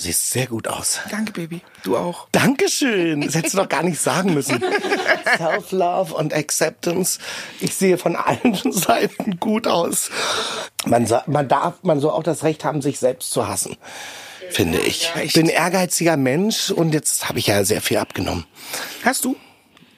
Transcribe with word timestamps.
Du 0.00 0.04
siehst 0.04 0.30
sehr 0.30 0.46
gut 0.46 0.66
aus. 0.66 0.98
Danke, 1.10 1.30
Baby. 1.32 1.60
Du 1.82 1.94
auch. 1.98 2.26
Dankeschön. 2.32 3.20
Das 3.20 3.34
hättest 3.34 3.52
du 3.52 3.58
doch 3.58 3.68
gar 3.68 3.82
nicht 3.82 4.00
sagen 4.00 4.32
müssen. 4.32 4.64
Self-Love 5.36 6.14
und 6.14 6.32
Acceptance. 6.32 7.18
Ich 7.60 7.74
sehe 7.74 7.98
von 7.98 8.16
allen 8.16 8.54
Seiten 8.72 9.38
gut 9.38 9.66
aus. 9.66 10.10
Man, 10.86 11.06
man 11.26 11.48
darf, 11.48 11.82
man 11.82 12.00
soll 12.00 12.12
auch 12.12 12.22
das 12.22 12.44
Recht 12.44 12.64
haben, 12.64 12.80
sich 12.80 12.98
selbst 12.98 13.30
zu 13.30 13.46
hassen. 13.46 13.76
Finde 14.48 14.78
ich. 14.78 15.12
Ich 15.22 15.34
bin 15.34 15.48
ein 15.48 15.50
ehrgeiziger 15.50 16.16
Mensch 16.16 16.70
und 16.70 16.94
jetzt 16.94 17.28
habe 17.28 17.38
ich 17.38 17.48
ja 17.48 17.62
sehr 17.64 17.82
viel 17.82 17.98
abgenommen. 17.98 18.46
Hast 19.04 19.26
du? 19.26 19.36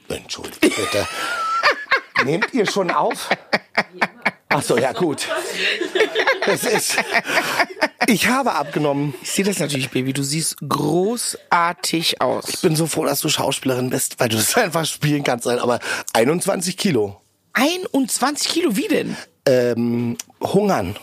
Entschuldigt 0.09 0.59
bitte. 0.59 1.07
Nehmt 2.25 2.53
ihr 2.53 2.69
schon 2.69 2.91
auf? 2.91 3.29
Ach 4.53 4.61
so, 4.61 4.77
ja 4.77 4.91
gut. 4.91 5.27
Es 6.45 6.63
ist. 6.63 6.97
Ich 8.07 8.27
habe 8.27 8.53
abgenommen. 8.53 9.13
Ich 9.21 9.31
sehe 9.31 9.45
das 9.45 9.59
natürlich, 9.59 9.89
Baby. 9.89 10.13
Du 10.13 10.23
siehst 10.23 10.57
großartig 10.67 12.21
aus. 12.21 12.45
Ich 12.49 12.61
bin 12.61 12.75
so 12.75 12.85
froh, 12.85 13.05
dass 13.05 13.21
du 13.21 13.29
Schauspielerin 13.29 13.89
bist, 13.89 14.19
weil 14.19 14.29
du 14.29 14.35
das 14.35 14.55
einfach 14.57 14.85
spielen 14.85 15.23
kannst. 15.23 15.47
Aber 15.47 15.79
21 16.13 16.77
Kilo. 16.77 17.19
21 17.53 18.51
Kilo, 18.51 18.75
wie 18.75 18.87
denn? 18.87 19.15
Ähm, 19.45 20.17
hungern. 20.41 20.95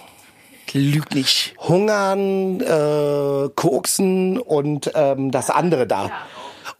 Lüg 0.72 1.14
nicht. 1.14 1.54
Hungern, 1.58 2.60
äh, 2.60 3.48
Koksen 3.54 4.38
und 4.38 4.90
ähm, 4.94 5.30
das 5.30 5.50
andere 5.50 5.86
da. 5.86 6.10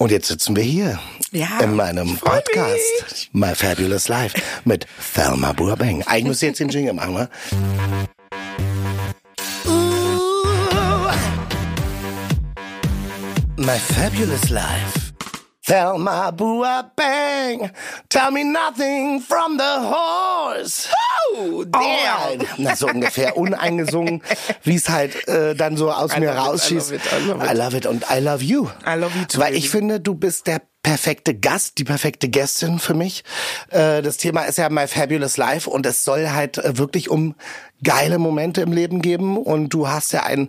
Und 0.01 0.11
jetzt 0.11 0.29
sitzen 0.29 0.57
wir 0.57 0.63
hier 0.63 0.99
Ja, 1.31 1.61
in 1.61 1.77
meinem 1.77 2.15
ich 2.15 2.21
Podcast, 2.23 3.29
My 3.33 3.55
Fabulous 3.55 4.09
Life, 4.09 4.35
mit 4.65 4.87
Thelma 5.15 5.53
Burbank. 5.53 6.05
Eigentlich 6.07 6.25
müsst 6.25 6.43
ihr 6.43 6.49
jetzt 6.49 6.61
den 6.61 6.71
Jingle 6.71 6.95
machen, 6.95 7.13
ne? 7.13 7.29
My 13.59 13.79
Fabulous 13.79 14.49
Life. 14.49 15.00
Thelma 15.71 16.33
Burbank, 16.33 17.71
tell 18.09 18.33
me 18.33 18.43
nothing 18.43 19.21
from 19.21 19.57
the 19.57 19.63
horse. 19.63 20.89
Oh, 21.37 21.65
Alright. 21.73 22.45
Na, 22.59 22.75
so 22.75 22.89
ungefähr 22.89 23.37
uneingesungen, 23.37 24.21
wie 24.65 24.75
es 24.75 24.89
halt 24.89 25.29
äh, 25.29 25.55
dann 25.55 25.77
so 25.77 25.93
aus 25.93 26.17
mir 26.19 26.33
love 26.35 26.35
it, 26.35 26.45
I 26.45 26.49
rausschießt. 26.49 26.91
love 26.91 26.97
it, 26.97 27.13
I 27.13 27.25
love 27.29 27.45
it. 27.45 27.51
I 27.51 27.55
love 27.57 27.77
it 27.77 27.87
und 27.87 28.05
I 28.11 28.19
love 28.19 28.43
you. 28.43 28.69
I 28.85 28.99
love 28.99 29.17
you 29.17 29.25
too, 29.27 29.39
Weil 29.39 29.55
ich 29.55 29.71
finde, 29.71 30.01
du 30.01 30.17
bist 30.17 30.49
der 30.49 30.61
perfekte 30.83 31.35
Gast, 31.39 31.79
die 31.79 31.85
perfekte 31.85 32.29
Gästin 32.29 32.81
für 32.81 32.95
mich. 32.95 33.23
Äh, 33.69 34.03
das 34.03 34.17
Thema 34.17 34.43
ist 34.47 34.59
ja 34.59 34.69
My 34.71 34.89
Fabulous 34.89 35.37
Life 35.37 35.71
und 35.71 35.87
es 35.87 36.03
soll 36.03 36.31
halt 36.31 36.59
äh, 36.59 36.79
wirklich 36.79 37.09
um 37.11 37.37
geile 37.85 38.19
Momente 38.19 38.61
im 38.63 38.73
Leben 38.73 39.03
geben 39.03 39.37
und 39.37 39.69
du 39.69 39.87
hast 39.89 40.13
ja 40.13 40.25
ein 40.25 40.49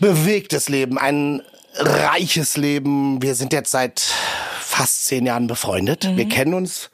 bewegtes 0.00 0.68
Leben, 0.68 0.98
ein 0.98 1.42
reiches 1.78 2.56
Leben. 2.56 3.22
Wir 3.22 3.34
sind 3.34 3.52
jetzt 3.52 3.70
seit 3.70 4.00
fast 4.60 5.06
zehn 5.06 5.26
Jahren 5.26 5.46
befreundet. 5.46 6.04
Mhm. 6.04 6.16
Wir 6.16 6.28
kennen 6.28 6.54
uns, 6.54 6.90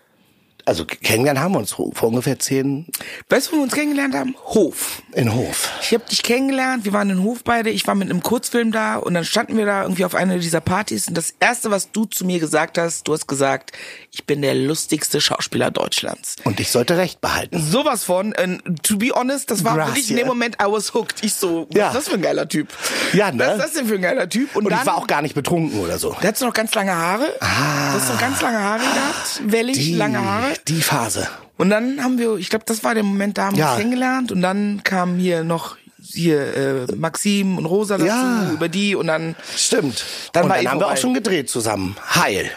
also 0.64 0.84
kennengelernt 0.84 1.40
haben 1.40 1.52
wir 1.52 1.58
uns 1.58 1.72
vor 1.72 1.92
ungefähr 2.02 2.38
zehn 2.38 2.86
Weißt 3.28 3.48
du, 3.48 3.52
wo 3.52 3.56
wir 3.56 3.62
uns 3.64 3.72
kennengelernt 3.74 4.14
haben? 4.14 4.34
Hof. 4.44 5.02
in 5.14 5.34
Hof. 5.34 5.70
Ich 5.82 5.92
habe 5.92 6.04
dich 6.08 6.22
kennengelernt, 6.22 6.84
wir 6.84 6.92
waren 6.92 7.10
in 7.10 7.22
Hof 7.22 7.42
beide, 7.44 7.70
ich 7.70 7.86
war 7.86 7.94
mit 7.94 8.08
einem 8.10 8.22
Kurzfilm 8.22 8.72
da 8.72 8.96
und 8.96 9.14
dann 9.14 9.24
standen 9.24 9.56
wir 9.56 9.66
da 9.66 9.82
irgendwie 9.82 10.04
auf 10.04 10.14
einer 10.14 10.38
dieser 10.38 10.60
Partys 10.60 11.08
und 11.08 11.16
das 11.16 11.34
erste, 11.40 11.70
was 11.70 11.90
du 11.92 12.04
zu 12.04 12.24
mir 12.24 12.38
gesagt 12.38 12.78
hast, 12.78 13.08
du 13.08 13.12
hast 13.12 13.26
gesagt, 13.26 13.72
ich 14.10 14.24
bin 14.26 14.42
der 14.42 14.54
lustigste 14.54 15.20
Schauspieler 15.20 15.70
Deutschlands. 15.70 16.36
Und 16.44 16.60
ich 16.60 16.70
sollte 16.70 16.96
Recht 16.96 17.20
behalten. 17.20 17.60
Sowas 17.62 18.04
von, 18.04 18.34
and 18.34 18.62
to 18.82 18.96
be 18.98 19.10
honest, 19.14 19.50
das 19.50 19.64
war 19.64 19.76
wirklich 19.76 20.10
in 20.10 20.16
dem. 20.16 20.26
Moment, 20.26 20.56
I 20.62 20.66
was 20.66 20.94
hooked. 20.94 21.22
Ich 21.24 21.34
so, 21.34 21.66
was 21.70 21.76
Ja. 21.78 21.88
ist 21.88 21.94
das 21.96 22.08
für 22.08 22.14
ein 22.14 22.22
geiler 22.22 22.48
Typ? 22.48 22.68
Ja, 23.12 23.30
ne? 23.32 23.44
Was 23.46 23.56
ist 23.56 23.62
das 23.64 23.72
denn 23.74 23.86
für 23.86 23.94
ein 23.94 24.02
geiler 24.02 24.28
Typ? 24.28 24.54
Und 24.56 24.70
dann, 24.70 24.80
ich 24.80 24.86
war 24.86 24.96
auch 24.96 25.06
gar 25.06 25.22
nicht 25.22 25.34
betrunken 25.34 25.80
oder 25.80 25.98
so. 25.98 26.10
da 26.20 26.28
hattest 26.28 26.42
du 26.42 26.46
noch 26.46 26.54
ganz 26.54 26.74
lange 26.74 26.94
Haare. 26.94 27.26
Ah. 27.40 27.92
Du 27.92 28.00
hast 28.00 28.08
noch 28.12 28.20
ganz 28.20 28.40
lange 28.40 28.58
Haare 28.58 28.80
gehabt, 28.80 29.40
wellig, 29.44 29.90
lange 29.96 30.22
Haare. 30.24 30.51
Die 30.68 30.82
Phase. 30.82 31.28
Und 31.58 31.70
dann 31.70 32.02
haben 32.02 32.18
wir, 32.18 32.36
ich 32.36 32.48
glaube, 32.50 32.64
das 32.66 32.82
war 32.84 32.94
der 32.94 33.02
Moment, 33.04 33.38
da 33.38 33.46
haben 33.46 33.56
wir 33.56 33.60
Ja. 33.64 33.70
uns 33.72 33.78
kennengelernt 33.78 34.32
und 34.32 34.42
dann 34.42 34.82
kam 34.84 35.16
hier 35.16 35.44
noch 35.44 35.76
hier 36.04 36.86
äh, 36.88 36.94
Maxim 36.96 37.58
und 37.58 37.66
Rosa 37.66 37.96
dazu 37.96 38.08
Ja. 38.08 38.50
über 38.52 38.68
die 38.68 38.96
und 38.96 39.06
dann 39.06 39.36
Stimmt. 39.56 40.04
Dann 40.32 40.44
und 40.44 40.48
dann 40.50 40.66
haben 40.68 40.80
wir 40.80 40.88
auch 40.88 40.96
schon 40.96 41.14
gedreht 41.14 41.48
zusammen. 41.48 41.96
Heil. 42.14 42.50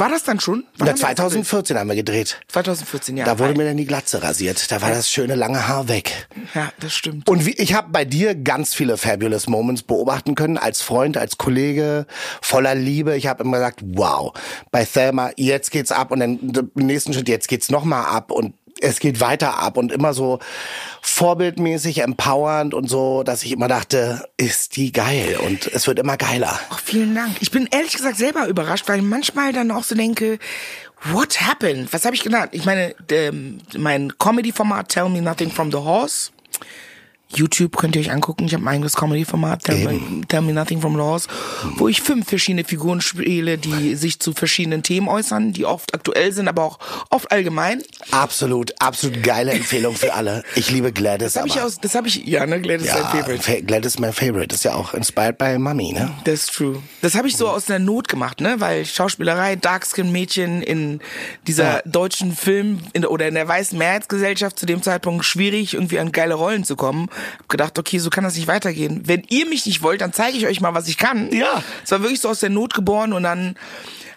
War 0.00 0.08
das 0.08 0.24
dann 0.24 0.40
schon? 0.40 0.64
Das 0.78 0.98
2014 1.00 1.78
haben 1.78 1.88
wir 1.88 1.94
gedreht. 1.94 2.40
2014, 2.48 3.18
ja. 3.18 3.24
Da 3.24 3.38
wurde 3.38 3.54
mir 3.54 3.64
dann 3.66 3.76
die 3.76 3.86
Glatze 3.86 4.22
rasiert. 4.22 4.72
Da 4.72 4.80
war 4.80 4.90
das 4.90 5.10
schöne 5.10 5.34
lange 5.34 5.68
Haar 5.68 5.88
weg. 5.88 6.28
ja, 6.54 6.72
das 6.80 6.94
stimmt. 6.94 7.28
Und 7.28 7.46
wie, 7.46 7.52
ich 7.52 7.74
habe 7.74 7.88
bei 7.90 8.04
dir 8.04 8.34
ganz 8.34 8.74
viele 8.74 8.96
fabulous 8.96 9.46
Moments 9.46 9.82
beobachten 9.82 10.34
können, 10.34 10.56
als 10.56 10.80
Freund, 10.82 11.16
als 11.16 11.38
Kollege, 11.38 12.06
voller 12.40 12.74
Liebe. 12.74 13.16
Ich 13.16 13.26
habe 13.26 13.44
immer 13.44 13.58
gesagt, 13.58 13.80
wow, 13.84 14.32
bei 14.70 14.84
Thelma, 14.84 15.30
jetzt 15.36 15.70
geht's 15.70 15.92
ab 15.92 16.10
und 16.10 16.20
dann 16.20 16.70
im 16.74 16.86
nächsten 16.86 17.12
Schritt, 17.12 17.28
jetzt 17.28 17.48
geht's 17.48 17.70
nochmal 17.70 18.06
ab 18.06 18.32
und 18.32 18.54
es 18.80 19.00
geht 19.00 19.20
weiter 19.20 19.58
ab 19.58 19.76
und 19.76 19.92
immer 19.92 20.14
so 20.14 20.38
vorbildmäßig, 21.02 22.02
empowernd 22.02 22.74
und 22.74 22.88
so, 22.88 23.22
dass 23.22 23.42
ich 23.42 23.52
immer 23.52 23.68
dachte, 23.68 24.28
ist 24.36 24.76
die 24.76 24.92
geil 24.92 25.38
und 25.44 25.66
es 25.66 25.86
wird 25.86 25.98
immer 25.98 26.16
geiler. 26.16 26.58
Ach, 26.70 26.80
vielen 26.80 27.14
Dank. 27.14 27.36
Ich 27.40 27.50
bin 27.50 27.68
ehrlich 27.70 27.92
gesagt 27.92 28.16
selber 28.16 28.46
überrascht, 28.46 28.88
weil 28.88 28.98
ich 28.98 29.04
manchmal 29.04 29.52
dann 29.52 29.70
auch 29.70 29.84
so 29.84 29.94
denke, 29.94 30.38
what 31.04 31.40
happened? 31.40 31.92
Was 31.92 32.04
habe 32.04 32.14
ich 32.14 32.22
gedacht? 32.22 32.50
Ich 32.52 32.64
meine, 32.64 32.94
ähm, 33.10 33.58
mein 33.76 34.16
Comedy-Format 34.18 34.88
Tell 34.88 35.08
Me 35.08 35.22
Nothing 35.22 35.50
from 35.50 35.70
the 35.70 35.78
Horse. 35.78 36.30
YouTube 37.34 37.76
könnt 37.76 37.94
ihr 37.96 38.02
euch 38.02 38.10
angucken. 38.10 38.44
Ich 38.46 38.54
habe 38.54 38.62
mein 38.64 38.74
eigenes 38.76 38.94
Comedy-Format, 38.96 39.64
Tell, 39.64 39.78
Me- 39.84 40.26
Tell 40.26 40.42
Me 40.42 40.52
Nothing 40.52 40.80
from 40.80 40.94
the 40.94 41.00
Horse, 41.00 41.28
wo 41.76 41.88
ich 41.88 42.02
fünf 42.02 42.28
verschiedene 42.28 42.64
Figuren 42.64 43.00
spiele, 43.00 43.56
die 43.58 43.94
sich 43.94 44.18
zu 44.20 44.32
verschiedenen 44.32 44.82
Themen 44.82 45.08
äußern, 45.08 45.52
die 45.52 45.64
oft 45.64 45.94
aktuell 45.94 46.32
sind, 46.32 46.48
aber 46.48 46.64
auch 46.64 46.78
oft 47.10 47.30
allgemein. 47.30 47.82
Absolut, 48.10 48.72
absolut 48.80 49.22
geile 49.22 49.52
Empfehlung 49.52 49.94
für 49.94 50.14
alle. 50.14 50.42
Ich 50.56 50.70
liebe 50.70 50.92
Gladys. 50.92 51.32
Das 51.34 51.36
habe 51.36 51.48
ich 51.48 51.60
aus, 51.60 51.78
das 51.80 51.94
habe 51.94 52.08
ich, 52.08 52.24
ja, 52.26 52.44
ne, 52.46 52.60
Gladys 52.60 52.86
ist 52.86 52.94
ja, 52.94 53.02
dein 53.12 53.20
Favorite. 53.22 53.42
Fa- 53.42 53.60
Gladys 53.60 53.94
ist 53.94 54.00
mein 54.00 54.12
Favorite. 54.12 54.54
Ist 54.54 54.64
ja 54.64 54.74
auch 54.74 54.94
inspired 54.94 55.38
by 55.38 55.58
Mummy, 55.58 55.92
ne? 55.92 56.10
That's 56.24 56.46
true. 56.46 56.82
Das 57.02 57.14
habe 57.14 57.28
ich 57.28 57.36
so 57.36 57.48
aus 57.48 57.66
der 57.66 57.78
Not 57.78 58.08
gemacht, 58.08 58.40
ne? 58.40 58.56
Weil 58.58 58.84
Schauspielerei, 58.84 59.56
Darkskin-Mädchen 59.56 60.62
in 60.62 61.00
dieser 61.46 61.64
Ja. 61.76 61.82
deutschen 61.84 62.34
Film 62.34 62.80
in, 62.92 63.02
der- 63.02 63.10
oder 63.10 63.28
in 63.28 63.34
der 63.34 63.46
weißen 63.46 63.78
Mehrheitsgesellschaft 63.78 64.58
zu 64.58 64.66
dem 64.66 64.82
Zeitpunkt 64.82 65.24
schwierig, 65.24 65.74
irgendwie 65.74 65.98
an 65.98 66.12
geile 66.12 66.34
Rollen 66.34 66.64
zu 66.64 66.76
kommen. 66.76 67.08
Hab 67.38 67.48
gedacht, 67.48 67.78
okay, 67.78 67.98
so 67.98 68.10
kann 68.10 68.24
das 68.24 68.36
nicht 68.36 68.48
weitergehen. 68.48 69.02
Wenn 69.04 69.22
ihr 69.28 69.46
mich 69.46 69.66
nicht 69.66 69.82
wollt, 69.82 70.00
dann 70.00 70.12
zeige 70.12 70.36
ich 70.36 70.46
euch 70.46 70.60
mal, 70.60 70.74
was 70.74 70.88
ich 70.88 70.96
kann. 70.96 71.32
Ja. 71.32 71.62
Es 71.84 71.90
war 71.90 72.02
wirklich 72.02 72.20
so 72.20 72.28
aus 72.28 72.40
der 72.40 72.50
Not 72.50 72.74
geboren 72.74 73.12
und 73.12 73.22
dann 73.22 73.56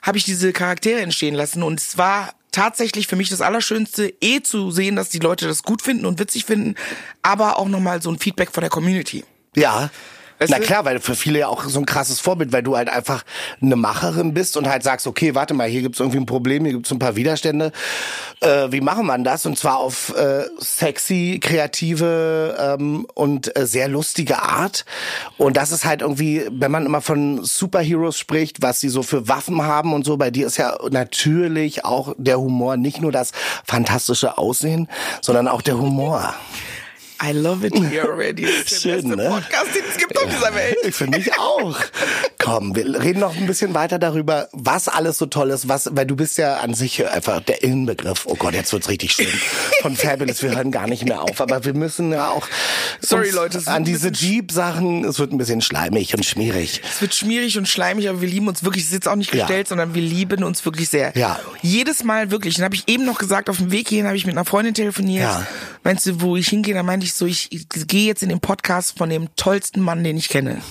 habe 0.01 0.17
ich 0.17 0.25
diese 0.25 0.51
Charaktere 0.51 1.01
entstehen 1.01 1.33
lassen 1.33 1.63
und 1.63 1.79
es 1.79 1.97
war 1.97 2.33
tatsächlich 2.51 3.07
für 3.07 3.15
mich 3.15 3.29
das 3.29 3.41
Allerschönste, 3.41 4.13
eh 4.21 4.41
zu 4.41 4.71
sehen, 4.71 4.95
dass 4.95 5.09
die 5.09 5.19
Leute 5.19 5.47
das 5.47 5.63
gut 5.63 5.81
finden 5.81 6.05
und 6.05 6.19
witzig 6.19 6.45
finden, 6.45 6.75
aber 7.21 7.57
auch 7.57 7.67
nochmal 7.67 8.01
so 8.01 8.11
ein 8.11 8.19
Feedback 8.19 8.51
von 8.51 8.61
der 8.61 8.69
Community. 8.69 9.25
Ja. 9.55 9.89
Weißt 10.43 10.51
Na 10.51 10.59
klar, 10.59 10.83
weil 10.83 10.99
für 10.99 11.15
viele 11.15 11.39
ja 11.39 11.47
auch 11.47 11.63
so 11.63 11.79
ein 11.79 11.85
krasses 11.85 12.19
Vorbild, 12.19 12.51
weil 12.51 12.63
du 12.63 12.75
halt 12.75 12.89
einfach 12.89 13.23
eine 13.61 13.77
Macherin 13.77 14.33
bist 14.33 14.57
und 14.57 14.67
halt 14.67 14.83
sagst, 14.83 15.07
okay, 15.07 15.35
warte 15.35 15.53
mal, 15.53 15.69
hier 15.69 15.81
gibt's 15.81 16.01
irgendwie 16.01 16.17
ein 16.17 16.25
Problem, 16.25 16.65
hier 16.65 16.73
gibt's 16.73 16.91
ein 16.91 16.99
paar 16.99 17.15
Widerstände. 17.15 17.71
Äh, 18.41 18.69
wie 18.71 18.81
machen 18.81 19.05
wir 19.05 19.17
das? 19.19 19.45
Und 19.45 19.57
zwar 19.57 19.77
auf 19.77 20.13
äh, 20.17 20.43
sexy, 20.57 21.39
kreative 21.41 22.57
ähm, 22.59 23.07
und 23.13 23.57
äh, 23.57 23.65
sehr 23.65 23.87
lustige 23.87 24.41
Art. 24.41 24.83
Und 25.37 25.55
das 25.55 25.71
ist 25.71 25.85
halt 25.85 26.01
irgendwie, 26.01 26.45
wenn 26.51 26.71
man 26.71 26.85
immer 26.85 26.99
von 26.99 27.41
Superheroes 27.45 28.17
spricht, 28.19 28.61
was 28.61 28.81
sie 28.81 28.89
so 28.89 29.01
für 29.01 29.29
Waffen 29.29 29.61
haben 29.61 29.93
und 29.93 30.03
so, 30.03 30.17
bei 30.17 30.29
dir 30.29 30.45
ist 30.47 30.57
ja 30.57 30.77
natürlich 30.91 31.85
auch 31.85 32.15
der 32.17 32.37
Humor, 32.37 32.75
nicht 32.75 32.99
nur 32.99 33.13
das 33.13 33.31
fantastische 33.65 34.37
Aussehen, 34.37 34.89
sondern 35.21 35.47
auch 35.47 35.61
der 35.61 35.77
Humor. 35.77 36.33
I 37.25 37.31
love 37.31 37.65
it 37.65 37.73
here 37.75 38.03
already. 38.03 38.41
Das 38.43 38.51
ist 38.73 38.83
der 38.85 38.99
Schön, 38.99 39.07
beste 39.09 39.15
ne? 39.23 39.29
Podcast, 39.29 39.75
den 39.75 39.83
es 39.89 39.97
gibt 39.97 40.17
auf 40.17 40.29
dieser 40.29 40.53
Welt. 40.53 40.75
Ich 40.83 40.95
finde 40.95 41.17
ich 41.19 41.31
auch. 41.39 41.79
Komm, 42.37 42.75
wir 42.75 43.01
reden 43.01 43.21
noch 43.21 43.35
ein 43.35 43.45
bisschen 43.47 43.73
weiter 43.73 43.97
darüber, 43.99 44.49
was 44.51 44.89
alles 44.89 45.17
so 45.17 45.25
toll 45.27 45.49
ist, 45.51 45.69
was, 45.69 45.89
weil 45.93 46.05
du 46.05 46.15
bist 46.17 46.37
ja 46.37 46.57
an 46.57 46.73
sich 46.73 47.07
einfach 47.07 47.39
der 47.39 47.63
Inbegriff. 47.63 48.25
Oh 48.25 48.35
Gott, 48.35 48.53
jetzt 48.53 48.73
wird's 48.73 48.89
richtig 48.89 49.13
schlimm. 49.13 49.29
Von 49.81 49.95
Fabulous, 49.95 50.43
wir 50.43 50.53
hören 50.55 50.71
gar 50.71 50.87
nicht 50.87 51.05
mehr 51.05 51.21
auf, 51.21 51.39
aber 51.39 51.63
wir 51.63 51.73
müssen 51.73 52.11
ja 52.11 52.29
auch 52.29 52.45
Sorry, 52.99 53.29
Leute, 53.29 53.61
an 53.65 53.85
diese 53.85 54.09
Jeep-Sachen, 54.11 55.05
es 55.05 55.19
wird 55.19 55.31
ein 55.31 55.37
bisschen 55.37 55.61
schleimig 55.61 56.13
und 56.15 56.25
schmierig. 56.25 56.81
Es 56.89 57.01
wird 57.01 57.15
schmierig 57.15 57.57
und 57.57 57.67
schleimig, 57.69 58.09
aber 58.09 58.19
wir 58.21 58.27
lieben 58.27 58.47
uns 58.49 58.63
wirklich. 58.63 58.83
Es 58.83 58.89
ist 58.89 58.95
jetzt 58.95 59.07
auch 59.07 59.15
nicht 59.15 59.33
Ja. 59.33 59.45
gestellt, 59.45 59.69
sondern 59.69 59.93
wir 59.93 60.01
lieben 60.01 60.43
uns 60.43 60.65
wirklich 60.65 60.89
sehr. 60.89 61.13
Ja. 61.15 61.39
Jedes 61.61 62.03
Mal 62.03 62.31
wirklich. 62.31 62.55
Dann 62.55 62.65
habe 62.65 62.75
ich 62.75 62.83
eben 62.87 63.05
noch 63.05 63.17
gesagt, 63.19 63.49
auf 63.49 63.57
dem 63.57 63.71
Weg 63.71 63.87
hierhin 63.87 64.07
habe 64.07 64.17
ich 64.17 64.25
mit 64.25 64.35
einer 64.35 64.45
Freundin 64.45 64.73
telefoniert. 64.73 65.23
Ja. 65.23 65.47
Meinst 65.83 66.05
du, 66.05 66.19
wo 66.21 66.35
ich 66.35 66.47
hingehe? 66.49 66.73
Da 66.73 66.83
meinte 66.83 67.05
ich 67.05 67.12
so, 67.17 67.25
ich, 67.25 67.51
ich 67.51 67.67
gehe 67.87 68.05
jetzt 68.07 68.23
in 68.23 68.29
den 68.29 68.39
Podcast 68.39 68.97
von 68.97 69.09
dem 69.09 69.27
tollsten 69.35 69.81
Mann, 69.81 70.03
den 70.03 70.17
ich 70.17 70.29
kenne. 70.29 70.61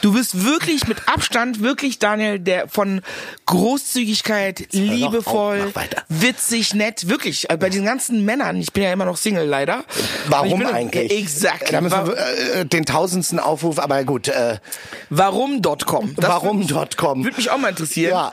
Du 0.00 0.12
bist 0.14 0.44
wirklich 0.44 0.86
mit 0.88 1.08
Abstand, 1.08 1.60
wirklich, 1.60 1.98
Daniel, 1.98 2.38
der 2.38 2.68
von 2.68 3.02
Großzügigkeit, 3.46 4.68
liebevoll, 4.72 5.74
weiter. 5.74 6.02
witzig, 6.08 6.74
nett, 6.74 7.08
wirklich. 7.08 7.50
Also 7.50 7.58
bei 7.60 7.70
diesen 7.70 7.84
ganzen 7.84 8.24
Männern, 8.24 8.56
ich 8.56 8.72
bin 8.72 8.82
ja 8.82 8.92
immer 8.92 9.04
noch 9.04 9.16
Single, 9.16 9.46
leider. 9.46 9.84
Warum 10.28 10.62
Ich 10.62 10.68
eigentlich? 10.68 11.12
Exakt. 11.12 11.72
Da 11.72 11.80
müssen 11.80 12.06
wir 12.06 12.16
äh, 12.16 12.66
den 12.66 12.84
tausendsten 12.84 13.38
Aufruf, 13.38 13.78
aber 13.78 14.02
gut. 14.04 14.28
Äh, 14.28 14.58
Warum.com? 15.10 16.14
Warum.com? 16.16 17.24
Würde 17.24 17.36
mich 17.36 17.50
auch 17.50 17.58
mal 17.58 17.68
interessieren. 17.68 18.10
Ja. 18.10 18.32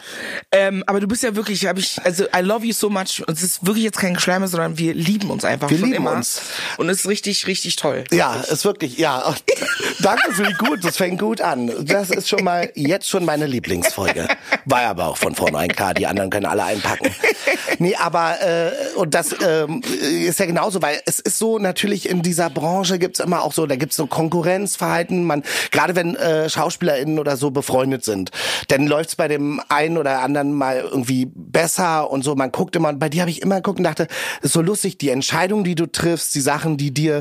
Ähm, 0.51 0.83
aber 0.87 0.99
du 0.99 1.07
bist 1.07 1.21
ja 1.23 1.35
wirklich, 1.35 1.65
habe 1.67 1.79
ich, 1.79 2.01
also 2.03 2.25
I 2.35 2.39
love 2.41 2.65
you 2.65 2.73
so 2.73 2.89
much. 2.89 3.21
Und 3.27 3.37
es 3.37 3.43
ist 3.43 3.65
wirklich 3.65 3.83
jetzt 3.83 3.99
kein 3.99 4.15
Geschleime, 4.15 4.47
sondern 4.47 4.77
wir 4.77 4.93
lieben 4.93 5.29
uns 5.29 5.45
einfach 5.45 5.69
Wir 5.69 5.77
schon 5.77 5.89
lieben 5.91 6.03
immer. 6.03 6.13
uns. 6.13 6.41
Und 6.77 6.89
es 6.89 7.01
ist 7.01 7.07
richtig, 7.07 7.28
richtig 7.29 7.75
toll. 7.75 8.03
Ja, 8.11 8.35
ist 8.35 8.65
wirklich, 8.65 8.97
ja. 8.97 9.35
Danke 10.01 10.33
für 10.33 10.43
die 10.43 10.53
gut, 10.53 10.83
das 10.83 10.97
fängt 10.97 11.19
gut 11.19 11.41
an. 11.41 11.71
Das 11.85 12.09
ist 12.09 12.29
schon 12.29 12.43
mal, 12.43 12.71
jetzt 12.75 13.09
schon 13.09 13.25
meine 13.25 13.45
Lieblingsfolge. 13.45 14.27
War 14.65 14.81
aber 14.81 15.07
auch 15.07 15.17
von 15.17 15.35
vornherein 15.35 15.69
klar, 15.69 15.93
die 15.93 16.07
anderen 16.07 16.29
können 16.29 16.45
alle 16.45 16.63
einpacken. 16.63 17.13
Nee, 17.79 17.95
aber, 17.95 18.41
äh, 18.41 18.71
und 18.95 19.13
das 19.13 19.35
ähm, 19.45 19.81
ist 20.01 20.39
ja 20.39 20.45
genauso, 20.45 20.81
weil 20.81 20.99
es 21.05 21.19
ist 21.19 21.37
so, 21.37 21.59
natürlich 21.59 22.09
in 22.09 22.21
dieser 22.21 22.49
Branche 22.49 22.99
gibt's 22.99 23.19
immer 23.19 23.43
auch 23.43 23.53
so, 23.53 23.65
da 23.65 23.75
gibt's 23.75 23.95
so 23.95 24.07
Konkurrenzverhalten, 24.07 25.23
man, 25.23 25.43
gerade 25.71 25.95
wenn 25.95 26.15
äh, 26.15 26.49
SchauspielerInnen 26.49 27.19
oder 27.19 27.37
so 27.37 27.51
befreundet 27.51 28.03
sind, 28.03 28.31
dann 28.67 28.87
läuft's 28.87 29.15
bei 29.15 29.27
dem 29.27 29.61
einen 29.69 29.97
oder 29.97 30.19
anderen 30.21 30.53
mal 30.53 30.79
irgendwie 30.79 31.27
besser 31.33 32.09
und 32.09 32.23
so, 32.23 32.35
man 32.35 32.51
guckt 32.51 32.75
immer, 32.75 32.89
und 32.89 32.99
bei 32.99 33.09
dir 33.09 33.21
habe 33.21 33.31
ich 33.31 33.41
immer 33.41 33.55
geguckt 33.55 33.79
und 33.79 33.85
dachte, 33.85 34.07
ist 34.41 34.53
so 34.53 34.61
lustig, 34.61 34.97
die 34.97 35.09
Entscheidungen, 35.09 35.63
die 35.63 35.75
du 35.75 35.85
triffst, 35.85 36.35
die 36.35 36.41
Sachen, 36.41 36.77
die 36.77 36.91
dir 36.93 37.18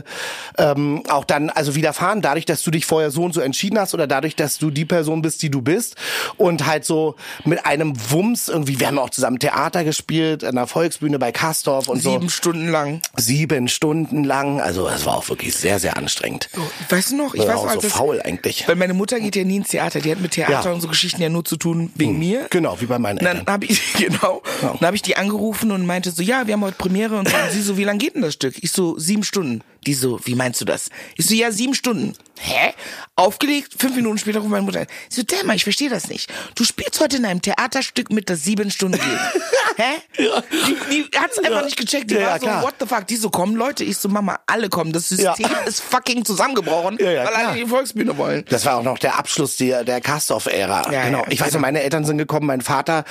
ähm, 0.56 1.02
auch 1.08 1.24
dann 1.24 1.50
also 1.50 1.74
widerfahren, 1.74 2.20
dadurch, 2.22 2.44
dass 2.44 2.62
du 2.62 2.70
dich 2.70 2.86
vorher 2.86 3.10
so 3.10 3.22
und 3.24 3.32
so 3.34 3.40
entschieden 3.40 3.78
hast 3.78 3.94
oder 3.94 4.06
dadurch, 4.06 4.36
dass 4.36 4.58
du 4.58 4.70
die 4.70 4.84
Person 4.84 5.22
bist, 5.22 5.42
die 5.42 5.50
du 5.50 5.62
bist 5.62 5.96
und 6.36 6.66
halt 6.66 6.84
so 6.84 7.14
mit 7.44 7.64
einem 7.66 7.94
Wumms 8.10 8.48
irgendwie, 8.48 8.80
wir 8.80 8.86
haben 8.88 8.98
auch 8.98 9.10
zusammen 9.10 9.38
Theater 9.38 9.84
gespielt, 9.84 10.44
an 10.44 10.54
der 10.56 10.66
Volksbühne 10.66 11.18
bei 11.18 11.32
Kastorf 11.32 11.88
und 11.88 12.00
Sieben 12.02 12.22
so. 12.28 12.28
Stunden 12.28 12.68
lang. 12.68 13.00
Sieben 13.16 13.68
Stunden 13.68 14.24
lang, 14.24 14.60
also 14.60 14.88
es 14.88 15.04
war 15.06 15.16
auch 15.16 15.28
wirklich 15.28 15.54
sehr, 15.54 15.78
sehr 15.78 15.96
anstrengend. 15.96 16.48
Weißt 16.88 17.12
du 17.12 17.16
noch? 17.16 17.34
Ich 17.34 17.40
war 17.40 17.48
weiß 17.48 17.56
auch 17.56 17.64
noch, 17.66 17.74
so 17.74 17.80
das- 17.82 17.92
faul 17.92 18.20
eigentlich. 18.22 18.66
Weil 18.68 18.76
meine 18.76 18.94
Mutter 18.94 19.20
geht 19.20 19.36
ja 19.36 19.44
nie 19.44 19.56
ins 19.56 19.68
Theater. 19.68 20.00
Die 20.00 20.10
hat 20.10 20.20
mit 20.20 20.32
Theater 20.32 20.52
Ja. 20.52 20.64
Hm. 20.64 20.72
und 20.74 20.80
so 20.80 20.88
Geschichten 20.88 21.20
ja 21.22 21.28
nur 21.28 21.44
zu 21.44 21.56
tun 21.56 21.90
wegen 21.96 22.18
mir. 22.18 22.46
Genau, 22.50 22.80
wie 22.80 22.86
bei 22.86 22.98
meinen 22.98 23.18
Und 23.18 23.24
dann 23.24 23.38
Eltern. 23.38 23.52
habe 23.52 23.66
ich 23.66 23.92
genau, 23.98 24.42
dann 24.60 24.80
habe 24.80 24.96
ich 24.96 25.02
die 25.02 25.16
angerufen 25.16 25.70
und 25.72 25.86
meinte 25.86 26.10
so, 26.10 26.22
ja, 26.22 26.46
wir 26.46 26.54
haben 26.54 26.62
heute 26.64 26.76
Premiere 26.76 27.18
und, 27.18 27.26
und 27.28 27.50
sie 27.52 27.62
so, 27.62 27.76
wie 27.76 27.84
lang 27.84 27.98
geht 27.98 28.14
denn 28.14 28.22
das 28.22 28.34
Stück? 28.34 28.54
Ich 28.62 28.72
so 28.72 28.98
sieben 28.98 29.24
Stunden. 29.24 29.62
Die 29.86 29.94
so, 29.94 30.20
wie 30.25 30.34
meinst 30.34 30.60
du 30.60 30.64
das? 30.64 30.90
Ich 31.16 31.26
so, 31.26 31.34
ja, 31.34 31.50
sieben 31.50 31.75
Stunden. 31.75 32.14
Hä? 32.40 32.73
Aufgelegt, 33.17 33.75
fünf 33.79 33.96
Minuten 33.96 34.19
später 34.19 34.38
ruft 34.38 34.50
meine 34.50 34.62
Mutter 34.64 34.81
an. 34.81 34.87
Sie 35.08 35.20
so, 35.20 35.26
Dämmer, 35.26 35.55
ich 35.55 35.64
verstehe 35.64 35.88
das 35.90 36.08
nicht. 36.08 36.31
Du 36.55 36.64
spielst 36.64 37.00
heute 37.00 37.17
in 37.17 37.25
einem 37.25 37.43
Theaterstück 37.43 38.11
mit, 38.11 38.31
das 38.31 38.44
sieben 38.44 38.70
Stunden 38.70 38.99
geht. 38.99 39.02
Hä? 39.76 39.82
Die, 40.17 40.76
die 40.90 41.19
hat's 41.19 41.38
einfach 41.38 41.50
Ja. 41.61 41.62
nicht 41.64 41.76
gecheckt. 41.76 42.11
Die 42.11 42.14
Ja, 42.14 42.20
ja, 42.20 42.26
war 42.31 42.38
so, 42.38 42.46
klar. 42.46 42.62
what 42.62 42.75
the 42.81 42.87
fuck? 42.87 43.06
Die 43.06 43.17
so, 43.17 43.31
kommen 43.31 43.56
Leute. 43.56 43.82
Ich 43.85 43.96
so, 43.99 44.08
Mama, 44.08 44.38
alle 44.46 44.69
kommen. 44.69 44.93
Das 44.93 45.08
System 45.08 45.35
Ja. 45.38 45.58
ist 45.67 45.81
fucking 45.81 46.25
zusammengebrochen, 46.25 46.99
Ja, 47.00 47.11
ja, 47.11 47.25
weil 47.26 47.35
alle 47.35 47.56
die 47.58 47.67
Volksbühne 47.67 48.17
wollen. 48.19 48.44
Das 48.49 48.64
war 48.67 48.76
auch 48.76 48.82
noch 48.82 48.99
der 48.99 49.19
Abschluss 49.19 49.56
der, 49.56 49.84
der 49.84 50.00
Kastorf-Ära. 50.00 50.93
Ja, 50.93 51.05
genau. 51.06 51.19
ja, 51.19 51.25
ich 51.29 51.41
weiß 51.41 51.49
noch, 51.49 51.52
genau. 51.55 51.61
meine 51.62 51.82
Eltern 51.82 52.05
sind 52.05 52.19
gekommen, 52.19 52.46
mein 52.46 52.61
Vater 52.61 53.05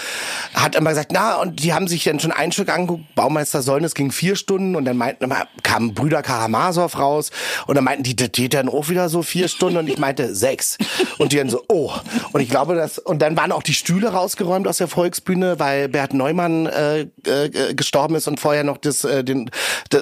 hat 0.54 0.76
immer 0.76 0.90
gesagt, 0.92 1.12
na, 1.12 1.36
und 1.36 1.62
die 1.64 1.74
haben 1.74 1.88
sich 1.88 2.04
dann 2.06 2.20
schon 2.20 2.32
ein 2.32 2.52
Stück 2.52 2.70
angeguckt, 2.70 3.14
Baumeister 3.16 3.62
Sollen, 3.62 3.84
es 3.84 3.94
ging 3.94 4.12
vier 4.12 4.36
Stunden 4.36 4.76
und 4.76 4.86
dann 4.86 4.98
meinten 4.98 5.30
kamen 5.64 5.94
Brüder 5.94 6.22
Karamasow 6.22 6.98
raus 6.98 7.32
und 7.66 7.76
dann 7.76 7.84
meinten 7.84 8.04
die, 8.04 8.16
das 8.16 8.32
geht 8.32 8.54
dann 8.54 8.70
auch 8.70 8.90
wieder 8.90 9.10
so 9.10 9.17
vier 9.24 9.48
Stunden 9.48 9.78
und 9.78 9.90
ich 9.90 9.98
meinte 9.98 10.36
sechs. 10.36 10.78
Und 11.18 11.32
die 11.32 11.38
dann 11.38 11.50
so, 11.50 11.64
oh. 11.70 11.92
Und 12.32 12.42
ich 12.42 12.50
glaube, 12.50 12.76
dass, 12.76 13.00
und 13.00 13.22
dann 13.22 13.36
waren 13.38 13.52
auch 13.52 13.64
die 13.64 13.74
Stühle 13.74 14.10
rausgeräumt 14.10 14.68
aus 14.68 14.78
der 14.78 14.88
Volksbühne, 14.88 15.60
weil 15.60 15.90
Bert 15.90 16.14
Neumann 16.14 16.68
äh, 16.68 17.08
äh, 17.26 17.74
gestorben 17.74 18.16
ist 18.16 18.28
und 18.28 18.40
vorher 18.40 18.64
noch 18.64 18.78
das, 18.78 19.04
äh, 19.04 19.24
den, 19.24 19.50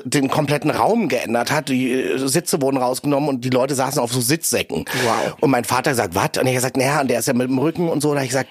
den 0.04 0.30
kompletten 0.30 0.72
Raum 0.72 1.08
geändert 1.08 1.52
hat. 1.52 1.70
Die 1.70 1.92
äh, 1.92 2.28
Sitze 2.28 2.62
wurden 2.62 2.78
rausgenommen 2.78 3.30
und 3.30 3.42
die 3.42 3.50
Leute 3.50 3.76
saßen 3.76 4.00
auf 4.02 4.12
so 4.12 4.22
Sitzsäcken. 4.22 4.86
Wow. 5.04 5.36
Und 5.40 5.52
mein 5.52 5.64
Vater 5.64 5.96
sagt, 5.96 6.16
was? 6.16 6.38
Und 6.40 6.48
ich 6.48 6.56
gesagt, 6.56 6.78
naja, 6.78 7.02
und 7.02 7.10
der 7.10 7.20
ist 7.20 7.28
ja 7.28 7.34
mit 7.34 7.48
dem 7.48 7.60
Rücken 7.60 7.90
und 7.90 8.02
so. 8.02 8.14
Da 8.14 8.22
ich 8.22 8.30
gesagt, 8.30 8.50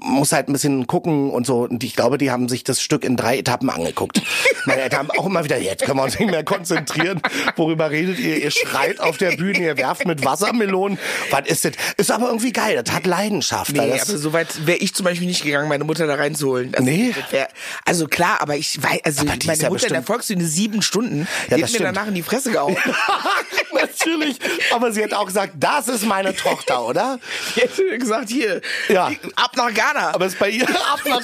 muss 0.00 0.32
halt 0.32 0.48
ein 0.48 0.52
bisschen 0.52 0.86
gucken 0.86 1.30
und 1.30 1.46
so. 1.46 1.62
Und 1.62 1.82
ich 1.82 1.96
glaube, 1.96 2.18
die 2.18 2.30
haben 2.30 2.48
sich 2.48 2.64
das 2.64 2.80
Stück 2.80 3.04
in 3.04 3.16
drei 3.16 3.38
Etappen 3.38 3.70
angeguckt. 3.70 4.22
Meine 4.66 4.82
Eltern 4.82 5.00
haben 5.00 5.10
auch 5.18 5.26
immer 5.26 5.44
wieder, 5.44 5.58
jetzt 5.58 5.84
können 5.84 5.98
wir 5.98 6.04
uns 6.04 6.18
nicht 6.18 6.30
mehr 6.30 6.44
konzentrieren. 6.44 7.20
Worüber 7.56 7.90
redet 7.90 8.18
ihr? 8.18 8.42
Ihr 8.42 8.50
schreit 8.50 9.00
auf 9.00 9.16
der 9.16 9.36
Bühne, 9.36 9.58
ihr 9.58 9.76
werft 9.76 9.95
mit 10.04 10.24
Wassermelonen. 10.24 10.98
Was 11.30 11.46
ist 11.46 11.64
das? 11.64 11.72
Ist 11.96 12.10
aber 12.10 12.26
irgendwie 12.26 12.52
geil. 12.52 12.80
Das 12.84 12.94
hat 12.94 13.06
Leidenschaft. 13.06 13.72
Nee, 13.72 13.90
das, 13.98 14.08
aber 14.10 14.18
so 14.18 14.32
weit 14.32 14.66
wäre 14.66 14.78
ich 14.78 14.94
zum 14.94 15.04
Beispiel 15.04 15.26
nicht 15.26 15.42
gegangen, 15.42 15.68
meine 15.68 15.84
Mutter 15.84 16.06
da 16.06 16.14
reinzuholen. 16.16 16.72
Also, 16.74 16.84
Nee. 16.84 17.14
wär, 17.30 17.48
also 17.84 18.06
klar, 18.06 18.40
aber 18.40 18.56
ich 18.56 18.82
weiß, 18.82 19.00
also 19.04 19.24
meine 19.24 19.38
ist 19.38 19.46
ja 19.46 19.52
Mutter 19.52 19.62
in 19.62 19.68
der 19.68 19.70
bestimmt- 20.00 20.06
Volksbühne 20.06 20.44
sieben 20.46 20.82
Stunden, 20.82 21.26
Ja, 21.48 21.56
die 21.56 21.62
hat 21.64 21.70
mir 21.72 21.78
stimmt. 21.78 21.84
danach 21.96 22.06
in 22.08 22.14
die 22.14 22.22
Fresse 22.22 22.50
gehauen. 22.52 22.76
Natürlich. 23.72 24.38
Aber 24.72 24.92
sie 24.92 25.02
hat 25.02 25.12
auch 25.12 25.26
gesagt, 25.26 25.52
das 25.58 25.88
ist 25.88 26.04
meine 26.06 26.34
Tochter, 26.34 26.84
oder? 26.86 27.18
die 27.56 27.60
hätte 27.60 27.98
gesagt, 27.98 28.28
hier, 28.30 28.60
Ja. 28.88 29.10
ab 29.36 29.52
nach 29.56 29.72
Ghana. 29.72 30.14
Aber 30.14 30.26
es 30.26 30.32
ist 30.34 30.38
bei 30.38 30.50
ihr 30.50 30.68
ab 30.68 31.00
nach 31.06 31.22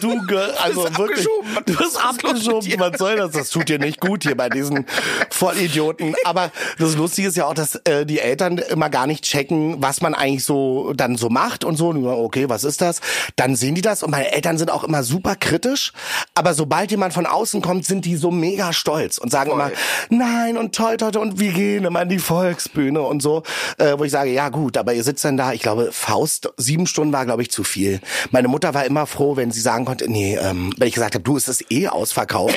Du, 0.00 0.20
ge- 0.26 0.38
also 0.62 0.84
bist 0.84 0.98
wirklich. 0.98 1.26
abgeschoben. 1.26 1.64
Du 1.66 1.76
bist 1.76 1.96
abgeschoben. 2.04 2.74
Was 2.80 2.98
soll 2.98 3.16
das? 3.16 3.32
Das 3.32 3.50
tut 3.50 3.68
dir 3.68 3.78
nicht 3.78 4.00
gut 4.00 4.24
hier 4.24 4.36
bei 4.36 4.48
diesen 4.48 4.86
Vollidioten. 5.30 6.14
Aber 6.24 6.50
das 6.78 6.96
Lustige 6.96 7.28
ist 7.28 7.36
ja 7.36 7.46
auch, 7.46 7.54
dass 7.54 7.76
äh, 7.84 7.95
die 8.04 8.20
Eltern 8.20 8.58
immer 8.58 8.90
gar 8.90 9.06
nicht 9.06 9.24
checken, 9.24 9.76
was 9.80 10.00
man 10.00 10.14
eigentlich 10.14 10.44
so 10.44 10.92
dann 10.94 11.16
so 11.16 11.30
macht 11.30 11.64
und 11.64 11.76
so. 11.76 11.88
Und 11.88 12.04
Okay, 12.04 12.48
was 12.48 12.64
ist 12.64 12.80
das? 12.80 13.00
Dann 13.36 13.56
sehen 13.56 13.74
die 13.74 13.82
das 13.82 14.02
und 14.02 14.10
meine 14.10 14.32
Eltern 14.32 14.58
sind 14.58 14.70
auch 14.70 14.84
immer 14.84 15.02
super 15.02 15.36
kritisch. 15.36 15.92
Aber 16.34 16.54
sobald 16.54 16.90
jemand 16.90 17.14
von 17.14 17.26
außen 17.26 17.62
kommt, 17.62 17.86
sind 17.86 18.04
die 18.04 18.16
so 18.16 18.30
mega 18.30 18.72
stolz 18.72 19.18
und 19.18 19.30
sagen 19.30 19.50
Voll. 19.50 19.60
immer, 19.60 19.70
nein 20.10 20.56
und 20.56 20.74
toll, 20.74 20.96
toll, 20.96 21.16
und 21.16 21.38
wir 21.38 21.52
gehen 21.52 21.84
immer 21.84 22.02
in 22.02 22.08
die 22.08 22.18
Volksbühne 22.18 23.00
und 23.00 23.22
so. 23.22 23.42
Äh, 23.78 23.98
wo 23.98 24.04
ich 24.04 24.12
sage, 24.12 24.30
ja 24.30 24.48
gut, 24.48 24.76
aber 24.76 24.92
ihr 24.92 25.04
sitzt 25.04 25.24
dann 25.24 25.36
da, 25.36 25.52
ich 25.52 25.62
glaube, 25.62 25.90
Faust, 25.92 26.50
sieben 26.56 26.86
Stunden 26.86 27.12
war, 27.12 27.24
glaube 27.24 27.42
ich, 27.42 27.50
zu 27.50 27.64
viel. 27.64 28.00
Meine 28.30 28.48
Mutter 28.48 28.74
war 28.74 28.84
immer 28.84 29.06
froh, 29.06 29.36
wenn 29.36 29.50
sie 29.50 29.60
sagen 29.60 29.84
konnte, 29.84 30.10
nee, 30.10 30.36
ähm, 30.36 30.72
wenn 30.76 30.88
ich 30.88 30.94
gesagt 30.94 31.14
habe, 31.14 31.24
du, 31.24 31.36
es 31.36 31.48
ist 31.48 31.70
eh 31.70 31.88
ausverkauft, 31.88 32.56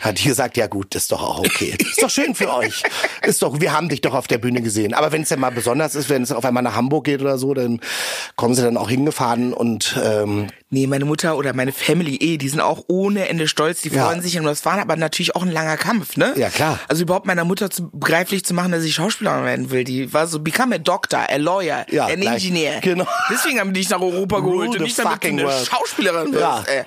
hat 0.00 0.18
die 0.18 0.24
gesagt, 0.28 0.56
ja 0.56 0.66
gut, 0.66 0.94
ist 0.94 1.12
doch 1.12 1.22
auch 1.22 1.40
okay. 1.40 1.76
Ist 1.78 2.02
doch 2.02 2.10
schön 2.10 2.34
für 2.34 2.52
euch. 2.54 2.82
Ist 3.22 3.42
doch, 3.42 3.60
wir 3.60 3.72
haben 3.72 3.88
dich 3.88 4.00
doch 4.00 4.14
auf 4.14 4.26
der 4.26 4.38
Bühne 4.38 4.62
gesehen. 4.62 4.79
Aber 4.94 5.12
wenn 5.12 5.22
es 5.22 5.28
dann 5.28 5.40
mal 5.40 5.50
besonders 5.50 5.94
ist, 5.94 6.08
wenn 6.10 6.22
es 6.22 6.32
auf 6.32 6.44
einmal 6.44 6.62
nach 6.62 6.76
Hamburg 6.76 7.04
geht 7.04 7.20
oder 7.20 7.38
so, 7.38 7.54
dann 7.54 7.80
kommen 8.36 8.54
sie 8.54 8.62
dann 8.62 8.76
auch 8.76 8.90
hingefahren 8.90 9.52
und 9.52 9.98
ähm, 10.02 10.48
Nee, 10.72 10.86
meine 10.86 11.04
Mutter 11.04 11.36
oder 11.36 11.52
meine 11.52 11.72
Family 11.72 12.14
eh, 12.16 12.36
die 12.38 12.48
sind 12.48 12.60
auch 12.60 12.84
ohne 12.86 13.28
Ende 13.28 13.48
stolz, 13.48 13.82
die 13.82 13.88
Ja. 13.88 14.04
freuen 14.06 14.22
sich 14.22 14.38
und 14.38 14.44
das 14.44 14.64
war 14.64 14.78
aber 14.78 14.94
natürlich 14.94 15.34
auch 15.34 15.42
ein 15.42 15.50
langer 15.50 15.76
Kampf, 15.76 16.16
ne? 16.16 16.32
Ja, 16.36 16.48
klar. 16.48 16.78
Also 16.86 17.02
überhaupt 17.02 17.26
meiner 17.26 17.44
Mutter 17.44 17.70
zu, 17.70 17.90
begreiflich 17.90 18.44
zu 18.44 18.54
machen, 18.54 18.70
dass 18.70 18.84
ich 18.84 18.94
Schauspielerin 18.94 19.44
werden 19.44 19.70
will, 19.72 19.82
die 19.82 20.12
war 20.12 20.28
so, 20.28 20.38
become 20.38 20.76
a 20.76 20.78
doctor, 20.78 21.26
a 21.28 21.36
lawyer, 21.38 21.86
Ja, 21.90 22.06
an 22.06 22.20
gleich. 22.20 22.34
engineer. 22.44 22.80
Genau. 22.82 23.04
Deswegen 23.28 23.58
haben 23.58 23.74
die 23.74 23.80
dich 23.80 23.90
nach 23.90 24.00
Europa 24.00 24.38
geholt 24.38 24.68
Rule 24.68 24.78
und 24.78 24.80
nicht 24.82 24.96
damit 24.96 25.24
du 25.24 25.28
eine 25.28 25.42
world. 25.42 25.66
Schauspielerin 25.66 26.32
wirst. 26.32 26.40
Ja. 26.40 26.64
Äh. 26.72 26.84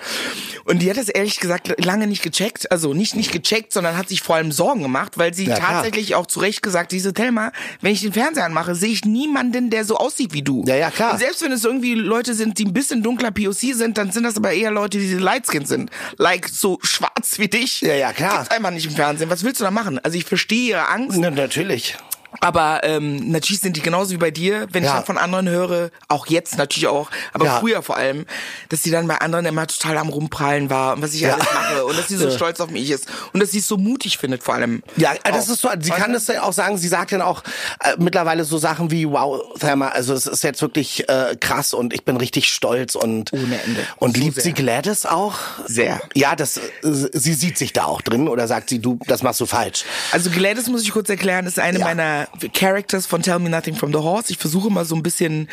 Und 0.63 0.81
die 0.81 0.89
hat 0.89 0.95
das 0.95 1.09
ehrlich 1.09 1.41
gesagt 1.41 1.73
lange 1.83 2.07
nicht 2.07 2.23
gecheckt, 2.23 2.71
also 2.71 2.93
nicht 2.93 3.17
nicht 3.17 3.33
gecheckt, 3.33 3.73
sondern 3.73 3.97
hat 3.97 4.07
sich 4.07 4.21
vor 4.21 4.37
allem 4.37 4.53
Sorgen 4.53 4.81
gemacht, 4.81 5.17
weil 5.17 5.33
sie 5.33 5.43
Ja, 5.45 5.55
klar. 5.57 5.71
tatsächlich 5.73 6.15
auch 6.15 6.25
zu 6.25 6.39
Recht 6.39 6.61
gesagt, 6.63 6.93
diese 6.93 7.13
Thelma, 7.13 7.51
wenn 7.81 7.91
ich 7.91 7.99
den 7.99 8.13
Fernseher 8.13 8.45
anmache, 8.45 8.75
sehe 8.75 8.91
ich 8.91 9.03
niemanden, 9.03 9.69
der 9.69 9.83
so 9.83 9.97
aussieht 9.97 10.33
wie 10.33 10.41
du. 10.41 10.63
Ja, 10.65 10.75
ja, 10.75 10.89
klar. 10.89 11.11
Und 11.11 11.19
selbst 11.19 11.41
wenn 11.41 11.51
es 11.51 11.65
irgendwie 11.65 11.95
Leute 11.95 12.33
sind, 12.33 12.57
die 12.59 12.63
ein 12.65 12.71
bisschen 12.71 13.03
dunkler 13.03 13.31
POC 13.31 13.72
sind, 13.73 13.97
dann 13.97 14.11
sind 14.11 14.23
das 14.23 14.37
aber 14.37 14.53
eher 14.53 14.71
Leute, 14.71 14.97
die 14.97 15.13
Lightskin 15.13 15.65
sind. 15.65 15.89
Like 16.17 16.49
so 16.49 16.79
schwarz 16.81 17.39
wie 17.39 17.47
dich. 17.47 17.81
Ja, 17.81 17.95
ja, 17.95 18.13
klar. 18.13 18.39
Gibt's 18.39 18.51
einfach 18.51 18.71
nicht 18.71 18.85
im 18.85 18.91
Fernsehen. 18.91 19.29
Was 19.29 19.43
willst 19.43 19.59
du 19.59 19.65
da 19.65 19.71
machen? 19.71 19.99
Also 19.99 20.17
ich 20.17 20.25
verstehe 20.25 20.69
ihre 20.69 20.87
Angst, 20.87 21.17
na, 21.19 21.31
natürlich. 21.31 21.97
Aber 22.43 22.81
ähm, 22.83 23.31
natürlich 23.31 23.61
sind 23.61 23.77
die 23.77 23.81
genauso 23.81 24.11
wie 24.11 24.17
bei 24.17 24.31
dir, 24.31 24.67
wenn 24.71 24.83
ich 24.83 24.89
Ja. 24.89 24.95
dann 24.97 25.05
von 25.05 25.17
anderen 25.17 25.49
höre, 25.49 25.89
auch 26.07 26.27
jetzt 26.27 26.57
natürlich 26.57 26.87
auch, 26.87 27.09
aber 27.33 27.45
Ja. 27.45 27.59
früher 27.59 27.81
vor 27.81 27.97
allem, 27.97 28.25
dass 28.69 28.81
die 28.81 28.91
dann 28.91 29.07
bei 29.07 29.17
anderen 29.19 29.45
immer 29.45 29.65
total 29.67 29.97
am 29.97 30.09
Rumprallen 30.09 30.69
war 30.69 30.93
und 30.95 31.01
was 31.01 31.13
ich 31.13 31.21
Ja. 31.21 31.33
alles 31.35 31.45
mache 31.53 31.85
und 31.85 31.97
dass 31.97 32.07
sie 32.07 32.17
so 32.17 32.29
stolz 32.29 32.59
auf 32.59 32.69
mich 32.69 32.89
ist 32.89 33.07
und 33.33 33.39
dass 33.41 33.51
sie 33.51 33.59
es 33.59 33.67
so 33.67 33.77
mutig 33.77 34.17
findet 34.17 34.43
vor 34.43 34.55
allem. 34.55 34.83
Ja, 34.97 35.13
das 35.23 35.47
Auch. 35.47 35.53
ist 35.53 35.61
so, 35.61 35.69
sie 35.79 35.91
kann 35.91 36.13
das 36.13 36.27
ja 36.27 36.43
auch 36.43 36.53
sagen, 36.53 36.77
sie 36.77 36.87
sagt 36.87 37.11
dann 37.11 37.21
auch 37.21 37.43
äh, 37.79 37.93
mittlerweile 37.97 38.43
so 38.43 38.57
Sachen 38.57 38.91
wie, 38.91 39.07
wow, 39.09 39.41
Thelma, 39.59 39.89
also 39.89 40.13
es 40.13 40.25
ist 40.27 40.43
jetzt 40.43 40.61
wirklich 40.61 41.07
äh, 41.09 41.35
krass 41.39 41.73
und 41.73 41.93
ich 41.93 42.03
bin 42.03 42.17
richtig 42.17 42.49
stolz 42.53 42.95
und 42.95 43.31
Ohne 43.33 43.61
Ende. 43.63 43.81
Und 43.97 44.17
So 44.17 44.23
liebt 44.23 44.35
sehr. 44.35 44.43
sie 44.43 44.53
Gladys 44.53 45.05
auch? 45.05 45.35
Sehr. 45.65 46.01
Ja, 46.13 46.35
das, 46.35 46.57
äh, 46.57 46.61
sie 46.83 47.33
sieht 47.33 47.57
sich 47.57 47.73
da 47.73 47.85
auch 47.85 48.01
drin 48.01 48.27
oder 48.27 48.47
sagt 48.47 48.69
sie, 48.69 48.79
du, 48.79 48.99
das 49.07 49.23
machst 49.23 49.39
du 49.39 49.45
falsch? 49.45 49.85
Also 50.11 50.29
Gladys 50.29 50.67
muss 50.67 50.81
ich 50.83 50.91
kurz 50.91 51.09
erklären, 51.09 51.45
ist 51.45 51.59
eine 51.59 51.79
meiner 51.79 52.27
Characters 52.53 53.05
von 53.05 53.21
Tell 53.21 53.39
Me 53.39 53.49
Nothing 53.49 53.75
from 53.75 53.91
the 53.91 53.99
Horse. 53.99 54.31
Ich 54.31 54.37
versuche 54.37 54.69
mal 54.69 54.85
so 54.85 54.95
ein 54.95 55.03
bisschen 55.03 55.49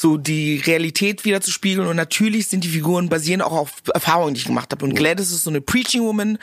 so 0.00 0.16
die 0.16 0.62
Realität 0.64 1.24
wieder 1.24 1.40
zu 1.40 1.50
spiegeln 1.50 1.88
und 1.88 1.96
natürlich 1.96 2.46
sind 2.46 2.62
die 2.62 2.68
Figuren 2.68 3.08
basieren 3.08 3.42
auch 3.42 3.50
auf 3.50 3.72
Erfahrungen, 3.92 4.32
die 4.32 4.38
ich 4.38 4.46
gemacht 4.46 4.70
habe. 4.70 4.84
Und 4.84 4.94
Gladys 4.94 5.32
ist 5.32 5.42
so 5.42 5.50
eine 5.50 5.60
Preaching 5.60 6.02
Woman, 6.02 6.38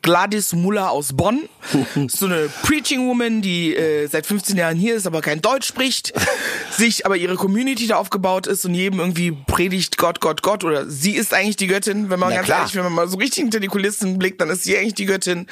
Gladys 0.00 0.52
Muller 0.52 0.92
aus 0.92 1.14
Bonn, 1.14 1.48
so 2.06 2.26
eine 2.26 2.48
Preaching 2.62 3.08
Woman, 3.08 3.42
die 3.42 3.74
äh, 3.74 4.06
seit 4.06 4.26
15 4.26 4.56
Jahren 4.56 4.76
hier 4.76 4.94
ist, 4.94 5.08
aber 5.08 5.22
kein 5.22 5.42
Deutsch 5.42 5.66
spricht, 5.66 6.12
sich 6.70 7.04
aber 7.04 7.16
ihre 7.16 7.34
Community 7.34 7.88
da 7.88 7.96
aufgebaut 7.96 8.46
ist 8.46 8.64
und 8.64 8.76
jedem 8.76 9.00
irgendwie 9.00 9.32
predigt 9.32 9.96
Gott, 9.96 10.20
Gott, 10.20 10.42
Gott 10.42 10.62
oder 10.62 10.88
sie 10.88 11.16
ist 11.16 11.34
eigentlich 11.34 11.56
die 11.56 11.66
Göttin, 11.66 12.10
wenn 12.10 12.20
man 12.20 12.28
Na 12.28 12.36
ganz 12.36 12.46
klar. 12.46 12.58
ehrlich, 12.60 12.76
wenn 12.76 12.84
man 12.84 12.92
mal 12.92 13.08
so 13.08 13.16
richtig 13.16 13.42
hinter 13.42 13.58
die 13.58 13.66
Kulissen 13.66 14.20
blickt, 14.20 14.40
dann 14.40 14.50
ist 14.50 14.62
sie 14.62 14.78
eigentlich 14.78 14.94
die 14.94 15.06
Göttin. 15.06 15.48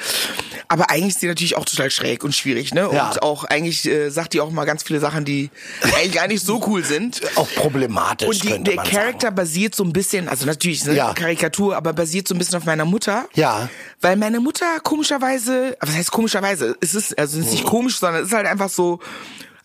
Aber 0.69 0.89
eigentlich 0.89 1.15
ist 1.15 1.19
sie 1.19 1.27
natürlich 1.27 1.57
auch 1.57 1.65
total 1.65 1.91
schräg 1.91 2.23
und 2.23 2.33
schwierig, 2.33 2.73
ne? 2.73 2.89
Ja. 2.93 3.09
Und 3.09 3.21
auch 3.21 3.43
eigentlich 3.43 3.85
äh, 3.85 4.11
sagt 4.11 4.33
die 4.33 4.39
auch 4.39 4.51
mal 4.51 4.65
ganz 4.65 4.83
viele 4.83 5.01
Sachen, 5.01 5.25
die 5.25 5.49
eigentlich 5.81 6.13
gar 6.13 6.27
nicht 6.27 6.45
so 6.45 6.63
cool 6.67 6.85
sind. 6.85 7.21
Auch 7.35 7.48
problematisch, 7.55 8.27
Und 8.27 8.43
die, 8.43 8.63
der 8.63 8.77
Charakter 8.83 9.31
basiert 9.31 9.75
so 9.75 9.83
ein 9.83 9.93
bisschen, 9.93 10.27
also 10.29 10.45
natürlich 10.45 10.81
ist 10.81 10.87
eine 10.87 10.97
Ja. 10.97 11.13
Karikatur, 11.13 11.75
aber 11.75 11.93
basiert 11.93 12.27
so 12.27 12.35
ein 12.35 12.37
bisschen 12.37 12.55
auf 12.57 12.65
meiner 12.65 12.85
Mutter. 12.85 13.27
Ja. 13.33 13.69
Weil 14.01 14.15
meine 14.15 14.39
Mutter 14.39 14.65
komischerweise, 14.83 15.77
was 15.79 15.95
heißt 15.95 16.11
komischerweise? 16.11 16.75
Es 16.81 16.95
ist, 16.95 17.17
also 17.17 17.39
es 17.39 17.45
ist 17.47 17.51
nicht 17.51 17.65
Oh. 17.65 17.69
komisch, 17.69 17.97
sondern 17.97 18.21
es 18.23 18.29
ist 18.29 18.33
halt 18.35 18.47
einfach 18.47 18.69
so, 18.69 18.99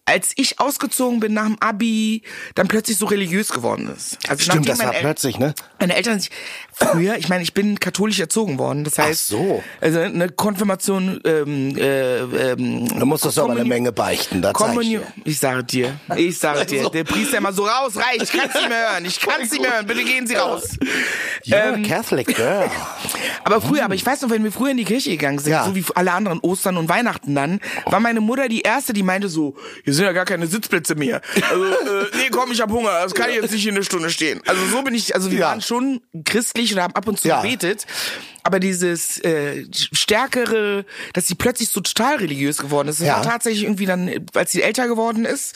als 0.07 0.33
ich 0.37 0.61
ausgezogen 0.61 1.19
bin 1.21 1.33
nach 1.33 1.47
dem 1.47 1.57
Abi, 1.61 2.23
dann 2.55 2.69
plötzlich 2.69 2.99
so 2.99 3.07
religiös 3.07 3.49
geworden 3.49 3.91
ist. 3.97 4.19
Also 4.29 4.45
Stimmt, 4.45 4.69
das 4.69 4.79
war 4.79 4.95
El- 4.95 5.01
plötzlich, 5.01 5.39
ne? 5.39 5.55
meine 5.81 5.97
Eltern 5.97 6.21
sich 6.21 6.31
früher, 6.75 7.17
ich 7.17 7.29
meine, 7.29 7.43
ich 7.43 7.55
bin 7.55 7.79
katholisch 7.81 8.19
erzogen 8.21 8.59
worden, 8.59 8.85
das 8.85 8.99
heißt, 8.99 9.29
so. 9.29 9.63
also 9.81 10.01
eine 10.01 10.29
Konfirmation, 10.29 11.21
ähm, 11.25 11.77
äh, 11.77 12.19
ähm, 12.19 12.89
Da 12.99 13.05
musstest 13.05 13.37
du 13.37 13.43
aber 13.43 13.53
eine 13.53 13.65
Menge 13.65 13.93
beichten, 13.93 14.43
das 14.43 14.53
Kommunion, 14.55 15.03
dir. 15.17 15.23
ich 15.25 15.39
sage 15.39 15.65
dir, 15.65 15.95
ich 16.17 16.39
sage 16.39 16.67
dir, 16.67 16.79
Also. 16.79 16.91
der 16.91 17.05
Priester 17.05 17.39
immer 17.39 17.53
so 17.53 17.65
raus, 17.65 17.97
reicht, 17.97 18.23
ich 18.23 18.33
kann 18.33 18.49
es 18.49 18.55
nicht 18.55 18.69
mehr 18.69 18.91
hören, 18.93 19.05
ich 19.05 19.21
kann 19.21 19.41
es 19.43 19.51
nicht 19.51 19.61
mehr 19.63 19.73
hören, 19.75 19.87
bitte 19.87 20.05
gehen 20.05 20.27
Sie 20.27 20.35
raus. 20.35 20.63
You're 21.45 21.75
Ähm, 21.75 21.85
a 21.85 21.89
Catholic 21.89 22.35
girl. 22.35 22.71
Aber 23.45 23.61
früher, 23.61 23.85
aber 23.85 23.95
ich 23.95 24.05
weiß 24.05 24.23
noch, 24.23 24.31
wenn 24.31 24.43
wir 24.45 24.53
früher 24.53 24.71
in 24.71 24.77
die 24.79 24.85
Kirche 24.85 25.11
gegangen 25.11 25.39
sind, 25.39 25.53
Ja. 25.53 25.65
so 25.67 25.75
wie 25.75 25.85
alle 25.95 26.13
anderen 26.13 26.41
Ostern 26.41 26.77
und 26.77 26.89
Weihnachten 26.89 27.35
dann, 27.35 27.61
war 27.87 28.01
meine 28.01 28.21
Mutter 28.21 28.49
die 28.49 28.63
erste, 28.63 28.93
die 28.93 29.03
meinte 29.03 29.29
so, 29.29 29.55
hier 29.85 29.93
sind 29.95 30.05
ja 30.05 30.13
gar 30.13 30.25
keine 30.25 30.47
Sitzplätze 30.47 30.95
mehr. 30.95 31.21
Also, 31.51 31.65
äh, 31.65 32.07
nee, 32.17 32.29
komm, 32.31 32.51
ich 32.53 32.61
hab 32.61 32.71
Hunger, 32.71 32.91
das 33.03 33.15
kann 33.15 33.29
ich 33.31 33.37
jetzt 33.37 33.53
nicht 33.53 33.63
hier 33.63 33.73
eine 33.73 33.85
Stunde 33.85 34.11
stehen. 34.11 34.41
Also 34.47 34.65
so 34.67 34.83
bin 34.83 34.95
ich, 34.95 35.15
also 35.15 35.31
wir 35.31 35.39
Ja. 35.41 35.49
waren 35.49 35.61
schon 35.61 36.01
christlich 36.25 36.64
und 36.73 36.81
haben 36.81 36.95
ab 36.95 37.07
und 37.09 37.21
zu 37.21 37.29
Ja. 37.29 37.43
gebetet, 37.43 37.87
aber 38.43 38.61
dieses 38.61 39.19
äh, 39.19 39.67
stärkere, 39.93 40.85
dass 41.13 41.27
sie 41.27 41.35
plötzlich 41.35 41.69
so 41.69 41.81
total 41.81 42.17
religiös 42.17 42.59
geworden 42.59 42.89
ist, 42.89 43.01
das 43.01 43.09
Ja. 43.09 43.17
war 43.17 43.23
tatsächlich 43.23 43.65
irgendwie 43.65 43.87
dann, 43.87 44.11
als 44.35 44.53
sie 44.53 44.63
älter 44.63 44.87
geworden 44.87 45.25
ist. 45.25 45.55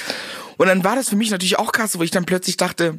Und 0.56 0.66
dann 0.66 0.84
war 0.84 0.96
das 0.96 1.08
für 1.08 1.16
mich 1.16 1.30
natürlich 1.30 1.58
auch 1.58 1.72
krass, 1.72 1.98
wo 1.98 2.02
ich 2.02 2.10
dann 2.10 2.24
plötzlich 2.26 2.56
dachte, 2.56 2.98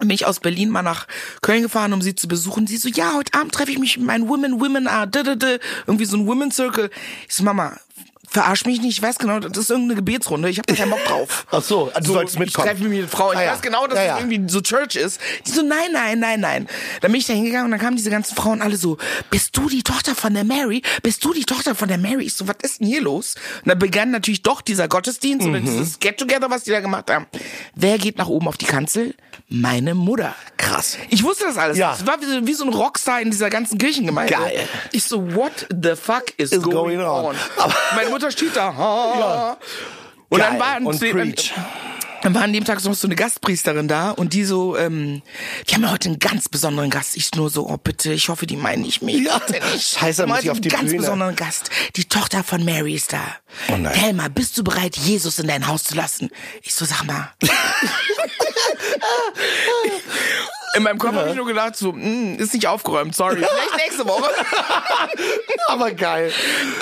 bin 0.00 0.10
ich 0.10 0.26
aus 0.26 0.40
Berlin 0.40 0.70
mal 0.70 0.82
nach 0.82 1.06
Köln 1.42 1.62
gefahren, 1.62 1.92
um 1.92 2.02
sie 2.02 2.14
zu 2.14 2.28
besuchen. 2.28 2.66
Sie 2.68 2.76
so, 2.76 2.88
ja, 2.88 3.14
heute 3.14 3.34
Abend 3.34 3.52
treffe 3.52 3.72
ich 3.72 3.78
mich 3.78 3.96
mit 3.96 4.06
meinen 4.06 4.28
Women, 4.28 4.60
Women 4.60 4.86
are, 4.86 5.08
da, 5.08 5.22
da, 5.24 5.34
da. 5.34 5.56
irgendwie 5.86 6.04
so 6.04 6.16
ein 6.16 6.26
Women 6.26 6.52
Circle. 6.52 6.90
Ich 7.28 7.34
so, 7.34 7.42
Mama, 7.42 7.78
verarsch 8.28 8.64
mich 8.66 8.80
nicht, 8.80 8.98
ich 8.98 9.02
weiß 9.02 9.18
genau, 9.18 9.38
das 9.40 9.56
ist 9.56 9.70
irgendeine 9.70 9.96
Gebetsrunde, 9.96 10.48
ich 10.50 10.58
habe 10.58 10.66
da 10.66 10.74
keinen 10.74 10.90
Bock 10.90 11.04
drauf. 11.04 11.46
Ach 11.50 11.62
so, 11.62 11.90
du 12.02 12.12
sollst 12.12 12.34
Ich 12.34 12.38
mitkommen. 12.38 12.68
treffe 12.68 12.84
mich 12.84 13.00
mit 13.02 13.10
Frau, 13.10 13.32
ich 13.32 13.38
Ah 13.38 13.42
ja. 13.44 13.52
weiß 13.52 13.62
genau, 13.62 13.86
dass 13.86 13.98
Ja, 13.98 14.04
ja. 14.04 14.18
irgendwie 14.18 14.42
so 14.50 14.60
Church 14.60 14.96
ist. 14.96 15.20
Die 15.46 15.50
so, 15.50 15.62
nein, 15.62 15.90
nein, 15.92 16.18
nein, 16.18 16.40
nein. 16.40 16.68
Dann 17.00 17.10
bin 17.12 17.20
ich 17.20 17.26
da 17.26 17.32
hingegangen 17.32 17.66
und 17.66 17.70
dann 17.72 17.80
kamen 17.80 17.96
diese 17.96 18.10
ganzen 18.10 18.36
Frauen 18.36 18.62
alle 18.62 18.76
so, 18.76 18.98
bist 19.30 19.56
du 19.56 19.68
die 19.68 19.82
Tochter 19.82 20.14
von 20.14 20.34
der 20.34 20.44
Mary? 20.44 20.82
Bist 21.02 21.24
du 21.24 21.32
die 21.32 21.44
Tochter 21.44 21.74
von 21.74 21.88
der 21.88 21.98
Mary? 21.98 22.24
Ich 22.24 22.34
so, 22.34 22.46
was 22.48 22.56
ist 22.62 22.80
denn 22.80 22.86
hier 22.88 23.00
los? 23.00 23.34
Und 23.64 23.68
dann 23.68 23.78
begann 23.78 24.10
natürlich 24.10 24.42
doch 24.42 24.60
dieser 24.60 24.88
Gottesdienst 24.88 25.46
oder 25.46 25.60
Mhm. 25.60 25.64
dieses 25.66 25.98
Get-Together, 25.98 26.50
was 26.50 26.64
die 26.64 26.70
da 26.70 26.80
gemacht 26.80 27.10
haben. 27.10 27.26
Wer 27.74 27.98
geht 27.98 28.18
nach 28.18 28.28
oben 28.28 28.48
auf 28.48 28.56
die 28.56 28.66
Kanzel? 28.66 29.14
Meine 29.48 29.94
Mutter. 29.94 30.34
Krass. 30.58 30.98
Ich 31.08 31.22
wusste 31.22 31.44
das 31.44 31.56
alles. 31.56 31.78
Ja. 31.78 31.94
Es 31.98 32.06
war 32.06 32.20
wie 32.20 32.26
so, 32.26 32.46
wie 32.46 32.52
so 32.52 32.64
ein 32.64 32.72
Rockstar 32.74 33.22
in 33.22 33.30
dieser 33.30 33.48
ganzen 33.48 33.78
Kirchengemeinde. 33.78 34.34
Geil. 34.34 34.68
Ich 34.92 35.04
so, 35.04 35.34
what 35.34 35.66
the 35.70 35.94
fuck 35.96 36.24
is, 36.36 36.52
Is 36.52 36.60
going, 36.62 36.98
going 36.98 37.00
on? 37.00 37.24
on? 37.26 37.36
Steht 38.30 38.56
da. 38.56 38.74
Ha. 38.76 39.56
Und 40.28 40.38
Geil. 40.38 40.48
dann 40.50 40.58
war 40.60 40.76
Und 40.86 41.00
preach. 41.00 41.52
dann 42.22 42.34
war 42.34 42.42
an 42.42 42.52
dem 42.52 42.64
Tag 42.64 42.84
noch 42.84 42.94
so 42.94 43.06
eine 43.08 43.14
Gastpriesterin 43.16 43.88
da 43.88 44.10
und 44.10 44.34
die 44.34 44.44
so, 44.44 44.76
ähm, 44.76 45.22
wir 45.64 45.74
haben 45.74 45.82
ja 45.84 45.90
heute 45.92 46.08
einen 46.10 46.18
ganz 46.18 46.48
besonderen 46.50 46.90
Gast. 46.90 47.16
Ich 47.16 47.34
nur 47.34 47.48
so, 47.48 47.66
oh 47.68 47.76
bitte, 47.78 48.12
ich 48.12 48.28
hoffe, 48.28 48.46
die 48.46 48.56
meinen 48.56 48.82
nicht 48.82 49.00
mich. 49.00 49.24
Ja. 49.24 49.40
Scheiße, 49.78 50.26
muss 50.26 50.42
ich 50.42 50.50
auf 50.50 50.56
einen 50.56 50.62
die 50.62 50.68
ganz 50.68 50.84
Bühne. 50.90 50.98
besonderen 50.98 51.36
Gast. 51.36 51.70
Die 51.96 52.04
Tochter 52.04 52.44
von 52.44 52.64
Mary 52.64 52.94
ist 52.94 53.12
da. 53.14 53.22
Oh 53.68 53.76
nein. 53.76 53.94
Thelma, 53.94 54.28
bist 54.28 54.58
du 54.58 54.64
bereit, 54.64 54.96
Jesus 54.96 55.38
in 55.38 55.46
dein 55.46 55.66
Haus 55.66 55.84
zu 55.84 55.94
lassen? 55.94 56.28
Ich 56.62 56.74
so, 56.74 56.84
sag 56.84 57.04
mal. 57.04 57.32
In 60.78 60.84
meinem 60.84 60.98
Kopf 60.98 61.14
habe 61.14 61.30
ich 61.30 61.34
nur 61.34 61.44
gedacht, 61.46 61.76
so, 61.76 61.92
mm, 61.92 62.36
ist 62.38 62.54
nicht 62.54 62.68
aufgeräumt, 62.68 63.12
sorry. 63.12 63.36
Vielleicht 63.36 63.76
nächste 63.84 64.06
Woche. 64.06 64.30
Aber 65.66 65.90
geil. 65.90 66.32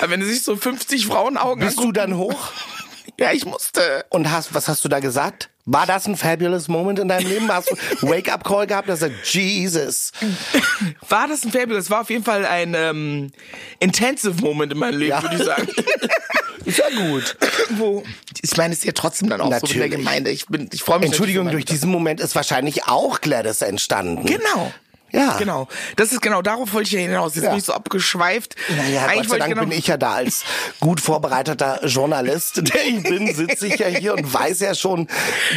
Wenn 0.05 0.21
sich 0.21 0.43
so 0.43 0.55
50 0.55 1.07
Frauenaugen 1.07 1.65
Bist 1.65 1.79
du 1.79 1.91
dann 1.91 2.15
hoch? 2.15 2.51
Ja, 3.19 3.31
ich 3.31 3.45
musste. 3.45 4.05
Und 4.09 4.31
hast, 4.31 4.53
was 4.53 4.67
hast 4.67 4.85
du 4.85 4.89
da 4.89 4.99
gesagt? 4.99 5.49
War 5.65 5.85
das 5.85 6.07
ein 6.07 6.15
fabulous 6.15 6.67
Moment 6.67 6.99
in 6.99 7.07
deinem 7.09 7.27
Leben? 7.27 7.51
Hast 7.51 7.71
du 7.71 7.75
Wake-up-Call 8.07 8.67
gehabt, 8.67 8.87
dass 8.87 9.01
er 9.01 9.09
Jesus. 9.23 10.11
War 11.09 11.27
das 11.27 11.43
ein 11.43 11.51
Fabulous? 11.51 11.89
War 11.89 12.01
auf 12.01 12.09
jeden 12.09 12.23
Fall 12.23 12.45
ein 12.45 12.73
ähm, 12.73 13.31
intensive 13.79 14.41
Moment 14.41 14.71
in 14.71 14.77
meinem 14.79 14.97
Leben, 14.99 15.09
Ja. 15.11 15.21
würde 15.23 15.35
ich 15.35 15.43
sagen. 15.43 15.67
Ist 16.65 16.77
ja 16.79 16.89
gut. 16.89 17.37
Wo, 17.71 18.03
ich 18.41 18.55
meine, 18.57 18.73
es 18.73 18.79
ist 18.79 18.85
ja 18.85 18.91
trotzdem 18.91 19.29
dann 19.29 19.39
auch 19.39 19.45
so 19.45 19.53
in 19.53 19.61
der 19.61 19.61
Natürlich. 19.61 19.91
Gemeinde. 19.91 20.31
Ich 20.31 20.47
bin, 20.47 20.69
ich 20.73 20.83
freue 20.83 20.99
mich. 20.99 21.07
Entschuldigung, 21.07 21.45
natürlich 21.45 21.65
durch 21.65 21.75
diesen 21.77 21.89
Moment 21.89 22.19
ist 22.19 22.35
wahrscheinlich 22.35 22.87
auch 22.87 23.21
Gladys 23.21 23.61
entstanden. 23.61 24.25
Genau. 24.25 24.73
Ja. 25.11 25.37
Genau. 25.37 25.67
Das 25.95 26.11
ist 26.11 26.21
genau, 26.21 26.41
darauf 26.41 26.73
wollte 26.73 26.87
ich 26.87 26.93
ja 26.93 26.99
hinaus. 26.99 27.35
Jetzt 27.35 27.45
Ja. 27.45 27.49
bin 27.51 27.59
ich 27.59 27.65
so 27.65 27.73
abgeschweift. 27.73 28.55
Naja, 28.75 29.07
Gott 29.13 29.29
sei 29.29 29.37
Dank 29.37 29.49
genau, 29.53 29.61
bin 29.67 29.71
ich 29.77 29.87
ja 29.87 29.97
da 29.97 30.13
als 30.13 30.43
gut 30.79 30.99
vorbereiteter 30.99 31.85
Journalist, 31.85 32.57
der 32.73 32.85
ich 32.85 33.03
bin, 33.03 33.33
sitze 33.33 33.67
ich 33.67 33.77
ja 33.79 33.87
hier 33.87 34.13
und 34.13 34.31
weiß 34.33 34.59
ja 34.59 34.75
schon, 34.75 35.07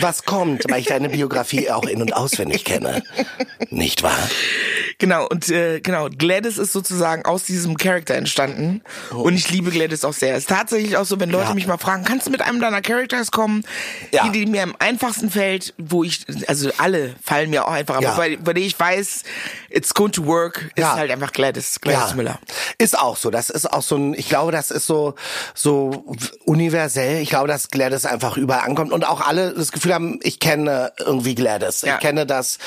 was 0.00 0.24
kommt, 0.24 0.64
weil 0.70 0.80
ich 0.80 0.86
deine 0.86 1.08
Biografie 1.08 1.70
auch 1.70 1.84
in- 1.84 2.00
und 2.00 2.12
auswendig 2.14 2.64
kenne. 2.64 3.02
Nicht 3.70 4.02
wahr? 4.02 4.28
Genau, 5.00 5.26
und 5.26 5.48
äh, 5.48 5.80
genau, 5.80 6.08
Gladys 6.10 6.58
ist 6.58 6.72
sozusagen 6.72 7.24
aus 7.24 7.44
diesem 7.44 7.76
Charakter 7.76 8.14
entstanden. 8.14 8.82
Und 9.10 9.34
ich 9.34 9.50
liebe 9.50 9.70
Gladys 9.70 10.04
auch 10.04 10.12
sehr. 10.12 10.34
Es 10.34 10.40
ist 10.40 10.50
tatsächlich 10.50 10.96
auch 10.96 11.04
so, 11.06 11.18
wenn 11.18 11.30
Leute 11.30 11.48
Ja. 11.48 11.54
mich 11.54 11.66
mal 11.66 11.78
fragen, 11.78 12.04
kannst 12.04 12.26
du 12.26 12.30
mit 12.30 12.42
einem 12.42 12.60
deiner 12.60 12.82
Characters 12.82 13.30
kommen, 13.30 13.64
Ja. 14.12 14.24
die, 14.28 14.30
die 14.30 14.46
mir 14.46 14.62
am 14.62 14.76
einfachsten 14.78 15.30
fällt, 15.30 15.74
wo 15.78 16.04
ich, 16.04 16.26
also 16.46 16.70
alle 16.78 17.14
fallen 17.24 17.50
mir 17.50 17.66
auch 17.66 17.72
einfach, 17.72 17.96
aber 17.96 18.04
Ja. 18.04 18.14
bei, 18.14 18.36
bei 18.36 18.52
der 18.52 18.62
ich 18.62 18.78
weiß, 18.78 19.22
it's 19.70 19.94
going 19.94 20.12
to 20.12 20.26
work, 20.26 20.70
ist 20.76 20.82
Ja. 20.82 20.94
halt 20.96 21.10
einfach 21.10 21.32
Gladys, 21.32 21.80
Gladys 21.80 22.14
Miller. 22.14 22.38
Ist 22.78 22.98
auch 22.98 23.16
so. 23.16 23.30
Das 23.30 23.48
ist 23.50 23.72
auch 23.72 23.82
so 23.82 23.96
ein, 23.96 24.12
ich 24.14 24.28
glaube, 24.28 24.52
das 24.52 24.70
ist 24.70 24.86
so, 24.86 25.14
so 25.54 26.14
universell. 26.44 27.22
Ich 27.22 27.30
glaube, 27.30 27.48
dass 27.48 27.70
Gladys 27.70 28.04
einfach 28.04 28.36
überall 28.36 28.60
ankommt 28.68 28.92
und 28.92 29.06
auch 29.08 29.20
alle 29.26 29.54
das 29.54 29.72
Gefühl 29.72 29.94
haben, 29.94 30.20
ich 30.22 30.40
kenne 30.40 30.92
irgendwie 30.98 31.34
Gladys. 31.34 31.82
Ich 31.84 31.98
kenne 32.00 32.26
das. 32.26 32.58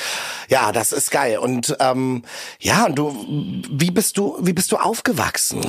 Ja, 0.48 0.72
das 0.72 0.90
ist 0.92 1.12
geil. 1.12 1.38
Und, 1.38 1.76
ähm, 1.78 2.23
ja, 2.60 2.86
und 2.86 2.96
du, 2.96 3.26
wie 3.70 3.90
bist 3.90 4.16
du, 4.16 4.38
wie 4.40 4.52
bist 4.52 4.72
du 4.72 4.76
aufgewachsen? 4.76 5.60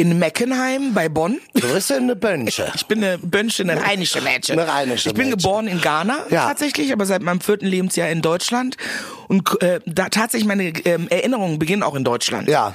In 0.00 0.18
Meckenheim 0.18 0.94
bei 0.94 1.10
Bonn. 1.10 1.40
Du 1.52 1.68
bist 1.74 1.90
ja 1.90 1.96
eine 1.96 2.16
Bönche. 2.16 2.72
Ich 2.74 2.86
bin 2.86 3.04
eine 3.04 3.18
Bönsche, 3.18 3.62
eine 3.64 3.82
rheinische 3.82 4.22
Mädchen. 4.22 4.58
Eine 4.58 4.66
rheinische 4.70 5.10
Ich 5.10 5.14
bin 5.14 5.26
Mädchen. 5.26 5.38
geboren 5.42 5.66
in 5.66 5.78
Ghana 5.82 6.20
Ja. 6.30 6.46
tatsächlich, 6.48 6.90
aber 6.90 7.04
seit 7.04 7.20
meinem 7.20 7.42
vierten 7.42 7.66
Lebensjahr 7.66 8.08
in 8.08 8.22
Deutschland. 8.22 8.78
Und 9.28 9.60
äh, 9.62 9.78
da 9.84 10.08
tatsächlich 10.08 10.48
meine 10.48 10.68
ähm, 10.86 11.06
Erinnerungen 11.08 11.58
beginnen 11.58 11.82
auch 11.82 11.94
in 11.94 12.02
Deutschland. 12.02 12.48
Ja. 12.48 12.72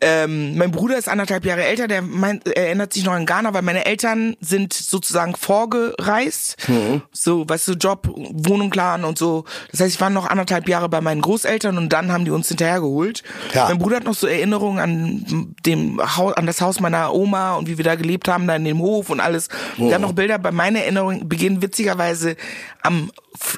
Ähm, 0.00 0.56
mein 0.56 0.70
Bruder 0.70 0.96
ist 0.96 1.08
anderthalb 1.08 1.44
Jahre 1.44 1.64
älter, 1.64 1.88
der 1.88 2.00
meint, 2.02 2.46
er 2.46 2.66
erinnert 2.68 2.92
sich 2.92 3.04
noch 3.04 3.12
an 3.14 3.26
Ghana, 3.26 3.52
weil 3.52 3.62
meine 3.62 3.84
Eltern 3.84 4.36
sind 4.40 4.72
sozusagen 4.72 5.34
vorgereist. 5.36 6.56
Mhm. 6.68 7.02
So, 7.12 7.46
weißt 7.46 7.68
du, 7.68 7.72
Job, 7.72 8.08
Wohnung 8.14 8.70
klaren 8.70 9.04
und 9.04 9.18
so. 9.18 9.44
Das 9.72 9.80
heißt, 9.80 9.94
ich 9.96 10.00
war 10.00 10.08
noch 10.08 10.26
anderthalb 10.26 10.68
Jahre 10.68 10.88
bei 10.88 11.00
meinen 11.02 11.20
Großeltern 11.20 11.76
und 11.76 11.90
dann 11.92 12.12
haben 12.12 12.24
die 12.24 12.30
uns 12.30 12.48
hinterhergeholt. 12.48 13.22
Ja. 13.54 13.68
Mein 13.68 13.78
Bruder 13.78 13.96
hat 13.96 14.04
noch 14.04 14.14
so 14.14 14.26
Erinnerungen 14.26 14.78
an 14.78 15.54
dem 15.66 16.00
Haus, 16.16 16.32
an 16.34 16.46
das 16.46 16.59
Haus 16.60 16.80
meiner 16.80 17.14
Oma 17.14 17.54
und 17.54 17.68
wie 17.68 17.78
wir 17.78 17.84
da 17.84 17.94
gelebt 17.94 18.28
haben, 18.28 18.46
da 18.46 18.56
in 18.56 18.64
dem 18.64 18.80
Hof 18.80 19.10
und 19.10 19.20
alles. 19.20 19.48
Wir 19.76 19.94
haben 19.94 20.02
noch 20.02 20.12
Bilder, 20.12 20.38
bei 20.38 20.52
meiner 20.52 20.80
Erinnerung 20.80 21.28
beginnen 21.28 21.62
witzigerweise 21.62 22.36
am 22.82 23.10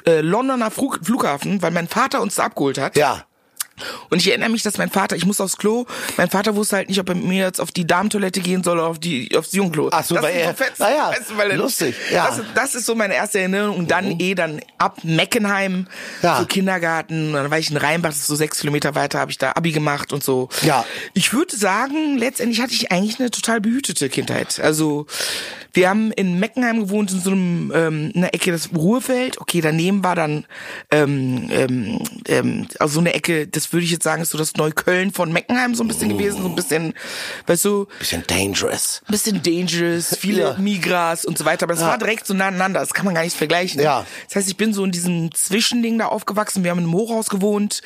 äh, 0.05 0.21
Londoner 0.21 0.71
Flug, 0.71 0.99
Flughafen, 1.03 1.61
weil 1.61 1.71
mein 1.71 1.87
Vater 1.87 2.21
uns 2.21 2.35
da 2.35 2.43
abgeholt 2.43 2.77
hat. 2.77 2.95
Ja. 2.95 3.25
Und 4.09 4.19
ich 4.19 4.27
erinnere 4.29 4.49
mich, 4.49 4.61
dass 4.61 4.77
mein 4.77 4.89
Vater, 4.91 5.15
ich 5.15 5.25
muss 5.25 5.41
aufs 5.41 5.57
Klo, 5.57 5.85
mein 6.17 6.29
Vater 6.29 6.55
wusste 6.55 6.75
halt 6.75 6.89
nicht, 6.89 6.99
ob 6.99 7.09
er 7.09 7.15
mit 7.15 7.25
mir 7.25 7.43
jetzt 7.45 7.59
auf 7.59 7.71
die 7.71 7.87
Damentoilette 7.87 8.39
gehen 8.39 8.63
soll 8.63 8.77
oder 8.77 8.87
auf 8.87 8.99
die, 8.99 9.35
aufs 9.35 9.51
Jungklo. 9.53 9.89
Ach 9.91 10.03
so, 10.03 10.13
das 10.15 10.23
weil 10.23 10.35
er- 10.35 10.53
fest, 10.53 10.73
naja, 10.79 11.09
weißt 11.09 11.31
du, 11.31 11.37
weil 11.37 11.51
er- 11.51 11.57
lustig, 11.57 11.95
ja. 12.11 12.27
Das, 12.27 12.41
das 12.53 12.75
ist 12.75 12.85
so 12.85 12.93
meine 12.93 13.15
erste 13.15 13.39
Erinnerung. 13.39 13.77
Und 13.77 13.89
dann 13.91 14.19
eh 14.19 14.35
dann 14.35 14.61
ab 14.77 14.99
Meckenheim, 15.03 15.87
Ja. 16.21 16.39
so 16.39 16.45
Kindergarten, 16.45 17.33
dann 17.33 17.49
war 17.49 17.57
ich 17.57 17.71
in 17.71 17.77
Rheinbach, 17.77 18.09
das 18.09 18.19
ist 18.19 18.27
so 18.27 18.35
sechs 18.35 18.59
Kilometer 18.59 18.93
weiter, 18.95 19.19
habe 19.19 19.31
ich 19.31 19.37
da 19.39 19.53
Abi 19.55 19.71
gemacht 19.71 20.13
und 20.13 20.23
so. 20.23 20.49
Ja. 20.61 20.85
Ich 21.13 21.33
würde 21.33 21.55
sagen, 21.55 22.17
letztendlich 22.17 22.61
hatte 22.61 22.73
ich 22.73 22.91
eigentlich 22.91 23.19
eine 23.19 23.31
total 23.31 23.59
behütete 23.59 24.07
Kindheit. 24.09 24.59
Also 24.59 25.07
wir 25.73 25.89
haben 25.89 26.11
in 26.11 26.39
Meckenheim 26.39 26.79
gewohnt, 26.81 27.11
in 27.11 27.19
so 27.21 27.31
einem 27.31 27.71
ähm, 27.75 28.11
in 28.13 28.21
der 28.21 28.35
Ecke 28.35 28.51
das 28.51 28.69
Ruhrfeld. 28.75 29.41
Okay, 29.41 29.59
daneben 29.61 30.03
war 30.03 30.15
dann 30.15 30.45
ähm, 30.91 31.49
ähm, 31.51 31.99
ähm, 32.27 32.67
also 32.79 32.95
so 32.95 32.99
eine 32.99 33.13
Ecke, 33.15 33.47
das 33.63 33.73
würde 33.73 33.85
ich 33.85 33.91
jetzt 33.91 34.03
sagen, 34.03 34.21
ist 34.21 34.31
so 34.31 34.37
das 34.37 34.53
Neukölln 34.55 35.11
von 35.11 35.31
Meckenheim 35.31 35.75
so 35.75 35.83
ein 35.83 35.87
bisschen 35.87 36.09
gewesen, 36.09 36.41
so 36.41 36.47
ein 36.49 36.55
bisschen, 36.55 36.93
weißt 37.47 37.65
du, 37.65 37.87
Bisschen 37.99 38.23
dangerous. 38.27 39.01
bisschen 39.07 39.41
dangerous, 39.41 40.15
viele 40.19 40.41
Ja. 40.43 40.53
Migras 40.57 41.25
und 41.25 41.37
so 41.37 41.45
weiter, 41.45 41.63
aber 41.63 41.73
das 41.75 41.83
war 41.83 41.97
direkt 41.97 42.27
so 42.27 42.33
nah 42.33 42.47
aneinander, 42.47 42.79
das 42.81 42.93
kann 42.93 43.05
man 43.05 43.15
gar 43.15 43.23
nicht 43.23 43.35
vergleichen. 43.37 43.81
Ja. 43.81 44.05
Das 44.27 44.35
heißt, 44.35 44.49
ich 44.49 44.57
bin 44.57 44.73
so 44.73 44.83
in 44.83 44.91
diesem 44.91 45.33
Zwischending 45.33 45.97
da 45.97 46.07
aufgewachsen, 46.07 46.63
wir 46.63 46.71
haben 46.71 46.79
in 46.79 46.85
einem 46.85 46.93
Hochhaus 46.93 47.29
gewohnt. 47.29 47.81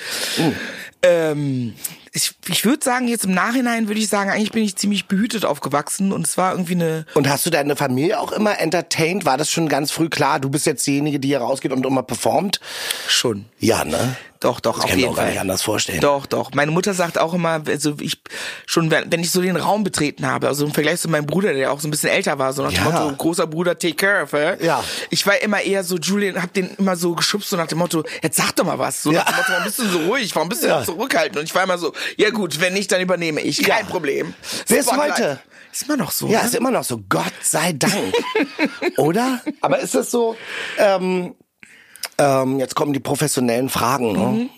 Ähm, 1.08 1.74
ich 2.14 2.34
ich 2.50 2.66
würde 2.66 2.84
sagen, 2.84 3.08
jetzt 3.08 3.26
im 3.26 3.34
Nachhinein 3.34 3.88
würde 3.88 4.00
ich 4.00 4.08
sagen, 4.10 4.30
eigentlich 4.32 4.52
bin 4.52 4.64
ich 4.64 4.76
ziemlich 4.76 5.08
behütet 5.08 5.46
aufgewachsen 5.46 6.12
und 6.12 6.26
es 6.26 6.38
war 6.38 6.52
irgendwie 6.54 6.74
eine 6.74 7.06
Und 7.14 7.30
hast 7.30 7.46
du 7.46 7.50
deine 7.50 7.76
Familie 7.76 8.20
auch 8.20 8.32
immer 8.32 8.60
entertained? 8.60 9.26
War 9.26 9.38
das 9.38 9.52
schon 9.52 9.70
ganz 9.70 9.92
früh 9.92 10.10
klar? 10.10 10.40
Du 10.40 10.50
bist 10.50 10.66
jetzt 10.66 10.86
diejenige, 10.88 11.20
die 11.20 11.28
hier 11.30 11.40
rausgeht 11.40 11.72
und 11.72 11.86
immer 11.86 12.04
performt? 12.04 12.60
schon. 13.08 13.46
Ja, 13.60 13.84
ne? 13.86 14.16
Doch, 14.40 14.60
doch, 14.60 14.76
Das 14.76 14.84
auf 14.84 14.90
kann 14.92 15.00
ich 15.00 15.06
jeden 15.06 15.08
mir 15.08 15.12
auch 15.14 15.16
gar 15.16 15.24
Fall. 15.26 15.32
nicht 15.32 15.42
anders 15.42 15.62
vorstellen. 15.64 16.00
Doch, 16.00 16.28
doch. 16.28 16.52
Meine 16.54 16.70
Mutter 16.70 16.94
sagt 16.94 17.18
auch 17.18 17.34
immer, 17.34 17.64
also 17.68 17.96
ich 18.00 18.22
schon, 18.68 18.92
wenn 18.92 19.12
wenn 19.12 19.22
ich 19.22 19.32
so 19.32 19.42
den 19.42 19.56
Raum 19.56 19.84
betreten 19.84 20.28
habe, 20.28 20.48
also 20.48 20.64
im 20.64 20.74
Vergleich 20.74 21.00
zu 21.00 21.10
meinem 21.10 21.26
Bruder, 21.26 21.54
der 21.54 21.72
auch 21.72 21.80
so 21.80 21.88
ein 21.88 21.92
bisschen 21.92 22.12
älter 22.12 22.38
war, 22.38 22.54
so 22.54 22.62
nach 22.62 22.70
dem 22.72 22.84
Ja. 22.86 22.92
Motto, 22.92 23.16
großer 23.16 23.48
Bruder, 23.48 23.80
take 23.80 23.96
care 23.96 24.22
of 24.24 24.34
her. 24.34 24.58
Ja. 24.64 24.84
Ich 25.10 25.26
war 25.26 25.42
immer 25.42 25.62
eher 25.62 25.84
so, 25.84 25.98
Julian, 25.98 26.40
hab 26.42 26.54
den 26.54 26.70
immer 26.78 26.96
so 26.96 27.16
geschubst, 27.16 27.50
so 27.50 27.58
nach 27.58 27.66
dem 27.66 27.80
Motto, 27.80 28.04
jetzt 28.22 28.38
sag 28.38 28.56
doch 28.56 28.64
mal 28.66 28.78
was. 28.78 29.02
So 29.02 29.12
Ja. 29.12 29.22
nach 29.24 29.26
dem 29.26 29.36
Motto, 29.38 29.50
warum 29.54 29.64
bist 29.66 29.80
du 29.80 29.86
so 29.88 29.98
ruhig? 30.08 30.36
Warum 30.36 30.50
bist 30.50 30.64
du 30.64 30.68
Ja. 30.68 30.84
so 30.84 30.94
zurückhaltend? 30.98 31.38
Und 31.38 31.44
ich 31.46 31.56
war 31.56 31.64
immer 31.64 31.78
so, 31.78 31.94
ja 32.18 32.30
gut, 32.32 32.60
wenn 32.60 32.74
nicht, 32.74 32.92
dann 32.92 33.02
übernehme 33.02 33.42
ich. 33.42 33.64
Kein 33.64 33.86
Ja. 33.86 33.90
Problem. 33.92 34.34
Wer 34.68 34.80
ist 34.80 34.88
Spotlight. 34.88 35.12
heute? 35.14 35.40
Ist 35.72 35.84
immer 35.84 35.98
noch 35.98 36.12
so. 36.12 36.28
Ja, 36.28 36.42
ne? 36.42 36.48
ist 36.48 36.56
immer 36.56 36.72
noch 36.72 36.84
so. 36.84 37.00
Gott 37.08 37.34
sei 37.42 37.74
Dank. 37.74 38.14
Oder? 38.98 39.42
Aber 39.62 39.80
ist 39.80 39.96
es 39.96 40.10
so, 40.10 40.36
ähm, 40.80 41.36
ähm, 42.18 42.60
jetzt 42.60 42.76
kommen 42.76 42.94
die 42.94 43.00
professionellen 43.00 43.70
Fragen, 43.70 44.12
ne? 44.14 44.20
Mm, 44.20 44.50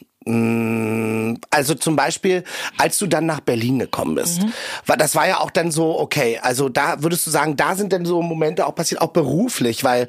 Also 1.49 1.75
zum 1.75 1.95
Beispiel, 1.95 2.43
als 2.77 2.97
du 2.97 3.07
dann 3.07 3.25
nach 3.25 3.39
Berlin 3.39 3.79
gekommen 3.79 4.15
bist, 4.15 4.41
war 4.85 4.97
das 4.97 5.15
war 5.15 5.27
ja 5.27 5.39
auch 5.39 5.51
dann 5.51 5.71
so, 5.71 5.99
okay, 5.99 6.39
also 6.41 6.69
da 6.69 7.01
würdest 7.01 7.25
du 7.25 7.31
sagen, 7.31 7.55
da 7.55 7.75
sind 7.75 7.93
dann 7.93 8.05
so 8.05 8.21
Momente 8.21 8.65
auch 8.65 8.75
passiert, 8.75 9.01
auch 9.01 9.09
beruflich, 9.09 9.83
weil 9.83 10.07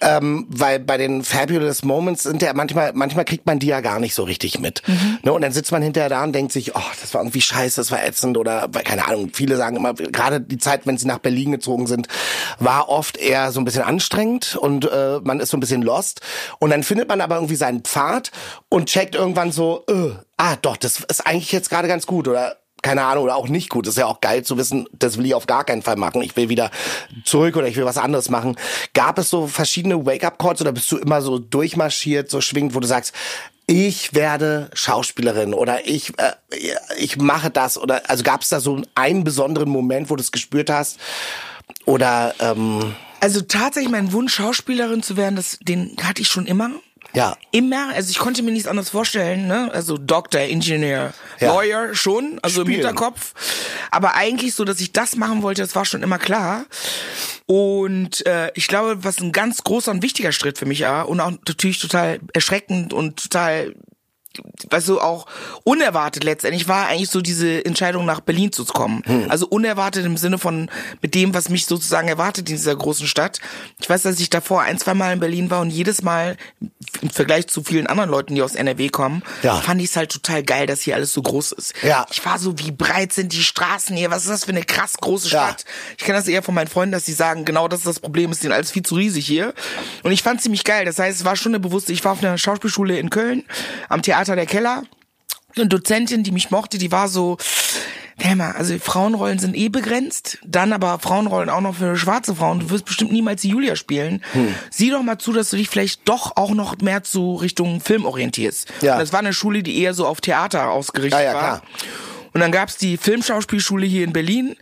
ähm, 0.00 0.46
weil 0.48 0.78
bei 0.78 0.96
den 0.96 1.22
Fabulous 1.24 1.82
Moments 1.84 2.22
sind 2.22 2.42
ja 2.42 2.52
manchmal, 2.54 2.92
manchmal 2.94 3.24
kriegt 3.24 3.46
man 3.46 3.58
die 3.58 3.66
ja 3.66 3.80
gar 3.80 4.00
nicht 4.00 4.14
so 4.14 4.22
richtig 4.22 4.58
mit. 4.58 4.82
Ne? 5.22 5.32
Und 5.32 5.42
dann 5.42 5.52
sitzt 5.52 5.72
man 5.72 5.82
hinterher 5.82 6.08
da 6.08 6.24
und 6.24 6.32
denkt 6.32 6.52
sich, 6.52 6.74
oh, 6.76 6.90
das 7.00 7.14
war 7.14 7.22
irgendwie 7.22 7.40
scheiße, 7.40 7.80
das 7.80 7.90
war 7.90 8.04
ätzend 8.04 8.36
oder 8.36 8.68
weil, 8.72 8.82
keine 8.82 9.06
Ahnung, 9.06 9.30
viele 9.32 9.56
sagen 9.56 9.76
immer, 9.76 9.94
gerade 9.94 10.40
die 10.40 10.58
Zeit, 10.58 10.86
wenn 10.86 10.98
sie 10.98 11.06
nach 11.06 11.18
Berlin 11.18 11.52
gezogen 11.52 11.86
sind, 11.86 12.08
war 12.58 12.88
oft 12.88 13.16
eher 13.16 13.52
so 13.52 13.60
ein 13.60 13.64
bisschen 13.64 13.82
anstrengend 13.82 14.56
und 14.56 14.90
äh, 14.90 15.20
man 15.22 15.40
ist 15.40 15.50
so 15.50 15.56
ein 15.56 15.60
bisschen 15.60 15.82
lost. 15.82 16.20
Und 16.58 16.70
dann 16.70 16.82
findet 16.82 17.08
man 17.08 17.20
aber 17.20 17.36
irgendwie 17.36 17.56
seinen 17.56 17.82
Pfad 17.82 18.30
und 18.68 18.86
checkt 18.86 19.14
irgendwann 19.14 19.47
so, 19.52 19.84
äh, 19.88 20.10
ah 20.36 20.56
doch, 20.56 20.76
das 20.76 21.00
ist 21.00 21.26
eigentlich 21.26 21.52
jetzt 21.52 21.70
gerade 21.70 21.88
ganz 21.88 22.06
gut 22.06 22.28
oder 22.28 22.56
keine 22.82 23.04
Ahnung, 23.04 23.24
oder 23.24 23.36
auch 23.36 23.48
nicht 23.48 23.70
gut. 23.70 23.86
ist 23.86 23.98
ja 23.98 24.06
auch 24.06 24.20
geil 24.20 24.44
zu 24.44 24.56
wissen, 24.56 24.88
das 24.92 25.18
will 25.18 25.26
ich 25.26 25.34
auf 25.34 25.46
gar 25.46 25.64
keinen 25.64 25.82
Fall 25.82 25.96
machen. 25.96 26.22
Ich 26.22 26.36
will 26.36 26.48
wieder 26.48 26.70
zurück 27.24 27.56
oder 27.56 27.66
ich 27.66 27.76
will 27.76 27.84
was 27.84 27.98
anderes 27.98 28.30
machen. 28.30 28.56
Gab 28.94 29.18
es 29.18 29.30
so 29.30 29.46
verschiedene 29.46 30.06
Wake-up-Calls 30.06 30.60
oder 30.60 30.72
bist 30.72 30.90
du 30.92 30.96
immer 30.96 31.20
so 31.20 31.38
durchmarschiert, 31.38 32.30
so 32.30 32.40
schwingend, 32.40 32.74
wo 32.74 32.80
du 32.80 32.86
sagst, 32.86 33.14
ich 33.66 34.14
werde 34.14 34.70
Schauspielerin 34.72 35.52
oder 35.54 35.86
ich, 35.86 36.12
äh, 36.18 36.32
ich 36.96 37.18
mache 37.18 37.50
das 37.50 37.76
oder 37.76 38.08
also 38.08 38.22
gab 38.22 38.42
es 38.42 38.48
da 38.48 38.60
so 38.60 38.80
einen 38.94 39.24
besonderen 39.24 39.68
Moment, 39.68 40.08
wo 40.08 40.16
du 40.16 40.22
es 40.22 40.32
gespürt 40.32 40.70
hast? 40.70 40.98
Oder 41.84 42.34
ähm, 42.38 42.94
Also 43.20 43.42
tatsächlich 43.42 43.90
mein 43.90 44.12
Wunsch, 44.12 44.34
Schauspielerin 44.34 45.02
zu 45.02 45.16
werden, 45.16 45.36
das, 45.36 45.58
den 45.60 45.96
hatte 46.02 46.22
ich 46.22 46.28
schon 46.28 46.46
immer. 46.46 46.70
Ja. 47.18 47.36
Immer, 47.50 47.88
also 47.94 48.10
ich 48.10 48.18
konnte 48.18 48.44
mir 48.44 48.52
nichts 48.52 48.68
anderes 48.68 48.90
vorstellen, 48.90 49.48
ne? 49.48 49.70
Also 49.72 49.98
Doktor, 49.98 50.42
Ingenieur, 50.42 51.12
Ja. 51.40 51.52
Lawyer 51.52 51.92
schon, 51.92 52.38
also 52.42 52.60
Spielen. 52.60 52.78
im 52.78 52.86
Hinterkopf. 52.86 53.34
Aber 53.90 54.14
eigentlich 54.14 54.54
so, 54.54 54.64
dass 54.64 54.80
ich 54.80 54.92
das 54.92 55.16
machen 55.16 55.42
wollte, 55.42 55.62
das 55.62 55.74
war 55.74 55.84
schon 55.84 56.04
immer 56.04 56.18
klar. 56.18 56.64
Und 57.46 58.24
äh, 58.24 58.52
ich 58.54 58.68
glaube, 58.68 59.02
was 59.02 59.18
ein 59.18 59.32
ganz 59.32 59.64
großer 59.64 59.90
und 59.90 60.02
wichtiger 60.02 60.30
Schritt 60.30 60.58
für 60.58 60.66
mich 60.66 60.82
war 60.82 61.08
und 61.08 61.18
auch 61.18 61.32
natürlich 61.32 61.80
total 61.80 62.20
erschreckend 62.32 62.92
und 62.92 63.20
total 63.20 63.74
weißt 64.70 64.88
du, 64.88 65.00
auch 65.00 65.26
unerwartet 65.64 66.24
letztendlich 66.24 66.68
war 66.68 66.86
eigentlich 66.86 67.10
so 67.10 67.20
diese 67.20 67.64
Entscheidung 67.64 68.04
nach 68.04 68.20
Berlin 68.20 68.52
zu 68.52 68.64
kommen. 68.64 69.02
Also 69.28 69.46
unerwartet 69.46 70.04
im 70.04 70.16
Sinne 70.16 70.38
von 70.38 70.70
mit 71.02 71.14
dem, 71.14 71.34
was 71.34 71.48
mich 71.48 71.66
sozusagen 71.66 72.08
erwartet 72.08 72.48
in 72.48 72.56
dieser 72.56 72.76
großen 72.76 73.06
Stadt. 73.06 73.40
Ich 73.80 73.88
weiß, 73.88 74.02
dass 74.02 74.20
ich 74.20 74.30
davor 74.30 74.62
ein, 74.62 74.78
zwei 74.78 74.94
Mal 74.94 75.12
in 75.14 75.20
Berlin 75.20 75.50
war 75.50 75.60
und 75.60 75.70
jedes 75.70 76.02
Mal 76.02 76.36
im 77.02 77.10
Vergleich 77.10 77.46
zu 77.46 77.62
vielen 77.62 77.86
anderen 77.86 78.10
Leuten, 78.10 78.34
die 78.34 78.42
aus 78.42 78.54
NRW 78.54 78.88
kommen, 78.88 79.22
Ja. 79.42 79.56
fand 79.60 79.80
ich 79.80 79.90
es 79.90 79.96
halt 79.96 80.10
total 80.10 80.42
geil, 80.42 80.66
dass 80.66 80.80
hier 80.82 80.94
alles 80.94 81.12
so 81.12 81.22
groß 81.22 81.52
ist. 81.52 81.74
Ja. 81.82 82.06
Ich 82.10 82.24
war 82.24 82.38
so, 82.38 82.58
wie 82.58 82.70
breit 82.72 83.12
sind 83.12 83.32
die 83.32 83.42
Straßen 83.42 83.96
hier? 83.96 84.10
Was 84.10 84.22
ist 84.24 84.30
das 84.30 84.44
für 84.44 84.50
eine 84.50 84.62
krass 84.64 84.94
große 85.00 85.28
Ja. 85.28 85.44
Stadt? 85.48 85.64
Ich 85.96 86.04
kenne 86.04 86.18
das 86.18 86.28
eher 86.28 86.42
von 86.42 86.54
meinen 86.54 86.68
Freunden, 86.68 86.92
dass 86.92 87.06
sie 87.06 87.12
sagen, 87.12 87.44
genau 87.44 87.68
das 87.68 87.80
ist 87.80 87.86
das 87.86 88.00
Problem, 88.00 88.32
ist 88.32 88.42
denen 88.42 88.52
alles 88.52 88.70
viel 88.70 88.82
zu 88.82 88.94
riesig 88.96 89.26
hier. 89.26 89.54
Und 90.02 90.12
ich 90.12 90.22
fand 90.22 90.42
ziemlich 90.42 90.64
geil. 90.64 90.84
Das 90.84 90.98
heißt, 90.98 91.18
es 91.20 91.24
war 91.24 91.36
schon 91.36 91.52
eine 91.52 91.60
bewusste, 91.60 91.92
ich 91.92 92.04
war 92.04 92.12
auf 92.12 92.22
einer 92.22 92.38
Schauspielschule 92.38 92.98
in 92.98 93.10
Köln, 93.10 93.44
am 93.88 94.02
Theater 94.02 94.34
der 94.36 94.46
Keller. 94.46 94.82
Eine 95.56 95.66
Dozentin, 95.66 96.22
die 96.22 96.30
mich 96.32 96.50
mochte, 96.50 96.78
die 96.78 96.92
war 96.92 97.08
so, 97.08 97.36
mal, 98.36 98.52
also 98.52 98.76
Frauenrollen 98.78 99.38
sind 99.38 99.56
eh 99.56 99.68
begrenzt, 99.68 100.38
dann 100.44 100.72
aber 100.72 100.98
Frauenrollen 100.98 101.48
auch 101.50 101.60
noch 101.60 101.76
für 101.76 101.96
schwarze 101.96 102.34
Frauen. 102.34 102.60
Du 102.60 102.70
wirst 102.70 102.84
bestimmt 102.84 103.12
niemals 103.12 103.42
die 103.42 103.48
Julia 103.50 103.76
spielen. 103.76 104.22
Hm. 104.32 104.54
Sieh 104.70 104.90
doch 104.90 105.02
mal 105.02 105.18
zu, 105.18 105.32
dass 105.32 105.50
du 105.50 105.56
dich 105.56 105.68
vielleicht 105.68 106.08
doch 106.08 106.36
auch 106.36 106.50
noch 106.50 106.78
mehr 106.78 107.04
zu 107.04 107.36
Richtung 107.36 107.80
Film 107.80 108.04
orientierst. 108.04 108.68
Ja. 108.82 108.94
Und 108.94 109.00
das 109.00 109.12
war 109.12 109.20
eine 109.20 109.32
Schule, 109.32 109.62
die 109.62 109.80
eher 109.80 109.94
so 109.94 110.06
auf 110.06 110.20
Theater 110.20 110.70
ausgerichtet 110.70 111.20
Ja, 111.20 111.24
ja, 111.26 111.34
war. 111.34 111.40
klar. 111.40 111.62
Und 112.34 112.40
dann 112.40 112.52
gab's 112.52 112.76
die 112.76 112.96
Filmschauspielschule 112.96 113.86
hier 113.86 114.04
in 114.04 114.12
Berlin. 114.12 114.56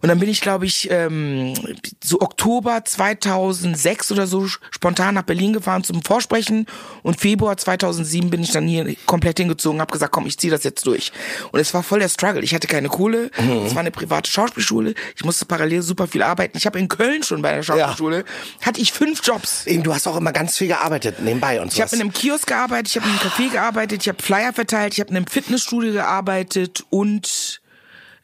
Und 0.00 0.08
dann 0.08 0.18
bin 0.18 0.28
ich, 0.28 0.40
glaube 0.40 0.66
ich, 0.66 0.90
ähm, 0.90 1.54
so 2.02 2.20
Oktober 2.20 2.84
2006 2.84 4.12
oder 4.12 4.26
so 4.26 4.46
spontan 4.46 5.14
nach 5.14 5.22
Berlin 5.22 5.52
gefahren 5.52 5.84
zum 5.84 6.02
Vorsprechen. 6.02 6.66
Und 7.02 7.20
Februar 7.20 7.56
2007 7.56 8.30
bin 8.30 8.42
ich 8.42 8.52
dann 8.52 8.66
hier 8.66 8.94
komplett 9.06 9.38
hingezogen, 9.38 9.80
habe 9.80 9.92
gesagt, 9.92 10.12
komm, 10.12 10.26
ich 10.26 10.38
ziehe 10.38 10.50
das 10.50 10.64
jetzt 10.64 10.86
durch. 10.86 11.12
Und 11.52 11.60
es 11.60 11.74
war 11.74 11.82
voll 11.82 12.00
der 12.00 12.08
Struggle. 12.08 12.42
Ich 12.42 12.54
hatte 12.54 12.66
keine 12.66 12.88
Kohle. 12.88 13.30
Mhm. 13.38 13.66
Es 13.66 13.74
war 13.74 13.80
eine 13.80 13.90
private 13.90 14.30
Schauspielschule. 14.30 14.94
Ich 15.16 15.24
musste 15.24 15.46
parallel 15.46 15.82
super 15.82 16.06
viel 16.06 16.22
arbeiten. 16.22 16.56
Ich 16.56 16.66
habe 16.66 16.78
in 16.78 16.88
Köln 16.88 17.22
schon 17.22 17.42
bei 17.42 17.54
der 17.54 17.62
Schauspielschule, 17.62 18.24
hatte 18.62 18.80
ich 18.80 18.92
fünf 18.92 19.20
Jobs. 19.24 19.66
eben, 19.66 19.82
du 19.82 19.94
hast 19.94 20.06
auch 20.06 20.16
immer 20.16 20.32
ganz 20.32 20.56
viel 20.56 20.68
gearbeitet 20.68 21.20
nebenbei 21.20 21.60
und 21.60 21.70
so. 21.70 21.76
Ich 21.76 21.82
habe 21.82 21.94
in 21.94 22.00
einem 22.00 22.12
Kiosk 22.12 22.46
gearbeitet, 22.46 22.88
ich 22.88 22.96
habe 22.96 23.06
in 23.06 23.12
einem 23.12 23.20
Café 23.20 23.50
gearbeitet, 23.52 24.02
ich 24.02 24.08
habe 24.08 24.22
Flyer 24.22 24.52
verteilt, 24.52 24.94
ich 24.94 25.00
habe 25.00 25.10
in 25.10 25.16
einem 25.16 25.26
Fitnessstudio 25.26 25.92
gearbeitet 25.92 26.84
und 26.90 27.60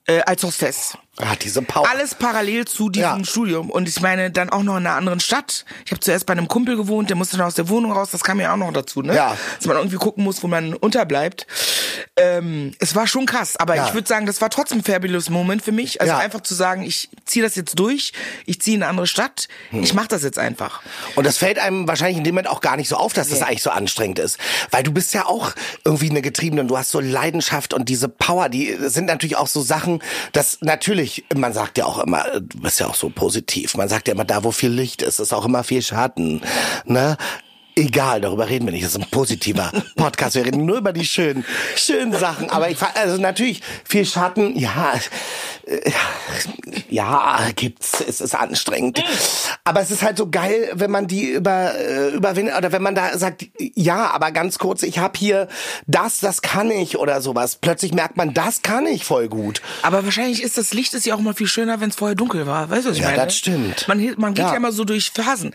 äh, 0.07 0.21
als 0.21 0.43
Hostess. 0.43 0.97
Ah, 1.19 1.35
diese 1.41 1.63
Power. 1.63 1.89
Alles 1.89 2.15
parallel 2.15 2.65
zu 2.67 2.89
diesem 2.91 3.19
Ja. 3.21 3.25
Studium. 3.25 3.71
Und 3.71 3.89
ich 3.89 4.01
meine, 4.01 4.31
dann 4.31 4.51
auch 4.51 4.63
noch 4.63 4.77
in 4.77 4.87
einer 4.87 4.97
anderen 4.97 5.21
Stadt. 5.21 5.65
Ich 5.85 5.93
habe 5.93 6.01
zuerst 6.01 6.27
bei 6.27 6.33
einem 6.33 6.49
Kumpel 6.49 6.77
gewohnt, 6.77 7.09
der 7.11 7.17
musste 7.17 7.37
dann 7.37 7.47
aus 7.47 7.55
der 7.55 7.69
Wohnung 7.69 7.93
raus. 7.93 8.11
Das 8.13 8.23
kam 8.23 8.41
ja 8.41 8.53
auch 8.53 8.57
noch 8.57 8.73
dazu, 8.73 9.03
ne? 9.03 9.15
Ja. 9.15 9.37
Dass 9.57 9.67
man 9.67 9.77
irgendwie 9.77 9.97
gucken 9.97 10.25
muss, 10.25 10.43
wo 10.43 10.47
man 10.49 10.75
unterbleibt. 10.75 11.47
Ähm, 12.17 12.75
es 12.79 12.95
war 12.95 13.07
schon 13.07 13.27
krass. 13.27 13.57
Aber 13.57 13.77
Ja. 13.77 13.87
ich 13.89 13.95
würde 13.95 14.07
sagen, 14.09 14.27
das 14.27 14.41
war 14.41 14.51
trotzdem 14.51 14.79
ein 14.79 14.85
fabulous 14.85 15.31
Moment 15.31 15.63
für 15.63 15.73
mich. 15.73 16.01
Also 16.01 16.13
Ja. 16.13 16.19
einfach 16.19 16.41
zu 16.43 16.55
sagen, 16.55 16.83
ich 16.83 17.09
ziehe 17.25 17.45
das 17.45 17.55
jetzt 17.57 17.79
durch. 17.79 18.13
Ich 18.47 18.61
ziehe 18.61 18.77
in 18.77 18.83
eine 18.83 18.91
andere 18.91 19.07
Stadt. 19.07 19.49
Hm. 19.71 19.83
Ich 19.83 19.95
mache 19.95 20.09
das 20.09 20.23
jetzt 20.23 20.39
einfach. 20.39 20.83
Und 21.15 21.27
das 21.27 21.39
fällt 21.39 21.59
einem 21.59 21.87
wahrscheinlich 21.89 22.19
in 22.19 22.25
dem 22.25 22.35
Moment 22.35 22.49
auch 22.49 22.61
gar 22.61 22.77
nicht 22.77 22.89
so 22.89 22.97
auf, 22.97 23.13
dass 23.13 23.29
das 23.29 23.43
eigentlich 23.43 23.63
so 23.63 23.71
anstrengend 23.71 24.19
ist. 24.19 24.39
Weil 24.71 24.83
du 24.83 24.93
bist 24.93 25.15
ja 25.15 25.27
auch 25.27 25.53
irgendwie 25.85 26.11
eine 26.11 26.23
Getriebene 26.23 26.61
und 26.63 26.69
du 26.69 26.77
hast 26.79 26.91
so 26.91 27.01
Leidenschaft 27.01 27.75
und 27.75 27.89
diese 27.89 28.09
Power, 28.09 28.49
die 28.49 28.77
sind 28.81 29.07
natürlich 29.07 29.37
auch 29.37 29.47
so 29.49 29.63
Sachen, 29.63 30.03
dass 30.33 30.59
natürlich, 30.61 31.25
man 31.35 31.53
sagt 31.53 31.79
ja 31.79 31.85
auch 31.87 31.99
immer, 31.99 32.25
du 32.41 32.61
bist 32.61 32.81
ja 32.81 32.87
auch 32.87 32.95
so 32.95 33.09
positiv, 33.11 33.75
man 33.77 33.89
sagt 33.89 34.09
ja 34.09 34.15
immer, 34.15 34.25
da 34.25 34.45
wo 34.45 34.53
viel 34.53 34.71
Licht 34.71 35.03
ist, 35.03 35.19
ist 35.21 35.33
auch 35.33 35.45
immer 35.45 35.65
viel 35.65 35.83
Schatten. 35.83 36.43
Ne? 36.85 37.17
Egal, 37.77 38.21
darüber 38.21 38.49
reden 38.49 38.67
wir 38.67 38.73
nicht. 38.73 38.85
Das 38.85 38.93
ist 38.95 39.01
ein 39.03 39.11
positiver 39.11 39.73
Podcast. 39.97 40.37
Wir 40.37 40.45
reden 40.45 40.65
nur 40.65 40.79
über 40.79 40.93
die 40.93 41.05
schönen, 41.05 41.45
schönen 41.77 42.13
Sachen. 42.13 42.49
Aber 42.51 42.71
ich, 42.71 42.77
also 42.81 43.21
natürlich 43.21 43.63
viel 43.85 44.07
Schatten. 44.07 44.57
Ja, 44.59 44.95
äh, 45.67 45.91
ja, 46.89 47.39
gibt's. 47.57 48.01
Es 48.07 48.21
ist 48.21 48.35
anstrengend. 48.35 49.03
Aber 49.65 49.81
es 49.81 49.91
ist 49.91 50.03
halt 50.03 50.19
so 50.19 50.29
geil, 50.31 50.71
wenn 50.75 50.91
man 50.91 51.07
die 51.09 51.31
über 51.31 51.75
äh, 51.75 52.11
überwindet 52.11 52.57
oder 52.57 52.71
wenn 52.73 52.83
man 52.83 52.95
da 52.95 53.17
sagt, 53.19 53.47
ja, 53.59 54.11
aber 54.11 54.31
ganz 54.31 54.59
kurz, 54.59 54.83
ich 54.83 54.99
habe 54.99 55.19
hier 55.19 55.49
das, 55.87 56.21
das 56.21 56.43
kann 56.43 56.71
ich 56.71 56.99
oder 56.99 57.21
sowas. 57.21 57.57
Plötzlich 57.57 57.93
merkt 57.93 58.17
man, 58.17 58.35
das 58.35 58.63
kann 58.63 58.87
ich 58.87 59.05
voll 59.05 59.29
gut. 59.29 59.63
Aber 59.83 60.05
wahrscheinlich 60.05 60.43
ist 60.43 60.59
das 60.59 60.75
Licht 60.75 60.95
ist 60.95 61.07
ja 61.07 61.15
auch 61.15 61.21
mal 61.21 61.35
viel 61.35 61.49
schöner, 61.49 61.81
wenn 61.81 61.91
es 61.91 61.97
vorher 61.97 62.15
dunkel 62.15 62.47
war. 62.47 62.71
Weißt 62.71 62.85
du, 62.87 62.91
was 62.91 62.97
ich 62.97 63.03
Ja, 63.03 63.11
meine? 63.11 63.25
das 63.25 63.37
stimmt. 63.37 63.89
Man, 63.89 64.15
man 64.17 64.35
geht 64.35 64.45
Ja. 64.45 64.51
ja. 64.53 64.57
immer 64.57 64.71
so 64.73 64.85
durch 64.85 65.11
Phasen. 65.11 65.55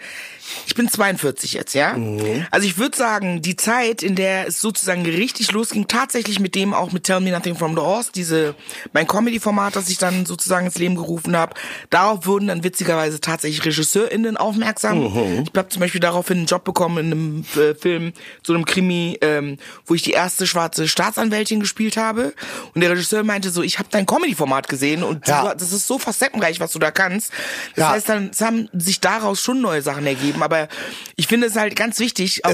Ich 0.68 0.76
bin 0.76 0.90
42 0.90 1.54
jetzt, 1.54 1.74
ja? 1.74 1.94
Mhm. 1.94 2.46
Also 2.52 2.68
ich 2.68 2.78
würde 2.78 2.98
sagen, 2.98 3.42
die 3.42 3.56
Zeit, 3.56 4.04
in 4.04 4.16
der 4.16 4.48
es 4.48 4.62
sozusagen 4.62 5.04
richtig 5.06 5.52
losging, 5.52 5.88
tatsächlich 5.88 6.40
mit 6.40 6.56
dem 6.56 6.74
auch 6.74 6.92
mit 6.92 7.04
Tell 7.04 7.20
Me 7.20 7.32
Nothing 7.32 7.56
From 7.56 7.76
The 7.76 7.82
Horse, 7.82 8.12
diese, 8.14 8.56
mein 8.94 9.08
Comedy-Format, 9.08 9.76
das 9.76 9.90
ich 9.90 9.98
dann 9.98 10.26
sozusagen 10.26 10.66
ins 10.68 10.78
Leben 10.78 10.96
gerufen 10.96 11.36
habe, 11.36 11.54
darauf 11.90 12.26
wurden 12.26 12.48
dann 12.48 12.64
witzigerweise 12.64 13.20
tatsächlich 13.22 13.66
RegisseurInnen 13.66 14.38
aufmerksam. 14.38 15.00
Mhm. 15.14 15.44
Ich 15.52 15.58
habe 15.58 15.70
zum 15.70 15.80
Beispiel 15.82 16.02
daraufhin 16.02 16.38
einen 16.38 16.46
Job 16.48 16.64
bekommen 16.64 16.98
in 16.98 17.12
einem 17.12 17.46
äh, 17.56 17.76
Film, 17.76 18.14
so 18.44 18.54
einem 18.54 18.66
Krimi, 18.66 19.18
ähm, 19.22 19.58
wo 19.86 19.94
ich 19.96 20.02
die 20.02 20.12
erste 20.12 20.48
schwarze 20.48 20.88
Staatsanwältin 20.88 21.60
gespielt 21.60 21.98
habe. 21.98 22.34
Und 22.74 22.82
der 22.82 22.92
Regisseur 22.92 23.24
meinte 23.24 23.50
so, 23.50 23.62
ich 23.62 23.80
habe 23.80 23.90
dein 23.92 24.06
Comedy-Format 24.06 24.68
gesehen 24.68 25.04
und 25.04 25.28
Ja. 25.28 25.50
du, 25.52 25.58
das 25.58 25.72
ist 25.72 25.88
so 25.88 26.00
facettenreich, 26.00 26.60
was 26.60 26.72
du 26.72 26.80
da 26.80 26.92
kannst. 26.92 27.32
Das 27.76 27.82
Ja. 27.84 27.90
heißt, 27.92 28.10
dann 28.10 28.30
es 28.32 28.42
haben 28.42 28.70
sich 28.74 29.00
daraus 29.00 29.42
schon 29.42 29.62
neue 29.62 29.82
Sachen 29.82 30.06
ergeben. 30.06 30.39
Aber 30.44 30.68
ich 31.16 31.28
finde 31.28 31.48
es 31.48 31.56
halt 31.56 31.76
ganz 31.76 32.00
wichtig. 32.00 32.46
auch 32.46 32.50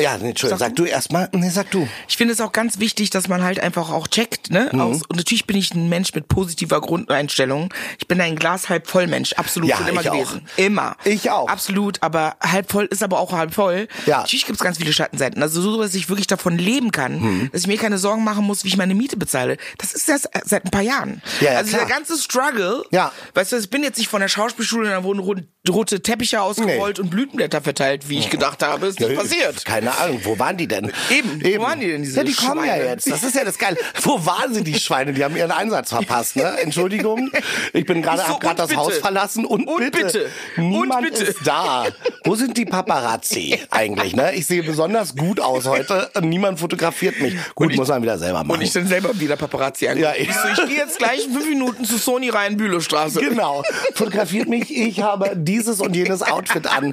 ja, 0.00 0.16
nee, 0.18 0.30
Entschuldigung, 0.30 0.58
sag 0.58 0.76
du 0.76 0.84
erstmal. 0.84 1.28
Nee, 1.32 1.50
sag 1.50 1.70
du. 1.70 1.88
ich 2.08 2.16
finde 2.16 2.32
es 2.34 2.40
auch 2.40 2.52
ganz 2.52 2.78
wichtig, 2.78 3.10
dass 3.10 3.28
man 3.28 3.42
halt 3.42 3.60
einfach 3.60 3.90
auch 3.90 4.08
checkt, 4.08 4.50
ne? 4.50 4.68
Mhm. 4.72 4.80
Aus, 4.80 5.02
und 5.08 5.16
natürlich 5.16 5.46
bin 5.46 5.56
ich 5.56 5.74
ein 5.74 5.88
Mensch 5.88 6.14
mit 6.14 6.28
positiver 6.28 6.80
Grundeinstellung. 6.80 7.72
Ich 7.98 8.08
bin 8.08 8.20
ein 8.20 8.36
Glas 8.36 8.68
halb 8.68 8.86
voll 8.88 9.06
Mensch, 9.06 9.32
absolut 9.34 9.68
Ja, 9.70 9.76
schon 9.78 9.88
immer 9.88 10.00
ich 10.00 10.10
auch. 10.10 10.14
gewesen. 10.14 10.48
Immer. 10.56 10.96
Ich 11.04 11.30
auch. 11.30 11.48
Absolut, 11.48 12.02
aber 12.02 12.36
halb 12.42 12.70
voll 12.70 12.86
ist 12.86 13.02
aber 13.02 13.20
auch 13.20 13.32
halb 13.32 13.54
voll. 13.54 13.88
Ja. 14.06 14.18
Natürlich 14.18 14.46
gibt 14.46 14.58
es 14.58 14.64
ganz 14.64 14.78
viele 14.78 14.92
Schattenseiten. 14.92 15.42
Also 15.42 15.60
so, 15.60 15.80
dass 15.80 15.94
ich 15.94 16.08
wirklich 16.08 16.26
davon 16.26 16.58
leben 16.58 16.92
kann, 16.92 17.20
Mhm. 17.20 17.50
dass 17.52 17.62
ich 17.62 17.66
mir 17.66 17.76
keine 17.78 17.98
Sorgen 17.98 18.24
machen 18.24 18.44
muss, 18.44 18.64
wie 18.64 18.68
ich 18.68 18.76
meine 18.76 18.94
Miete 18.94 19.16
bezahle. 19.16 19.56
Das 19.78 19.92
ist 19.92 20.08
erst 20.08 20.28
seit 20.44 20.64
ein 20.64 20.70
paar 20.70 20.82
Jahren. 20.82 21.22
Ja, 21.40 21.52
ja, 21.52 21.58
also 21.58 21.70
klar. 21.76 21.86
der 21.86 21.94
ganze 21.94 22.18
Struggle, 22.18 22.84
Ja. 22.90 23.12
weißt 23.34 23.52
du, 23.52 23.56
ich 23.56 23.70
bin 23.70 23.82
jetzt 23.82 23.98
nicht 23.98 24.08
von 24.08 24.20
der 24.20 24.28
Schauspielschule, 24.28 24.88
da 24.90 25.02
wurden 25.04 25.18
rot- 25.20 25.44
rote 25.68 26.00
Teppiche 26.02 26.40
ausgerollt 26.42 26.98
und 26.98 27.10
Blütenblätter 27.10 27.60
verteilt, 27.60 28.08
wie 28.08 28.18
ich 28.18 28.30
gedacht 28.30 28.62
habe, 28.62 28.86
ist 28.86 29.00
nicht 29.00 29.14
passiert. 29.16 29.64
Keine 29.64 29.96
Ahnung, 29.98 30.20
wo 30.24 30.38
waren 30.38 30.56
die 30.56 30.66
denn? 30.68 30.90
Eben, 31.10 31.42
wo 31.42 31.62
waren 31.62 31.80
die 31.80 31.88
denn, 31.88 32.02
diese 32.02 32.18
Ja, 32.18 32.24
die 32.24 32.32
kommen 32.34 32.64
ja 32.64 32.74
Schweine? 32.74 32.84
jetzt. 32.90 33.10
Das 33.10 33.22
ist 33.22 33.34
ja 33.34 33.44
das 33.44 33.58
Geile. 33.58 33.76
Wo 34.02 34.24
waren 34.26 34.54
sie, 34.54 34.62
die 34.64 34.78
Schweine? 34.78 35.12
Die 35.12 35.24
haben 35.24 35.36
ihren 35.36 35.50
Einsatz 35.50 35.90
verpasst, 35.90 36.36
ne? 36.36 36.58
Entschuldigung. 36.62 37.30
Ich 37.72 37.84
bin 37.86 38.02
gerade, 38.02 38.18
so, 38.22 38.28
hab 38.28 38.40
gerade 38.40 38.56
das 38.56 38.68
bitte. 38.68 38.80
Haus 38.80 38.98
verlassen 38.98 39.44
und, 39.44 39.66
Und 39.66 39.78
bitte. 39.78 40.04
bitte. 40.04 40.30
Niemand 40.56 41.06
Und 41.06 41.12
bitte. 41.12 41.24
ist 41.24 41.38
da. 41.44 41.86
Wo 42.24 42.34
sind 42.34 42.56
die 42.56 42.64
Paparazzi 42.66 43.58
eigentlich, 43.70 44.14
ne? 44.16 44.34
Ich 44.34 44.46
sehe 44.46 44.62
besonders 44.62 45.16
gut 45.16 45.40
aus 45.40 45.66
heute. 45.66 46.10
Niemand 46.22 46.60
fotografiert 46.60 47.20
mich. 47.20 47.34
Gut, 47.54 47.70
ich- 47.72 47.76
muss 47.76 47.88
man 47.88 48.02
wieder 48.02 48.18
selber 48.18 48.44
machen. 48.44 48.58
Und 48.58 48.62
ich 48.62 48.72
dann 48.72 48.86
selber 48.86 49.18
wieder 49.20 49.36
Paparazzi 49.36 49.88
an. 49.88 49.98
Ja, 49.98 50.12
ich 50.16 50.32
so, 50.32 50.48
ich 50.62 50.68
gehe 50.68 50.78
jetzt 50.78 50.98
gleich 50.98 51.22
fünf 51.22 51.48
Minuten 51.48 51.84
zu 51.84 51.98
Sony 51.98 52.30
rein, 52.30 52.56
Bülowstraße. 52.56 53.20
Genau. 53.20 53.62
Fotografiert 53.94 54.48
mich. 54.48 54.74
Ich 54.74 55.00
habe 55.02 55.32
dieses 55.56 55.80
und 55.80 55.96
jenes 55.96 56.22
Outfit 56.22 56.66
an. 56.66 56.92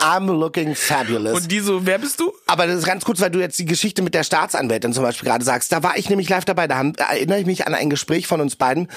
I'm 0.00 0.26
looking 0.26 0.74
fabulous. 0.74 1.34
Und 1.34 1.52
die 1.52 1.60
so, 1.60 1.86
wer 1.86 1.98
bist 1.98 2.18
du? 2.20 2.32
Aber 2.46 2.66
das 2.66 2.78
ist 2.78 2.86
ganz 2.86 3.04
kurz, 3.04 3.20
weil 3.20 3.30
du 3.30 3.38
jetzt 3.38 3.58
die 3.58 3.66
Geschichte 3.66 4.02
mit 4.02 4.14
der 4.14 4.24
Staatsanwältin 4.24 4.92
zum 4.92 5.04
Beispiel 5.04 5.28
gerade 5.28 5.44
sagst. 5.44 5.72
Da 5.72 5.82
war 5.82 5.96
ich 5.96 6.08
nämlich 6.08 6.28
live 6.28 6.44
dabei. 6.44 6.66
Da, 6.66 6.76
haben, 6.76 6.94
da 6.94 7.04
erinnere 7.04 7.40
ich 7.40 7.46
mich 7.46 7.66
an 7.66 7.74
ein 7.74 7.90
Gespräch 7.90 8.26
von 8.26 8.40
uns 8.40 8.56
beiden. 8.56 8.88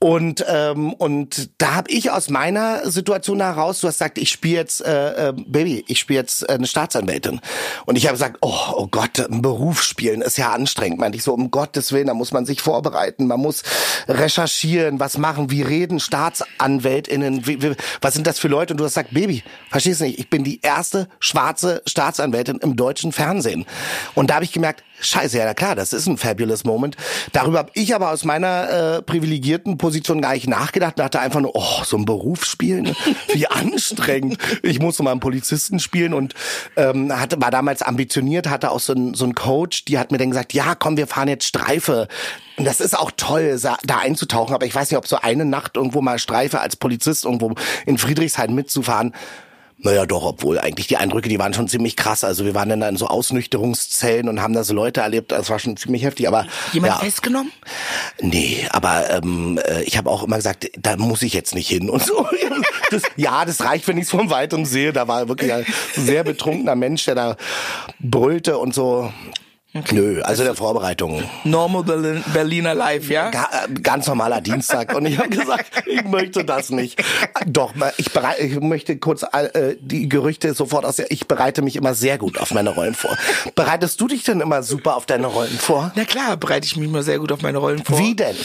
Und 0.00 0.44
ähm, 0.48 0.92
und 0.92 1.50
da 1.58 1.74
habe 1.74 1.90
ich 1.90 2.12
aus 2.12 2.30
meiner 2.30 2.88
Situation 2.88 3.40
heraus, 3.40 3.80
du 3.80 3.88
hast 3.88 3.96
gesagt, 3.96 4.18
ich 4.18 4.30
spiele 4.30 4.54
jetzt 4.54 4.80
äh, 4.80 5.30
äh, 5.30 5.32
Baby, 5.32 5.84
ich 5.88 5.98
spiele 5.98 6.20
jetzt 6.20 6.48
äh, 6.48 6.52
eine 6.52 6.68
Staatsanwältin. 6.68 7.40
Und 7.84 7.96
ich 7.96 8.06
habe 8.06 8.12
gesagt, 8.12 8.38
oh, 8.40 8.74
oh 8.74 8.86
Gott, 8.86 9.18
ein 9.18 9.42
Beruf 9.42 9.82
spielen 9.82 10.22
ist 10.22 10.38
ja 10.38 10.52
anstrengend. 10.52 11.00
Meinte 11.00 11.18
ich 11.18 11.24
so, 11.24 11.34
um 11.34 11.50
Gottes 11.50 11.90
Willen, 11.90 12.06
da 12.06 12.14
muss 12.14 12.30
man 12.30 12.46
sich 12.46 12.60
vorbereiten, 12.60 13.26
man 13.26 13.40
muss 13.40 13.64
recherchieren, 14.06 15.00
was 15.00 15.18
machen, 15.18 15.50
wie 15.50 15.62
reden 15.62 15.98
StaatsanwältInnen, 15.98 17.48
wie, 17.48 17.60
wie, 17.60 17.74
was 18.00 18.14
sind 18.14 18.28
das 18.28 18.38
für 18.38 18.46
Leute? 18.46 18.74
Und 18.74 18.78
du 18.78 18.84
hast 18.84 18.94
gesagt, 18.94 19.12
Baby, 19.12 19.42
verstehst 19.68 20.00
du 20.00 20.04
nicht, 20.04 20.20
ich 20.20 20.30
bin 20.30 20.44
die 20.44 20.60
erste 20.60 21.08
schwarze 21.18 21.82
Staatsanwältin 21.86 22.58
im 22.58 22.76
deutschen 22.76 23.10
Fernsehen. 23.10 23.66
Und 24.14 24.30
da 24.30 24.36
habe 24.36 24.44
ich 24.44 24.52
gemerkt, 24.52 24.84
scheiße, 25.00 25.38
ja 25.38 25.54
klar, 25.54 25.74
das 25.74 25.92
ist 25.92 26.06
ein 26.06 26.16
fabulous 26.16 26.64
Moment. 26.64 26.96
Darüber 27.32 27.58
habe 27.58 27.70
ich 27.74 27.94
aber 27.94 28.10
aus 28.10 28.24
meiner 28.24 28.96
äh, 28.98 29.02
privilegierten 29.02 29.78
Position 29.78 30.20
gar 30.20 30.34
nicht 30.34 30.48
nachgedacht, 30.48 30.98
dachte 30.98 31.20
einfach 31.20 31.40
nur, 31.40 31.54
oh, 31.54 31.84
so 31.84 31.96
ein 31.96 32.04
Beruf 32.04 32.44
spielen, 32.44 32.94
wie 33.32 33.46
anstrengend. 33.46 34.38
Ich 34.62 34.80
musste 34.80 35.02
mal 35.02 35.12
einen 35.12 35.20
Polizisten 35.20 35.78
spielen 35.78 36.14
und 36.14 36.34
ähm, 36.76 37.18
hatte, 37.18 37.40
war 37.40 37.50
damals 37.50 37.82
ambitioniert, 37.82 38.48
hatte 38.48 38.70
auch 38.70 38.80
so 38.80 38.92
einen 38.92 39.14
so 39.14 39.24
einen 39.24 39.34
Coach, 39.34 39.84
die 39.84 39.98
hat 39.98 40.10
mir 40.12 40.18
dann 40.18 40.30
gesagt, 40.30 40.52
ja 40.52 40.74
komm, 40.74 40.96
wir 40.96 41.06
fahren 41.06 41.28
jetzt 41.28 41.46
Streife. 41.46 42.08
Und 42.56 42.64
das 42.64 42.80
ist 42.80 42.98
auch 42.98 43.12
toll, 43.16 43.58
da 43.62 43.98
einzutauchen, 43.98 44.54
aber 44.54 44.66
ich 44.66 44.74
weiß 44.74 44.90
nicht, 44.90 44.98
ob 44.98 45.06
so 45.06 45.16
eine 45.16 45.44
Nacht 45.44 45.76
irgendwo 45.76 46.00
mal 46.00 46.18
Streife 46.18 46.60
als 46.60 46.74
Polizist 46.74 47.24
irgendwo 47.24 47.54
in 47.86 47.98
Friedrichshain 47.98 48.52
mitzufahren, 48.54 49.14
naja, 49.80 50.06
doch, 50.06 50.24
obwohl 50.24 50.58
eigentlich 50.58 50.88
die 50.88 50.96
Eindrücke, 50.96 51.28
die 51.28 51.38
waren 51.38 51.54
schon 51.54 51.68
ziemlich 51.68 51.94
krass. 51.94 52.24
Also 52.24 52.44
wir 52.44 52.54
waren 52.54 52.68
dann 52.68 52.80
da 52.80 52.88
in 52.88 52.96
so 52.96 53.06
Ausnüchterungszellen 53.06 54.28
und 54.28 54.42
haben 54.42 54.52
da 54.52 54.64
so 54.64 54.74
Leute 54.74 55.02
erlebt. 55.02 55.30
Das 55.30 55.48
war 55.50 55.60
schon 55.60 55.76
ziemlich 55.76 56.02
heftig. 56.02 56.26
Aber 56.26 56.46
Jemand 56.72 56.94
ja, 56.94 56.98
festgenommen? 56.98 57.52
nee, 58.20 58.66
aber 58.70 59.08
ähm, 59.10 59.60
äh, 59.64 59.82
ich 59.84 59.96
habe 59.96 60.10
auch 60.10 60.24
immer 60.24 60.36
gesagt, 60.36 60.68
da 60.76 60.96
muss 60.96 61.22
ich 61.22 61.32
jetzt 61.32 61.54
nicht 61.54 61.68
hin 61.68 61.88
und 61.88 62.02
so. 62.02 62.26
Das, 62.90 63.02
ja, 63.16 63.44
das 63.44 63.62
reicht, 63.62 63.86
wenn 63.86 63.98
ich 63.98 64.04
es 64.04 64.10
vom 64.10 64.30
Weitem 64.30 64.64
sehe. 64.64 64.94
Da 64.94 65.06
war 65.06 65.28
wirklich 65.28 65.52
ein 65.52 65.66
sehr 65.94 66.24
betrunkener 66.24 66.74
Mensch, 66.74 67.04
der 67.04 67.14
da 67.14 67.36
brüllte 68.00 68.56
und 68.56 68.72
so. 68.72 69.12
Nö, 69.92 70.22
also 70.22 70.44
der 70.44 70.54
Vorbereitung. 70.54 71.22
Normal 71.44 71.82
Berlin, 71.84 72.24
Berliner 72.32 72.74
Life, 72.74 73.12
ja? 73.12 73.28
Äh, 73.30 73.72
ganz 73.82 74.06
normaler 74.06 74.40
Dienstag. 74.40 74.94
Und 74.96 75.04
ich 75.06 75.18
habe 75.18 75.28
gesagt, 75.28 75.66
ich 75.86 76.04
möchte 76.04 76.42
das 76.44 76.70
nicht. 76.70 77.02
Doch, 77.46 77.74
ich, 77.98 78.08
berei- 78.08 78.38
ich 78.40 78.58
möchte 78.60 78.96
kurz 78.96 79.24
äh, 79.30 79.76
die 79.80 80.08
Gerüchte 80.08 80.54
sofort 80.54 80.86
aus. 80.86 80.98
Ich 81.10 81.28
bereite 81.28 81.60
mich 81.60 81.76
immer 81.76 81.94
sehr 81.94 82.16
gut 82.16 82.38
auf 82.40 82.52
meine 82.52 82.70
Rollen 82.70 82.94
vor. 82.94 83.16
Bereitest 83.54 84.00
du 84.00 84.08
dich 84.08 84.24
denn 84.24 84.40
immer 84.40 84.62
super 84.62 84.96
auf 84.96 85.04
deine 85.04 85.26
Rollen 85.26 85.58
vor? 85.58 85.92
Na 85.94 86.04
klar, 86.06 86.38
bereite 86.38 86.66
ich 86.66 86.76
mich 86.76 86.88
mal 86.88 87.02
sehr 87.02 87.18
gut 87.18 87.30
auf 87.30 87.42
meine 87.42 87.58
Rollen 87.58 87.84
vor. 87.84 87.98
Wie 87.98 88.16
denn? 88.16 88.36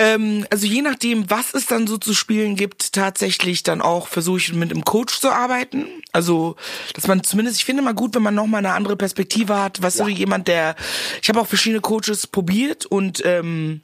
Ähm, 0.00 0.46
also 0.50 0.64
je 0.64 0.80
nachdem, 0.80 1.28
was 1.28 1.54
es 1.54 1.66
dann 1.66 1.88
so 1.88 1.98
zu 1.98 2.14
spielen 2.14 2.54
gibt, 2.54 2.92
tatsächlich 2.92 3.64
dann 3.64 3.82
auch 3.82 4.06
versuche 4.06 4.38
ich 4.38 4.52
mit 4.52 4.70
einem 4.70 4.84
Coach 4.84 5.18
zu 5.18 5.28
arbeiten. 5.28 5.86
Also, 6.12 6.54
dass 6.94 7.08
man 7.08 7.24
zumindest, 7.24 7.58
ich 7.58 7.64
finde 7.64 7.82
mal 7.82 7.94
gut, 7.94 8.14
wenn 8.14 8.22
man 8.22 8.36
nochmal 8.36 8.60
eine 8.60 8.74
andere 8.74 8.96
Perspektive 8.96 9.60
hat. 9.60 9.82
Was 9.82 9.96
so 9.96 10.06
jemand, 10.06 10.46
der, 10.46 10.76
ich 11.20 11.28
habe 11.28 11.40
auch 11.40 11.48
verschiedene 11.48 11.80
Coaches 11.80 12.28
probiert 12.28 12.86
und 12.86 13.22
ähm, 13.24 13.80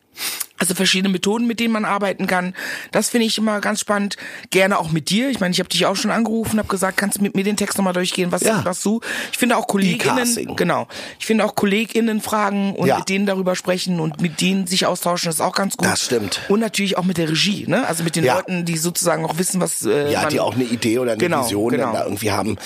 also 0.57 0.75
verschiedene 0.75 1.13
Methoden, 1.13 1.47
mit 1.47 1.59
denen 1.61 1.73
man 1.73 1.85
arbeiten 1.85 2.27
kann. 2.27 2.55
Das 2.93 3.11
finde 3.11 3.27
ich 3.27 3.37
immer 3.39 3.61
ganz 3.61 3.81
spannend. 3.81 4.17
Gerne 4.51 4.79
auch 4.79 4.93
mit 4.93 5.11
dir. 5.11 5.29
Ich 5.29 5.41
meine, 5.41 5.53
ich 5.53 5.59
habe 5.59 5.69
dich 5.69 5.85
auch 5.85 5.97
schon 5.97 6.11
angerufen, 6.13 6.59
habe 6.59 6.69
gesagt, 6.69 6.97
kannst 6.97 7.19
du 7.19 7.23
mit 7.23 7.35
mir 7.35 7.43
den 7.45 7.57
Text 7.57 7.77
nochmal 7.77 7.93
durchgehen, 7.93 8.31
was, 8.33 8.43
Ja. 8.43 8.65
was 8.65 8.81
du. 8.81 9.01
Ich 9.33 9.37
finde 9.39 9.57
auch 9.57 9.67
KollegInnen, 9.67 10.55
genau. 10.57 10.87
Ich 11.19 11.27
finde 11.27 11.45
auch 11.45 11.55
KollegInnen 11.57 12.21
fragen 12.21 12.75
und 12.77 12.87
Ja. 12.87 12.99
mit 12.99 13.09
denen 13.09 13.27
darüber 13.27 13.57
sprechen 13.57 13.99
und 14.01 14.21
mit 14.23 14.41
denen 14.41 14.67
sich 14.69 14.87
austauschen, 14.87 15.29
ist 15.29 15.41
auch 15.41 15.55
ganz 15.55 15.77
gut. 15.77 15.87
Das 15.89 16.05
stimmt. 16.05 16.41
Und 16.49 16.61
natürlich 16.61 16.97
auch 16.97 17.05
mit 17.05 17.19
der 17.19 17.29
Regie, 17.29 17.65
ne? 17.67 17.87
Also 17.87 18.05
mit 18.05 18.15
den 18.17 18.25
Ja. 18.25 18.37
Leuten, 18.37 18.65
die 18.65 18.77
sozusagen 18.79 19.25
auch 19.27 19.37
wissen, 19.39 19.61
was 19.61 19.85
äh, 19.85 20.13
Ja, 20.13 20.23
man, 20.23 20.31
die 20.31 20.41
auch 20.41 20.55
eine 20.55 20.65
Idee 20.65 20.99
oder 21.01 21.13
eine 21.13 21.19
Genau, 21.21 21.45
Vision 21.45 21.73
genau. 21.73 21.93
da 21.93 22.05
irgendwie 22.05 22.31
haben. 22.31 22.57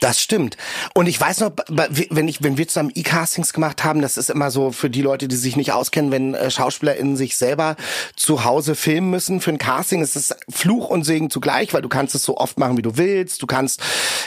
Das 0.00 0.20
stimmt. 0.20 0.56
Und 0.94 1.06
ich 1.08 1.18
weiß 1.18 1.40
noch, 1.40 1.52
wenn 1.68 2.28
ich, 2.28 2.42
wenn 2.42 2.58
wir 2.58 2.68
zusammen 2.68 2.92
E-Castings 2.94 3.52
gemacht 3.54 3.82
haben, 3.84 4.02
das 4.02 4.16
ist 4.18 4.28
immer 4.30 4.50
so 4.50 4.70
für 4.70 4.90
die 4.90 5.02
Leute, 5.02 5.28
die 5.28 5.36
sich 5.36 5.56
nicht 5.56 5.72
auskennen, 5.72 6.10
wenn 6.12 6.34
äh, 6.34 6.50
SchauspielerInnen 6.98 7.16
sich 7.16 7.36
selber 7.36 7.76
zu 8.16 8.44
Hause 8.44 8.74
filmen 8.74 9.10
müssen 9.10 9.40
für 9.40 9.50
ein 9.50 9.58
Casting, 9.58 10.02
ist 10.02 10.16
es 10.16 10.34
Fluch 10.48 10.90
und 10.90 11.04
Segen 11.04 11.30
zugleich, 11.30 11.72
weil 11.72 11.82
du 11.82 11.88
kannst 11.88 12.14
es 12.14 12.22
so 12.22 12.36
oft 12.36 12.58
machen, 12.58 12.76
wie 12.76 12.82
du 12.82 12.96
willst. 12.96 13.42
Du 13.42 13.46
kannst 13.46 13.80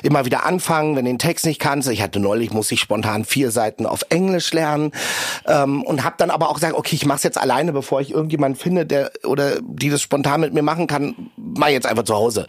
immer 0.04 0.26
wieder 0.26 0.46
anfangen, 0.46 0.96
wenn 0.96 1.06
du 1.06 1.12
den 1.12 1.20
Text 1.20 1.46
nicht 1.46 1.60
kannst. 1.60 1.90
Ich 1.90 2.02
hatte 2.02 2.20
neulich, 2.20 2.52
muss 2.52 2.72
ich 2.72 2.80
spontan 2.80 3.26
vier 3.26 3.52
Seiten 3.52 3.86
auf 3.86 4.06
Englisch 4.10 4.52
lernen 4.54 4.92
ähm, 5.46 5.84
und 5.84 6.04
habe 6.04 6.16
dann 6.18 6.32
aber 6.32 6.50
auch 6.50 6.56
gesagt, 6.56 6.74
okay, 6.74 6.96
ich 6.96 7.06
mach's 7.06 7.24
jetzt 7.24 7.38
alleine, 7.38 7.74
bevor 7.74 8.02
ich 8.02 8.12
irgendjemanden 8.12 8.60
finde, 8.60 8.86
der 8.86 9.12
oder 9.24 9.60
die 9.62 9.90
das 9.90 10.02
spontan 10.02 10.42
mit 10.42 10.54
mir 10.54 10.64
machen 10.64 10.88
kann, 10.88 11.32
mach 11.36 11.68
jetzt 11.68 11.86
einfach 11.86 12.04
zu 12.04 12.16
Hause. 12.16 12.48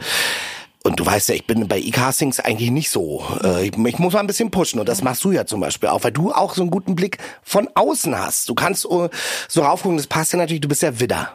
Und 0.84 0.98
du 0.98 1.06
weißt 1.06 1.28
ja, 1.28 1.34
ich 1.34 1.46
bin 1.46 1.68
bei 1.68 1.78
E-Castings 1.78 2.40
eigentlich 2.40 2.70
nicht 2.70 2.90
so. 2.90 3.24
Äh, 3.42 3.68
ich, 3.68 3.76
ich 3.76 3.98
muss 3.98 4.12
mal 4.12 4.20
ein 4.20 4.26
bisschen 4.26 4.50
pushen 4.50 4.80
und 4.80 4.88
das 4.88 5.02
machst 5.02 5.22
du 5.24 5.30
ja 5.30 5.46
zum 5.46 5.60
Beispiel 5.60 5.88
auch, 5.88 6.02
weil 6.02 6.12
du 6.12 6.32
auch 6.32 6.54
so 6.54 6.62
einen 6.62 6.70
guten 6.70 6.96
Blick 6.96 7.18
von 7.42 7.68
außen 7.74 8.18
hast. 8.18 8.48
Du 8.48 8.54
kannst 8.54 8.84
äh, 8.86 9.08
so 9.48 9.62
raufgucken, 9.62 9.96
das 9.96 10.06
passt 10.06 10.32
ja 10.32 10.38
natürlich, 10.38 10.60
du 10.60 10.68
bist 10.68 10.82
ja 10.82 10.98
Widder. 10.98 11.32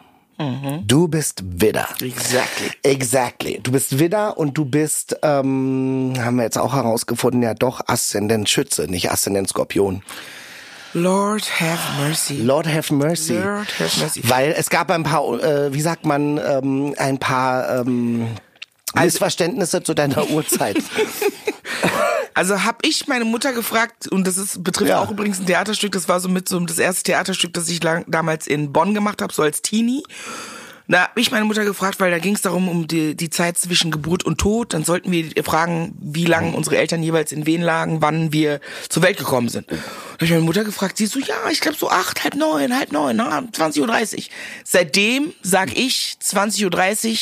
Du 0.86 1.08
bist 1.08 1.42
Widder. 1.44 1.88
Exactly. 2.00 2.70
Exactly. 2.84 3.60
Du 3.60 3.72
bist 3.72 3.98
Widder 3.98 4.38
und 4.38 4.56
du 4.56 4.64
bist, 4.64 5.16
ähm, 5.22 6.14
haben 6.16 6.36
wir 6.36 6.44
jetzt 6.44 6.58
auch 6.58 6.74
herausgefunden, 6.74 7.42
ja 7.42 7.54
doch 7.54 7.80
Aszendent 7.88 8.48
Schütze, 8.48 8.86
nicht 8.88 9.10
Aszendent 9.10 9.48
Skorpion. 9.48 10.02
Lord 10.94 11.42
have 11.60 12.00
mercy. 12.00 12.36
Lord 12.40 12.66
have 12.66 12.94
mercy. 12.94 13.34
Lord 13.34 13.68
have 13.80 14.00
mercy. 14.00 14.22
Weil 14.28 14.54
es 14.56 14.70
gab 14.70 14.90
ein 14.92 15.02
paar, 15.02 15.24
äh, 15.42 15.74
wie 15.74 15.80
sagt 15.80 16.06
man, 16.06 16.38
ähm, 16.38 16.94
ein 16.96 17.18
paar 17.18 17.80
ähm, 17.80 18.28
Missverständnisse 19.04 19.82
zu 19.82 19.94
deiner 19.94 20.28
Uhrzeit. 20.30 20.76
Also 22.34 22.62
habe 22.62 22.78
ich 22.82 23.08
meine 23.08 23.24
Mutter 23.24 23.52
gefragt, 23.52 24.06
und 24.08 24.26
das 24.26 24.36
ist, 24.36 24.62
betrifft 24.62 24.90
Ja. 24.90 25.00
auch 25.00 25.10
übrigens 25.10 25.40
ein 25.40 25.46
Theaterstück, 25.46 25.92
das 25.92 26.08
war 26.08 26.20
so 26.20 26.28
mit 26.28 26.48
so 26.48 26.60
das 26.60 26.78
erste 26.78 27.02
Theaterstück, 27.04 27.52
das 27.52 27.68
ich 27.68 27.82
lang, 27.82 28.04
damals 28.06 28.46
in 28.46 28.72
Bonn 28.72 28.94
gemacht 28.94 29.22
habe, 29.22 29.32
so 29.32 29.42
als 29.42 29.60
Teenie. 29.62 30.04
Da 30.90 31.02
habe 31.08 31.20
ich 31.20 31.30
meine 31.30 31.44
Mutter 31.44 31.66
gefragt, 31.66 32.00
weil 32.00 32.10
da 32.10 32.18
ging 32.18 32.34
es 32.34 32.40
darum, 32.40 32.66
um 32.66 32.86
die, 32.88 33.14
die 33.14 33.28
Zeit 33.28 33.58
zwischen 33.58 33.90
Geburt 33.90 34.24
und 34.24 34.38
Tod. 34.38 34.72
Dann 34.72 34.84
sollten 34.84 35.10
wir 35.12 35.44
fragen, 35.44 35.94
wie 36.00 36.24
lange 36.24 36.56
unsere 36.56 36.78
Eltern 36.78 37.02
jeweils 37.02 37.30
in 37.30 37.44
wen 37.44 37.60
lagen, 37.60 38.00
wann 38.00 38.32
wir 38.32 38.60
zur 38.88 39.02
Welt 39.02 39.18
gekommen 39.18 39.50
sind. 39.50 39.70
Da 39.70 39.76
habe 40.14 40.24
ich 40.24 40.30
meine 40.30 40.44
Mutter 40.44 40.64
gefragt, 40.64 40.96
sie 40.96 41.04
so, 41.04 41.18
ja, 41.18 41.34
ich 41.50 41.60
glaube 41.60 41.76
so 41.76 41.90
acht, 41.90 42.24
halb 42.24 42.36
neun, 42.36 42.74
halb 42.74 42.90
neun, 42.92 43.16
na, 43.16 43.40
20.30 43.40 44.16
Uhr. 44.16 44.22
Seitdem 44.64 45.34
sag 45.42 45.76
ich 45.76 46.16
20.30 46.24 46.64
Uhr, 46.64 47.16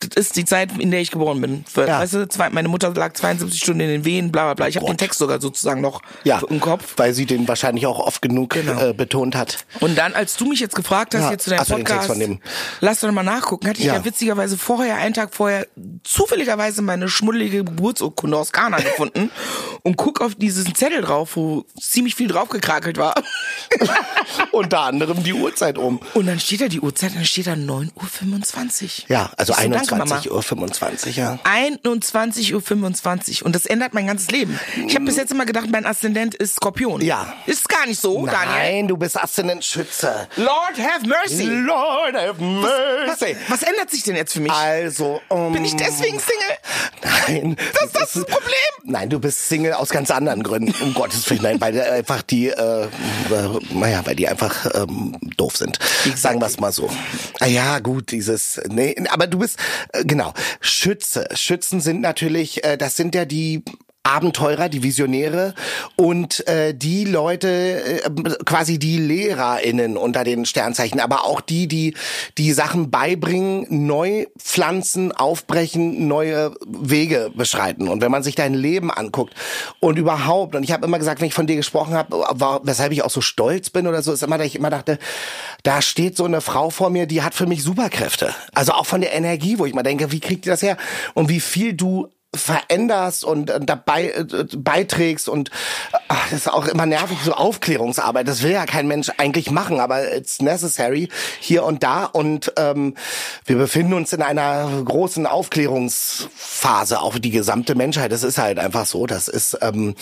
das 0.00 0.26
ist 0.26 0.36
die 0.36 0.44
Zeit, 0.44 0.78
in 0.78 0.90
der 0.92 1.00
ich 1.00 1.10
geboren 1.10 1.40
bin. 1.40 1.64
Für, 1.70 1.86
Ja. 1.86 1.98
Weißt 2.00 2.14
du, 2.14 2.28
zwei, 2.28 2.50
meine 2.50 2.68
Mutter 2.68 2.90
lag 2.94 3.14
72 3.14 3.60
Stunden 3.60 3.80
in 3.80 3.88
den 3.88 4.04
Wehen, 4.04 4.30
bla 4.30 4.44
bla 4.44 4.54
bla. 4.54 4.68
Ich 4.68 4.76
habe 4.76 4.86
den 4.86 4.96
Text 4.96 5.18
sogar 5.18 5.40
sozusagen 5.40 5.80
noch 5.80 6.02
Ja, 6.24 6.40
im 6.48 6.60
Kopf. 6.60 6.94
weil 6.96 7.14
sie 7.14 7.26
den 7.26 7.48
wahrscheinlich 7.48 7.84
auch 7.86 7.98
oft 7.98 8.22
genug 8.22 8.50
Genau. 8.50 8.80
äh, 8.80 8.92
betont 8.92 9.34
hat. 9.34 9.64
Und 9.80 9.96
dann, 9.98 10.14
als 10.14 10.36
du 10.36 10.46
mich 10.46 10.60
jetzt 10.60 10.76
gefragt 10.76 11.14
hast, 11.14 11.22
Ja, 11.22 11.30
jetzt 11.32 11.44
zu 11.44 11.50
deinem 11.50 11.58
Text 11.66 12.06
Podcast, 12.08 12.20
lass 12.80 13.00
doch 13.00 13.10
mal 13.10 13.22
nachgucken, 13.24 13.66
hatte 13.68 13.80
ich 13.80 13.86
ja. 13.86 13.94
Ja. 13.94 14.04
witzigerweise 14.04 14.56
vorher, 14.56 14.96
einen 14.96 15.14
Tag 15.14 15.34
vorher, 15.34 15.66
zufälligerweise 16.04 16.80
meine 16.82 17.08
schmuddelige 17.08 17.64
Geburtsurkunde 17.64 18.36
aus 18.36 18.52
Ghana 18.52 18.78
gefunden 18.78 19.30
und 19.82 19.96
guck 19.96 20.20
auf 20.20 20.34
diesen 20.36 20.74
Zettel 20.74 21.02
drauf, 21.02 21.34
wo 21.36 21.64
ziemlich 21.80 22.14
viel 22.14 22.28
draufgekrakelt 22.28 22.98
war. 22.98 23.14
Unter 24.52 24.80
anderem 24.80 25.22
die 25.22 25.32
Uhrzeit 25.34 25.78
um. 25.78 26.00
Und 26.14 26.26
dann 26.26 26.38
steht 26.40 26.60
da 26.60 26.68
die 26.68 26.80
Uhrzeit, 26.80 27.14
dann 27.14 27.24
steht 27.24 27.46
da 27.46 27.52
9.25 27.52 28.84
Uhr. 29.04 29.04
Ja, 29.08 29.30
also 29.36 29.52
Ich 29.54 29.58
so, 29.88 29.96
danke, 29.96 30.08
Mama. 30.08 30.16
21 30.16 30.32
Uhr 30.32 30.42
25, 30.42 31.16
ja. 31.16 31.38
21.25 31.44 33.40
Uhr 33.40 33.46
und 33.46 33.54
das 33.54 33.66
ändert 33.66 33.94
mein 33.94 34.06
ganzes 34.06 34.30
Leben. 34.30 34.58
Ich 34.86 34.94
habe 34.94 35.04
bis 35.04 35.16
jetzt 35.16 35.32
immer 35.32 35.46
gedacht, 35.46 35.66
mein 35.70 35.86
Aszendent 35.86 36.34
ist 36.34 36.56
Skorpion. 36.56 37.00
Ja. 37.00 37.32
Ist 37.46 37.68
gar 37.68 37.86
nicht 37.86 38.00
so, 38.00 38.26
Daniel. 38.26 38.48
Nein, 38.48 38.88
du 38.88 38.96
bist 38.96 39.16
Aszendent 39.20 39.64
Schütze. 39.64 40.28
Lord 40.36 40.78
have 40.78 41.06
mercy. 41.06 41.44
Lord 41.44 42.14
have 42.14 42.42
mercy. 42.42 43.36
Was 43.48 43.62
ändert 43.62 43.90
sich 43.90 44.02
denn 44.02 44.16
jetzt 44.16 44.32
für 44.32 44.40
mich? 44.40 44.52
Also, 44.52 45.20
um, 45.28 45.52
Bin 45.52 45.64
ich 45.64 45.76
deswegen 45.76 46.18
Single? 46.18 47.18
Nein. 47.28 47.56
Das 47.74 47.84
ist 48.04 48.16
das 48.16 48.24
Problem. 48.24 48.54
Nein, 48.84 49.10
du 49.10 49.20
bist 49.20 49.48
Single 49.48 49.74
aus 49.74 49.90
ganz 49.90 50.10
anderen 50.10 50.42
Gründen. 50.42 50.74
Um 50.82 50.94
Gottes 50.98 51.28
Willen, 51.30 51.42
nein, 51.42 51.60
weil 51.60 51.72
die 51.72 51.80
einfach 51.80 52.22
die, 52.22 52.48
äh, 52.48 52.84
äh, 52.84 52.88
naja, 53.70 54.02
weil 54.04 54.16
die 54.16 54.28
einfach 54.28 54.66
ähm, 54.74 55.16
doof 55.36 55.56
sind. 55.56 55.78
Sagen 56.16 56.40
wir 56.40 56.46
es 56.46 56.58
mal 56.58 56.72
so. 56.72 56.90
Ah 57.40 57.46
ja, 57.46 57.78
gut, 57.78 58.10
dieses, 58.10 58.60
nee, 58.68 58.96
aber 59.10 59.26
du 59.26 59.38
bist, 59.38 59.58
äh, 59.58 59.77
genau, 60.04 60.32
Schütze. 60.60 61.28
Schützen 61.34 61.80
sind 61.80 62.00
natürlich, 62.00 62.64
äh, 62.64 62.76
das 62.76 62.96
sind 62.96 63.14
ja 63.14 63.24
die 63.24 63.62
Abenteurer, 64.08 64.70
die 64.70 64.82
Visionäre 64.82 65.54
und 65.96 66.46
äh, 66.48 66.74
die 66.74 67.04
Leute, 67.04 68.02
äh, 68.04 68.10
quasi 68.46 68.78
die 68.78 68.98
LehrerInnen 68.98 69.98
unter 69.98 70.24
den 70.24 70.46
Sternzeichen, 70.46 70.98
aber 70.98 71.24
auch 71.24 71.42
die, 71.42 71.68
die 71.68 71.94
die 72.38 72.52
Sachen 72.52 72.90
beibringen, 72.90 73.66
neu 73.68 74.26
pflanzen, 74.38 75.12
aufbrechen, 75.12 76.08
neue 76.08 76.54
Wege 76.66 77.30
beschreiten. 77.34 77.88
Und 77.88 78.00
wenn 78.00 78.10
man 78.10 78.22
sich 78.22 78.34
dein 78.34 78.54
Leben 78.54 78.90
anguckt 78.90 79.34
und 79.78 79.98
überhaupt, 79.98 80.54
und 80.54 80.62
ich 80.62 80.72
habe 80.72 80.86
immer 80.86 80.98
gesagt, 80.98 81.20
wenn 81.20 81.28
ich 81.28 81.34
von 81.34 81.46
dir 81.46 81.56
gesprochen 81.56 81.94
habe, 81.94 82.60
weshalb 82.62 82.92
ich 82.92 83.02
auch 83.02 83.10
so 83.10 83.20
stolz 83.20 83.68
bin 83.68 83.86
oder 83.86 84.02
so, 84.02 84.12
ist 84.12 84.22
immer, 84.22 84.38
dass 84.38 84.46
ich 84.46 84.56
immer 84.56 84.70
dachte, 84.70 84.98
da 85.64 85.82
steht 85.82 86.16
so 86.16 86.24
eine 86.24 86.40
Frau 86.40 86.70
vor 86.70 86.88
mir, 86.88 87.06
die 87.06 87.22
hat 87.22 87.34
für 87.34 87.46
mich 87.46 87.62
Superkräfte. 87.62 88.34
Also 88.54 88.72
auch 88.72 88.86
von 88.86 89.02
der 89.02 89.12
Energie, 89.12 89.58
wo 89.58 89.66
ich 89.66 89.74
mal 89.74 89.82
denke, 89.82 90.12
wie 90.12 90.20
kriegt 90.20 90.46
die 90.46 90.48
das 90.48 90.62
her? 90.62 90.78
Und 91.12 91.28
wie 91.28 91.40
viel 91.40 91.74
du 91.74 92.08
veränderst 92.34 93.24
und 93.24 93.50
äh, 93.50 93.58
dabei 93.60 94.10
äh, 94.10 94.44
beiträgst 94.56 95.28
und 95.28 95.50
ach, 96.08 96.28
das 96.30 96.40
ist 96.40 96.52
auch 96.52 96.66
immer 96.66 96.86
nervig 96.86 97.18
so 97.24 97.32
Aufklärungsarbeit. 97.32 98.28
Das 98.28 98.42
will 98.42 98.52
ja 98.52 98.66
kein 98.66 98.86
Mensch 98.86 99.10
eigentlich 99.16 99.50
machen 99.50 99.80
aber 99.80 100.14
it's 100.14 100.40
necessary 100.40 101.08
hier 101.40 101.64
und 101.64 101.82
da. 101.82 102.04
Und 102.04 102.52
ähm, 102.56 102.94
wir 103.44 103.56
befinden 103.56 103.94
uns 103.94 104.12
in 104.12 104.22
einer 104.22 104.82
großen 104.84 105.26
Aufklärungsphase 105.26 107.00
auch 107.00 107.18
die 107.18 107.30
gesamte 107.30 107.74
Menschheit. 107.74 108.12
Das 108.12 108.22
ist 108.22 108.38
halt 108.38 108.58
einfach 108.58 108.86
so. 108.86 109.06
Das 109.06 109.28
ist 109.28 109.58
ähm, 109.62 109.94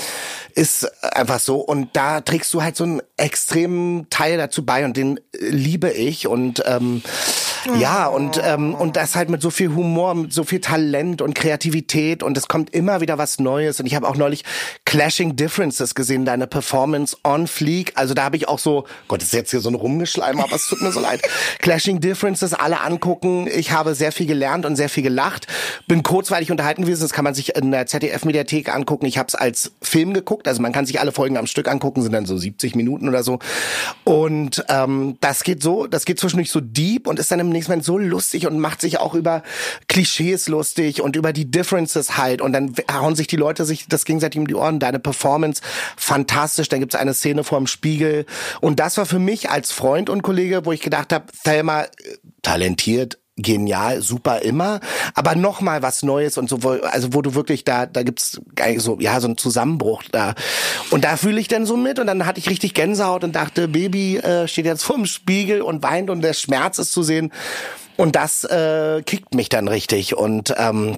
ist 0.54 0.90
einfach 1.02 1.40
so. 1.40 1.60
Und 1.60 1.96
da 1.96 2.20
trägst 2.20 2.52
du 2.54 2.62
halt 2.62 2.76
so 2.76 2.84
einen 2.84 3.02
extremen 3.16 4.08
Teil 4.10 4.38
dazu 4.38 4.64
bei 4.64 4.84
und 4.84 4.96
den 4.96 5.18
äh, 5.18 5.48
liebe 5.48 5.90
ich. 5.90 6.26
Und 6.26 6.62
ähm, 6.66 7.02
ja, 7.78 8.06
und, 8.06 8.40
ähm, 8.44 8.74
und 8.74 8.96
das 8.96 9.16
halt 9.16 9.28
mit 9.28 9.42
so 9.42 9.50
viel 9.50 9.74
Humor, 9.74 10.14
mit 10.14 10.32
so 10.32 10.44
viel 10.44 10.60
Talent 10.60 11.22
und 11.22 11.34
Kreativität 11.34 12.22
und 12.22 12.36
es 12.36 12.48
kommt 12.48 12.70
immer 12.74 13.00
wieder 13.00 13.18
was 13.18 13.38
Neues. 13.38 13.80
Und 13.80 13.86
ich 13.86 13.94
habe 13.94 14.08
auch 14.08 14.16
neulich 14.16 14.44
Clashing 14.86 15.34
Differences 15.34 15.96
gesehen, 15.96 16.24
deine 16.24 16.46
Performance 16.46 17.16
on 17.24 17.48
Fleek. 17.48 17.92
Also 17.96 18.14
da 18.14 18.22
habe 18.22 18.36
ich 18.36 18.48
auch 18.48 18.60
so, 18.60 18.86
Gott, 19.08 19.20
das 19.20 19.28
ist 19.28 19.34
jetzt 19.34 19.50
hier 19.50 19.60
so 19.60 19.68
ein 19.68 19.74
Rumgeschleim, 19.74 20.38
aber 20.38 20.54
es 20.54 20.68
tut 20.68 20.80
mir 20.80 20.92
so 20.92 21.00
leid. 21.00 21.20
Clashing 21.58 22.00
Differences, 22.00 22.54
alle 22.54 22.80
angucken. 22.80 23.48
Ich 23.52 23.72
habe 23.72 23.96
sehr 23.96 24.12
viel 24.12 24.26
gelernt 24.26 24.64
und 24.64 24.76
sehr 24.76 24.88
viel 24.88 25.02
gelacht. 25.02 25.48
Bin 25.88 26.04
kurzweilig 26.04 26.52
unterhalten 26.52 26.82
gewesen, 26.82 27.02
das 27.02 27.12
kann 27.12 27.24
man 27.24 27.34
sich 27.34 27.56
in 27.56 27.72
der 27.72 27.86
ZDF-Mediathek 27.86 28.72
angucken. 28.72 29.06
Ich 29.06 29.18
habe 29.18 29.26
es 29.26 29.34
als 29.34 29.72
Film 29.82 30.14
geguckt, 30.14 30.46
also 30.46 30.62
man 30.62 30.72
kann 30.72 30.86
sich 30.86 31.00
alle 31.00 31.10
Folgen 31.10 31.36
am 31.36 31.48
Stück 31.48 31.66
angucken, 31.66 32.02
sind 32.02 32.12
dann 32.12 32.24
so 32.24 32.38
70 32.38 32.76
Minuten 32.76 33.08
oder 33.08 33.24
so. 33.24 33.40
Und 34.04 34.64
ähm, 34.68 35.16
das 35.20 35.42
geht 35.42 35.64
so, 35.64 35.88
das 35.88 36.04
geht 36.04 36.20
zwischendurch 36.20 36.52
so 36.52 36.60
deep 36.60 37.08
und 37.08 37.18
ist 37.18 37.32
dann 37.32 37.40
im 37.40 37.48
nächsten 37.48 37.72
Moment 37.72 37.84
so 37.84 37.98
lustig 37.98 38.46
und 38.46 38.60
macht 38.60 38.80
sich 38.80 38.98
auch 38.98 39.14
über 39.14 39.42
Klischees 39.88 40.46
lustig 40.46 41.02
und 41.02 41.16
über 41.16 41.32
die 41.32 41.50
Differences 41.50 42.16
halt. 42.16 42.40
Und 42.40 42.52
dann 42.52 42.72
hauen 42.92 43.16
sich 43.16 43.26
die 43.26 43.36
Leute 43.36 43.64
sich 43.64 43.88
das 43.88 44.04
gegenseitig 44.04 44.38
um 44.38 44.46
die 44.46 44.54
Ohren. 44.54 44.75
Deine 44.78 44.98
Performance, 44.98 45.62
fantastisch. 45.96 46.68
Dann 46.68 46.80
gibt's 46.80 46.94
eine 46.94 47.14
Szene 47.14 47.44
vorm 47.44 47.66
Spiegel. 47.66 48.26
Und 48.60 48.80
das 48.80 48.96
war 48.96 49.06
für 49.06 49.18
mich 49.18 49.50
als 49.50 49.72
Freund 49.72 50.10
und 50.10 50.22
Kollege, 50.22 50.64
wo 50.64 50.72
ich 50.72 50.80
gedacht 50.80 51.12
habe, 51.12 51.26
Thelma, 51.44 51.82
äh, 51.82 51.88
talentiert, 52.42 53.18
genial, 53.36 54.00
super 54.00 54.40
immer, 54.40 54.80
aber 55.14 55.34
noch 55.34 55.60
mal 55.60 55.82
was 55.82 56.02
Neues 56.02 56.38
und 56.38 56.48
so, 56.48 56.58
also 56.82 57.12
wo 57.12 57.20
du 57.20 57.34
wirklich 57.34 57.64
da, 57.64 57.84
da 57.84 58.02
gibt's 58.02 58.40
so, 58.78 58.98
ja, 58.98 59.20
so 59.20 59.28
einen 59.28 59.36
Zusammenbruch 59.36 60.04
da. 60.10 60.34
Und 60.90 61.04
da 61.04 61.16
fühle 61.16 61.38
ich 61.38 61.48
dann 61.48 61.66
so 61.66 61.76
mit 61.76 61.98
und 61.98 62.06
dann 62.06 62.24
hatte 62.24 62.40
ich 62.40 62.48
richtig 62.48 62.72
Gänsehaut 62.72 63.24
und 63.24 63.36
dachte, 63.36 63.68
Baby 63.68 64.18
äh, 64.18 64.48
steht 64.48 64.64
jetzt 64.64 64.84
vorm 64.84 65.06
Spiegel 65.06 65.60
und 65.60 65.82
weint 65.82 66.08
und 66.08 66.22
der 66.22 66.32
Schmerz 66.32 66.78
ist 66.78 66.92
zu 66.92 67.02
sehen. 67.02 67.32
Und 67.96 68.16
das 68.16 68.44
äh, 68.44 69.02
kickt 69.04 69.34
mich 69.34 69.48
dann 69.48 69.68
richtig 69.68 70.16
und 70.16 70.54
ähm, 70.56 70.96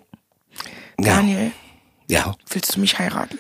ja, 1.01 1.17
Daniel, 1.17 1.53
ja, 2.09 2.35
willst 2.51 2.77
du 2.77 2.81
mich 2.81 2.99
heiraten? 2.99 3.39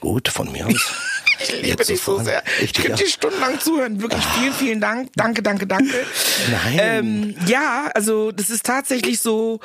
Gut 0.00 0.28
von 0.28 0.50
mir 0.52 0.66
aus. 0.66 0.92
Ich 1.40 1.50
liebe 1.50 1.66
Jetzt 1.66 1.88
dich 1.88 2.00
so 2.00 2.22
sehr. 2.22 2.44
Ich 2.62 2.72
könnte 2.72 3.02
dir 3.02 3.08
stundenlang 3.08 3.58
zuhören. 3.58 4.00
Wirklich 4.00 4.24
vielen, 4.24 4.52
vielen 4.52 4.80
Dank. 4.80 5.10
Danke, 5.16 5.42
danke, 5.42 5.66
danke. 5.66 5.92
Nein. 6.50 6.78
Ähm, 6.80 7.34
ja, 7.46 7.90
also 7.92 8.30
das 8.30 8.50
ist 8.50 8.64
tatsächlich 8.64 9.20
so, 9.20 9.58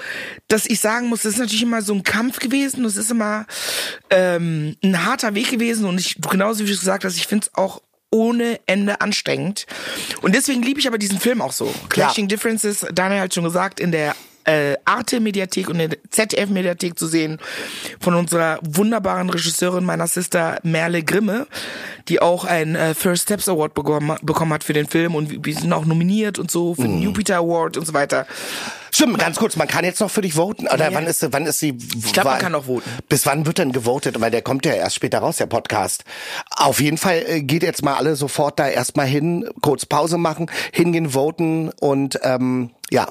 dass 0.47 0.65
ich 0.65 0.79
sagen 0.79 1.09
muss, 1.09 1.21
das 1.21 1.33
ist 1.33 1.39
natürlich 1.39 1.61
immer 1.61 1.83
so 1.83 1.93
ein 1.93 2.01
Kampf 2.03 2.39
gewesen. 2.39 2.83
Das 2.83 2.97
ist 2.97 3.11
immer 3.11 3.45
ähm, 4.09 4.77
ein 4.83 5.05
harter 5.05 5.35
Weg 5.35 5.51
gewesen. 5.51 5.85
Und 5.85 5.99
ich, 5.99 6.15
genauso 6.19 6.65
wie 6.65 6.71
du 6.71 6.79
gesagt 6.79 7.05
hast, 7.05 7.17
ich 7.17 7.27
finde 7.27 7.45
es 7.45 7.55
auch 7.55 7.81
ohne 8.11 8.59
Ende 8.65 9.01
anstrengend. 9.01 9.67
Und 10.21 10.33
deswegen 10.33 10.63
liebe 10.63 10.79
ich 10.79 10.87
aber 10.87 10.97
diesen 10.97 11.19
Film 11.19 11.41
auch 11.41 11.51
so. 11.51 11.73
Clashing 11.89 12.27
Differences, 12.27 12.85
Daniel 12.93 13.21
hat 13.21 13.33
schon 13.33 13.43
gesagt, 13.43 13.79
in 13.79 13.91
der 13.91 14.15
äh, 14.45 14.75
Arte-Mediathek 14.85 15.69
und 15.69 15.77
der 15.79 15.89
ZDF-Mediathek 16.09 16.97
zu 16.97 17.07
sehen 17.07 17.39
von 17.99 18.13
unserer 18.15 18.59
wunderbaren 18.63 19.29
Regisseurin 19.29 19.83
meiner 19.85 20.07
Sister 20.07 20.59
Merle 20.63 21.03
Grimme, 21.03 21.47
die 22.07 22.21
auch 22.21 22.45
einen 22.45 22.75
äh, 22.75 22.93
First 22.95 23.23
Steps 23.23 23.47
Award 23.49 23.73
bekommen, 23.73 24.17
bekommen 24.21 24.53
hat 24.53 24.63
für 24.63 24.73
den 24.73 24.87
Film 24.87 25.15
und 25.15 25.45
wir- 25.45 25.55
sind 25.55 25.73
auch 25.73 25.85
nominiert 25.85 26.39
und 26.39 26.49
so 26.51 26.75
für 26.75 26.83
den 26.83 27.01
Jupiter 27.01 27.37
Award 27.37 27.77
und 27.77 27.85
so 27.85 27.93
weiter. 27.93 28.25
Stimmt, 28.91 29.19
ganz 29.19 29.37
kurz, 29.37 29.55
man 29.55 29.67
kann 29.67 29.85
jetzt 29.85 29.99
noch 29.99 30.09
für 30.09 30.21
dich 30.21 30.33
voten. 30.33 30.67
Oder 30.67 30.89
Ja. 30.89 30.93
wann 30.95 31.05
ist 31.05 31.25
wann 31.31 31.45
ist 31.45 31.59
sie? 31.59 31.77
Ich 32.03 32.11
glaub, 32.11 32.25
man 32.25 32.39
kann 32.39 32.51
noch 32.53 32.65
voten. 32.65 32.89
Bis 33.07 33.25
wann 33.27 33.45
wird 33.45 33.59
denn 33.59 33.71
gewotet? 33.71 34.19
Weil 34.19 34.31
der 34.31 34.41
kommt 34.41 34.65
ja 34.65 34.73
erst 34.73 34.95
später 34.95 35.19
raus, 35.19 35.37
der 35.37 35.45
Podcast. 35.45 36.03
Auf 36.49 36.81
jeden 36.81 36.97
Fall 36.97 37.23
äh, 37.27 37.41
geht 37.41 37.61
jetzt 37.61 37.83
mal 37.83 37.95
alle 37.95 38.15
sofort 38.15 38.57
da 38.59 38.67
erstmal 38.67 39.05
hin, 39.05 39.47
kurz 39.61 39.85
Pause 39.85 40.17
machen, 40.17 40.49
hingehen, 40.71 41.11
voten 41.13 41.69
und 41.79 42.19
ähm, 42.23 42.71
ja. 42.89 43.07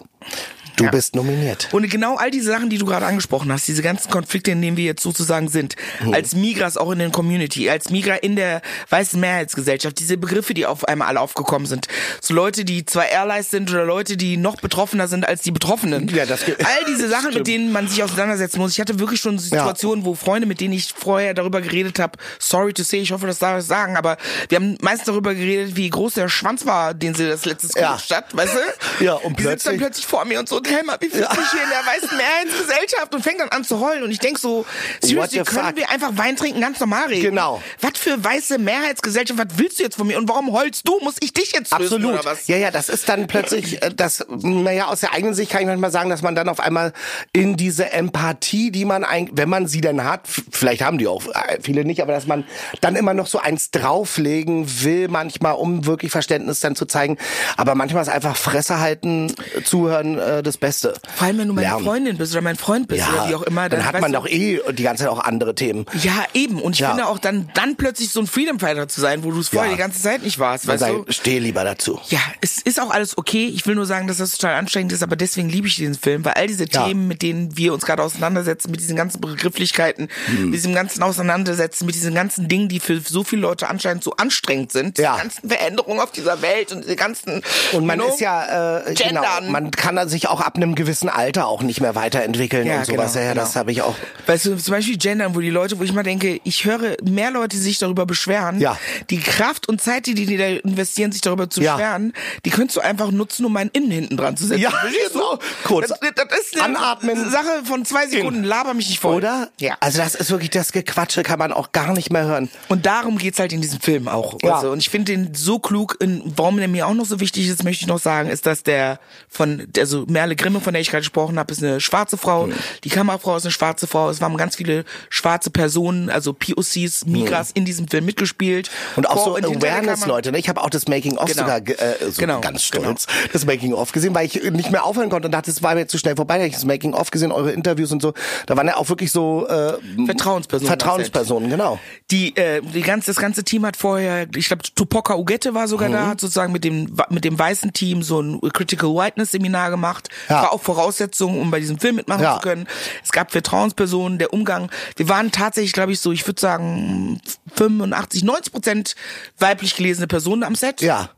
Du 0.78 0.84
Ja. 0.84 0.90
bist 0.90 1.14
nominiert. 1.16 1.68
Und 1.72 1.88
genau 1.90 2.16
all 2.16 2.30
diese 2.30 2.50
Sachen, 2.50 2.70
die 2.70 2.78
du 2.78 2.86
gerade 2.86 3.04
angesprochen 3.04 3.52
hast, 3.52 3.66
diese 3.68 3.82
ganzen 3.82 4.10
Konflikte, 4.10 4.52
in 4.52 4.62
denen 4.62 4.76
wir 4.76 4.84
jetzt 4.84 5.02
sozusagen 5.02 5.48
sind, 5.48 5.74
Mhm. 6.00 6.14
als 6.14 6.34
Migras 6.34 6.76
auch 6.76 6.90
in 6.92 7.00
der 7.00 7.10
Community, 7.10 7.68
als 7.68 7.90
Migra 7.90 8.14
in 8.14 8.36
der 8.36 8.62
weißen 8.90 9.18
Mehrheitsgesellschaft, 9.20 9.98
diese 9.98 10.16
Begriffe, 10.16 10.54
die 10.54 10.66
auf 10.66 10.84
einmal 10.86 11.08
alle 11.08 11.20
aufgekommen 11.20 11.66
sind, 11.66 11.86
so 12.20 12.32
Leute, 12.32 12.64
die 12.64 12.84
zwar 12.86 13.04
Allies 13.14 13.50
sind 13.50 13.70
oder 13.70 13.84
Leute, 13.84 14.16
die 14.16 14.36
noch 14.36 14.56
betroffener 14.56 15.08
sind 15.08 15.26
als 15.26 15.42
die 15.42 15.50
Betroffenen. 15.50 16.08
Ja, 16.08 16.26
das 16.26 16.42
all 16.44 16.84
diese 16.86 17.08
Sachen, 17.08 17.34
mit 17.34 17.46
denen 17.46 17.72
man 17.72 17.88
sich 17.88 18.02
auseinandersetzen 18.02 18.58
muss. 18.60 18.72
Ich 18.72 18.80
hatte 18.80 18.98
wirklich 19.00 19.20
schon 19.20 19.38
Situationen, 19.38 20.04
wo 20.04 20.14
Freunde, 20.14 20.46
mit 20.46 20.60
denen 20.60 20.74
ich 20.74 20.92
vorher 20.96 21.34
darüber 21.34 21.60
geredet 21.60 21.98
habe, 21.98 22.18
sorry 22.38 22.72
to 22.72 22.82
say, 22.84 22.98
ich 23.00 23.10
hoffe, 23.12 23.26
das 23.26 23.38
darf 23.40 23.58
ich 23.60 23.66
sagen, 23.66 23.96
aber 23.96 24.16
wir 24.48 24.56
haben 24.56 24.78
meistens 24.80 25.06
darüber 25.06 25.34
geredet, 25.34 25.74
wie 25.76 25.90
groß 25.90 26.14
der 26.14 26.28
Schwanz 26.28 26.64
war, 26.66 26.94
den 26.94 27.14
sie 27.14 27.26
das 27.28 27.44
letzte 27.44 27.78
Ja. 27.80 27.98
hat, 28.10 28.36
weißt 28.36 28.54
du? 29.00 29.04
Ja, 29.04 29.14
und 29.14 29.38
die 29.38 29.42
sitzt 29.42 29.66
dann 29.66 29.76
plötzlich- 29.76 29.78
plötzlich 29.88 30.06
vor 30.06 30.24
mir 30.24 30.38
und 30.38 30.48
so, 30.48 30.60
Helma, 30.68 30.96
wie 31.00 31.08
fühlt 31.08 31.30
sich 31.30 31.50
hier 31.50 31.62
in 31.62 31.70
der 31.70 31.86
weißen 31.86 32.16
Mehrheitsgesellschaft 32.16 33.14
und 33.14 33.22
fängt 33.22 33.40
dann 33.40 33.48
an 33.48 33.64
zu 33.64 33.80
heulen 33.80 34.02
und 34.02 34.10
ich 34.10 34.18
denk 34.18 34.38
so, 34.38 34.64
seriously, 35.00 35.42
können 35.44 35.66
fuck? 35.66 35.76
wir 35.76 35.90
einfach 35.90 36.10
Wein 36.16 36.36
trinken, 36.36 36.60
ganz 36.60 36.80
normal 36.80 37.08
reden? 37.08 37.22
Genau. 37.22 37.62
Was 37.80 37.98
für 37.98 38.22
weiße 38.22 38.58
Mehrheitsgesellschaft, 38.58 39.38
was 39.38 39.58
willst 39.58 39.78
du 39.78 39.82
jetzt 39.82 39.96
von 39.96 40.06
mir 40.06 40.18
und 40.18 40.28
warum 40.28 40.52
heulst 40.52 40.86
du? 40.86 40.98
Muss 41.00 41.16
ich 41.20 41.32
dich 41.32 41.52
jetzt 41.52 41.76
lösen 41.78 42.04
Absolut. 42.04 42.20
Ja, 42.46 42.56
ja, 42.56 42.70
das 42.70 42.88
ist 42.88 43.08
dann 43.08 43.26
plötzlich, 43.26 43.82
äh, 43.82 43.90
das, 43.94 44.24
naja, 44.28 44.86
aus 44.86 45.00
der 45.00 45.12
eigenen 45.12 45.34
Sicht 45.34 45.50
kann 45.50 45.62
ich 45.62 45.66
manchmal 45.66 45.90
sagen, 45.90 46.10
dass 46.10 46.22
man 46.22 46.34
dann 46.34 46.48
auf 46.48 46.60
einmal 46.60 46.92
in 47.32 47.56
diese 47.56 47.92
Empathie, 47.92 48.70
die 48.70 48.84
man 48.84 49.04
eigentlich, 49.04 49.36
wenn 49.36 49.48
man 49.48 49.66
sie 49.66 49.80
denn 49.80 50.04
hat, 50.04 50.22
vielleicht 50.50 50.82
haben 50.82 50.98
die 50.98 51.06
auch 51.06 51.26
äh, 51.26 51.58
viele 51.62 51.84
nicht, 51.84 52.02
aber 52.02 52.12
dass 52.12 52.26
man 52.26 52.44
dann 52.80 52.96
immer 52.96 53.14
noch 53.14 53.26
so 53.26 53.38
eins 53.38 53.70
drauflegen 53.70 54.82
will, 54.82 55.08
manchmal, 55.08 55.54
um 55.54 55.86
wirklich 55.86 56.12
Verständnis 56.12 56.60
dann 56.60 56.76
zu 56.76 56.86
zeigen. 56.86 57.18
Aber 57.56 57.74
manchmal 57.74 58.02
ist 58.02 58.08
einfach 58.08 58.36
Fresse 58.36 58.80
halten, 58.80 59.34
äh, 59.56 59.62
zuhören 59.62 60.18
äh, 60.18 60.42
das 60.58 60.68
Beste. 60.82 60.94
Vor 61.16 61.26
allem, 61.26 61.38
wenn 61.38 61.48
du 61.48 61.54
meine 61.54 61.68
Lernen. 61.68 61.84
Freundin 61.84 62.16
bist 62.18 62.32
oder 62.32 62.42
mein 62.42 62.56
Freund 62.56 62.88
bist 62.88 63.08
oder 63.08 63.28
wie 63.28 63.34
auch 63.34 63.42
immer. 63.42 63.68
dann, 63.68 63.84
hat 63.84 63.94
weißt 63.94 64.02
man 64.02 64.12
du, 64.12 64.18
doch 64.18 64.26
eh 64.26 64.60
die 64.72 64.82
ganze 64.82 65.04
Zeit 65.04 65.12
auch 65.12 65.20
andere 65.20 65.54
Themen. 65.54 65.86
Ja, 66.02 66.24
eben. 66.34 66.60
Und 66.60 66.72
ich 66.74 66.80
Ja. 66.80 66.88
finde 66.90 67.06
auch 67.06 67.18
dann, 67.18 67.48
dann 67.54 67.76
plötzlich 67.76 68.10
so 68.10 68.20
ein 68.20 68.26
Freedom 68.26 68.58
Fighter 68.58 68.88
zu 68.88 69.00
sein, 69.00 69.24
wo 69.24 69.30
du 69.30 69.40
es 69.40 69.48
vorher 69.48 69.70
Ja. 69.70 69.76
die 69.76 69.80
ganze 69.80 70.00
Zeit 70.02 70.22
nicht 70.22 70.38
warst, 70.38 70.66
weißt 70.66 70.82
du? 70.82 70.86
sagt, 70.98 71.14
steh 71.14 71.38
lieber 71.38 71.64
dazu. 71.64 72.00
Ja, 72.08 72.20
es 72.40 72.58
ist 72.58 72.80
auch 72.80 72.90
alles 72.90 73.16
okay. 73.18 73.46
Ich 73.54 73.66
will 73.66 73.74
nur 73.74 73.86
sagen, 73.86 74.06
dass 74.08 74.18
das 74.18 74.32
total 74.32 74.54
anstrengend 74.56 74.92
ist, 74.92 75.02
aber 75.02 75.16
deswegen 75.16 75.48
liebe 75.48 75.66
ich 75.68 75.76
diesen 75.76 75.94
Film, 75.94 76.24
weil 76.24 76.34
all 76.34 76.46
diese 76.46 76.66
Ja. 76.68 76.86
Themen, 76.86 77.08
mit 77.08 77.22
denen 77.22 77.56
wir 77.56 77.72
uns 77.72 77.84
gerade 77.86 78.02
auseinandersetzen, 78.02 78.70
mit 78.70 78.80
diesen 78.80 78.96
ganzen 78.96 79.20
Begrifflichkeiten, 79.20 80.08
Hm. 80.26 80.46
mit 80.46 80.54
diesem 80.54 80.74
ganzen 80.74 81.02
Auseinandersetzen, 81.02 81.86
mit 81.86 81.94
diesen 81.94 82.14
ganzen 82.14 82.48
Dingen, 82.48 82.68
die 82.68 82.80
für 82.80 83.00
so 83.00 83.24
viele 83.24 83.42
Leute 83.42 83.68
anscheinend 83.68 84.02
so 84.04 84.12
anstrengend 84.16 84.72
sind, 84.72 84.98
Ja. 84.98 85.14
die 85.16 85.22
ganzen 85.22 85.48
Veränderungen 85.48 86.00
auf 86.00 86.10
dieser 86.12 86.42
Welt 86.42 86.72
und 86.72 86.88
die 86.88 86.96
ganzen 86.96 87.42
Und 87.72 87.86
man 87.86 87.98
you 87.98 88.04
know, 88.04 88.14
ist 88.14 88.20
ja, 88.20 88.78
äh, 88.78 88.94
genau, 88.94 89.22
man 89.48 89.70
kann 89.70 90.08
sich 90.08 90.28
auch 90.28 90.40
ab 90.48 90.56
einem 90.56 90.74
gewissen 90.74 91.08
Alter 91.10 91.46
auch 91.46 91.62
nicht 91.62 91.80
mehr 91.82 91.94
weiterentwickeln 91.94 92.66
Ja, 92.66 92.78
und 92.78 92.86
sowas. 92.86 93.12
genau, 93.12 93.24
ja, 93.26 93.32
genau. 93.32 93.42
das 93.44 93.54
habe 93.54 93.70
ich 93.70 93.82
auch. 93.82 93.94
Weißt 94.26 94.46
du, 94.46 94.56
zum 94.56 94.72
Beispiel 94.72 94.96
Gendern, 94.96 95.34
wo 95.34 95.40
die 95.40 95.50
Leute, 95.50 95.78
wo 95.78 95.82
ich 95.82 95.92
mal 95.92 96.02
denke, 96.02 96.40
ich 96.42 96.64
höre 96.64 96.96
mehr 97.02 97.30
Leute, 97.30 97.56
sich 97.58 97.76
darüber 97.78 98.06
beschweren. 98.06 98.58
Ja. 98.60 98.78
Die 99.10 99.20
Kraft 99.20 99.68
und 99.68 99.80
Zeit, 99.82 100.06
die 100.06 100.14
die 100.14 100.36
da 100.38 100.46
investieren, 100.46 101.12
sich 101.12 101.20
darüber 101.20 101.50
zu 101.50 101.60
Ja. 101.62 101.74
beschweren, 101.76 102.14
die 102.46 102.50
könntest 102.50 102.76
du 102.76 102.80
einfach 102.80 103.10
nutzen, 103.10 103.44
um 103.44 103.52
meinen 103.52 103.68
Innen 103.74 103.90
hinten 103.90 104.16
dran 104.16 104.36
zu 104.38 104.46
setzen. 104.46 104.62
Ja, 104.62 104.72
genau. 105.12 105.38
Kurz 105.64 105.88
Das, 105.88 105.98
das 106.00 106.40
ist 106.40 106.60
eine 106.62 106.76
anatmen. 106.78 107.30
Sache 107.30 107.62
von 107.64 107.84
zwei 107.84 108.06
Sekunden. 108.06 108.42
Laber 108.42 108.72
mich 108.72 108.88
nicht 108.88 109.00
voll. 109.00 109.16
Oder? 109.16 109.50
Ja. 109.60 109.76
Also 109.80 109.98
das 109.98 110.14
ist 110.14 110.30
wirklich 110.30 110.50
das 110.50 110.72
Gequatsche, 110.72 111.22
kann 111.22 111.38
man 111.38 111.52
auch 111.52 111.72
gar 111.72 111.92
nicht 111.92 112.10
mehr 112.10 112.24
hören. 112.24 112.48
Und 112.68 112.86
darum 112.86 113.18
geht's 113.18 113.38
halt 113.38 113.52
in 113.52 113.60
diesem 113.60 113.80
Film 113.80 114.08
auch. 114.08 114.38
Ja. 114.42 114.56
Also, 114.56 114.70
und 114.70 114.78
ich 114.78 114.88
finde 114.88 115.12
den 115.12 115.34
so 115.34 115.58
klug. 115.58 115.96
Und 116.00 116.22
warum 116.36 116.56
der 116.56 116.68
mir 116.68 116.86
auch 116.86 116.94
noch 116.94 117.04
so 117.06 117.20
wichtig 117.20 117.46
ist, 117.48 117.64
möchte 117.64 117.82
ich 117.82 117.88
noch 117.88 117.98
sagen, 117.98 118.28
ist, 118.30 118.46
dass 118.46 118.62
der 118.62 118.98
von, 119.28 119.66
also 119.76 120.04
Merle 120.28 120.36
Grimme, 120.36 120.60
von 120.60 120.74
der 120.74 120.82
ich 120.82 120.90
gerade 120.90 121.00
gesprochen 121.00 121.38
habe, 121.38 121.50
ist 121.52 121.62
eine 121.62 121.80
schwarze 121.80 122.18
Frau. 122.18 122.48
Die 122.84 122.90
Kamerafrau 122.90 123.36
ist 123.36 123.44
eine 123.44 123.50
schwarze 123.52 123.86
Frau. 123.86 124.10
Es 124.10 124.20
waren 124.20 124.36
ganz 124.36 124.56
viele 124.56 124.84
schwarze 125.08 125.50
Personen, 125.50 126.10
also 126.10 126.34
POCs, 126.34 127.06
Migras 127.06 127.50
in 127.52 127.64
diesem 127.64 127.88
Film 127.88 128.04
mitgespielt. 128.04 128.70
Und 128.96 129.08
auch 129.08 129.24
Vor 129.24 129.40
so. 129.42 129.48
Awareness-Leute. 129.48 130.32
Ne? 130.32 130.38
Ich 130.38 130.48
habe 130.50 130.60
auch 130.62 130.68
das 130.70 130.86
Making-of 130.86 131.26
Genau. 131.30 131.40
sogar 131.42 131.58
äh, 131.66 132.10
so 132.10 132.20
Genau, 132.20 132.40
ganz 132.40 132.62
stolz 132.64 133.06
das 133.32 133.46
Making-of 133.46 133.92
gesehen, 133.92 134.14
weil 134.14 134.26
ich 134.26 134.42
nicht 134.52 134.70
mehr 134.70 134.84
aufhören 134.84 135.08
konnte 135.08 135.28
und 135.28 135.32
dachte, 135.32 135.50
es 135.50 135.62
war 135.62 135.74
mir 135.74 135.86
zu 135.86 135.96
schnell 135.98 136.16
vorbei. 136.16 136.38
Da 136.38 136.44
ich 136.44 136.52
das 136.54 136.64
Making-of 136.66 137.10
gesehen, 137.10 137.32
eure 137.32 137.52
Interviews 137.52 137.90
und 137.92 138.02
so. 138.02 138.12
Da 138.46 138.56
waren 138.56 138.66
ja 138.66 138.76
auch 138.76 138.88
wirklich 138.90 139.10
so 139.12 139.46
äh, 139.48 139.74
Vertrauenspersonen. 140.06 140.68
Vertrauenspersonen, 140.68 141.48
genau. 141.50 141.78
Die, 142.10 142.36
äh, 142.36 142.60
die 142.60 142.82
ganze, 142.82 143.06
das 143.10 143.16
ganze 143.16 143.44
Team 143.44 143.64
hat 143.64 143.76
vorher, 143.76 144.26
ich 144.36 144.48
glaube, 144.48 144.62
Tupoka 144.74 145.16
Ugette 145.16 145.54
war 145.54 145.68
sogar 145.68 145.88
Mhm. 145.88 145.92
da, 145.94 146.06
hat 146.08 146.20
sozusagen 146.20 146.52
mit 146.52 146.64
dem, 146.64 146.94
mit 147.08 147.24
dem 147.24 147.38
weißen 147.38 147.72
Team 147.72 148.02
so 148.02 148.20
ein 148.20 148.40
Critical 148.52 148.90
Whiteness 148.90 149.30
Seminar 149.30 149.70
gemacht. 149.70 150.08
Ja. 150.28 150.42
War 150.42 150.52
auch 150.52 150.62
Voraussetzung, 150.62 151.40
um 151.40 151.50
bei 151.50 151.60
diesem 151.60 151.78
Film 151.78 151.96
mitmachen 151.96 152.22
Ja. 152.22 152.34
zu 152.36 152.40
können. 152.40 152.66
Es 153.04 153.12
gab 153.12 153.30
Vertrauenspersonen, 153.32 154.18
der 154.18 154.32
Umgang. 154.32 154.70
Wir 154.96 155.08
waren 155.08 155.30
tatsächlich, 155.32 155.72
glaube 155.72 155.92
ich, 155.92 156.00
so, 156.00 156.12
ich 156.12 156.26
würde 156.26 156.40
sagen, 156.40 157.20
85, 157.56 158.24
90 158.24 158.52
Prozent 158.52 158.94
weiblich 159.38 159.76
gelesene 159.76 160.06
Personen 160.06 160.42
am 160.42 160.54
Set. 160.54 160.80
Ja. 160.80 161.10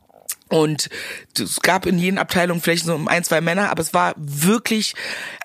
Und 0.49 0.89
es 1.39 1.61
gab 1.61 1.85
in 1.85 1.97
jeden 1.97 2.17
Abteilung 2.17 2.61
vielleicht 2.61 2.85
so 2.85 2.99
ein, 3.05 3.23
zwei 3.23 3.39
Männer, 3.39 3.69
aber 3.69 3.81
es 3.81 3.93
war 3.93 4.13
wirklich, 4.17 4.95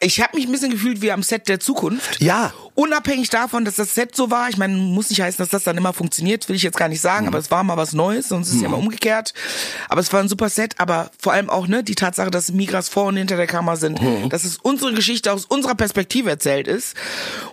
ich 0.00 0.20
habe 0.20 0.36
mich 0.36 0.46
ein 0.46 0.52
bisschen 0.52 0.72
gefühlt 0.72 1.00
wie 1.00 1.12
am 1.12 1.22
Set 1.22 1.48
der 1.48 1.60
Zukunft. 1.60 2.20
Ja. 2.20 2.52
Unabhängig 2.76 3.30
davon, 3.30 3.64
dass 3.64 3.76
das 3.76 3.94
Set 3.94 4.14
so 4.14 4.30
war, 4.30 4.50
ich 4.50 4.58
meine, 4.58 4.76
muss 4.76 5.08
nicht 5.08 5.22
heißen, 5.22 5.38
dass 5.38 5.48
das 5.48 5.64
dann 5.64 5.78
immer 5.78 5.94
funktioniert, 5.94 6.48
will 6.48 6.56
ich 6.56 6.62
jetzt 6.62 6.76
gar 6.76 6.88
nicht 6.88 7.00
sagen, 7.00 7.26
aber 7.26 7.38
es 7.38 7.50
war 7.50 7.64
mal 7.64 7.78
was 7.78 7.94
Neues, 7.94 8.28
sonst 8.28 8.48
ist 8.48 8.56
es 8.56 8.62
ja 8.62 8.68
mal 8.68 8.76
umgekehrt. 8.76 9.32
Aber 9.88 10.00
es 10.02 10.12
war 10.12 10.20
ein 10.20 10.28
super 10.28 10.50
Set, 10.50 10.74
aber 10.78 11.10
vor 11.18 11.32
allem 11.32 11.48
auch 11.48 11.66
ne 11.68 11.82
die 11.82 11.94
Tatsache, 11.94 12.30
dass 12.30 12.52
Migras 12.52 12.90
vor 12.90 13.04
und 13.04 13.16
hinter 13.16 13.38
der 13.38 13.46
Kamera 13.46 13.76
sind, 13.76 13.98
dass 14.30 14.44
es 14.44 14.58
unsere 14.58 14.92
Geschichte 14.92 15.32
aus 15.32 15.46
unserer 15.46 15.74
Perspektive 15.74 16.28
erzählt 16.28 16.68
ist. 16.68 16.94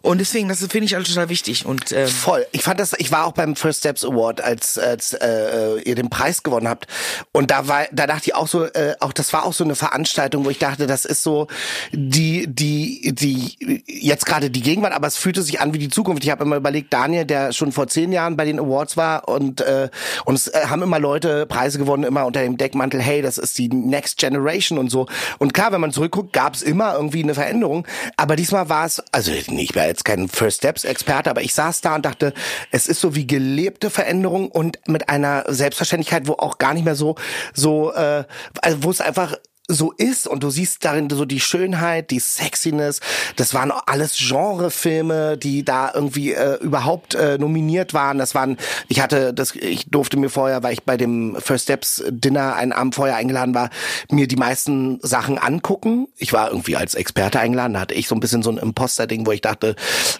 Und 0.01 0.19
deswegen, 0.19 0.49
das 0.49 0.59
finde 0.59 0.86
ich 0.86 0.95
alles 0.95 1.07
total 1.07 1.29
wichtig. 1.29 1.65
Und 1.65 1.93
ähm, 1.93 2.07
Voll. 2.09 2.45
Ich 2.51 2.63
fand 2.63 2.81
das, 2.81 2.93
ich 2.97 3.12
war 3.12 3.25
auch 3.25 3.31
beim 3.31 3.55
First 3.55 3.79
Steps 3.79 4.03
Award, 4.03 4.41
als, 4.41 4.77
als 4.77 5.13
äh, 5.13 5.79
ihr 5.83 5.95
den 5.95 6.09
Preis 6.09 6.43
gewonnen 6.43 6.67
habt. 6.67 6.88
Und 7.31 7.49
da 7.49 7.69
war, 7.69 7.86
da 7.93 8.07
dachte 8.07 8.23
ich 8.25 8.36
auch 8.36 8.47
so, 8.47 8.65
äh, 8.65 8.95
auch 8.99 9.13
das 9.13 9.31
war 9.31 9.45
auch 9.45 9.53
so 9.53 9.63
eine 9.63 9.75
Veranstaltung, 9.75 10.43
wo 10.43 10.49
ich 10.49 10.59
dachte, 10.59 10.86
das 10.86 11.05
ist 11.05 11.23
so 11.23 11.47
die, 11.93 12.45
die, 12.47 13.13
die 13.13 13.83
jetzt 13.88 14.25
gerade 14.25 14.49
die 14.49 14.62
Gegenwart, 14.62 14.93
aber 14.93 15.12
es 15.13 15.17
fühlte 15.17 15.43
sich 15.43 15.62
an 15.62 15.73
wie 15.73 15.78
die 15.78 15.89
Zukunft. 15.89 16.23
Ich 16.23 16.32
habe 16.32 16.43
immer 16.43 16.56
überlegt, 16.56 16.91
Daniel, 16.93 17.26
der 17.26 17.54
schon 17.54 17.71
vor 17.71 17.88
zehn 17.88 18.12
Jahren 18.12 18.36
bei 18.36 18.45
den 18.45 18.60
Awards 18.60 18.97
war 18.97 19.28
und 19.28 19.62
äh, 19.62 19.89
und 20.26 20.36
es 20.36 20.47
äh, 20.47 20.65
haben 20.67 20.82
immer 20.82 20.99
Leute 20.99 21.45
Preise 21.45 21.78
gewonnen, 21.78 22.04
immer 22.04 22.26
unter 22.26 22.41
dem 22.41 22.58
Deckmantel, 22.58 23.02
hey, 23.02 23.21
das 23.21 23.38
ist 23.38 23.58
die 23.58 23.69
Next 23.69 24.17
Generation 24.17 24.78
und 24.78 24.89
so. 24.89 25.08
Und 25.39 25.54
klar, 25.54 25.71
wenn 25.71 25.82
man 25.82 25.91
zurückguckt, 25.91 26.34
gab 26.34 26.56
es 26.56 26.62
immer 26.62 26.95
irgendwie 26.95 27.23
eine 27.23 27.36
Veränderung, 27.36 27.88
aber 28.17 28.36
diesmal 28.36 28.69
war 28.69 28.86
es, 28.86 29.04
also 29.12 29.32
ich 29.32 29.47
bin 29.47 29.84
jetzt 29.84 30.06
kein 30.06 30.28
First 30.28 30.58
Steps 30.58 30.84
Experte, 30.84 31.30
aber 31.30 31.41
ich 31.41 31.54
saß 31.54 31.82
da 31.82 31.95
und 31.95 32.06
dachte, 32.06 32.34
es 32.71 32.88
ist 32.88 32.99
so 32.99 33.15
wie 33.15 33.28
gelebte 33.28 33.89
Veränderung 33.89 34.49
und 34.49 34.80
mit 34.88 35.10
einer 35.10 35.45
Selbstverständlichkeit, 35.47 36.28
wo 36.28 36.34
auch 36.34 36.58
gar 36.58 36.73
nicht 36.73 36.86
mehr 36.86 36.95
so 36.95 37.15
so 37.54 37.93
äh, 37.93 38.23
also 38.62 38.84
wo 38.84 38.89
es 38.89 39.02
einfach 39.02 39.36
so 39.67 39.93
ist 39.93 40.28
und 40.28 40.43
du 40.43 40.49
siehst 40.49 40.84
darin 40.84 41.10
so 41.10 41.23
die 41.23 41.39
Schönheit, 41.39 42.12
die 42.12 42.19
Sexiness. 42.19 42.99
Das 43.38 43.54
waren 43.54 43.71
alles 43.71 44.17
Genrefilme, 44.17 45.38
die 45.38 45.63
da 45.63 45.91
irgendwie 45.93 46.34
äh, 46.34 46.56
überhaupt 46.62 47.15
äh, 47.15 47.38
nominiert 47.38 47.93
waren. 47.93 48.17
Das 48.17 48.36
waren, 48.36 48.58
ich 48.89 48.99
hatte 48.99 49.34
das, 49.34 49.56
ich 49.56 49.89
durfte 49.89 50.17
mir 50.17 50.30
vorher, 50.30 50.63
weil 50.63 50.73
ich 50.73 50.84
bei 50.84 50.97
dem 50.97 51.38
First 51.39 51.63
Steps 51.63 52.04
Dinner 52.10 52.56
einen 52.56 52.73
Abend 52.73 52.95
vorher 52.95 53.15
eingeladen 53.15 53.56
war, 53.56 53.69
mir 54.12 54.28
die 54.28 54.36
meisten 54.36 54.99
Sachen 55.02 55.38
angucken. 55.38 56.08
Ich 56.17 56.34
war 56.34 56.49
irgendwie 56.49 56.76
als 56.76 56.93
Experte 56.93 57.39
eingeladen, 57.39 57.73
da 57.73 57.80
hatte 57.82 57.93
ich 57.93 58.10
so 58.10 58.15
ein 58.15 58.19
bisschen 58.19 58.43
so 58.43 58.52
ein 58.52 58.58
Imposter-Ding, 58.58 59.26
wo 59.26 59.32
ich 59.32 59.41
dachte, 59.41 59.76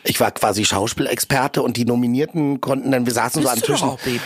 ich 0.06 0.19
war 0.21 0.32
quasi 0.32 0.63
Schauspielexperte 0.63 1.62
und 1.62 1.75
die 1.75 1.86
Nominierten 1.86 2.62
konnten 2.62 2.91
dann, 2.91 3.06
wir 3.06 3.13
saßen 3.13 3.41
so 3.41 3.49
an 3.49 3.56
bist 3.56 3.69
doch 3.69 3.84
auch, 3.84 3.99
Baby. 3.99 4.19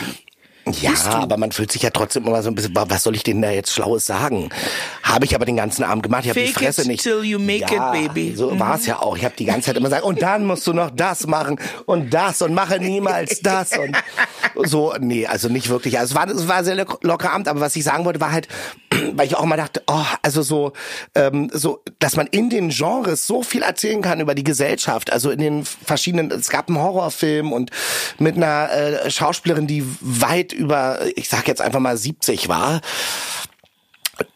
Ja, 0.72 0.92
aber 1.12 1.36
man 1.36 1.52
fühlt 1.52 1.72
sich 1.72 1.82
ja 1.82 1.90
trotzdem 1.90 2.26
immer 2.26 2.42
so 2.42 2.50
ein 2.50 2.54
bisschen, 2.54 2.74
was 2.74 3.02
soll 3.02 3.14
ich 3.14 3.22
denen 3.22 3.42
da 3.42 3.50
jetzt 3.50 3.72
Schlaues 3.72 4.06
sagen? 4.06 4.48
Habe 5.02 5.24
ich 5.24 5.34
aber 5.34 5.44
den 5.44 5.56
ganzen 5.56 5.84
Abend 5.84 6.02
gemacht. 6.02 6.24
Ich 6.24 6.30
habe 6.30 6.40
die 6.40 6.52
Fresse 6.52 6.82
it 6.82 6.88
nicht. 6.88 7.02
till 7.02 7.22
you 7.24 7.38
make 7.38 7.72
ja, 7.74 7.94
it, 7.94 8.08
baby. 8.08 8.30
Mhm. 8.30 8.36
So 8.36 8.58
war 8.58 8.76
es 8.76 8.86
ja 8.86 9.00
auch. 9.00 9.16
Ich 9.16 9.24
habe 9.24 9.34
die 9.38 9.44
ganze 9.44 9.66
Zeit 9.66 9.76
immer 9.76 9.88
gesagt, 9.88 10.04
und 10.04 10.22
dann 10.22 10.44
musst 10.46 10.66
du 10.66 10.72
noch 10.72 10.90
das 10.90 11.26
machen 11.26 11.58
und 11.86 12.12
das 12.12 12.42
und 12.42 12.54
mache 12.54 12.78
niemals 12.78 13.40
das 13.42 13.72
und 13.76 13.96
so. 14.66 14.94
Nee, 15.00 15.26
also 15.26 15.48
nicht 15.48 15.68
wirklich. 15.68 15.98
Also 15.98 16.12
es 16.12 16.16
war, 16.16 16.28
es 16.28 16.48
war 16.48 16.64
sehr 16.64 16.76
lock- 16.76 17.02
locker 17.02 17.32
Abend, 17.32 17.48
aber 17.48 17.60
was 17.60 17.76
ich 17.76 17.84
sagen 17.84 18.04
wollte, 18.04 18.20
war 18.20 18.32
halt, 18.32 18.48
weil 19.12 19.26
ich 19.26 19.36
auch 19.36 19.44
mal 19.44 19.56
dachte, 19.56 19.82
oh, 19.86 20.04
also 20.22 20.42
so, 20.42 20.72
ähm, 21.14 21.50
so, 21.52 21.82
dass 21.98 22.16
man 22.16 22.26
in 22.26 22.50
den 22.50 22.70
Genres 22.70 23.26
so 23.26 23.42
viel 23.42 23.62
erzählen 23.62 24.02
kann 24.02 24.20
über 24.20 24.34
die 24.34 24.44
Gesellschaft. 24.44 25.12
Also 25.12 25.30
in 25.30 25.38
den 25.38 25.64
verschiedenen, 25.64 26.30
es 26.30 26.48
gab 26.50 26.68
einen 26.68 26.78
Horrorfilm 26.78 27.52
und 27.52 27.70
mit 28.18 28.36
einer 28.36 28.70
äh, 28.72 29.10
Schauspielerin, 29.10 29.66
die 29.66 29.84
weit 30.00 30.52
über, 30.58 31.00
ich 31.16 31.28
sag 31.28 31.48
jetzt 31.48 31.62
einfach 31.62 31.80
mal 31.80 31.96
70 31.96 32.48
war 32.48 32.80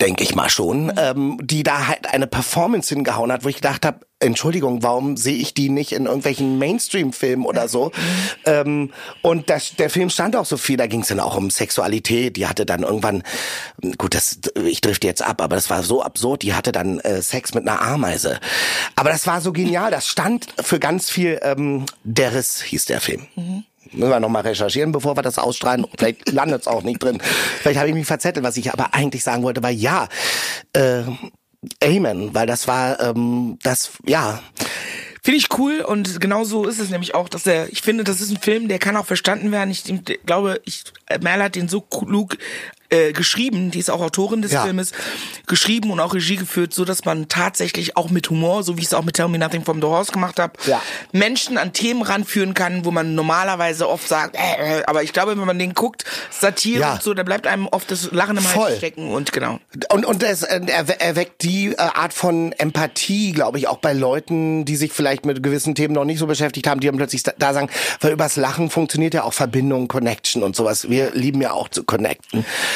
denke 0.01 0.23
ich 0.23 0.35
mal 0.35 0.49
schon, 0.49 0.93
ähm, 0.97 1.39
die 1.43 1.63
da 1.63 1.89
halt 1.89 2.13
eine 2.13 2.27
Performance 2.27 2.95
hingehauen 2.95 3.33
hat, 3.33 3.45
wo 3.45 3.49
ich 3.49 3.57
gedacht 3.57 3.85
habe, 3.85 4.01
Entschuldigung, 4.21 4.85
warum 4.85 5.17
sehe 5.17 5.37
ich 5.37 5.53
die 5.55 5.69
nicht 5.69 5.91
in 5.91 6.07
irgendwelchen 6.07 6.59
Mainstream-Filmen 6.59 7.45
oder 7.45 7.67
so? 7.67 7.91
Ähm, 8.45 8.93
und 9.23 9.51
das, 9.51 9.75
der 9.75 9.91
Film 9.91 10.11
stand 10.11 10.37
auch 10.37 10.47
so 10.47 10.57
viel, 10.57 10.77
da 10.77 10.87
ging 10.87 11.01
es 11.01 11.09
dann 11.09 11.19
auch 11.19 11.37
um 11.37 11.51
Sexualität. 11.51 12.37
Die 12.37 12.47
hatte 12.47 12.65
dann 12.65 12.85
irgendwann, 12.85 13.25
gut, 13.99 14.15
das 14.15 14.39
ich 14.65 14.81
drifte 14.81 15.09
jetzt 15.09 15.23
ab, 15.23 15.43
aber 15.43 15.57
das 15.57 15.71
war 15.71 15.83
so 15.83 16.03
absurd, 16.03 16.43
die 16.43 16.55
hatte 16.55 16.71
dann 16.71 17.01
äh, 17.01 17.21
Sex 17.21 17.53
mit 17.55 17.67
einer 17.67 17.83
Ameise. 17.83 18.39
Aber 18.95 19.11
das 19.11 19.27
war 19.27 19.41
so 19.41 19.53
genial, 19.53 19.91
das 19.91 20.07
stand 20.07 20.47
für 20.61 20.79
ganz 20.79 21.11
viel, 21.11 21.41
ähm, 21.43 21.87
Der 22.05 22.35
Riss 22.35 22.63
hieß 22.63 22.85
der 22.85 23.01
Film. 23.01 23.27
Mhm. 23.35 23.65
Müssen 23.93 24.11
wir 24.11 24.21
nochmal 24.21 24.43
recherchieren, 24.43 24.93
bevor 24.93 25.17
wir 25.17 25.23
das 25.23 25.39
ausstrahlen. 25.39 25.87
Vielleicht 25.97 26.31
landet 26.33 26.63
es 26.63 26.67
auch 26.67 26.83
nicht 26.83 27.03
drin. 27.03 27.21
Vielleicht 27.61 27.79
habe 27.79 27.89
ich 27.89 27.95
mich 27.95 28.07
verzettelt. 28.07 28.45
Was 28.45 28.57
ich 28.57 28.73
aber 28.73 28.95
eigentlich 28.95 29.23
sagen 29.23 29.43
wollte, 29.43 29.63
war 29.63 29.71
ja, 29.71 30.09
äh, 30.73 31.03
Amen, 31.83 32.35
weil 32.35 32.47
das 32.47 32.67
war 32.67 33.01
ähm, 33.01 33.59
das, 33.63 33.93
ja. 34.05 34.41
Finde 35.23 35.39
ich 35.39 35.57
cool 35.57 35.81
und 35.81 36.21
genau 36.21 36.43
so 36.43 36.67
ist 36.67 36.81
es 36.81 36.91
nämlich 36.91 37.15
auch, 37.15 37.29
dass 37.29 37.47
er, 37.47 37.73
ich 37.73 37.83
finde, 37.83 38.03
das 38.03 38.21
ist 38.21 38.33
ein 38.33 38.39
Film, 38.39 38.67
der 38.67 38.81
kann 38.81 38.97
auch 38.97 39.07
verstanden 39.07 39.53
werden. 39.53 39.71
Ich 39.71 39.85
glaube, 40.27 40.61
ich, 40.65 40.83
Merle 41.21 41.45
hat 41.45 41.55
den 41.55 41.69
so 41.69 41.81
klug 41.81 42.37
äh, 42.93 43.13
geschrieben, 43.13 43.71
die 43.71 43.79
ist 43.79 43.91
auch 43.91 44.01
Autorin 44.01 44.43
des 44.43 44.53
ja. 44.53 44.63
Filmes, 44.63 44.93
geschrieben 45.47 45.91
und 45.91 46.01
auch 46.01 46.15
Regie 46.15 46.37
geführt, 46.37 46.75
so 46.75 46.85
dass 46.85 47.05
man 47.05 47.29
tatsächlich 47.29 47.97
auch 47.97 48.11
mit 48.11 48.31
Humor, 48.31 48.63
so 48.63 48.77
wie 48.77 48.81
ich 48.81 48.87
es 48.87 48.95
auch 48.95 49.03
mit 49.03 49.17
Tell 49.17 49.29
Me 49.29 49.39
Nothing 49.39 49.65
from 49.65 49.81
the 49.81 49.87
Horse 49.87 50.13
gemacht 50.13 50.39
habe, 50.39 50.53
ja. 50.67 50.81
Menschen 51.13 51.59
an 51.59 51.73
Themen 51.73 52.03
ranführen 52.03 52.55
kann, 52.55 52.85
wo 52.85 52.91
man 52.91 53.15
normalerweise 53.15 53.89
oft 53.89 54.07
sagt, 54.07 54.37
äh, 54.37 54.81
äh, 54.81 54.85
aber 54.87 55.03
ich 55.03 55.13
glaube, 55.13 55.33
wenn 55.33 55.47
man 55.47 55.59
den 55.59 55.75
guckt, 55.75 56.05
Satire 56.31 56.81
ja. 56.81 56.93
und 56.95 57.03
so, 57.03 57.15
da 57.15 57.23
bleibt 57.23 57.47
einem 57.47 57.67
oft 57.67 57.91
das 57.91 58.13
Lachen 58.13 58.37
im 58.37 58.55
Hals 58.55 58.79
stecken 58.79 59.11
und 59.11 59.33
genau. 59.33 59.59
Und, 59.91 60.05
und 60.05 60.23
es 60.23 60.43
äh, 60.43 60.61
erweckt 60.99 61.43
die 61.43 61.69
äh, 61.69 61.77
Art 61.77 62.13
von 62.13 62.53
Empathie, 62.53 63.33
glaube 63.33 63.59
ich, 63.59 63.69
auch 63.69 63.79
bei 63.79 63.93
Leuten, 63.93 64.65
die 64.65 64.77
sich 64.77 64.93
vielleicht 64.93 65.25
mit 65.25 65.43
gewissen 65.43 65.75
Themen 65.75 65.95
noch 65.95 66.05
nicht 66.05 66.19
so 66.19 66.27
beschäftigt 66.27 66.67
haben, 66.67 66.81
die 66.81 66.89
dann 66.89 66.97
plötzlich 66.97 67.23
da 67.23 67.55
sagen, 67.55 67.71
weil 68.01 68.13
übers 68.13 68.37
Lachen 68.37 68.71
funktioniert 68.71 69.15
ja 69.15 69.25
auch 69.25 69.33
Verbindung, 69.33 69.89
Connection 69.89 70.43
und 70.43 70.55
sowas. 70.55 70.91
Wir 70.91 71.13
lieben 71.13 71.41
ja 71.41 71.53
auch 71.53 71.69
zu 71.69 71.85
connecten. 71.85 72.45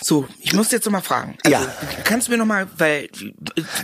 So, 0.00 0.26
ich 0.40 0.52
muss 0.52 0.70
jetzt 0.70 0.84
noch 0.84 0.92
mal 0.92 1.00
fragen. 1.00 1.36
Also, 1.44 1.56
ja. 1.56 1.72
Kannst 2.04 2.28
du 2.28 2.32
mir 2.32 2.38
noch 2.38 2.46
mal, 2.46 2.66
weil 2.76 3.08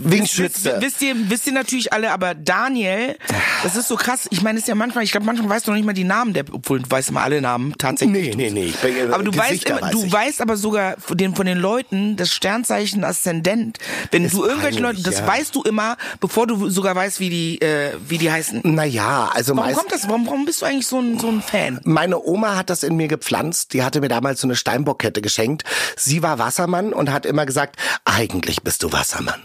Wegen 0.01 0.25
wisst, 0.25 0.65
wisst 0.65 1.03
ihr, 1.03 1.15
wisst 1.31 1.47
ihr 1.47 1.53
natürlich 1.53 1.93
alle, 1.93 2.11
aber 2.11 2.35
Daniel, 2.35 3.17
das 3.63 3.77
ist 3.77 3.89
so 3.89 3.97
krass. 3.97 4.27
Ich 4.31 4.43
meine, 4.43 4.59
es 4.59 4.65
ist 4.65 4.69
ja 4.69 4.75
manchmal, 4.75 5.05
ich 5.05 5.11
glaube, 5.11 5.27
manchmal 5.27 5.49
weißt 5.51 5.67
du 5.67 5.71
noch 5.71 5.77
nicht 5.77 5.87
mal 5.87 5.93
die 5.93 6.05
Namen 6.05 6.33
der, 6.33 6.45
obwohl 6.53 6.81
du 6.81 6.91
weißt 6.91 7.11
immer 7.11 7.23
alle 7.23 7.41
Namen 7.41 7.75
tatsächlich. 7.79 8.37
Nee, 8.37 8.51
nee, 8.51 8.51
nee. 8.51 8.67
Ich 8.67 8.77
bin, 8.77 9.13
aber 9.13 9.23
du 9.23 9.37
weißt 9.37 9.69
immer, 9.69 9.91
du 9.91 10.05
ich. 10.05 10.13
weißt 10.13 10.41
aber 10.41 10.57
sogar 10.57 10.97
von 10.99 11.17
den, 11.17 11.35
von 11.35 11.47
den 11.47 11.59
Leuten 11.59 12.17
das 12.17 12.33
Sternzeichen 12.33 13.05
Aszendent. 13.05 13.79
Wenn 14.11 14.25
ist 14.25 14.35
du 14.35 14.45
irgendwelche 14.45 14.81
Leute, 14.81 15.03
das 15.03 15.21
ja. 15.21 15.27
weißt 15.27 15.55
du 15.55 15.63
immer, 15.63 15.97
bevor 16.21 16.47
du 16.47 16.69
sogar 16.69 16.95
weißt, 16.95 17.21
wie 17.21 17.31
die, 17.31 17.61
äh, 17.61 17.93
wie 18.07 18.19
die 18.19 18.31
heißen. 18.31 18.61
Naja, 18.65 19.31
also 19.33 19.57
warum 19.57 19.75
kommt 19.75 19.93
das? 19.93 20.09
Warum, 20.09 20.27
warum 20.27 20.45
bist 20.45 20.63
du 20.63 20.67
eigentlich 20.67 20.87
so 20.87 20.99
ein, 20.99 21.19
so 21.19 21.29
ein 21.29 21.43
Fan? 21.43 21.81
Meine 21.85 22.23
Oma 22.23 22.57
hat 22.57 22.71
das 22.71 22.83
in 22.83 22.97
mir 22.97 23.09
gepflanzt. 23.09 23.73
Die 23.73 23.83
hatte 23.83 24.01
mir 24.01 24.09
damals 24.09 24.41
so 24.41 24.47
eine 24.47 24.57
Steinbockkette 24.57 25.23
geschenkt. 25.23 25.65
Sie 26.05 26.23
war 26.23 26.39
Wassermann 26.39 26.93
und 26.93 27.11
hat 27.11 27.27
immer 27.27 27.47
gesagt, 27.47 27.77
eigentlich 28.05 28.63
bist 28.63 28.83
du 28.83 28.93
Wassermann. 28.93 29.43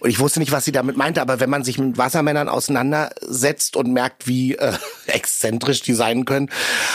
Und 0.00 0.10
ich 0.10 0.18
wusste 0.18 0.40
nicht, 0.40 0.52
was 0.52 0.64
sie 0.64 0.72
damit 0.72 0.96
meinte, 0.96 1.20
aber 1.20 1.40
wenn 1.40 1.50
man 1.50 1.64
sich 1.64 1.78
mit 1.78 1.98
Wassermännern 1.98 2.48
auseinandersetzt 2.48 3.76
und 3.76 3.92
merkt, 3.92 4.26
wie 4.26 4.54
äh, 4.54 4.72
exzentrisch 5.06 5.82
die 5.82 5.94
sein 5.94 6.24
können, 6.24 6.50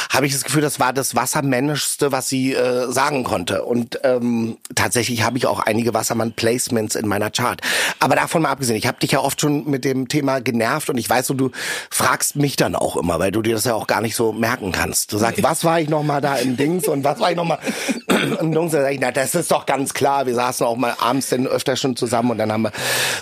habe 0.09 0.25
ich 0.25 0.33
das 0.33 0.43
Gefühl, 0.43 0.61
das 0.61 0.79
war 0.79 0.93
das 0.93 1.15
Wassermännischste, 1.15 2.11
was 2.11 2.27
sie 2.29 2.53
äh, 2.53 2.91
sagen 2.91 3.23
konnte. 3.23 3.63
Und 3.63 3.99
ähm, 4.03 4.57
tatsächlich 4.75 5.23
habe 5.23 5.37
ich 5.37 5.45
auch 5.45 5.59
einige 5.59 5.93
Wassermann-Placements 5.93 6.95
in 6.95 7.07
meiner 7.07 7.31
Chart. 7.31 7.61
Aber 7.99 8.15
davon 8.15 8.41
mal 8.41 8.51
abgesehen, 8.51 8.77
ich 8.77 8.87
habe 8.87 8.99
dich 8.99 9.11
ja 9.11 9.19
oft 9.19 9.41
schon 9.41 9.69
mit 9.69 9.85
dem 9.85 10.07
Thema 10.07 10.39
genervt 10.39 10.89
und 10.89 10.97
ich 10.97 11.09
weiß, 11.09 11.27
so, 11.27 11.33
du 11.33 11.51
fragst 11.89 12.35
mich 12.35 12.55
dann 12.55 12.75
auch 12.75 12.97
immer, 12.97 13.19
weil 13.19 13.31
du 13.31 13.41
dir 13.41 13.53
das 13.53 13.65
ja 13.65 13.73
auch 13.73 13.87
gar 13.87 14.01
nicht 14.01 14.15
so 14.15 14.31
merken 14.31 14.71
kannst. 14.71 15.13
Du 15.13 15.17
sagst, 15.17 15.43
was 15.43 15.63
war 15.63 15.79
ich 15.79 15.89
noch 15.89 16.03
mal 16.03 16.21
da 16.21 16.35
im 16.35 16.57
Dings 16.57 16.87
und 16.87 17.03
was 17.03 17.19
war 17.19 17.31
ich 17.31 17.37
noch 17.37 17.45
mal 17.45 17.59
im 18.39 18.51
Dings? 18.51 18.71
Da 18.71 18.81
sag 18.81 18.93
ich, 18.93 18.99
na, 18.99 19.11
das 19.11 19.35
ist 19.35 19.51
doch 19.51 19.65
ganz 19.65 19.93
klar. 19.93 20.25
Wir 20.25 20.35
saßen 20.35 20.65
auch 20.65 20.75
mal 20.75 20.95
abends 20.99 21.29
denn 21.29 21.47
öfter 21.47 21.75
schon 21.75 21.95
zusammen 21.95 22.31
und 22.31 22.37
dann 22.37 22.51
haben 22.51 22.58
wir 22.63 22.71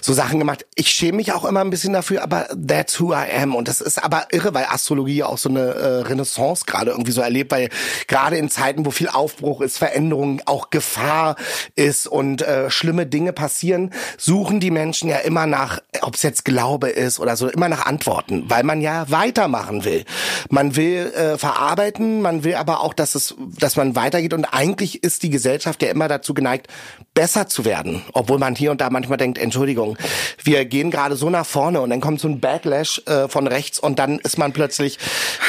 so 0.01 0.13
Sachen 0.13 0.39
gemacht. 0.39 0.65
Ich 0.75 0.89
schäme 0.89 1.17
mich 1.17 1.33
auch 1.33 1.45
immer 1.45 1.61
ein 1.61 1.69
bisschen 1.69 1.93
dafür, 1.93 2.23
aber 2.23 2.47
that's 2.67 2.99
who 2.99 3.13
I 3.13 3.25
am. 3.41 3.55
Und 3.55 3.67
das 3.67 3.81
ist 3.81 4.03
aber 4.03 4.27
irre, 4.31 4.53
weil 4.53 4.65
Astrologie 4.65 5.23
auch 5.23 5.37
so 5.37 5.49
eine 5.49 5.59
äh, 5.59 5.87
Renaissance 6.01 6.65
gerade 6.65 6.91
irgendwie 6.91 7.11
so 7.11 7.21
erlebt, 7.21 7.51
weil 7.51 7.69
gerade 8.07 8.37
in 8.37 8.49
Zeiten, 8.49 8.85
wo 8.85 8.91
viel 8.91 9.09
Aufbruch 9.09 9.61
ist, 9.61 9.77
Veränderung, 9.77 10.41
auch 10.45 10.69
Gefahr 10.69 11.35
ist 11.75 12.07
und 12.07 12.41
äh, 12.41 12.69
schlimme 12.69 13.05
Dinge 13.05 13.33
passieren, 13.33 13.91
suchen 14.17 14.59
die 14.59 14.71
Menschen 14.71 15.09
ja 15.09 15.17
immer 15.17 15.45
nach, 15.45 15.79
ob 16.01 16.15
es 16.15 16.23
jetzt 16.23 16.45
Glaube 16.45 16.89
ist 16.89 17.19
oder 17.19 17.35
so, 17.35 17.49
immer 17.49 17.69
nach 17.69 17.85
Antworten, 17.85 18.45
weil 18.47 18.63
man 18.63 18.81
ja 18.81 19.09
weitermachen 19.09 19.83
will. 19.83 20.05
Man 20.49 20.75
will 20.75 21.11
äh, 21.15 21.37
verarbeiten, 21.37 22.21
man 22.21 22.43
will 22.43 22.55
aber 22.55 22.81
auch, 22.81 22.93
dass 22.93 23.15
es, 23.15 23.35
dass 23.59 23.75
man 23.75 23.95
weitergeht 23.95 24.33
und 24.33 24.45
eigentlich 24.45 25.03
ist 25.03 25.23
die 25.23 25.29
Gesellschaft 25.29 25.81
ja 25.81 25.89
immer 25.89 26.07
dazu 26.07 26.33
geneigt, 26.33 26.67
besser 27.13 27.47
zu 27.47 27.65
werden, 27.65 28.03
obwohl 28.13 28.37
man 28.37 28.55
hier 28.55 28.71
und 28.71 28.79
da 28.79 28.89
manchmal 28.89 29.17
denkt, 29.17 29.26
Entschuldigung, 29.35 29.97
wir 30.43 30.65
gehen 30.65 30.91
gerade 30.91 31.15
so 31.15 31.29
nach 31.29 31.45
vorne 31.45 31.81
und 31.81 31.89
dann 31.89 32.01
kommt 32.01 32.19
so 32.19 32.27
ein 32.27 32.39
Backlash 32.39 33.01
äh, 33.05 33.27
von 33.27 33.47
rechts 33.47 33.79
und 33.79 33.99
dann 33.99 34.19
ist 34.19 34.37
man 34.37 34.53
plötzlich 34.53 34.97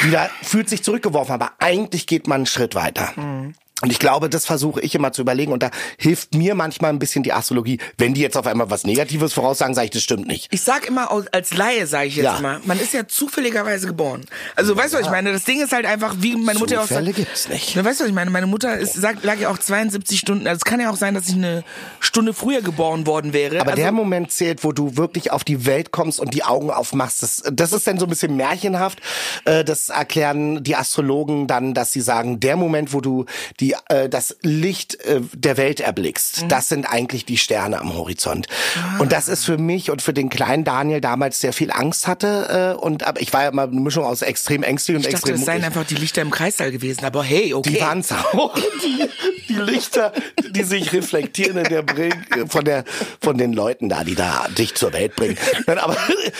wieder, 0.03 0.29
fühlt 0.41 0.69
sich 0.69 0.83
zurückgeworfen, 0.83 1.33
aber 1.33 1.51
eigentlich 1.59 2.07
geht 2.07 2.27
man 2.27 2.37
einen 2.37 2.45
Schritt 2.45 2.75
weiter. 2.75 3.11
Mhm. 3.15 3.55
Und 3.81 3.91
ich 3.91 3.99
glaube, 3.99 4.29
das 4.29 4.45
versuche 4.45 4.81
ich 4.81 4.95
immer 4.95 5.11
zu 5.11 5.21
überlegen 5.21 5.51
und 5.51 5.63
da 5.63 5.71
hilft 5.97 6.35
mir 6.35 6.55
manchmal 6.55 6.91
ein 6.91 6.99
bisschen 6.99 7.23
die 7.23 7.33
Astrologie. 7.33 7.79
Wenn 7.97 8.13
die 8.13 8.21
jetzt 8.21 8.35
auf 8.37 8.45
einmal 8.45 8.69
was 8.69 8.83
Negatives 8.83 9.33
voraussagen, 9.33 9.73
sage 9.73 9.85
ich, 9.85 9.91
das 9.91 10.03
stimmt 10.03 10.27
nicht. 10.27 10.47
Ich 10.51 10.61
sag 10.61 10.85
immer 10.87 11.09
als 11.31 11.53
Laie, 11.53 11.87
sage 11.87 12.07
ich 12.07 12.17
jetzt 12.17 12.25
ja. 12.25 12.39
mal, 12.39 12.59
man 12.65 12.79
ist 12.79 12.93
ja 12.93 13.07
zufälligerweise 13.07 13.87
geboren. 13.87 14.25
Also 14.55 14.75
weißt 14.75 14.93
du, 14.93 14.97
was 14.97 15.05
ich 15.05 15.11
meine? 15.11 15.31
Das 15.31 15.45
Ding 15.45 15.61
ist 15.61 15.71
halt 15.71 15.85
einfach, 15.85 16.15
wie 16.19 16.35
meine 16.35 16.59
Mutter 16.59 16.81
Zufälle 16.81 17.01
auch 17.01 17.05
sagt. 17.05 17.15
gibt's 17.15 17.49
nicht. 17.49 17.75
Weißt 17.75 17.99
du, 17.99 18.03
was 18.03 18.09
ich 18.09 18.15
meine? 18.15 18.31
Meine 18.31 18.47
Mutter 18.47 18.77
ist, 18.77 18.93
sagt, 18.93 19.23
lag 19.23 19.39
ja 19.39 19.49
auch 19.49 19.57
72 19.57 20.19
Stunden. 20.19 20.47
Also 20.47 20.57
es 20.57 20.65
kann 20.65 20.79
ja 20.79 20.89
auch 20.89 20.97
sein, 20.97 21.13
dass 21.13 21.29
ich 21.29 21.35
eine 21.35 21.63
Stunde 21.99 22.33
früher 22.33 22.61
geboren 22.61 23.07
worden 23.07 23.33
wäre. 23.33 23.61
Aber 23.61 23.71
also, 23.71 23.81
der 23.81 23.91
Moment 23.91 24.31
zählt, 24.31 24.63
wo 24.63 24.71
du 24.71 24.97
wirklich 24.97 25.31
auf 25.31 25.43
die 25.43 25.65
Welt 25.65 25.91
kommst 25.91 26.19
und 26.19 26.33
die 26.33 26.43
Augen 26.43 26.69
aufmachst. 26.69 27.23
Das, 27.23 27.43
das 27.51 27.73
ist 27.73 27.87
dann 27.87 27.97
so 27.97 28.05
ein 28.05 28.09
bisschen 28.09 28.35
märchenhaft. 28.35 28.99
Äh, 29.45 29.63
das 29.63 29.89
erklären 29.89 30.63
die 30.63 30.75
Astrologen 30.75 31.47
dann, 31.47 31.73
dass 31.73 31.93
sie 31.93 32.01
sagen, 32.01 32.39
der 32.39 32.57
Moment, 32.57 32.93
wo 32.93 33.01
du 33.01 33.25
die 33.59 33.68
äh, 33.89 34.09
das 34.09 34.37
Licht 34.41 34.95
äh, 35.05 35.21
der 35.33 35.57
Welt 35.57 35.79
erblickst. 35.79 36.43
Mhm. 36.43 36.49
Das 36.49 36.69
sind 36.69 36.85
eigentlich 36.85 37.25
die 37.25 37.37
Sterne 37.37 37.79
am 37.79 37.93
Horizont. 37.93 38.47
Ah. 38.75 38.99
Und 38.99 39.11
das 39.11 39.27
ist 39.27 39.45
für 39.45 39.57
mich 39.57 39.91
und 39.91 40.01
für 40.01 40.13
den 40.13 40.29
kleinen 40.29 40.63
Daniel 40.63 41.01
damals 41.01 41.39
sehr 41.39 41.53
viel 41.53 41.71
Angst 41.71 42.07
hatte. 42.07 42.75
Äh, 42.77 42.81
und 42.81 43.03
aber 43.03 43.21
ich 43.21 43.33
war 43.33 43.43
ja 43.43 43.49
immer 43.49 43.63
eine 43.63 43.79
Mischung 43.79 44.05
aus 44.05 44.21
extrem 44.21 44.63
ängstlich 44.63 44.97
und 44.97 45.01
ich 45.01 45.09
extrem. 45.13 45.35
Dachte, 45.35 45.45
das 45.45 45.45
seien 45.45 45.63
einfach 45.63 45.85
die 45.85 45.95
Lichter 45.95 46.21
im 46.21 46.31
Kreissaal 46.31 46.71
gewesen. 46.71 47.05
Aber 47.05 47.23
hey, 47.23 47.53
okay. 47.53 47.71
Die 47.71 47.81
waren's 47.81 48.11
auch. 48.11 48.55
Die, 48.83 49.09
die 49.49 49.55
Lichter, 49.55 50.13
die 50.51 50.63
sich 50.63 50.93
reflektieren 50.93 51.57
in 51.57 51.63
der 51.65 51.81
Brille 51.81 52.15
von 52.47 52.63
der 52.63 52.83
von 53.21 53.37
den 53.37 53.53
Leuten 53.53 53.89
da, 53.89 54.03
die 54.03 54.15
da 54.15 54.47
dich 54.57 54.75
zur 54.75 54.93
Welt 54.93 55.15
bringen. 55.15 55.37
Aber 55.65 55.97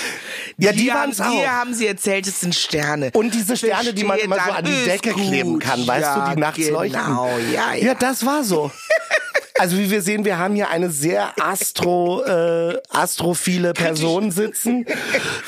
ja, 0.58 0.72
die, 0.72 0.80
die 0.80 0.88
waren's 0.90 1.20
auch. 1.20 1.32
Hier 1.32 1.52
haben 1.52 1.74
sie 1.74 1.88
erzählt, 1.88 2.28
es 2.28 2.40
sind 2.40 2.56
Sterne. 2.56 3.12
Und 3.14 3.34
diese 3.34 3.58
Sterne, 3.58 3.94
die 3.94 4.04
man 4.04 4.20
immer 4.20 4.36
so 4.36 4.52
an 4.52 4.66
die 4.66 4.86
Decke 4.86 5.12
gut. 5.12 5.28
kleben 5.28 5.60
kann, 5.60 5.86
weißt 5.86 6.02
ja, 6.02 6.30
du, 6.30 6.36
die 6.36 6.40
nachts 6.40 6.58
genau. 6.58 6.80
leuchten. 6.80 7.18
Ja, 7.28 7.74
ja. 7.74 7.88
ja, 7.88 7.93
das 7.95 8.26
war 8.26 8.43
so. 8.43 8.72
Also 9.59 9.78
wie 9.78 9.91
wir 9.91 10.01
sehen, 10.01 10.24
wir 10.24 10.38
haben 10.38 10.55
hier 10.55 10.70
eine 10.70 10.89
sehr 10.89 11.34
astro, 11.38 12.24
äh, 12.24 12.78
astrophile 12.89 13.74
Person 13.74 14.32
sitzen. 14.32 14.86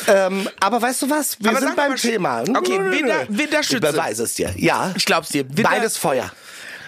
ähm, 0.07 0.49
aber 0.59 0.81
weißt 0.81 1.03
du 1.03 1.09
was? 1.09 1.37
Wir 1.39 1.51
aber 1.51 1.59
sind 1.61 1.77
beim 1.77 1.95
Thema. 1.95 2.41
Okay, 2.41 2.77
Winter, 2.91 3.25
Winterschütze. 3.29 3.87
Ich 3.87 3.93
beweise 3.93 4.23
es 4.23 4.33
dir. 4.33 4.53
Ja. 4.57 4.91
Ich 4.97 5.05
glaub's 5.05 5.29
dir. 5.29 5.47
Winter, 5.47 5.63
Beides 5.63 5.97
Feuer. 5.97 6.29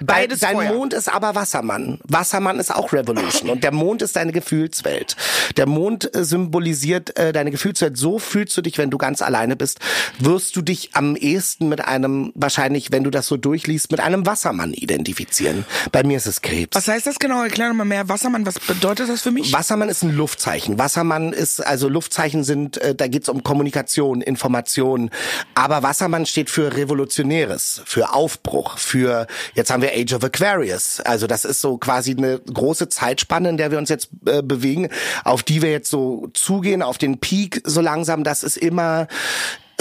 Beides 0.01 0.39
Dein 0.39 0.55
Feuer. 0.55 0.73
Mond 0.73 0.93
ist 0.93 1.13
aber 1.13 1.35
Wassermann. 1.35 1.99
Wassermann 2.03 2.59
ist 2.59 2.73
auch 2.73 2.93
Revolution. 2.93 3.49
Und 3.49 3.63
der 3.63 3.71
Mond 3.71 4.01
ist 4.01 4.15
deine 4.15 4.31
Gefühlswelt. 4.31 5.15
Der 5.57 5.65
Mond 5.65 6.15
äh, 6.15 6.23
symbolisiert 6.23 7.17
äh, 7.17 7.33
deine 7.33 7.51
Gefühlswelt. 7.51 7.97
So 7.97 8.19
fühlst 8.19 8.57
du 8.57 8.61
dich, 8.61 8.77
wenn 8.77 8.89
du 8.89 8.97
ganz 8.97 9.21
alleine 9.21 9.55
bist. 9.55 9.79
Wirst 10.19 10.55
du 10.55 10.61
dich 10.61 10.91
am 10.93 11.15
ehesten 11.15 11.69
mit 11.69 11.85
einem, 11.85 12.31
wahrscheinlich, 12.35 12.91
wenn 12.91 13.03
du 13.03 13.09
das 13.09 13.27
so 13.27 13.37
durchliest, 13.37 13.91
mit 13.91 13.99
einem 13.99 14.25
Wassermann 14.25 14.73
identifizieren. 14.73 15.65
Bei 15.91 16.03
mir 16.03 16.17
ist 16.17 16.27
es 16.27 16.41
Krebs. 16.41 16.75
Was 16.75 16.87
heißt 16.87 17.07
das 17.07 17.19
genau? 17.19 17.43
Erklär 17.43 17.73
mal 17.73 17.85
mehr. 17.85 18.09
Wassermann, 18.09 18.45
was 18.45 18.59
bedeutet 18.59 19.09
das 19.09 19.21
für 19.21 19.31
mich? 19.31 19.53
Wassermann 19.53 19.89
ist 19.89 20.03
ein 20.03 20.15
Luftzeichen. 20.15 20.79
Wassermann 20.79 21.33
ist, 21.33 21.59
also 21.59 21.87
Luftzeichen 21.87 22.43
sind, 22.43 22.77
äh, 22.77 22.95
da 22.95 23.07
geht's 23.07 23.29
um 23.29 23.43
Kommunikation, 23.43 24.21
Information. 24.21 25.11
Aber 25.55 25.83
Wassermann 25.83 26.25
steht 26.25 26.49
für 26.49 26.75
Revolutionäres, 26.75 27.81
für 27.85 28.13
Aufbruch, 28.13 28.77
für, 28.77 29.27
jetzt 29.53 29.71
haben 29.71 29.81
wir 29.83 29.91
Age 29.93 30.13
of 30.13 30.23
Aquarius. 30.23 30.99
Also 31.01 31.27
das 31.27 31.45
ist 31.45 31.61
so 31.61 31.77
quasi 31.77 32.15
eine 32.17 32.39
große 32.39 32.89
Zeitspanne, 32.89 33.49
in 33.49 33.57
der 33.57 33.69
wir 33.69 33.77
uns 33.77 33.89
jetzt 33.89 34.09
äh, 34.25 34.41
bewegen, 34.41 34.89
auf 35.23 35.43
die 35.43 35.61
wir 35.61 35.71
jetzt 35.71 35.89
so 35.89 36.29
zugehen, 36.33 36.81
auf 36.81 36.97
den 36.97 37.19
Peak 37.19 37.61
so 37.63 37.81
langsam. 37.81 38.23
Das 38.23 38.43
ist 38.43 38.57
immer 38.57 39.07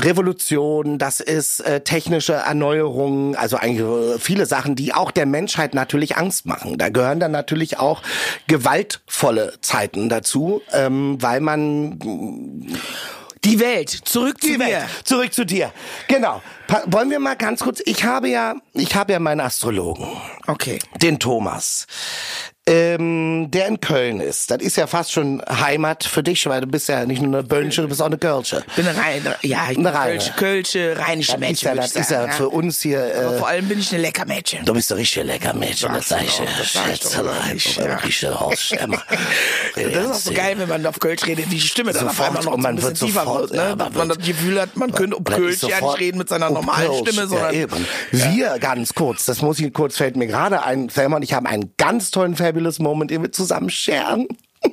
Revolution, 0.00 0.98
das 0.98 1.20
ist 1.20 1.60
äh, 1.60 1.80
technische 1.80 2.32
Erneuerungen, 2.32 3.36
also 3.36 3.56
eigentlich 3.56 3.86
äh, 3.86 4.18
viele 4.18 4.46
Sachen, 4.46 4.74
die 4.74 4.92
auch 4.94 5.10
der 5.10 5.26
Menschheit 5.26 5.74
natürlich 5.74 6.16
Angst 6.16 6.44
machen. 6.46 6.76
Da 6.78 6.88
gehören 6.88 7.20
dann 7.20 7.30
natürlich 7.30 7.78
auch 7.78 8.02
gewaltvolle 8.48 9.54
Zeiten 9.60 10.08
dazu, 10.08 10.60
ähm, 10.72 11.18
weil 11.20 11.40
man 11.40 11.98
Die 13.44 13.58
Welt, 13.58 13.90
zurück 13.90 14.40
zu 14.40 14.46
die 14.46 14.52
dir. 14.58 14.60
Welt. 14.66 14.84
Zurück 15.04 15.32
zu 15.32 15.44
dir. 15.44 15.72
Genau. 16.08 16.40
Pa 16.68 16.82
wollen 16.86 17.10
wir 17.10 17.18
mal 17.18 17.34
ganz 17.34 17.60
kurz, 17.60 17.82
ich 17.84 18.04
habe 18.04 18.28
ja, 18.28 18.54
ich 18.72 18.94
habe 18.94 19.12
ja 19.12 19.18
meinen 19.18 19.40
Astrologen, 19.40 20.06
Okay. 20.46 20.78
den 21.02 21.18
Thomas. 21.18 21.86
Ähm, 22.64 23.50
der 23.50 23.66
in 23.66 23.80
Köln 23.80 24.20
ist. 24.20 24.52
Das 24.52 24.58
ist 24.62 24.76
ja 24.76 24.86
fast 24.86 25.10
schon 25.10 25.42
Heimat 25.50 26.04
für 26.04 26.22
dich, 26.22 26.46
weil 26.46 26.60
du 26.60 26.68
bist 26.68 26.88
ja 26.88 27.04
nicht 27.04 27.20
nur 27.20 27.34
eine 27.34 27.42
Böllsche, 27.42 27.82
du 27.82 27.88
bist 27.88 28.00
auch 28.00 28.06
eine 28.06 28.18
Kölsche. 28.18 28.62
Bin 28.76 28.86
eine 28.86 28.96
reine, 28.96 29.34
ja, 29.42 29.66
ich 29.68 29.76
bin 29.76 29.84
Eine 29.84 29.96
reine. 29.98 30.12
Kölsche, 30.18 30.32
Kölsche, 30.36 30.96
rheinische 30.96 31.32
Das 31.32 31.40
ist 31.40 31.48
Mädchen. 31.48 31.66
ja, 31.68 31.74
würd 31.74 31.84
das 31.84 31.96
ist 31.96 32.10
ja 32.12 32.28
für 32.28 32.48
uns 32.50 32.80
hier, 32.80 33.00
Aber 33.16 33.34
äh, 33.34 33.38
vor 33.38 33.48
allem 33.48 33.66
bin 33.66 33.80
ich 33.80 33.92
eine 33.92 34.02
lecker 34.02 34.26
Mädchen. 34.26 34.64
du 34.64 34.74
bist 34.74 34.92
ein 34.92 34.98
richtig 34.98 35.24
lecker 35.24 35.54
Mädchen, 35.54 35.92
das 35.92 36.08
sag 36.08 36.22
ich? 36.22 36.40
Schätzelein, 36.62 37.58
Ja. 37.76 37.98
Das 39.74 39.84
ist 40.04 40.10
auch 40.10 40.14
so 40.14 40.32
geil, 40.32 40.54
wenn 40.58 40.68
man 40.68 40.86
auf 40.86 41.00
Kölsch 41.00 41.26
redet, 41.26 41.46
wie 41.50 41.56
die 41.56 41.60
Stimme 41.60 41.92
dann 41.92 42.06
auf 42.08 42.16
Sofort, 42.16 42.28
einmal 42.28 42.44
noch 42.44 42.52
und 42.52 42.60
so 42.60 42.62
man 42.62 42.72
ein 42.72 42.76
bisschen 42.76 42.90
wird 42.90 42.98
tiefer 43.00 43.26
wird. 43.40 43.54
ja, 43.54 43.70
Ne? 43.70 43.76
man 43.76 43.92
man 43.94 44.08
das 44.08 44.18
Gefühl 44.18 44.60
hat, 44.60 44.76
man 44.76 44.92
könnte 44.92 45.16
um 45.16 45.24
ist 45.24 45.32
Kölsch 45.34 45.62
ja 45.62 45.80
nicht 45.80 45.98
reden 45.98 46.18
mit 46.18 46.28
seiner 46.28 46.48
normalen 46.50 46.92
Stimme, 47.06 47.26
sondern 47.26 47.54
Ja. 47.54 47.66
Wir 48.12 48.58
ganz 48.60 48.94
kurz, 48.94 49.24
das 49.24 49.42
muss 49.42 49.58
ich 49.58 49.72
kurz, 49.72 49.96
fällt 49.96 50.14
mir 50.16 50.26
gerade 50.28 50.62
ein, 50.62 50.88
Thelma 50.88 51.16
und 51.16 51.22
ich 51.22 51.32
haben 51.34 51.46
einen 51.46 51.72
ganz 51.76 52.10
tollen 52.12 52.36
Fabulous 52.52 52.78
Moment, 52.80 53.10
den 53.10 53.22
wir 53.22 53.32
zusammen 53.32 53.70
scheren. 53.70 54.28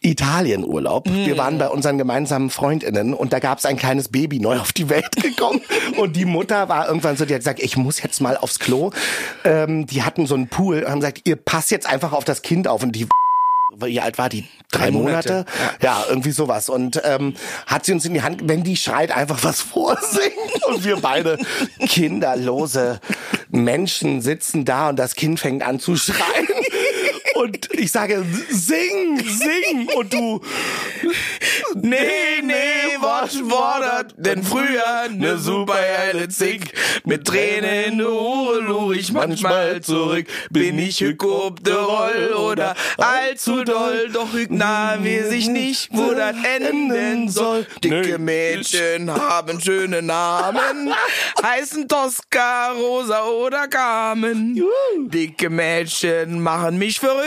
Italienurlaub. 0.00 1.08
Mm. 1.08 1.26
Wir 1.26 1.36
waren 1.36 1.58
bei 1.58 1.68
unseren 1.68 1.98
gemeinsamen 1.98 2.50
Freundinnen 2.50 3.12
und 3.14 3.32
da 3.32 3.40
gab 3.40 3.58
es 3.58 3.66
ein 3.66 3.76
kleines 3.76 4.08
Baby 4.08 4.38
neu 4.38 4.60
auf 4.60 4.72
die 4.72 4.88
Welt 4.88 5.10
gekommen 5.20 5.60
und 5.96 6.14
die 6.14 6.24
Mutter 6.24 6.68
war 6.68 6.86
irgendwann 6.86 7.16
so, 7.16 7.24
die 7.24 7.34
hat 7.34 7.40
gesagt, 7.40 7.60
ich 7.60 7.76
muss 7.76 8.00
jetzt 8.00 8.20
mal 8.20 8.36
aufs 8.36 8.60
Klo. 8.60 8.92
Ähm, 9.42 9.86
die 9.86 10.04
hatten 10.04 10.26
so 10.26 10.36
einen 10.36 10.46
Pool 10.46 10.84
und 10.84 10.90
haben 10.90 11.00
gesagt, 11.00 11.22
ihr 11.24 11.34
passt 11.34 11.72
jetzt 11.72 11.88
einfach 11.88 12.12
auf 12.12 12.22
das 12.22 12.42
Kind 12.42 12.68
auf 12.68 12.84
und 12.84 12.92
die 12.92 13.08
wie 13.80 14.00
alt 14.00 14.18
war 14.18 14.28
die? 14.28 14.42
Drei, 14.72 14.84
Drei 14.86 14.90
Monate? 14.90 15.28
Monate, 15.32 15.46
Ja. 15.82 16.04
irgendwie 16.08 16.32
sowas. 16.32 16.68
Und 16.68 17.00
ähm, 17.04 17.34
hat 17.66 17.84
sie 17.86 17.92
uns 17.92 18.04
in 18.04 18.14
die 18.14 18.22
Hand, 18.22 18.48
wenn 18.48 18.62
die 18.64 18.76
schreit, 18.76 19.10
einfach 19.10 19.42
was 19.42 19.60
vorsingen. 19.62 20.32
Und 20.68 20.84
wir 20.84 20.96
beide 20.96 21.38
kinderlose 21.86 23.00
Menschen 23.50 24.20
sitzen 24.20 24.64
da 24.64 24.88
und 24.88 24.96
das 24.96 25.14
Kind 25.14 25.40
fängt 25.40 25.62
an 25.62 25.80
zu 25.80 25.96
schreien. 25.96 26.46
Und 27.36 27.68
ich 27.72 27.92
sage, 27.92 28.24
sing, 28.50 29.20
sing. 29.20 29.88
Und 29.94 30.12
du, 30.12 30.40
Nee, 31.74 32.42
nee, 32.42 32.96
was 33.00 33.38
das? 33.80 34.14
Denn 34.16 34.42
früher 34.42 35.08
ne 35.10 35.36
super 35.38 35.76
geile 35.76 36.28
Zick. 36.28 36.72
Mit 37.04 37.26
Tränen 37.26 37.92
in 37.92 37.98
der 37.98 38.08
Hure 38.08 38.60
luch 38.60 38.92
ich 38.92 39.12
manchmal 39.12 39.80
zurück. 39.80 40.26
Bin 40.50 40.78
ich 40.78 40.98
gekobte 40.98 41.74
Roll 41.74 42.34
oder 42.34 42.74
allzu 42.96 43.64
doll? 43.64 44.08
Doch 44.12 44.28
na 44.48 44.96
weiß 44.98 45.32
ich 45.32 45.48
nicht, 45.48 45.88
wo 45.92 46.12
das 46.12 46.36
enden 46.44 47.28
soll. 47.28 47.66
Dicke 47.82 48.18
Mädchen 48.18 49.10
haben 49.10 49.60
schöne 49.60 50.02
Namen. 50.02 50.92
Heißen 51.42 51.88
Tosca, 51.88 52.72
Rosa 52.72 53.24
oder 53.24 53.68
Carmen. 53.68 54.62
Dicke 55.06 55.50
Mädchen 55.50 56.40
machen 56.40 56.78
mich 56.78 57.00
verrückt. 57.00 57.25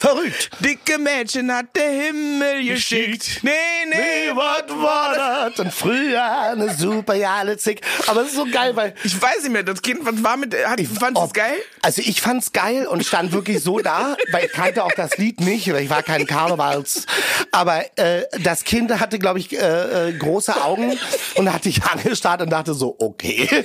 Verrückt. 0.00 0.50
Dicke 0.60 0.98
Mädchen 0.98 1.52
hat 1.52 1.76
der 1.76 1.90
Himmel 1.90 2.64
geschickt. 2.66 3.40
Nee, 3.42 3.50
nee, 3.88 3.96
Nee, 3.96 4.30
was 4.34 4.64
war 4.70 5.14
das? 5.50 5.58
Und 5.60 5.72
früher 5.72 6.22
eine 6.22 6.74
super 6.74 7.18
geile 7.18 7.56
Zick. 7.58 7.82
Aber 8.06 8.22
es 8.22 8.28
ist 8.28 8.36
so 8.36 8.46
geil, 8.50 8.74
weil 8.74 8.94
Ich 9.04 9.20
weiß 9.20 9.42
nicht 9.42 9.52
mehr, 9.52 9.62
das 9.62 9.82
Kind, 9.82 10.00
was 10.02 10.22
war 10.22 10.36
mit, 10.36 10.54
hat, 10.54 10.80
fand 10.80 11.18
es 11.18 11.32
geil? 11.32 11.56
Also 11.82 12.02
ich 12.04 12.20
fand's 12.20 12.52
geil 12.52 12.86
und 12.86 13.04
stand 13.04 13.32
wirklich 13.32 13.62
so 13.62 13.78
da, 13.80 14.16
weil 14.32 14.46
ich 14.46 14.52
kannte 14.52 14.84
auch 14.84 14.92
das 14.92 15.18
Lied 15.18 15.40
nicht, 15.40 15.70
weil 15.72 15.84
ich 15.84 15.90
war 15.90 16.02
kein 16.02 16.26
Karnevals. 16.26 17.06
Aber 17.52 17.84
äh, 17.96 18.24
das 18.42 18.64
Kind 18.64 18.90
hatte, 18.98 19.18
glaube 19.18 19.38
ich, 19.38 19.52
äh, 19.52 20.08
äh, 20.08 20.12
große 20.12 20.62
Augen 20.62 20.98
und 21.34 21.52
hat 21.52 21.64
dich 21.66 21.82
angestarrt 21.92 22.40
und 22.42 22.50
dachte 22.50 22.72
so, 22.74 22.96
okay. 22.98 23.64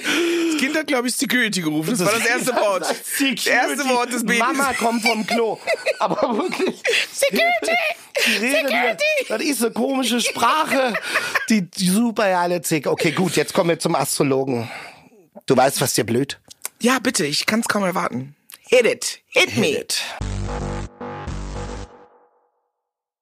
Das 0.55 0.63
Kind 0.63 0.77
hat, 0.77 0.87
glaube 0.87 1.07
ich, 1.07 1.15
Security 1.15 1.61
gerufen. 1.61 1.91
Das 1.91 1.99
war 1.99 2.13
das 2.13 2.25
erste 2.25 2.55
Wort. 2.55 2.81
Das 2.83 3.45
erste 3.45 3.89
Wort 3.89 4.13
des 4.13 4.23
Babys. 4.23 4.39
Mama 4.39 4.73
kommt 4.73 5.01
vom 5.03 5.25
Klo. 5.27 5.59
Aber 5.99 6.37
wirklich. 6.37 6.81
Security! 7.11 7.77
Security! 8.17 9.03
Die, 9.21 9.27
das 9.27 9.41
ist 9.41 9.61
eine 9.63 9.71
komische 9.71 10.21
Sprache. 10.21 10.93
Die, 11.49 11.63
die 11.69 11.89
super 11.89 12.29
geile 12.29 12.61
Zick. 12.61 12.87
Okay, 12.87 13.11
gut, 13.11 13.35
jetzt 13.35 13.53
kommen 13.53 13.69
wir 13.69 13.79
zum 13.79 13.95
Astrologen. 13.95 14.69
Du 15.45 15.57
weißt, 15.57 15.81
was 15.81 15.93
dir 15.93 16.05
blüht? 16.05 16.39
Ja, 16.81 16.99
bitte, 16.99 17.25
ich 17.25 17.45
kann 17.45 17.59
es 17.59 17.67
kaum 17.67 17.83
erwarten. 17.83 18.35
Hit 18.67 18.85
it. 18.85 19.19
Hit 19.27 19.57
me. 19.57 19.67
Hit. 19.67 20.01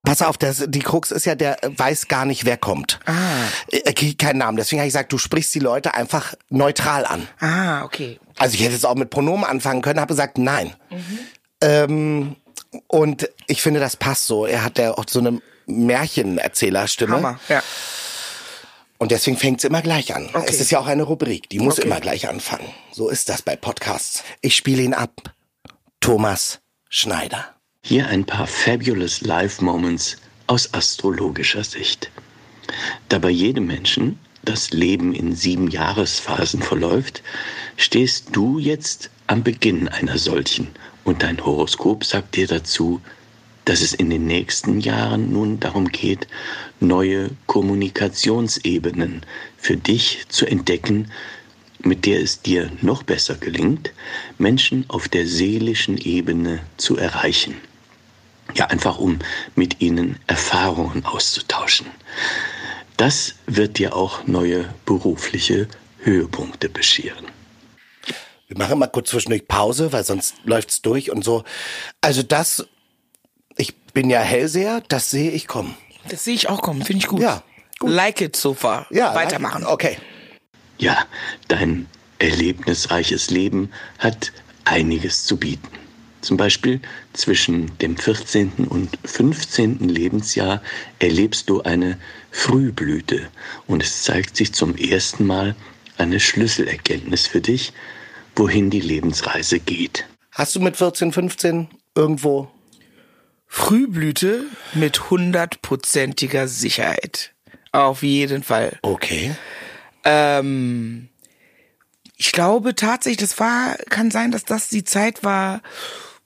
Pass 0.06 0.22
auf, 0.22 0.38
das, 0.38 0.66
die 0.68 0.80
Krux 0.82 1.12
ist 1.12 1.26
ja, 1.26 1.34
der 1.36 1.58
weiß 1.64 2.10
gar 2.10 2.26
nicht, 2.26 2.44
wer 2.44 2.58
kommt. 2.58 3.00
Ah. 3.06 3.14
Er 3.72 3.94
kriegt 3.94 4.20
keinen 4.20 4.40
Namen. 4.40 4.58
Deswegen 4.58 4.82
habe 4.82 4.88
ich 4.88 4.94
gesagt, 4.94 5.14
du 5.14 5.18
sprichst 5.18 5.56
die 5.56 5.60
Leute 5.60 5.94
einfach 5.94 6.34
neutral 6.50 7.06
an. 7.06 7.26
Ah, 7.40 7.84
okay. 7.86 8.20
Also 8.38 8.56
ich 8.56 8.62
hätte 8.64 8.74
jetzt 8.74 8.86
auch 8.86 8.96
mit 8.96 9.10
Pronomen 9.10 9.46
anfangen 9.46 9.82
können, 9.82 10.02
habe 10.02 10.14
gesagt, 10.14 10.38
nein. 10.38 10.74
Ähm, 11.62 12.36
und 12.88 13.30
ich 13.48 13.62
finde, 13.62 13.80
das 13.80 13.96
passt 13.96 14.28
so. 14.28 14.46
Er 14.46 14.64
hat 14.66 14.78
ja 14.78 14.92
auch 14.92 15.06
so 15.08 15.20
eine 15.20 15.42
Märchenerzählerstimme. 15.68 17.16
Hammer. 17.16 17.40
Ja. 17.48 17.64
Und 18.98 19.12
deswegen 19.12 19.38
fängt 19.38 19.60
es 19.60 19.64
immer 19.64 19.82
gleich 19.82 20.14
an. 20.16 20.30
Okay. 20.34 20.46
Es 20.50 20.60
ist 20.60 20.70
ja 20.72 20.80
auch 20.80 20.88
eine 20.88 21.04
Rubrik, 21.04 21.50
die 21.50 21.60
muss 21.60 21.78
Okay. 21.78 21.88
immer 21.88 22.00
gleich 22.02 22.28
anfangen. 22.28 22.68
So 22.92 23.10
ist 23.10 23.30
das 23.30 23.42
bei 23.42 23.56
Podcasts. 23.56 24.24
Ich 24.42 24.56
spiele 24.56 24.82
ihn 24.82 24.94
ab. 24.94 25.12
Thomas 26.02 26.60
Schneider. 26.90 27.46
Hier 27.86 28.08
ein 28.08 28.24
paar 28.24 28.48
fabulous 28.48 29.20
Life 29.20 29.62
Moments 29.62 30.16
aus 30.48 30.74
astrologischer 30.74 31.66
Sicht. 31.66 32.10
Da 33.10 33.20
bei 33.20 33.30
jedem 33.30 33.68
Menschen 33.68 34.18
das 34.46 34.72
Leben 34.72 35.14
in 35.14 35.36
sieben 35.36 35.68
Jahresphasen 35.68 36.62
verläuft, 36.62 37.22
stehst 37.76 38.30
du 38.32 38.58
jetzt 38.58 39.10
am 39.28 39.44
Beginn 39.44 39.90
einer 39.90 40.18
solchen 40.18 40.70
und 41.04 41.24
dein 41.24 41.46
Horoskop 41.46 42.06
sagt 42.06 42.38
dir 42.38 42.48
dazu, 42.48 43.02
dass 43.66 43.82
es 43.82 43.94
in 43.94 44.10
den 44.10 44.28
nächsten 44.28 44.80
Jahren 44.80 45.34
nun 45.34 45.60
darum 45.60 45.90
geht, 45.90 46.28
neue 46.80 47.32
Kommunikationsebenen 47.48 49.26
für 49.58 49.76
dich 49.76 50.24
zu 50.30 50.46
entdecken, 50.46 51.12
mit 51.80 52.06
der 52.06 52.22
es 52.22 52.42
dir 52.42 52.72
noch 52.82 53.04
besser 53.04 53.36
gelingt, 53.36 53.92
Menschen 54.38 54.86
auf 54.88 55.10
der 55.10 55.28
seelischen 55.28 55.98
Ebene 55.98 56.62
zu 56.78 56.96
erreichen. 56.96 57.56
Ja, 58.56 58.68
einfach 58.68 58.98
um 58.98 59.20
mit 59.56 59.82
ihnen 59.82 60.20
Erfahrungen 60.28 61.06
auszutauschen. 61.06 61.88
Das 62.98 63.36
wird 63.48 63.80
dir 63.80 63.96
auch 63.96 64.28
neue 64.28 64.74
berufliche 64.86 65.68
Höhepunkte 66.00 66.70
bescheren. 66.70 67.26
Wir 68.48 68.58
machen 68.58 68.78
mal 68.78 68.88
kurz 68.88 69.10
zwischendurch 69.10 69.48
Pause, 69.48 69.92
weil 69.94 70.04
sonst 70.04 70.36
läuft's 70.44 70.82
durch 70.82 71.10
und 71.10 71.24
so. 71.24 71.44
Also 72.02 72.22
das, 72.22 72.68
ich 73.58 73.76
bin 73.94 74.10
ja 74.10 74.20
Hellseher, 74.20 74.84
das 74.90 75.10
sehe 75.10 75.32
ich 75.32 75.48
kommen. 75.48 75.76
Das 76.10 76.24
sehe 76.24 76.36
ich 76.36 76.50
auch 76.50 76.62
kommen. 76.62 76.84
Finde 76.84 77.00
ich 77.00 77.08
gut. 77.08 77.22
Ja, 77.22 77.42
gut. 77.80 77.90
Like 77.90 78.22
it 78.22 78.36
so 78.36 78.54
far. 78.54 78.86
Ja, 78.92 79.16
Weitermachen. 79.16 79.66
Okay. 79.66 79.98
Ja, 80.78 81.06
dein 81.48 81.88
erlebnisreiches 82.20 83.30
Leben 83.30 83.72
hat 84.00 84.32
einiges 84.66 85.26
zu 85.26 85.38
bieten. 85.38 85.70
Zum 86.24 86.38
Beispiel 86.38 86.80
zwischen 87.12 87.78
dem 87.80 87.98
14. 87.98 88.68
und 88.70 88.98
15. 89.04 89.80
Lebensjahr 89.90 90.62
erlebst 91.00 91.50
du 91.50 91.62
eine 91.64 92.00
Frühblüte 92.32 93.28
und 93.68 93.84
es 93.84 94.04
zeigt 94.04 94.38
sich 94.38 94.54
zum 94.54 94.78
ersten 94.78 95.26
Mal 95.26 95.54
eine 95.98 96.22
Schlüsselerkenntnis 96.22 97.28
für 97.28 97.42
dich, 97.42 97.74
wohin 98.38 98.70
die 98.70 98.80
Lebensreise 98.80 99.60
geht. 99.60 100.06
Hast 100.32 100.56
du 100.56 100.62
mit 100.62 100.78
14, 100.78 101.12
15 101.12 101.68
irgendwo? 101.94 102.50
Frühblüte 103.46 104.46
mit 104.74 105.10
hundertprozentiger 105.10 106.48
Sicherheit. 106.48 107.34
Auf 107.74 108.02
jeden 108.02 108.44
Fall. 108.44 108.80
Okay. 108.82 109.36
Ähm, 110.06 111.10
ich 112.16 112.32
glaube 112.32 112.76
tatsächlich, 112.76 113.30
das 113.30 113.40
war, 113.40 113.76
kann 113.90 114.10
sein, 114.10 114.32
dass 114.32 114.46
das 114.46 114.70
die 114.70 114.86
Zeit 114.86 115.26
war, 115.26 115.62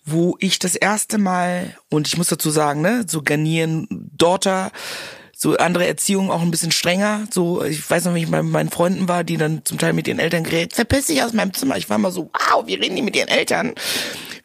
wo 0.07 0.37
ich 0.39 0.57
das 0.57 0.75
erste 0.75 1.17
Mal, 1.17 1.75
und 1.89 2.07
ich 2.07 2.17
muss 2.17 2.29
dazu 2.29 2.49
sagen, 2.49 2.81
ne, 2.81 3.05
so 3.07 3.21
Garnieren 3.21 3.87
Daughter, 4.17 4.71
so 5.39 5.55
andere 5.57 5.85
Erziehung 5.85 6.31
auch 6.31 6.41
ein 6.41 6.49
bisschen 6.49 6.71
strenger. 6.71 7.27
So, 7.29 7.63
ich 7.63 7.87
weiß 7.87 8.05
noch, 8.05 8.13
wenn 8.15 8.23
ich 8.23 8.31
bei 8.31 8.41
meinen 8.41 8.71
Freunden 8.71 9.07
war, 9.07 9.23
die 9.23 9.37
dann 9.37 9.63
zum 9.65 9.77
Teil 9.77 9.93
mit 9.93 10.07
ihren 10.07 10.17
Eltern 10.17 10.43
geredet, 10.43 10.73
verpiss 10.73 11.05
dich 11.05 11.21
aus 11.21 11.31
meinem 11.33 11.53
Zimmer. 11.53 11.77
Ich 11.77 11.87
war 11.91 11.99
mal 11.99 12.11
so, 12.11 12.31
wow, 12.33 12.65
wie 12.65 12.73
reden 12.73 12.95
die 12.95 13.03
mit 13.03 13.15
ihren 13.15 13.27
Eltern? 13.27 13.75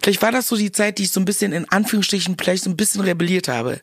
Vielleicht 0.02 0.20
war 0.20 0.32
das 0.32 0.48
so 0.48 0.56
die 0.56 0.70
Zeit, 0.72 0.98
die 0.98 1.04
ich 1.04 1.10
so 1.12 1.20
ein 1.20 1.24
bisschen 1.24 1.52
in 1.52 1.66
Anführungsstrichen 1.70 2.36
vielleicht 2.36 2.64
so 2.64 2.70
ein 2.70 2.76
bisschen 2.76 3.00
rebelliert 3.00 3.48
habe. 3.48 3.80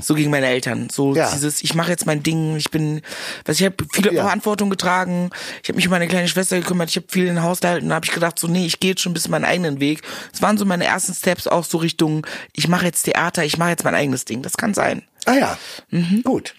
So 0.00 0.14
gegen 0.14 0.30
meine 0.30 0.46
Eltern. 0.46 0.88
So 0.90 1.14
Ja. 1.14 1.30
dieses, 1.30 1.62
ich 1.62 1.74
mache 1.74 1.90
jetzt 1.92 2.06
mein 2.06 2.22
Ding, 2.24 2.56
ich 2.56 2.70
bin, 2.70 3.02
was 3.44 3.60
ich 3.60 3.66
habe 3.66 3.76
viele 3.92 4.12
Ja. 4.12 4.22
Verantwortung 4.24 4.68
getragen. 4.70 5.30
Ich 5.62 5.68
habe 5.68 5.76
mich 5.76 5.86
um 5.86 5.90
meine 5.92 6.08
kleine 6.08 6.26
Schwester 6.26 6.58
gekümmert, 6.58 6.90
ich 6.90 6.96
habe 6.96 7.06
viel 7.08 7.26
in 7.26 7.34
den 7.36 7.42
Haushalt 7.42 7.60
gehalten, 7.60 7.88
da 7.90 7.94
habe 7.96 8.06
ich 8.06 8.12
gedacht, 8.12 8.36
so 8.38 8.48
nee, 8.48 8.66
ich 8.66 8.80
gehe 8.80 8.90
jetzt 8.90 9.02
schon 9.02 9.10
ein 9.10 9.14
bisschen 9.14 9.30
meinen 9.30 9.44
eigenen 9.44 9.78
Weg. 9.78 10.02
Es 10.32 10.42
waren 10.42 10.56
so 10.58 10.64
meine 10.64 10.86
ersten 10.86 11.14
Steps 11.14 11.46
auch 11.46 11.64
so 11.64 11.78
Richtung, 11.78 12.26
ich 12.54 12.66
mache 12.66 12.86
jetzt 12.86 13.02
Theater, 13.02 13.44
ich 13.44 13.58
mache 13.58 13.70
jetzt 13.70 13.84
mein 13.84 13.94
eigenes 13.94 14.24
Ding. 14.24 14.42
Das 14.42 14.56
kann 14.56 14.72
sein. 14.74 15.02
Ah 15.28 15.34
ja, 15.34 15.58
Mhm. 15.90 16.22
gut. 16.24 16.54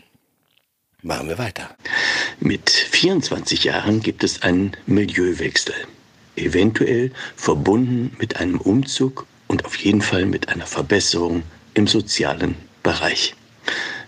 Machen 1.01 1.27
wir 1.27 1.39
weiter. 1.39 1.75
Mit 2.39 2.69
24 2.69 3.63
Jahren 3.63 4.01
gibt 4.01 4.23
es 4.23 4.43
einen 4.43 4.77
Milieuwechsel. 4.85 5.73
Eventuell 6.35 7.11
verbunden 7.35 8.15
mit 8.19 8.35
einem 8.37 8.61
Umzug 8.61 9.25
und 9.47 9.65
auf 9.65 9.75
jeden 9.77 10.01
Fall 10.03 10.27
mit 10.27 10.49
einer 10.49 10.67
Verbesserung 10.67 11.41
im 11.73 11.87
sozialen 11.87 12.55
Bereich. 12.83 13.33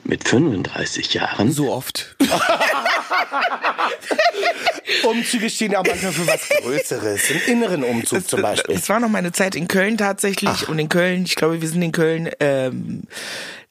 Mit 0.04 0.28
35 0.28 1.14
Jahren 1.16 1.52
So 1.52 1.72
oft. 1.72 2.16
Umzüge 5.04 5.50
stehen 5.50 5.72
ja 5.72 5.80
auch 5.80 5.86
manchmal 5.86 6.12
für 6.12 6.28
was 6.28 6.48
Größeres. 6.62 7.32
Einen 7.32 7.42
inneren 7.48 7.84
Umzug 7.84 8.28
zum 8.28 8.42
Beispiel. 8.44 8.76
Es 8.76 8.90
war 8.90 9.00
noch 9.00 9.10
meine 9.10 9.32
Zeit 9.32 9.56
in 9.56 9.68
Köln 9.68 9.98
tatsächlich 9.98 10.68
und 10.70 10.78
in 10.80 10.90
Köln, 10.90 11.24
ich 11.26 11.36
glaube, 11.36 11.62
wir 11.62 11.68
sind 11.68 11.82
in 11.82 11.92
Köln 11.92 12.30
ähm, 12.40 13.04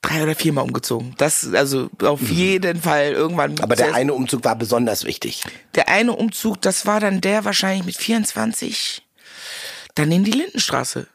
drei 0.02 0.22
oder 0.22 0.34
viermal 0.34 0.64
umgezogen. 0.64 1.14
Das 1.18 1.46
also 1.52 1.90
auf 2.02 2.22
jeden 2.30 2.80
Fall 2.82 3.12
irgendwann. 3.12 3.52
Mhm. 3.52 3.60
Aber 3.60 3.76
der 3.76 3.94
eine 3.94 4.14
Umzug 4.14 4.44
war 4.44 4.56
besonders 4.56 5.04
wichtig. 5.04 5.42
der 5.74 5.88
eine 5.88 6.12
Umzug, 6.12 6.60
das 6.62 6.86
war 6.86 7.00
dann 7.00 7.20
der 7.20 7.44
wahrscheinlich 7.44 7.84
mit 7.84 7.96
24, 7.96 9.02
dann 9.94 10.10
in 10.12 10.24
die 10.24 10.30
Lindenstraße. 10.32 11.06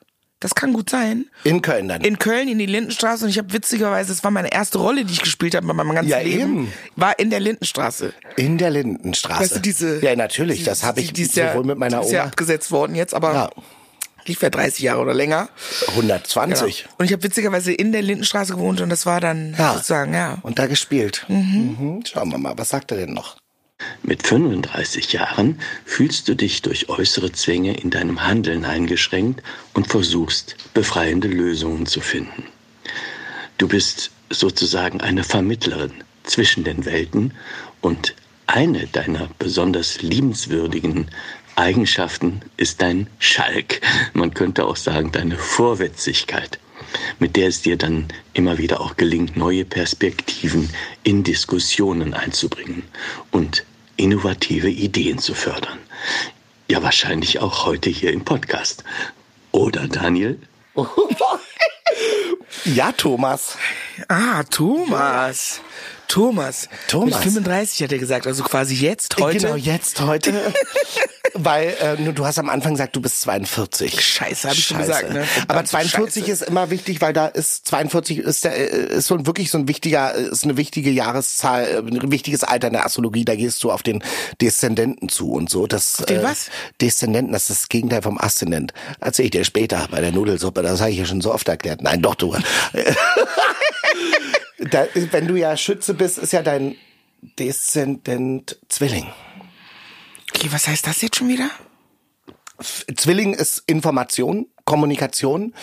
Das 0.41 0.53
kann 0.53 0.73
gut 0.73 0.89
sein. 0.89 1.25
In 1.43 1.61
Köln 1.61 1.87
dann. 1.87 2.01
In 2.01 2.19
Köln 2.19 2.47
in 2.49 2.59
die 2.59 2.65
Lindenstraße 2.67 3.23
und 3.23 3.31
ich 3.31 3.37
habe 3.39 3.51
witzigerweise, 3.53 4.09
das 4.13 4.23
war 4.23 4.29
meine 4.31 4.51
erste 4.51 4.77
Rolle, 4.77 5.05
die 5.05 5.13
ich 5.13 5.21
gespielt 5.21 5.55
habe 5.55 5.65
bei 5.65 5.73
meinem 5.73 5.95
ganzen 5.95 6.09
Ja, 6.11 6.19
Leben, 6.19 6.41
eben. 6.65 6.73
war 6.97 7.17
in 7.17 7.29
der 7.31 7.39
Lindenstraße. 7.39 8.13
In 8.35 8.57
der 8.59 8.69
Lindenstraße. 8.69 9.41
Weißt 9.41 9.55
du, 9.55 9.59
diese 9.61 10.03
ja, 10.05 10.15
natürlich. 10.15 10.63
Das 10.63 10.83
habe 10.83 10.99
ich 10.99 11.07
die, 11.07 11.13
die 11.13 11.21
ist 11.23 11.35
ja, 11.37 11.53
sowohl 11.53 11.63
mit 11.65 11.77
meiner 11.79 12.01
die 12.01 12.05
ist 12.07 12.11
ja 12.11 12.19
Oma. 12.21 12.27
abgesetzt 12.29 12.69
worden 12.69 12.93
jetzt, 12.95 13.15
aber 13.15 13.33
Ja. 13.33 13.49
Lief 14.27 14.41
ja 14.41 14.49
30 14.49 14.83
Jahre 14.83 15.01
oder 15.01 15.13
länger. 15.13 15.49
120. 15.89 16.83
Genau. 16.83 16.95
Und 16.97 17.05
ich 17.05 17.11
habe 17.13 17.23
witzigerweise 17.23 17.71
in 17.73 17.91
der 17.91 18.01
Lindenstraße 18.01 18.53
gewohnt 18.53 18.81
und 18.81 18.89
das 18.89 19.05
war 19.05 19.19
dann 19.21 19.55
Ja. 19.57 19.73
sozusagen, 19.73 20.13
ja. 20.13 20.37
Und 20.41 20.59
da 20.59 20.67
gespielt. 20.67 21.25
Mhm. 21.27 22.03
Schauen 22.05 22.29
wir 22.31 22.37
mal, 22.37 22.53
was 22.57 22.69
sagt 22.69 22.91
er 22.91 22.97
denn 22.97 23.13
noch? 23.13 23.37
Mit 24.03 24.25
35 24.25 25.11
Jahren 25.13 25.59
fühlst 25.83 26.27
du 26.27 26.35
dich 26.35 26.61
durch 26.61 26.87
äußere 26.89 27.31
Zwänge 27.33 27.77
in 27.77 27.89
deinem 27.89 28.25
Handeln 28.25 28.63
eingeschränkt 28.65 29.43
und 29.73 29.87
versuchst, 29.87 30.55
befreiende 30.73 31.27
Lösungen 31.27 31.85
zu 31.85 31.99
finden. 31.99 32.45
Du 33.57 33.67
bist 33.67 34.11
sozusagen 34.29 35.01
eine 35.01 35.23
Vermittlerin 35.23 35.91
zwischen 36.23 36.63
den 36.63 36.85
Welten 36.85 37.33
und 37.81 38.15
eine 38.47 38.87
deiner 38.87 39.29
besonders 39.39 40.01
liebenswürdigen 40.01 41.09
Eigenschaften 41.55 42.41
ist 42.57 42.81
dein 42.81 43.07
Schalk. 43.19 43.81
Man 44.13 44.33
könnte 44.33 44.65
auch 44.65 44.75
sagen, 44.75 45.11
deine 45.11 45.37
Vorwitzigkeit, 45.37 46.59
mit 47.19 47.35
der 47.35 47.47
es 47.47 47.61
dir 47.61 47.77
dann 47.77 48.07
immer 48.33 48.57
wieder 48.57 48.81
auch 48.81 48.97
gelingt, 48.97 49.37
neue 49.37 49.65
Perspektiven 49.65 50.69
in 51.03 51.23
Diskussionen 51.23 52.13
einzubringen 52.13 52.83
und 53.31 53.63
innovative 53.97 54.69
Ideen 54.69 55.19
zu 55.19 55.33
fördern. 55.33 55.79
Ja, 56.69 56.83
wahrscheinlich 56.83 57.39
auch 57.39 57.65
heute 57.65 57.89
hier 57.89 58.11
im 58.11 58.25
Podcast. 58.25 58.83
Oder 59.51 59.87
Daniel? 59.87 60.39
Ja, 62.65 62.91
Thomas. 62.91 63.57
Ah, 64.07 64.43
Thomas. 64.43 65.61
Thomas. 66.07 66.69
Thomas. 66.87 67.15
Mit 67.15 67.33
35 67.33 67.83
hat 67.83 67.91
er 67.91 67.97
gesagt, 67.97 68.27
also 68.27 68.43
quasi 68.43 68.75
jetzt, 68.75 69.19
heute. 69.19 69.39
Genau, 69.39 69.55
jetzt, 69.55 70.01
heute. 70.01 70.33
Weil 71.37 71.75
äh, 71.81 72.13
du 72.13 72.25
hast 72.25 72.39
am 72.39 72.49
Anfang 72.49 72.73
gesagt, 72.73 72.95
du 72.95 73.01
bist 73.01 73.19
42. 73.21 73.99
Scheiße, 73.99 74.47
hab 74.47 74.55
ich 74.55 74.65
schon 74.65 74.77
gesagt, 74.77 75.11
ne? 75.11 75.27
Aber 75.49 75.65
42 75.65 76.23
Scheiße. 76.23 76.31
ist 76.31 76.41
immer 76.43 76.69
wichtig, 76.69 77.01
weil 77.01 77.11
da 77.11 77.27
ist 77.27 77.67
42 77.67 78.19
ist 78.19 78.45
der 78.45 78.55
äh, 78.55 78.97
ist 78.97 79.07
so 79.07 79.15
ein 79.15 79.27
wirklich 79.27 79.51
so 79.51 79.57
ein 79.57 79.67
wichtiger 79.67 80.13
ist 80.13 80.45
eine 80.45 80.55
wichtige 80.55 80.91
Jahreszahl, 80.91 81.65
äh, 81.65 81.77
ein 81.79 82.11
wichtiges 82.11 82.45
Alter 82.45 82.67
in 82.67 82.73
der 82.73 82.85
Astrologie. 82.85 83.25
Da 83.25 83.35
gehst 83.35 83.61
du 83.65 83.71
auf 83.71 83.83
den 83.83 84.01
Deszendenten 84.39 85.09
zu 85.09 85.33
und 85.33 85.49
so. 85.49 85.67
Das 85.67 85.97
den 86.07 86.23
was? 86.23 86.49
Deszendenten, 86.79 87.33
das 87.33 87.49
ist 87.49 87.63
das 87.63 87.69
Gegenteil 87.69 88.01
vom 88.01 88.17
Aszendent. 88.17 88.73
Erzähl 89.01 89.25
ich 89.25 89.31
dir 89.31 89.43
später 89.43 89.89
bei 89.91 89.99
der 89.99 90.13
Nudelsuppe. 90.13 90.61
Das 90.61 90.79
habe 90.79 90.91
ich 90.91 90.97
ja 90.97 91.05
schon 91.05 91.19
so 91.19 91.33
oft 91.33 91.49
erklärt. 91.49 91.81
Nein, 91.81 92.01
doch 92.01 92.15
du. 92.15 92.33
da, 94.69 94.87
wenn 95.11 95.27
du 95.27 95.35
ja 95.35 95.55
Schütze 95.57 95.93
bist, 95.93 96.17
ist 96.17 96.33
ja 96.33 96.41
dein 96.41 96.75
Deszendent 97.39 98.59
Zwilling. 98.69 99.07
Okay, 100.33 100.47
was 100.51 100.67
heißt 100.67 100.85
das 100.85 101.01
jetzt 101.01 101.17
schon 101.17 101.27
wieder? 101.27 101.49
Zwilling 102.95 103.33
ist 103.33 103.63
Information, 103.67 104.47
Kommunikation 104.63 105.53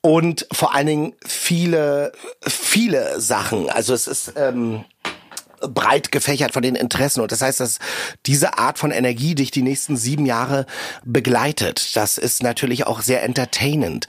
und 0.00 0.46
vor 0.52 0.74
allen 0.74 0.86
Dingen 0.86 1.14
viele, 1.24 2.12
viele 2.46 3.20
Sachen. 3.20 3.68
Also 3.70 3.94
es 3.94 4.06
ist 4.06 4.34
ähm, 4.36 4.84
breit 5.60 6.12
gefächert 6.12 6.52
von 6.52 6.62
den 6.62 6.76
Interessen 6.76 7.20
und 7.20 7.32
das 7.32 7.42
heißt, 7.42 7.60
dass 7.60 7.78
diese 8.26 8.58
Art 8.58 8.78
von 8.78 8.92
Energie 8.92 9.34
dich 9.34 9.50
die 9.50 9.62
nächsten 9.62 9.96
sieben 9.96 10.26
Jahre 10.26 10.66
begleitet. 11.04 11.96
Das 11.96 12.18
ist 12.18 12.42
natürlich 12.42 12.86
auch 12.86 13.02
sehr 13.02 13.24
entertainend. 13.24 14.06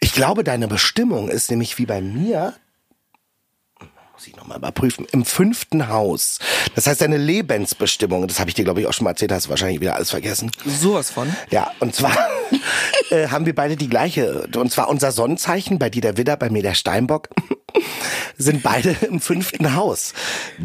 Ich 0.00 0.12
glaube, 0.12 0.44
deine 0.44 0.68
Bestimmung 0.68 1.28
ist 1.28 1.50
nämlich 1.50 1.76
wie 1.78 1.86
bei 1.86 2.00
mir 2.00 2.54
muss 4.16 4.26
ich 4.26 4.36
nochmal 4.36 4.56
überprüfen, 4.56 5.06
im 5.12 5.26
fünften 5.26 5.88
Haus. 5.88 6.38
Das 6.74 6.86
heißt, 6.86 7.02
deine 7.02 7.18
Lebensbestimmung, 7.18 8.26
das 8.26 8.40
habe 8.40 8.48
ich 8.48 8.54
dir, 8.54 8.64
glaube 8.64 8.80
ich, 8.80 8.86
auch 8.86 8.94
schon 8.94 9.04
mal 9.04 9.10
erzählt, 9.10 9.30
hast 9.30 9.44
du 9.44 9.50
wahrscheinlich 9.50 9.82
wieder 9.82 9.94
alles 9.94 10.08
vergessen. 10.08 10.50
Sowas 10.64 11.10
von. 11.10 11.36
Ja, 11.50 11.70
und 11.80 11.94
zwar 11.94 12.16
äh, 13.10 13.28
haben 13.28 13.44
wir 13.44 13.54
beide 13.54 13.76
die 13.76 13.90
gleiche. 13.90 14.48
Und 14.56 14.72
zwar 14.72 14.88
unser 14.88 15.12
Sonnenzeichen, 15.12 15.78
bei 15.78 15.90
dir 15.90 16.00
der 16.00 16.16
Widder, 16.16 16.38
bei 16.38 16.48
mir 16.48 16.62
der 16.62 16.72
Steinbock, 16.72 17.28
sind 18.38 18.62
beide 18.62 18.96
im 19.06 19.20
fünften 19.20 19.74
Haus. 19.74 20.14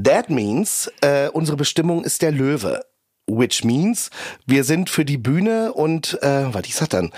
That 0.02 0.30
means, 0.30 0.90
äh, 1.02 1.28
unsere 1.28 1.58
Bestimmung 1.58 2.06
ist 2.06 2.22
der 2.22 2.32
Löwe. 2.32 2.86
Which 3.28 3.64
means, 3.64 4.10
wir 4.46 4.64
sind 4.64 4.90
für 4.90 5.06
die 5.06 5.18
Bühne 5.18 5.74
und, 5.74 6.22
äh, 6.22 6.54
was 6.54 6.64
ich 6.66 6.76
sag 6.76 6.90
dann, 6.90 7.12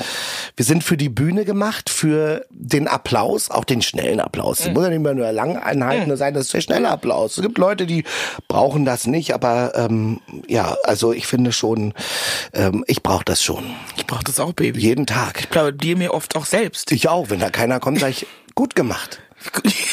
wir 0.56 0.66
sind 0.66 0.84
für 0.84 0.98
die 0.98 1.10
Bühne 1.10 1.44
gemacht, 1.44 1.90
für 1.90 2.46
den 2.52 2.88
Applaus, 2.88 3.50
auch 3.50 3.64
den 3.64 3.82
schnellen 3.82 4.20
Applaus. 4.20 4.60
Es 4.60 4.70
muss 4.70 4.84
ja 4.84 4.90
nicht 4.90 5.02
mehr 5.02 5.16
nur 5.16 5.32
lang 5.32 5.58
einhalten 5.58 6.16
sein, 6.16 6.34
das 6.34 6.46
ist 6.46 6.54
der 6.54 6.62
schnelle 6.62 6.90
Applaus. 6.90 7.38
Es 7.38 7.42
gibt 7.42 7.58
Leute, 7.58 7.88
die 7.88 8.04
brauchen 8.48 8.86
das 8.86 9.08
nicht, 9.08 9.34
aber 9.34 9.74
ähm, 9.76 10.20
ja, 10.48 10.76
also 10.84 11.14
ich 11.14 11.26
finde 11.26 11.52
schon, 11.52 11.94
ähm, 12.54 12.84
ich 12.88 13.02
brauche 13.02 13.26
das 13.26 13.42
schon. 13.42 13.64
Ich 13.98 14.06
brauche 14.06 14.24
das 14.24 14.40
auch, 14.40 14.54
Baby. 14.54 14.82
Jeden 14.82 15.08
Tag. 15.08 15.40
Ich 15.40 15.46
applaudiere 15.46 15.98
mir 15.98 16.14
oft 16.14 16.36
auch 16.36 16.46
selbst. 16.46 16.92
Ich 16.92 17.10
auch, 17.10 17.30
wenn 17.30 17.40
da 17.40 17.50
keiner 17.50 17.80
kommt, 17.80 18.00
sag 18.00 18.10
ich, 18.10 18.28
gut 18.56 18.76
gemacht. 18.76 19.20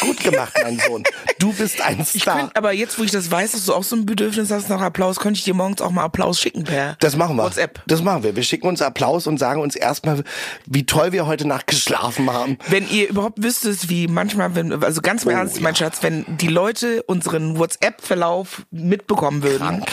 Gut 0.00 0.20
gemacht, 0.22 0.52
mein 0.62 0.78
Sohn. 0.78 1.04
Du 1.38 1.52
bist 1.52 1.80
ein 1.80 2.00
Ich 2.12 2.22
Star. 2.22 2.38
könnte, 2.38 2.56
aber 2.56 2.72
jetzt, 2.72 2.98
wo 2.98 3.02
ich 3.02 3.10
das 3.10 3.30
weiß, 3.30 3.52
dass 3.52 3.66
du 3.66 3.74
auch 3.74 3.82
so 3.82 3.96
ein 3.96 4.06
Bedürfnis 4.06 4.50
hast 4.50 4.68
nach 4.68 4.80
Applaus, 4.80 5.18
könnte 5.18 5.38
ich 5.38 5.44
dir 5.44 5.54
morgens 5.54 5.80
auch 5.82 5.90
mal 5.90 6.04
Applaus 6.04 6.40
schicken 6.40 6.64
per 6.64 6.96
Das 7.00 7.16
machen 7.16 7.36
wir. 7.36 7.44
WhatsApp. 7.44 7.82
Das 7.86 8.02
machen 8.02 8.22
wir. 8.22 8.36
Wir 8.36 8.42
schicken 8.42 8.66
uns 8.68 8.82
Applaus 8.82 9.26
und 9.26 9.38
sagen 9.38 9.60
uns 9.60 9.76
erstmal, 9.76 10.22
wie 10.66 10.86
toll 10.86 11.12
wir 11.12 11.26
heute 11.26 11.46
Nacht 11.46 11.66
geschlafen 11.66 12.32
haben. 12.32 12.58
Wenn 12.68 12.88
ihr 12.90 13.08
überhaupt 13.08 13.42
wüsstet, 13.42 13.88
wie 13.88 14.06
manchmal, 14.08 14.54
wenn, 14.54 14.72
also 14.82 15.00
ganz 15.00 15.22
im 15.24 15.28
Oh, 15.30 15.32
Ernst, 15.32 15.60
mein 15.60 15.74
ja. 15.74 15.78
Schatz, 15.78 15.98
wenn 16.02 16.24
die 16.28 16.48
Leute 16.48 17.02
unseren 17.04 17.58
WhatsApp-Verlauf 17.58 18.62
mitbekommen 18.70 19.42
würden, 19.42 19.58
Krank. 19.58 19.88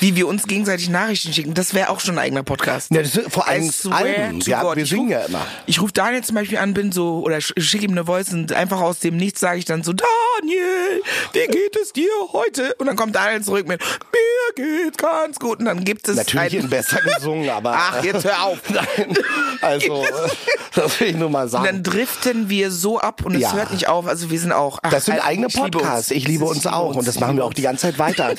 wie 0.00 0.16
wir 0.16 0.26
uns 0.28 0.46
gegenseitig 0.46 0.88
Nachrichten 0.88 1.32
schicken, 1.32 1.54
das 1.54 1.74
wäre 1.74 1.90
auch 1.90 2.00
schon 2.00 2.16
ein 2.16 2.24
eigener 2.24 2.42
Podcast. 2.42 2.90
Ja, 2.92 3.02
das 3.02 3.18
vor 3.28 3.46
allem 3.48 3.70
Alben. 3.90 4.40
Ja, 4.40 4.74
wir 4.76 4.86
singen 4.86 5.08
ja 5.10 5.20
immer. 5.20 5.44
Ich 5.66 5.80
rufe 5.80 5.92
Daniel 5.92 6.22
zum 6.24 6.34
Beispiel 6.36 6.58
an, 6.58 6.74
bin 6.74 6.92
so, 6.92 7.20
oder 7.24 7.36
sch- 7.36 7.60
schicke 7.60 7.84
ihm 7.84 7.92
eine 7.92 8.04
Voice 8.06 8.32
und 8.32 8.52
einfach 8.52 8.80
aus 8.80 8.98
dem 9.04 9.16
Nichts 9.16 9.40
sage 9.40 9.58
ich 9.58 9.64
dann 9.64 9.82
so, 9.82 9.92
Daniel, 9.92 11.02
wie 11.32 11.46
geht 11.46 11.76
es 11.76 11.92
dir 11.92 12.08
heute? 12.32 12.74
Und 12.76 12.86
dann 12.86 12.96
kommt 12.96 13.14
Daniel 13.14 13.42
zurück 13.42 13.66
mit, 13.68 13.80
mir 13.80 14.64
geht's 14.84 14.96
ganz 14.98 15.38
gut. 15.38 15.58
Und 15.60 15.66
dann 15.66 15.84
gibt 15.84 16.08
es 16.08 16.16
Natürlich 16.16 16.54
ein- 16.54 16.64
in 16.64 16.70
besser 16.70 17.00
gesungen, 17.00 17.48
aber. 17.50 17.72
Ach, 17.76 18.02
jetzt 18.04 18.24
hör 18.24 18.42
auf. 18.44 18.58
Nein. 18.70 19.14
Also, 19.60 20.04
das 20.74 20.98
will 21.00 21.08
ich 21.08 21.16
nur 21.16 21.30
mal 21.30 21.44
Und 21.44 21.52
dann 21.52 21.62
sagen. 21.64 21.82
driften 21.82 22.48
wir 22.48 22.70
so 22.70 22.98
ab 23.00 23.24
und 23.24 23.34
es 23.34 23.42
Ja. 23.42 23.52
hört 23.52 23.72
nicht 23.72 23.88
auf. 23.88 24.06
Also 24.06 24.30
wir 24.30 24.40
sind 24.40 24.52
auch. 24.52 24.78
Ach, 24.82 24.90
Das 24.90 25.04
sind 25.06 25.14
Alter, 25.14 25.26
eigene 25.26 25.46
ich 25.48 25.54
liebe 25.54 25.70
Podcasts. 25.70 26.10
Ich 26.10 26.26
liebe 26.26 26.44
uns 26.44 26.66
auch. 26.66 26.94
Und 26.94 27.06
das 27.06 27.20
machen 27.20 27.36
wir 27.36 27.44
auch 27.44 27.54
die 27.54 27.62
ganze 27.62 27.82
Zeit 27.82 27.98
weiter. 27.98 28.34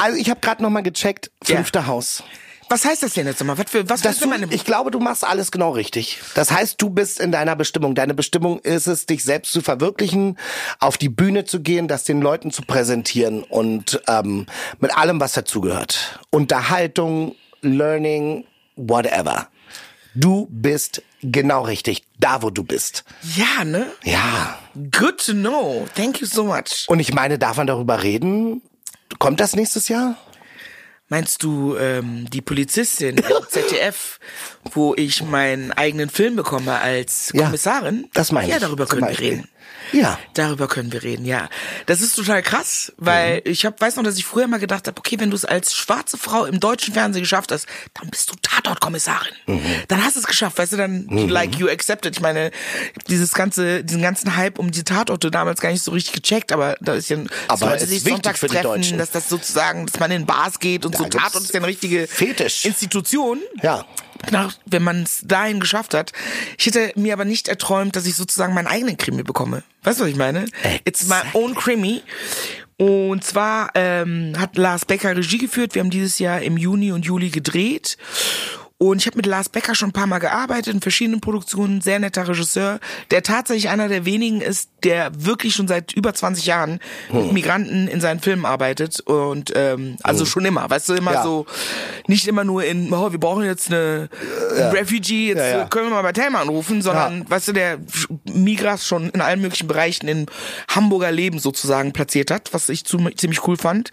Also 0.00 0.16
ich 0.18 0.30
habe 0.30 0.40
gerade 0.40 0.62
noch 0.62 0.70
mal 0.70 0.82
gecheckt. 0.82 1.30
Ja. 1.46 1.56
Fünfte 1.56 1.86
Haus. 1.86 2.22
Was 2.70 2.84
heißt 2.84 3.02
das 3.02 3.14
denn 3.14 3.26
jetzt 3.26 3.40
nochmal? 3.40 3.58
Was, 3.58 3.68
für, 3.68 3.88
was 3.88 4.00
Dass 4.00 4.18
für 4.18 4.24
du, 4.24 4.30
meine 4.30 4.46
ich 4.48 4.64
glaube, 4.64 4.92
du 4.92 5.00
machst 5.00 5.26
alles 5.26 5.50
genau 5.50 5.72
richtig. 5.72 6.20
Das 6.34 6.52
heißt, 6.52 6.80
du 6.80 6.88
bist 6.88 7.18
in 7.18 7.32
deiner 7.32 7.56
Bestimmung. 7.56 7.96
Deine 7.96 8.14
Bestimmung 8.14 8.60
ist 8.60 8.86
es, 8.86 9.06
dich 9.06 9.24
selbst 9.24 9.52
zu 9.52 9.60
verwirklichen, 9.60 10.38
auf 10.78 10.96
die 10.96 11.08
Bühne 11.08 11.44
zu 11.44 11.60
gehen, 11.62 11.88
das 11.88 12.04
den 12.04 12.22
Leuten 12.22 12.52
zu 12.52 12.62
präsentieren 12.62 13.42
und 13.42 14.00
ähm, 14.06 14.46
mit 14.78 14.96
allem, 14.96 15.20
was 15.20 15.32
dazugehört. 15.32 16.20
Unterhaltung, 16.30 17.34
Learning, 17.60 18.44
whatever. 18.76 19.48
Du 20.14 20.46
bist 20.48 21.02
genau 21.22 21.62
richtig, 21.62 22.04
da 22.20 22.40
wo 22.40 22.50
du 22.50 22.62
bist. 22.62 23.02
Ja, 23.34 23.64
ne? 23.64 23.86
Ja. 24.04 24.58
Good 24.74 25.26
to 25.26 25.32
know. 25.32 25.88
Thank 25.96 26.20
you 26.20 26.26
so 26.28 26.44
much. 26.44 26.86
Und 26.86 27.00
ich 27.00 27.12
meine, 27.12 27.36
darf 27.36 27.56
man 27.56 27.66
darüber 27.66 28.04
reden? 28.04 28.62
Kommt 29.18 29.40
das 29.40 29.56
nächstes 29.56 29.88
Jahr? 29.88 30.16
Meinst 31.10 31.42
du 31.42 31.76
ähm, 31.76 32.30
die 32.30 32.40
Polizistin 32.40 33.18
im 33.18 33.24
ZDF, 33.48 34.20
wo 34.72 34.94
ich 34.94 35.22
meinen 35.22 35.72
eigenen 35.72 36.10
Film 36.10 36.36
bekomme 36.36 36.78
als 36.78 37.30
Ja, 37.32 37.44
Kommissarin? 37.44 38.08
das 38.12 38.30
meine 38.32 38.48
Ja, 38.48 38.56
ich, 38.56 38.62
darüber 38.62 38.86
zum 38.86 38.98
können 39.00 39.10
wir 39.10 39.18
reden. 39.18 39.48
Ja. 39.92 40.18
Darüber 40.34 40.68
können 40.68 40.92
wir 40.92 41.02
reden, 41.02 41.24
ja. 41.24 41.48
Das 41.86 42.00
ist 42.00 42.14
total 42.14 42.42
krass, 42.42 42.92
weil 42.98 43.36
Mhm. 43.36 43.40
ich 43.50 43.64
hab, 43.66 43.80
weiß 43.80 43.96
noch, 43.96 44.04
dass 44.04 44.18
ich 44.18 44.24
früher 44.24 44.46
mal 44.46 44.60
gedacht 44.60 44.86
habe, 44.86 44.96
okay, 44.98 45.16
wenn 45.18 45.30
du 45.30 45.36
es 45.36 45.44
als 45.44 45.74
schwarze 45.74 46.16
Frau 46.16 46.44
im 46.44 46.60
deutschen 46.60 46.94
Fernsehen 46.94 47.22
geschafft 47.22 47.50
hast, 47.50 47.66
dann 47.94 48.08
bist 48.10 48.30
du 48.30 48.34
Tatortkommissarin. 48.40 49.32
Mhm. 49.46 49.60
Dann 49.88 50.04
hast 50.04 50.14
du 50.16 50.20
es 50.20 50.26
geschafft, 50.26 50.58
weißt 50.58 50.74
du, 50.74 50.76
dann 50.76 51.06
like 51.28 51.56
you 51.56 51.68
accepted. 51.68 52.14
Ich 52.16 52.20
meine, 52.22 52.50
dieses 53.08 53.32
ganze, 53.32 53.82
diesen 53.82 54.02
ganzen 54.02 54.36
Hype 54.36 54.58
um 54.58 54.70
die 54.70 54.84
Tatorte 54.84 55.30
damals 55.30 55.60
gar 55.60 55.70
nicht 55.72 55.82
so 55.82 55.90
richtig 55.90 56.12
gecheckt, 56.22 56.52
aber 56.52 56.76
da 56.80 56.94
ist 56.94 57.08
ja, 57.08 57.16
Aber 57.48 57.70
Leute 57.70 57.84
ist 57.84 57.90
sich 57.90 58.02
sonntags 58.04 58.40
treffen, 58.40 58.98
dass 58.98 59.10
das 59.10 59.28
sozusagen, 59.28 59.86
dass 59.86 59.98
man 59.98 60.10
in 60.12 60.26
Bars 60.26 60.60
geht 60.60 60.84
und 60.84 60.94
Da 60.94 60.98
so. 60.98 61.04
Tatort 61.06 61.42
ist 61.42 61.52
ja 61.54 61.58
eine 61.58 61.66
richtige 61.66 62.06
Fetisch. 62.06 62.64
Institution 62.64 63.40
Ja. 63.62 63.84
Nach, 64.30 64.54
wenn 64.66 64.82
man 64.82 65.02
es 65.02 65.22
dahin 65.24 65.60
geschafft 65.60 65.94
hat. 65.94 66.12
Ich 66.58 66.66
hätte 66.66 66.92
mir 66.96 67.12
aber 67.12 67.24
nicht 67.24 67.48
erträumt, 67.48 67.96
dass 67.96 68.06
ich 68.06 68.14
sozusagen 68.14 68.54
meinen 68.54 68.66
eigenen 68.66 68.96
Krimi 68.96 69.22
bekomme. 69.22 69.62
Weißt 69.82 70.00
du, 70.00 70.04
was 70.04 70.10
ich 70.10 70.16
meine? 70.16 70.46
It's 70.84 71.06
my 71.08 71.20
own 71.32 71.54
Krimi. 71.54 72.02
Und 72.76 73.24
zwar 73.24 73.70
ähm, 73.74 74.32
hat 74.38 74.56
Lars 74.56 74.86
Becker 74.86 75.14
Regie 75.14 75.36
geführt. 75.36 75.74
Wir 75.74 75.80
haben 75.80 75.90
dieses 75.90 76.18
Jahr 76.18 76.40
im 76.40 76.56
Juni 76.56 76.92
und 76.92 77.04
Juli 77.04 77.28
gedreht. 77.28 77.98
Und 78.82 78.96
ich 79.02 79.06
habe 79.06 79.18
mit 79.18 79.26
Lars 79.26 79.50
Becker 79.50 79.74
schon 79.74 79.90
ein 79.90 79.92
paar 79.92 80.06
Mal 80.06 80.20
gearbeitet 80.20 80.72
in 80.72 80.80
verschiedenen 80.80 81.20
Produktionen. 81.20 81.82
Sehr 81.82 81.98
netter 81.98 82.26
Regisseur, 82.26 82.80
der 83.10 83.22
tatsächlich 83.22 83.68
einer 83.68 83.88
der 83.88 84.06
wenigen 84.06 84.40
ist, 84.40 84.70
der 84.84 85.10
wirklich 85.14 85.54
schon 85.54 85.68
seit 85.68 85.92
über 85.92 86.14
20 86.14 86.46
Jahren 86.46 86.80
Hm. 87.08 87.24
mit 87.24 87.32
Migranten 87.32 87.88
in 87.88 88.00
seinen 88.00 88.20
Filmen 88.20 88.46
arbeitet. 88.46 89.00
Und 89.00 89.52
ähm, 89.54 89.96
also 90.02 90.24
schon 90.24 90.46
immer, 90.46 90.70
weißt 90.70 90.88
du, 90.88 90.94
immer 90.94 91.12
Ja. 91.12 91.22
so, 91.22 91.44
nicht 92.06 92.26
immer 92.26 92.42
nur 92.44 92.64
in, 92.64 92.90
oh, 92.90 93.12
wir 93.12 93.20
brauchen 93.20 93.44
jetzt 93.44 93.68
eine 93.70 94.08
ein 94.56 94.70
Refugee, 94.70 95.28
jetzt 95.28 95.38
Ja, 95.40 95.58
ja. 95.58 95.64
können 95.66 95.88
wir 95.88 95.96
mal 95.96 96.02
bei 96.02 96.12
Thelma 96.12 96.40
anrufen, 96.40 96.80
sondern, 96.80 97.28
weißt 97.28 97.48
du, 97.48 97.52
der 97.52 97.78
Migras 98.32 98.86
schon 98.86 99.10
in 99.10 99.20
allen 99.20 99.42
möglichen 99.42 99.68
Bereichen 99.68 100.08
im 100.08 100.24
Hamburger 100.68 101.12
Leben 101.12 101.38
sozusagen 101.38 101.92
platziert 101.92 102.30
hat, 102.30 102.54
was 102.54 102.70
ich 102.70 102.86
ziemlich 102.86 103.46
cool 103.46 103.58
fand. 103.58 103.90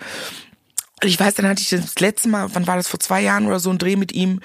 Ich 1.03 1.19
weiß, 1.19 1.35
dann 1.35 1.47
hatte 1.47 1.61
ich 1.61 1.69
das 1.69 1.99
letzte 1.99 2.27
Mal, 2.27 2.49
wann 2.53 2.65
war 2.65 2.75
das, 2.75 2.87
vor 2.87 2.99
zwei 2.99 3.21
Jahren 3.21 3.45
oder 3.45 3.59
so, 3.59 3.69
ein 3.69 3.77
Dreh 3.77 3.95
mit 3.95 4.13
ihm. 4.13 4.41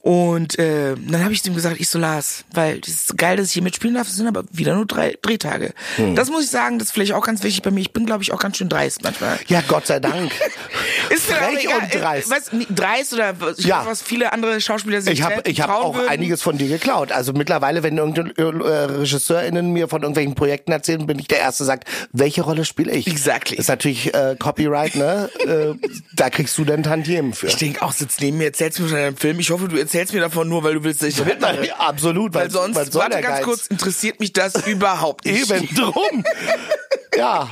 Und 0.00 0.58
äh, 0.58 0.94
dann 0.96 1.24
habe 1.24 1.32
ich 1.34 1.44
ihm 1.44 1.54
gesagt, 1.54 1.80
ich 1.80 1.88
so 1.88 1.98
Lars, 1.98 2.44
weil 2.52 2.78
das 2.80 2.88
ist 2.90 3.18
geil, 3.18 3.36
dass 3.36 3.48
ich 3.48 3.52
hier 3.54 3.62
mitspielen 3.62 3.94
darf, 3.96 4.08
es 4.08 4.16
sind 4.16 4.26
aber 4.28 4.44
wieder 4.50 4.74
nur 4.74 4.86
drei 4.86 5.16
Drehtage. 5.20 5.72
Hm. 5.96 6.14
Das 6.14 6.30
muss 6.30 6.44
ich 6.44 6.50
sagen, 6.50 6.78
das 6.78 6.88
ist 6.88 6.92
vielleicht 6.94 7.12
auch 7.12 7.24
ganz 7.26 7.42
wichtig 7.42 7.62
bei 7.62 7.70
mir. 7.70 7.80
Ich 7.80 7.92
bin, 7.92 8.06
glaube 8.06 8.22
ich, 8.22 8.32
auch 8.32 8.38
ganz 8.38 8.56
schön 8.58 8.68
dreist 8.68 9.02
manchmal. 9.02 9.38
Ja, 9.48 9.62
Gott 9.66 9.86
sei 9.86 9.98
Dank. 10.00 10.30
Ist 11.10 11.24
Frech 11.26 11.64
egal. 11.64 11.78
und 11.82 11.94
dreist. 11.94 12.30
Äh, 12.30 12.34
Was, 12.34 12.50
dreist 12.74 13.12
oder 13.14 13.34
ich 13.56 13.64
Ja. 13.64 13.80
weiß, 13.80 13.86
was 13.86 14.02
viele 14.02 14.32
andere 14.32 14.60
Schauspieler 14.60 15.00
sich 15.00 15.14
Ich 15.14 15.22
habe 15.22 15.42
ich 15.46 15.60
hab 15.60 15.70
auch 15.70 15.94
würden. 15.94 16.08
einiges 16.08 16.42
von 16.42 16.58
dir 16.58 16.68
geklaut. 16.68 17.12
Also 17.12 17.32
mittlerweile, 17.32 17.82
wenn 17.82 17.96
irgendein 17.96 18.30
äh, 18.36 18.42
RegisseurInnen 18.42 19.72
mir 19.72 19.88
von 19.88 20.02
irgendwelchen 20.02 20.34
Projekten 20.34 20.72
erzählen, 20.72 21.06
bin 21.06 21.18
ich 21.18 21.28
der 21.28 21.38
Erste, 21.38 21.64
der 21.64 21.66
sagt, 21.66 21.88
welche 22.12 22.42
Rolle 22.42 22.64
spiele 22.64 22.92
ich? 22.92 23.06
Exactly. 23.06 23.56
Ist 23.56 23.68
natürlich 23.68 24.14
äh, 24.14 24.36
Copyright, 24.38 24.94
ne? 24.96 25.30
äh, 25.46 25.88
da 26.14 26.30
kriegst 26.30 26.56
du 26.58 26.64
dann 26.64 26.82
Tantiemen 26.82 27.32
für. 27.32 27.46
Ich 27.46 27.56
denke 27.56 27.82
auch, 27.82 27.92
sitzt 27.92 28.20
neben 28.20 28.38
mir, 28.38 28.44
erzählst 28.46 28.78
mir 28.80 28.88
von 28.88 28.96
deinem 28.96 29.16
Film. 29.16 29.40
Ich 29.40 29.50
hoffe, 29.50 29.68
du 29.68 29.76
erzählst 29.88 30.12
mir 30.12 30.20
davon 30.20 30.48
nur, 30.50 30.62
weil 30.62 30.74
du 30.74 30.84
willst, 30.84 31.00
dass 31.00 31.08
ich 31.08 31.16
da 31.16 31.24
mitmache. 31.24 31.66
Ja, 31.66 31.76
absolut, 31.76 32.34
Weil 32.34 32.50
sonst, 32.50 32.76
was 32.76 32.88
soll 32.88 33.02
warte 33.02 33.22
ganz 33.22 33.42
kurz, 33.42 33.66
interessiert 33.68 34.20
mich 34.20 34.34
das 34.34 34.66
überhaupt 34.66 35.24
nicht. 35.24 35.50
Eben 35.50 35.66
drum. 35.74 36.24
ja. 37.16 37.48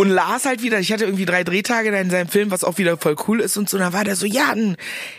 Und 0.00 0.08
Lars 0.08 0.46
halt 0.46 0.62
wieder, 0.62 0.78
ich 0.80 0.92
hatte 0.92 1.04
irgendwie 1.04 1.26
drei 1.26 1.44
Drehtage 1.44 1.90
da 1.90 1.98
in 1.98 2.08
seinem 2.08 2.28
Film, 2.28 2.50
was 2.50 2.64
auch 2.64 2.78
wieder 2.78 2.96
voll 2.96 3.16
cool 3.28 3.38
ist 3.40 3.58
und 3.58 3.68
so. 3.68 3.76
Und 3.76 3.82
dann 3.82 3.92
war 3.92 4.02
der 4.02 4.16
so, 4.16 4.24
ja, 4.24 4.54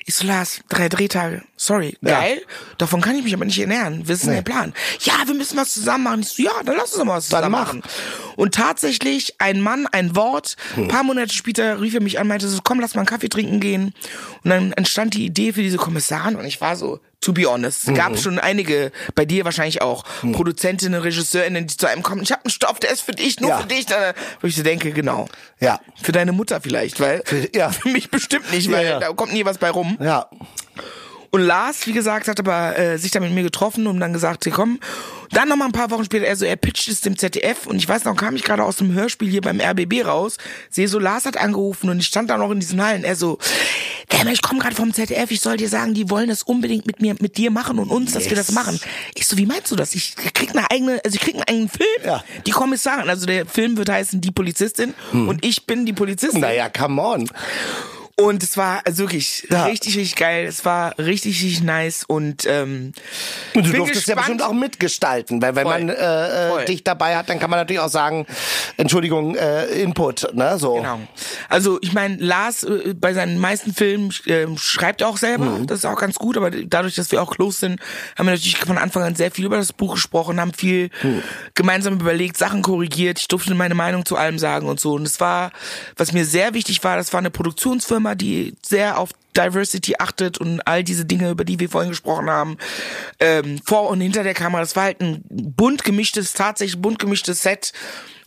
ich 0.08 0.16
so, 0.16 0.26
Lars, 0.26 0.62
drei 0.70 0.90
Drehtage. 0.90 1.44
Sorry, 1.56 1.96
Ja. 2.02 2.20
geil. 2.20 2.42
Davon 2.80 3.00
kann 3.00 3.16
ich 3.16 3.24
mich 3.24 3.34
aber 3.36 3.46
nicht 3.46 3.60
ernähren. 3.60 4.02
Was 4.06 4.18
ist 4.18 4.26
denn 4.26 4.34
der 4.34 4.42
Plan? 4.42 4.74
Ja, 5.02 5.14
wir 5.28 5.36
müssen 5.36 5.56
was 5.56 5.72
zusammen 5.74 6.06
machen. 6.06 6.22
Ich 6.22 6.30
so, 6.30 6.42
ja, 6.42 6.52
dann 6.66 6.76
lass 6.78 6.90
uns 6.94 6.98
doch 6.98 7.06
mal 7.06 7.18
was 7.18 7.30
Dann 7.30 7.44
zusammen 7.44 7.52
mach. 7.52 7.68
machen. 7.68 7.84
Und 8.38 8.56
tatsächlich, 8.56 9.36
ein 9.38 9.62
Mann, 9.62 9.86
ein 9.86 10.16
Wort. 10.16 10.56
Ein 10.76 10.88
paar 10.88 11.04
Monate 11.04 11.32
später 11.32 11.80
rief 11.80 11.94
er 11.94 12.02
mich 12.02 12.20
an, 12.20 12.28
meinte 12.28 12.48
so, 12.48 12.60
komm, 12.64 12.80
lass 12.80 12.96
mal 12.96 13.02
einen 13.02 13.08
Kaffee 13.08 13.30
trinken 13.30 13.60
gehen. 13.60 13.94
Und 14.44 14.50
dann 14.50 14.74
entstand 14.74 15.14
die 15.14 15.26
Idee 15.26 15.54
für 15.54 15.62
diese 15.62 15.78
Kommissarin 15.78 16.36
und 16.38 16.46
ich 16.46 16.60
war 16.60 16.76
so, 16.76 17.00
to 17.22 17.34
be 17.34 17.46
honest, 17.46 17.88
es 17.88 17.94
gab 17.96 18.18
schon 18.18 18.40
einige, 18.40 18.92
bei 19.16 19.26
dir 19.26 19.46
wahrscheinlich 19.46 19.82
auch, 19.82 20.04
Produzentinnen, 20.34 21.00
Regisseurinnen, 21.02 21.68
die 21.68 21.78
zu 21.78 21.88
einem 21.88 22.02
kommen, 22.04 22.24
ich 22.24 22.32
habe 22.32 22.44
einen 22.46 22.52
Stoff, 22.52 22.80
der 22.80 22.92
ist 22.92 23.02
für 23.02 23.12
dich, 23.12 23.40
nur 23.40 23.50
Ja. 23.52 23.60
für 23.60 23.68
dich. 23.68 23.86
Wo 24.42 24.48
ich 24.48 24.56
so 24.56 24.64
denke, 24.64 24.92
genau. 24.92 25.28
Ja. 25.60 25.80
Für 26.02 26.12
deine 26.12 26.32
Mutter 26.32 26.60
vielleicht, 26.62 27.00
weil 27.00 27.22
Für- 27.26 27.48
ja. 27.56 27.70
für 27.72 27.90
mich 27.90 28.10
bestimmt 28.10 28.52
nicht, 28.52 28.72
weil 28.72 28.86
ja. 28.86 29.00
da 29.00 29.14
kommt 29.14 29.34
nie 29.34 29.46
was 29.46 29.58
bei 29.60 29.70
rum. 29.70 29.98
Ja. 30.02 30.30
Und 31.32 31.42
Lars, 31.42 31.88
wie 31.88 31.94
gesagt, 31.94 32.28
hat 32.28 32.40
aber 32.40 32.78
äh, 32.78 32.98
sich 32.98 33.12
da 33.12 33.20
mit 33.20 33.32
mir 33.32 33.44
getroffen 33.44 33.88
und 33.88 34.00
dann 34.00 34.14
gesagt, 34.14 34.46
hey, 34.46 34.52
komm. 34.52 34.80
Dann 35.32 35.48
noch 35.48 35.56
mal 35.56 35.66
ein 35.66 35.72
paar 35.72 35.90
Wochen 35.92 36.04
später, 36.04 36.26
er 36.26 36.36
so, 36.36 36.44
er 36.44 36.58
pitcht 36.58 36.90
es 36.90 37.00
dem 37.00 37.18
ZDF 37.18 37.66
und 37.66 37.78
ich 37.78 37.88
weiß 37.88 38.04
noch, 38.04 38.18
kam 38.18 38.36
ich 38.36 38.44
gerade 38.44 38.66
aus 38.66 38.76
dem 38.76 38.94
Hörspiel 38.94 39.30
hier 39.30 39.40
beim 39.40 39.62
RBB 39.62 40.06
raus, 40.06 40.38
sehe 40.70 40.90
so, 40.90 41.00
Lars 41.00 41.26
hat 41.26 41.38
angerufen 41.38 41.90
und 41.90 42.00
ich 42.00 42.08
stand 42.08 42.30
da 42.30 42.38
noch 42.38 42.52
in 42.52 42.60
diesen 42.60 42.84
Hallen. 42.84 43.06
Er 43.06 43.16
so, 43.16 43.38
Damn, 44.12 44.28
ich 44.28 44.42
komme 44.42 44.60
gerade 44.60 44.76
vom 44.76 44.94
ZDF, 44.94 45.32
ich 45.32 45.40
soll 45.40 45.56
dir 45.56 45.70
sagen, 45.70 45.94
die 45.94 46.10
wollen 46.10 46.28
das 46.28 46.44
unbedingt 46.44 46.86
mit 46.86 47.02
mir, 47.02 47.16
mit 47.22 47.38
dir 47.38 47.50
machen 47.50 47.80
und 47.80 47.90
uns, 47.90 48.12
dass 48.12 48.30
wir 48.30 48.36
das 48.36 48.52
machen. 48.52 48.78
Ich 49.16 49.26
so, 49.26 49.38
wie 49.38 49.46
meinst 49.46 49.72
du 49.72 49.78
das? 49.78 49.96
Ich 49.96 50.16
krieg 50.16 50.50
eine 50.50 50.70
eigene, 50.70 51.00
also 51.06 51.16
ich 51.16 51.22
krieg 51.22 51.36
einen 51.36 51.44
eigenen 51.44 51.70
Film. 51.70 51.88
Ja. 52.04 52.24
Die 52.46 52.52
Kommissarin, 52.52 53.10
also 53.10 53.26
der 53.26 53.46
Film 53.46 53.78
wird 53.78 53.90
heißen 53.90 54.20
Die 54.20 54.32
Polizistin 54.32 54.94
und 55.14 55.46
ich 55.46 55.66
bin 55.66 55.86
die 55.86 55.94
Polizistin. 55.94 56.42
Naja, 56.42 56.68
come 56.70 57.02
on. 57.02 57.30
Und 58.18 58.44
es 58.44 58.58
war 58.58 58.82
also 58.86 59.04
wirklich 59.04 59.48
Ja. 59.50 59.66
richtig, 59.66 59.98
richtig 59.98 60.16
geil. 60.16 60.46
Es 60.46 60.64
war 60.66 60.98
richtig, 61.00 61.42
richtig 61.42 61.64
nice 61.64 62.04
und 62.08 62.46
ähm, 62.46 62.92
Und 63.56 63.66
du 63.66 63.72
durftest 63.72 64.08
ja 64.08 64.16
gespannt. 64.16 64.38
bestimmt 64.38 64.42
auch 64.44 64.54
mitgestalten, 64.54 65.42
weil 65.42 65.56
wenn 65.56 65.64
Voll. 65.64 65.80
man 65.86 65.90
äh, 65.90 66.50
Voll. 66.50 66.62
äh, 66.62 66.66
dich 66.66 66.84
dabei 66.84 67.16
hat, 67.16 67.30
dann 67.30 67.40
kann 67.40 67.50
man 67.50 67.60
natürlich 67.60 67.80
auch 67.80 67.90
sagen, 67.90 68.26
Entschuldigung, 68.78 69.36
äh, 69.36 69.66
Input, 69.82 70.34
ne, 70.34 70.58
so. 70.58 70.76
Genau. 70.76 71.00
Also 71.50 71.80
ich 71.82 71.94
meine, 71.94 72.16
Lars 72.18 72.64
äh, 72.64 72.94
bei 72.96 73.14
seinen 73.14 73.38
meisten 73.40 73.74
Filmen 73.74 74.14
äh, 74.26 74.46
schreibt 74.58 75.02
er 75.02 75.08
auch 75.08 75.18
selber, 75.18 75.46
Mhm. 75.46 75.68
das 75.68 75.80
ist 75.80 75.86
auch 75.86 76.00
ganz 76.00 76.16
gut, 76.16 76.38
aber 76.38 76.52
dadurch, 76.52 76.96
dass 76.96 77.12
wir 77.12 77.22
auch 77.22 77.32
close 77.36 77.60
sind, 77.60 77.80
haben 78.18 78.26
wir 78.28 78.32
natürlich 78.34 78.58
von 78.58 78.78
Anfang 78.78 79.04
an 79.04 79.16
sehr 79.16 79.32
viel 79.32 79.46
über 79.46 79.58
das 79.58 79.74
Buch 79.74 79.94
gesprochen, 79.96 80.40
haben 80.40 80.54
viel 80.54 80.90
Mhm. 81.04 81.22
gemeinsam 81.56 81.94
überlegt, 82.00 82.38
Sachen 82.38 82.62
korrigiert, 82.62 83.20
ich 83.20 83.28
durfte 83.28 83.54
meine 83.56 83.76
Meinung 83.76 84.06
zu 84.06 84.16
allem 84.16 84.40
sagen 84.40 84.68
und 84.68 84.80
so. 84.80 84.94
Und 84.94 85.04
es 85.06 85.20
war, 85.20 85.52
was 85.98 86.12
mir 86.12 86.26
sehr 86.26 86.54
wichtig 86.54 86.84
war, 86.84 86.98
das 86.98 87.14
war 87.14 87.20
eine 87.20 87.30
Produktionsfirma, 87.32 88.01
die 88.16 88.56
sehr 88.66 88.98
auf 88.98 89.12
Diversity 89.36 89.96
achtet 90.00 90.38
und 90.38 90.62
all 90.68 90.84
diese 90.84 91.06
Dinge, 91.06 91.30
über 91.30 91.46
die 91.46 91.60
wir 91.60 91.70
vorhin 91.70 91.92
gesprochen 91.92 92.30
haben, 92.30 92.58
ähm, 93.20 93.60
vor 93.64 93.90
und 93.90 94.02
hinter 94.02 94.24
der 94.24 94.34
Kamera. 94.34 94.62
Das 94.62 94.76
war 94.76 94.84
halt 94.84 95.02
ein 95.02 95.24
bunt 95.30 95.84
gemischtes, 95.84 96.34
tatsächlich 96.34 96.82
bunt 96.82 97.00
gemischtes 97.00 97.42
Set. 97.42 97.72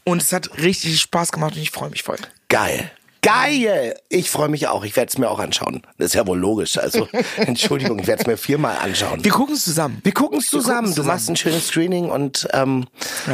Und 0.05 0.23
es 0.23 0.33
hat 0.33 0.59
richtig 0.59 1.01
Spaß 1.01 1.33
gemacht 1.33 1.55
und 1.57 1.63
ich 1.63 1.71
freue 1.71 1.91
mich 1.91 2.03
voll. 2.03 2.19
Geil. 2.49 2.91
Geil! 3.25 3.97
Ich 4.11 4.31
freue 4.31 4.51
mich 4.51 4.69
auch. 4.69 4.85
Ich 4.85 4.97
werde 4.97 5.09
es 5.09 5.17
mir 5.17 5.31
auch 5.31 5.39
anschauen. 5.39 5.81
Das 5.97 6.09
ist 6.09 6.15
ja 6.15 6.27
wohl 6.27 6.39
logisch. 6.39 6.77
Also, 6.77 7.09
Entschuldigung, 7.39 7.99
ich 7.99 8.07
werde 8.07 8.21
es 8.21 8.27
mir 8.27 8.37
viermal 8.37 8.77
anschauen. 8.77 9.25
Wir 9.25 9.33
gucken 9.33 9.55
es 9.55 9.65
zusammen. 9.65 9.99
Wir 10.05 10.13
gucken 10.13 10.41
es 10.41 10.49
zusammen. 10.49 10.89
gucken's 10.89 10.97
Du 10.97 11.05
machst 11.05 11.31
ein 11.31 11.37
schönes 11.37 11.69
Screening 11.69 12.11
und 12.11 12.47
ähm, 12.53 12.87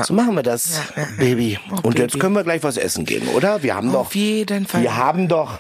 so 0.04 0.14
machen 0.14 0.36
wir 0.36 0.44
das, 0.44 0.76
Ja, 0.76 1.02
ja, 1.02 1.08
ja. 1.08 1.16
Baby. 1.18 1.58
Oh, 1.72 1.88
und 1.88 1.98
jetzt 1.98 2.12
Baby. 2.12 2.20
können 2.20 2.34
wir 2.36 2.44
gleich 2.44 2.62
was 2.62 2.76
essen 2.76 3.04
gehen, 3.04 3.26
oder? 3.30 3.64
Wir 3.64 3.74
haben 3.74 3.90
doch. 3.90 4.00
Auf 4.02 4.14
jeden 4.14 4.64
Fall. 4.68 4.82
Wir 4.82 4.96
haben 4.96 5.26
doch. 5.26 5.58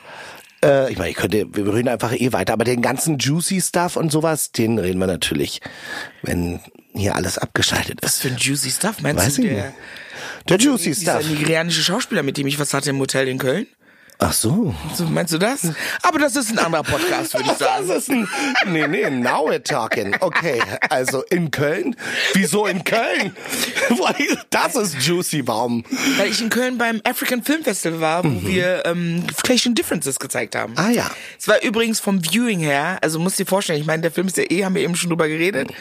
Äh, 0.64 0.92
ich 0.92 0.98
meine, 0.98 1.10
ich 1.10 1.16
könnte, 1.16 1.46
wir 1.54 1.72
reden 1.74 1.88
einfach 1.88 2.12
eh 2.12 2.32
weiter, 2.32 2.52
aber 2.52 2.64
den 2.64 2.82
ganzen 2.82 3.18
juicy 3.18 3.60
Stuff 3.60 3.96
und 3.96 4.12
sowas, 4.12 4.52
den 4.52 4.78
reden 4.78 4.98
wir 4.98 5.06
natürlich, 5.06 5.60
wenn 6.22 6.60
hier 6.92 7.14
alles 7.16 7.38
abgeschaltet 7.38 7.98
Was 8.02 8.14
ist. 8.16 8.22
für 8.22 8.28
ein 8.28 8.36
juicy 8.36 8.70
Stuff, 8.70 9.00
meinst 9.00 9.24
Weiß 9.24 9.34
du? 9.36 9.42
ich 9.42 9.48
Der, 9.48 9.64
nicht. 9.66 9.74
Der 10.48 10.58
juicy 10.58 10.94
Stuff. 10.94 11.28
nigerianische 11.28 11.82
Schauspieler, 11.82 12.22
mit 12.22 12.36
dem 12.36 12.46
ich 12.46 12.58
was 12.58 12.74
hatte 12.74 12.90
im 12.90 12.98
Hotel 12.98 13.28
in 13.28 13.38
Köln? 13.38 13.66
Ach 14.22 14.34
so. 14.34 14.74
So, 14.94 15.04
meinst 15.04 15.32
du 15.32 15.38
das? 15.38 15.62
Aber 16.02 16.18
das 16.18 16.36
ist 16.36 16.50
ein 16.50 16.58
anderer 16.58 16.82
Podcast, 16.82 17.32
würde 17.32 17.50
ich 17.52 17.58
sagen. 17.58 17.88
Das 17.88 17.96
ist 18.02 18.10
ein. 18.10 18.28
Nee, 18.66 18.86
nee, 18.86 19.08
now 19.08 19.48
we're 19.48 19.62
talking. 19.62 20.14
Okay, 20.20 20.60
also 20.90 21.22
in 21.30 21.50
Köln? 21.50 21.96
Wieso 22.34 22.66
in 22.66 22.84
Köln? 22.84 23.34
Das 24.50 24.76
ist 24.76 25.00
juicy, 25.00 25.46
warum? 25.46 25.84
Weil 26.16 26.28
ich 26.28 26.40
in 26.40 26.48
Köln 26.50 26.78
beim 26.78 27.00
African 27.04 27.42
Film 27.42 27.62
Festival 27.64 28.00
war, 28.00 28.24
wo 28.24 28.46
wir 28.46 28.84
ähm, 28.84 29.24
Clashing 29.42 29.74
Differences 29.74 30.18
gezeigt 30.18 30.54
haben. 30.54 30.72
Mhm. 30.72 30.78
Ah, 30.78 30.90
ja. 30.90 31.10
Es 31.38 31.48
war 31.48 31.62
übrigens 31.62 31.98
vom 32.00 32.22
Viewing 32.22 32.60
her, 32.60 32.98
also 33.02 33.18
musst 33.18 33.38
dir 33.38 33.46
vorstellen, 33.46 33.80
ich 33.80 33.86
meine, 33.86 34.02
der 34.02 34.10
Film 34.10 34.26
ist 34.26 34.36
ja 34.36 34.44
eh, 34.48 34.64
haben 34.64 34.74
wir 34.74 34.82
eben 34.82 34.96
schon 34.96 35.10
drüber 35.10 35.28
geredet. 35.28 35.72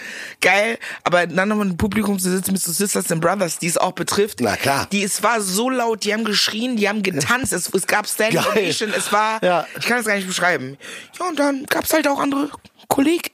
Geil, 0.41 0.77
aber 1.03 1.27
dann 1.27 1.49
nochmal 1.49 1.67
im 1.67 1.77
Publikum 1.77 2.19
zu 2.19 2.29
sitzen 2.29 2.53
mit 2.53 2.61
so 2.61 2.71
Sisters 2.71 3.11
and 3.11 3.21
Brothers, 3.21 3.59
die 3.59 3.67
es 3.67 3.77
auch 3.77 3.93
betrifft. 3.93 4.39
Na 4.41 4.55
klar. 4.55 4.87
Die, 4.91 5.03
es 5.03 5.21
war 5.23 5.41
so 5.41 5.69
laut, 5.69 6.03
die 6.03 6.13
haben 6.13 6.23
geschrien, 6.23 6.77
die 6.77 6.87
haben 6.87 7.03
getanzt, 7.03 7.53
es, 7.53 7.71
es 7.73 7.87
gab 7.87 8.07
Standing 8.07 8.28
Geil. 8.33 8.45
Ovation, 8.63 8.93
es 8.95 9.11
war, 9.11 9.43
Ja. 9.43 9.65
ich 9.77 9.85
kann 9.85 9.99
es 9.99 10.05
gar 10.05 10.15
nicht 10.15 10.27
beschreiben. 10.27 10.77
Ja, 11.19 11.27
und 11.27 11.39
dann 11.39 11.65
gab's 11.65 11.93
halt 11.93 12.07
auch 12.07 12.19
andere 12.19 12.49
Kolleg, 12.87 13.31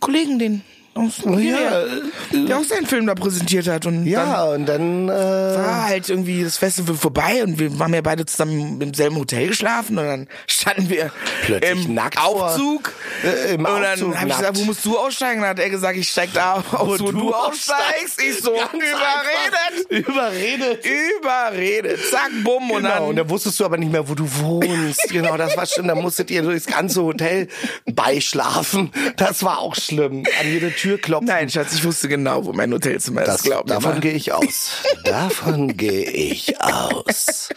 Kollegen, 0.00 0.38
den 0.38 0.62
aus 0.94 1.24
Nigeria, 1.24 1.84
der 2.32 2.58
auch 2.58 2.64
seinen 2.64 2.86
Film 2.86 3.06
da 3.06 3.14
präsentiert 3.14 3.66
hat. 3.66 3.86
Und 3.86 4.04
dann, 4.04 4.06
Ja, 4.06 4.44
und 4.44 4.66
dann. 4.66 5.08
Äh, 5.08 5.12
war 5.12 5.84
halt 5.88 6.08
irgendwie 6.08 6.44
das 6.44 6.58
Festival 6.58 6.94
vorbei 6.94 7.42
und 7.42 7.58
wir 7.58 7.70
haben 7.78 7.94
ja 7.94 8.00
beide 8.02 8.26
zusammen 8.26 8.80
im 8.80 8.92
selben 8.92 9.16
Hotel 9.16 9.48
geschlafen 9.48 9.98
und 9.98 10.04
dann 10.06 10.28
standen 10.46 10.90
wir 10.90 11.10
Plötzlich 11.44 11.86
im 11.86 11.94
nackt 11.94 12.18
Aufzug. 12.18 12.92
Äh, 13.24 13.54
im 13.54 13.64
und 13.64 13.80
dann 13.80 14.18
habe 14.20 14.28
ich 14.28 14.36
gesagt, 14.36 14.58
wo 14.58 14.64
musst 14.64 14.84
du 14.84 14.98
aussteigen? 14.98 15.40
Dann 15.40 15.50
hat 15.50 15.58
er 15.58 15.70
gesagt, 15.70 15.96
ich 15.96 16.08
steig 16.10 16.32
da 16.34 16.54
aus, 16.72 17.00
wo, 17.00 17.06
Wo 17.06 17.12
du, 17.12 17.12
du 17.12 17.34
aussteigst. 17.34 18.20
Ich 18.22 18.40
so, 18.42 18.52
Ganz 18.52 18.72
überredet. 18.72 20.06
Überredet. 20.08 20.84
Überredet. 21.20 22.00
Zack, 22.10 22.30
bumm. 22.44 22.70
Und 22.70 22.82
Genau, 22.82 22.94
dann, 22.94 23.02
und 23.04 23.16
da 23.16 23.28
wusstest 23.30 23.58
du 23.60 23.64
aber 23.64 23.78
nicht 23.78 23.92
mehr, 23.92 24.08
wo 24.08 24.14
du 24.14 24.26
wohnst. 24.40 25.08
Genau, 25.10 25.36
das 25.36 25.56
war 25.56 25.66
schlimm. 25.66 25.88
Da 25.88 25.94
musstet 25.94 26.30
ihr 26.30 26.42
durchs 26.42 26.66
ganze 26.66 27.02
Hotel 27.02 27.48
beischlafen. 27.86 28.90
Das 29.16 29.42
war 29.42 29.58
auch 29.58 29.74
schlimm. 29.74 30.24
An 30.40 30.46
jede 30.52 30.70
Tür 30.72 30.81
klopfen. 30.98 31.26
Nein, 31.28 31.48
Schatz, 31.50 31.72
ich 31.74 31.84
wusste 31.84 32.08
genau, 32.08 32.44
wo 32.44 32.52
mein 32.52 32.72
Hotelzimmer 32.72 33.22
das, 33.22 33.36
ist, 33.36 33.42
glaub 33.44 33.66
mir 33.66 33.74
davon 33.74 34.00
gehe 34.00 34.12
ich 34.12 34.32
aus. 34.32 34.82
davon 35.04 35.76
gehe 35.76 36.10
ich 36.10 36.60
aus. 36.60 37.48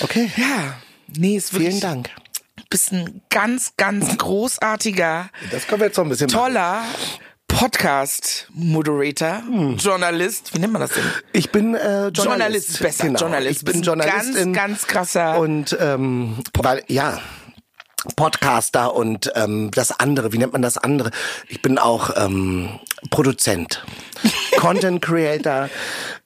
Okay, 0.00 0.30
Ja, 0.36 0.74
nee, 1.16 1.36
ist 1.36 1.52
wirklich, 1.52 1.68
vielen 1.70 1.80
Dank. 1.80 2.10
bist 2.70 2.92
ein 2.92 3.22
ganz, 3.30 3.74
ganz 3.76 4.18
großartiger, 4.18 5.28
Das 5.50 5.66
können 5.66 5.80
wir 5.80 5.86
jetzt 5.88 5.96
noch 5.96 6.04
ein 6.04 6.08
bisschen 6.10 6.28
toller 6.28 6.82
Podcast-Moderator, 7.48 9.42
Hm. 9.46 9.76
Journalist, 9.76 10.54
wie 10.54 10.58
nennt 10.58 10.72
man 10.72 10.80
das 10.80 10.90
denn? 10.92 11.04
Ich 11.32 11.50
bin 11.50 11.74
äh, 11.74 12.08
Journalist. 12.08 12.16
Journalist 12.24 12.68
ist 12.70 12.78
besser, 12.82 13.04
Genau. 13.06 13.18
Journalist. 13.20 13.58
Ich 13.58 13.64
bin 13.72 13.82
Journalistin. 13.82 14.52
ganz, 14.52 14.86
ganz 14.86 14.86
krasser- 14.86 15.38
Und 15.38 15.76
ähm, 15.80 16.36
weil, 16.58 16.82
ja, 16.88 17.20
Podcaster 18.16 18.94
und 18.94 19.32
ähm, 19.34 19.70
das 19.72 19.98
andere, 19.98 20.32
wie 20.32 20.38
nennt 20.38 20.52
man 20.52 20.62
das 20.62 20.78
andere? 20.78 21.10
Ich 21.48 21.62
bin 21.62 21.78
auch 21.78 22.10
ähm, 22.16 22.80
Produzent, 23.10 23.84
Content 24.56 25.02
Creator, 25.02 25.68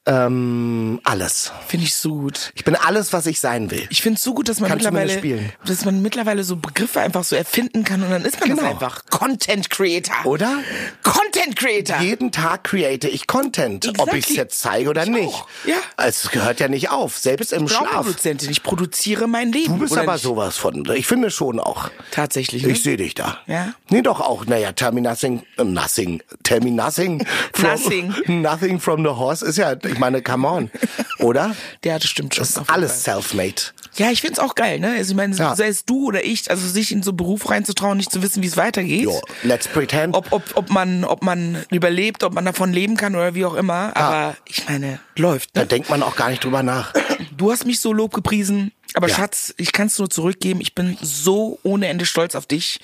ähm, 0.08 1.00
alles. 1.02 1.50
Finde 1.66 1.84
ich 1.86 1.94
so 1.96 2.14
gut. 2.14 2.52
Ich 2.54 2.64
bin 2.64 2.76
alles, 2.76 3.12
was 3.12 3.26
ich 3.26 3.40
sein 3.40 3.70
will. 3.72 3.86
Ich 3.90 4.02
finde 4.02 4.18
es 4.18 4.22
so 4.22 4.34
gut, 4.34 4.48
dass 4.48 4.60
man 4.60 4.70
Kannst 4.70 4.84
mittlerweile, 4.84 5.12
spielen? 5.18 5.52
dass 5.64 5.84
man 5.84 6.00
mittlerweile 6.00 6.44
so 6.44 6.54
Begriffe 6.56 7.00
einfach 7.00 7.24
so 7.24 7.34
erfinden 7.34 7.82
kann 7.82 8.02
und 8.04 8.10
dann 8.10 8.24
ist 8.24 8.38
man 8.38 8.50
das 8.50 8.58
Genau. 8.58 8.70
einfach. 8.70 9.04
Content 9.10 9.68
Creator. 9.68 10.14
Oder? 10.24 10.60
Content 11.02 11.56
Creator. 11.56 12.00
Jeden 12.00 12.30
Tag 12.30 12.62
create 12.64 13.04
ich 13.04 13.26
Content, 13.26 13.86
ob 13.88 13.94
Exactly. 13.94 14.18
ich 14.20 14.30
es 14.30 14.36
jetzt 14.36 14.60
zeige 14.60 14.90
oder 14.90 15.02
Ich 15.04 15.10
nicht. 15.10 15.26
auch, 15.34 15.48
ja. 15.64 15.74
Es 15.96 16.30
gehört 16.30 16.60
ja 16.60 16.68
nicht 16.68 16.90
auf, 16.90 17.18
selbst 17.18 17.52
im 17.52 17.66
Schlaf. 17.66 17.90
Produzentin. 17.90 18.48
Ich 18.50 18.62
produziere 18.62 19.26
mein 19.26 19.50
Leben. 19.50 19.74
Du 19.74 19.80
bist 19.80 19.96
aber 19.98 20.12
nicht? 20.12 20.22
sowas 20.22 20.56
von. 20.56 20.84
Ich 20.94 21.08
finde 21.08 21.32
schon 21.32 21.58
auch. 21.58 21.90
Tatsächlich. 22.12 22.62
Ne? 22.64 22.70
Ich 22.72 22.82
sehe 22.84 22.96
dich 22.96 23.14
da. 23.16 23.38
Ja? 23.48 23.72
Nee, 23.88 24.02
doch 24.02 24.20
auch. 24.20 24.46
Naja, 24.46 24.70
tell 24.70 24.92
me 24.92 25.00
nothing, 25.00 25.42
äh, 25.58 25.64
nothing. 25.64 26.22
Tell 26.44 26.60
me 26.60 26.70
nothing. 26.70 27.26
From, 27.52 27.85
Nothing. 27.86 28.14
Nothing 28.42 28.80
from 28.80 29.02
the 29.04 29.10
horse 29.10 29.44
ist 29.44 29.56
ja, 29.58 29.74
ich 29.82 29.98
meine, 29.98 30.22
come 30.22 30.46
on. 30.48 30.70
Oder? 31.18 31.54
Ja, 31.84 31.98
das 31.98 32.08
stimmt 32.08 32.34
schon. 32.34 32.42
Das 32.42 32.56
ist 32.56 32.70
alles 32.70 33.04
self-made. 33.04 33.54
Ja, 33.96 34.10
ich 34.10 34.20
find's 34.20 34.38
auch 34.38 34.54
geil, 34.54 34.78
ne? 34.78 34.94
Also 34.98 35.12
ich 35.12 35.16
meine, 35.16 35.34
Ja. 35.36 35.56
sei 35.56 35.68
es 35.68 35.84
du 35.84 36.06
oder 36.06 36.24
ich, 36.24 36.50
also 36.50 36.66
sich 36.68 36.92
in 36.92 37.02
so 37.02 37.10
einen 37.12 37.16
Beruf 37.16 37.48
reinzutrauen, 37.50 37.96
nicht 37.96 38.10
zu 38.12 38.22
wissen, 38.22 38.42
wie 38.42 38.46
es 38.46 38.56
weitergeht. 38.56 39.04
Jo, 39.04 39.20
let's 39.42 39.66
pretend. 39.68 40.14
Ob, 40.14 40.32
ob, 40.32 40.42
ob 40.54 40.70
man, 40.70 41.04
ob 41.04 41.22
man 41.22 41.64
überlebt, 41.70 42.22
ob 42.24 42.34
man 42.34 42.44
davon 42.44 42.72
leben 42.72 42.96
kann 42.96 43.14
oder 43.14 43.34
wie 43.34 43.44
auch 43.46 43.54
immer. 43.54 43.96
Aber 43.96 44.36
ich 44.46 44.68
meine, 44.68 44.98
läuft. 45.16 45.50
da 45.56 45.60
Ne? 45.62 45.66
denkt 45.66 45.88
man 45.88 46.02
auch 46.02 46.16
gar 46.16 46.28
nicht 46.30 46.44
drüber 46.44 46.62
nach. 46.62 46.92
Du 47.36 47.50
hast 47.50 47.64
mich 47.66 47.80
so 47.80 47.92
Lob 47.92 48.12
gepriesen, 48.12 48.72
aber 48.94 49.08
Ja. 49.08 49.16
Schatz, 49.16 49.52
ich 49.56 49.72
kann 49.72 49.88
es 49.88 49.98
nur 49.98 50.08
zurückgeben. 50.08 50.60
Ich 50.60 50.74
bin 50.74 50.96
so 51.02 51.58
ohne 51.62 51.88
Ende 51.88 52.06
stolz 52.06 52.34
auf 52.34 52.46
dich. 52.46 52.80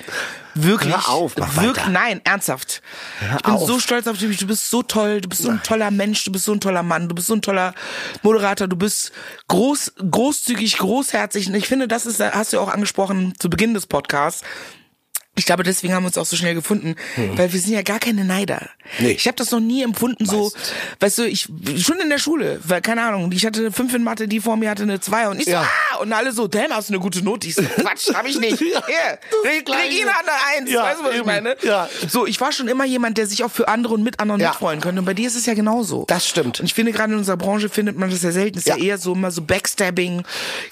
Wirklich. 0.55 0.93
Hör 0.95 1.09
auf, 1.09 1.37
mach 1.37 1.57
wirklich, 1.57 1.77
weiter. 1.85 1.89
nein, 1.91 2.21
ernsthaft. 2.25 2.83
Hör 3.21 3.37
ich 3.37 3.43
bin 3.43 3.55
auf. 3.55 3.67
so 3.67 3.81
stolz 3.81 4.07
auf 4.07 4.19
dich. 4.19 4.37
Du 4.37 4.47
bist 4.47 4.69
so 4.69 4.83
toll. 4.83 5.21
Du 5.21 5.29
bist 5.29 5.43
so 5.43 5.51
ein 5.51 5.63
toller 5.63 5.91
Mensch. 5.91 6.25
Du 6.25 6.33
bist 6.33 6.45
so 6.45 6.53
ein 6.53 6.61
toller 6.61 6.83
Mann. 6.83 7.09
Du 7.09 7.15
bist 7.15 7.29
so 7.29 7.35
ein 7.35 7.43
toller 7.43 7.75
Moderator. 8.23 8.69
Du 8.69 8.77
bist 8.77 9.13
groß, 9.49 9.93
großzügig, 10.11 10.79
großherzig. 10.79 11.49
Und 11.49 11.55
ich 11.55 11.67
finde, 11.69 11.89
das 11.89 12.05
ist, 12.07 12.21
hast 12.21 12.53
du 12.53 12.61
auch 12.61 12.69
angesprochen 12.69 13.35
zu 13.39 13.49
Beginn 13.49 13.73
des 13.75 13.87
Podcasts. 13.87 14.43
Ich 15.35 15.47
glaube, 15.47 15.63
deswegen 15.63 15.95
haben 15.95 16.03
wir 16.03 16.09
uns 16.09 16.19
auch 16.19 16.27
so 16.27 16.37
schnell 16.37 16.55
gefunden, 16.55 16.95
weil 17.37 17.51
wir 17.55 17.59
sind 17.59 17.73
ja 17.73 17.81
gar 17.81 17.99
keine 17.99 18.23
Neider. 18.23 18.69
Hm. 18.97 19.07
Nee. 19.07 19.13
Ich 19.13 19.27
habe 19.27 19.37
das 19.37 19.51
noch 19.51 19.61
nie 19.61 19.83
empfunden 19.83 20.27
so, 20.27 20.53
Weißt. 21.01 21.17
du, 21.19 21.23
ich 21.27 21.49
schon 21.79 21.99
in 22.01 22.11
der 22.11 22.19
Schule, 22.19 22.61
weil 22.65 22.83
keine 22.83 23.03
Ahnung, 23.03 23.33
ich 23.33 23.47
hatte 23.47 23.61
eine 23.61 23.73
5 23.73 23.95
in 23.95 24.03
Mathe, 24.05 24.29
die 24.29 24.41
vor 24.41 24.59
mir 24.59 24.69
hatte 24.69 24.83
eine 24.83 25.01
2 25.01 25.29
und 25.29 25.39
ich 25.39 25.47
so, 25.47 25.53
Ja. 25.53 25.67
ah, 25.93 25.97
und 25.99 26.13
alle 26.13 26.33
so, 26.33 26.49
damn, 26.49 26.71
hast 26.75 26.91
du 26.91 26.93
eine 26.95 27.01
gute 27.01 27.23
Note? 27.25 27.47
Ich 27.49 27.55
so, 27.55 27.63
Quatsch, 27.77 28.13
hab 28.13 28.27
ich 28.27 28.39
nicht. 28.41 28.61
Ja, 28.61 28.83
Hier, 28.87 29.19
das 29.65 29.75
leg, 29.79 29.93
ihn 30.01 30.07
an 30.09 30.15
der 30.27 30.59
1, 30.61 30.71
Ja, 30.71 30.83
weißt 30.83 31.01
du, 31.01 31.05
was 31.05 31.11
ich 31.13 31.17
eben. 31.19 31.27
meine? 31.27 31.57
Ja. 31.63 31.89
So, 32.11 32.27
ich 32.27 32.39
war 32.41 32.53
schon 32.53 32.69
immer 32.69 32.85
jemand, 32.85 33.17
der 33.17 33.27
sich 33.27 33.43
auch 33.43 33.51
für 33.51 33.69
andere 33.69 33.95
und 33.95 34.03
mit 34.03 34.21
anderen 34.21 34.41
Ja. 34.43 34.51
mitfreuen 34.51 34.81
könnte 34.83 34.99
und 35.01 35.07
bei 35.07 35.15
dir 35.15 35.27
ist 35.29 35.37
es 35.37 35.47
ja 35.47 35.55
genauso. 35.55 36.05
Das 36.09 36.29
stimmt. 36.29 36.61
Und 36.61 36.67
ich 36.67 36.75
finde, 36.75 36.93
gerade 36.93 37.11
in 37.15 37.19
unserer 37.19 37.39
Branche 37.39 37.71
findet 37.71 37.97
man 37.97 38.11
das 38.11 38.23
ja 38.23 38.33
selten. 38.33 38.59
Es 38.59 38.67
ist 38.67 38.77
ja. 38.77 38.77
Eher 38.77 38.99
so 38.99 39.15
immer 39.15 39.31
so 39.31 39.41
Backstabbing. 39.41 40.25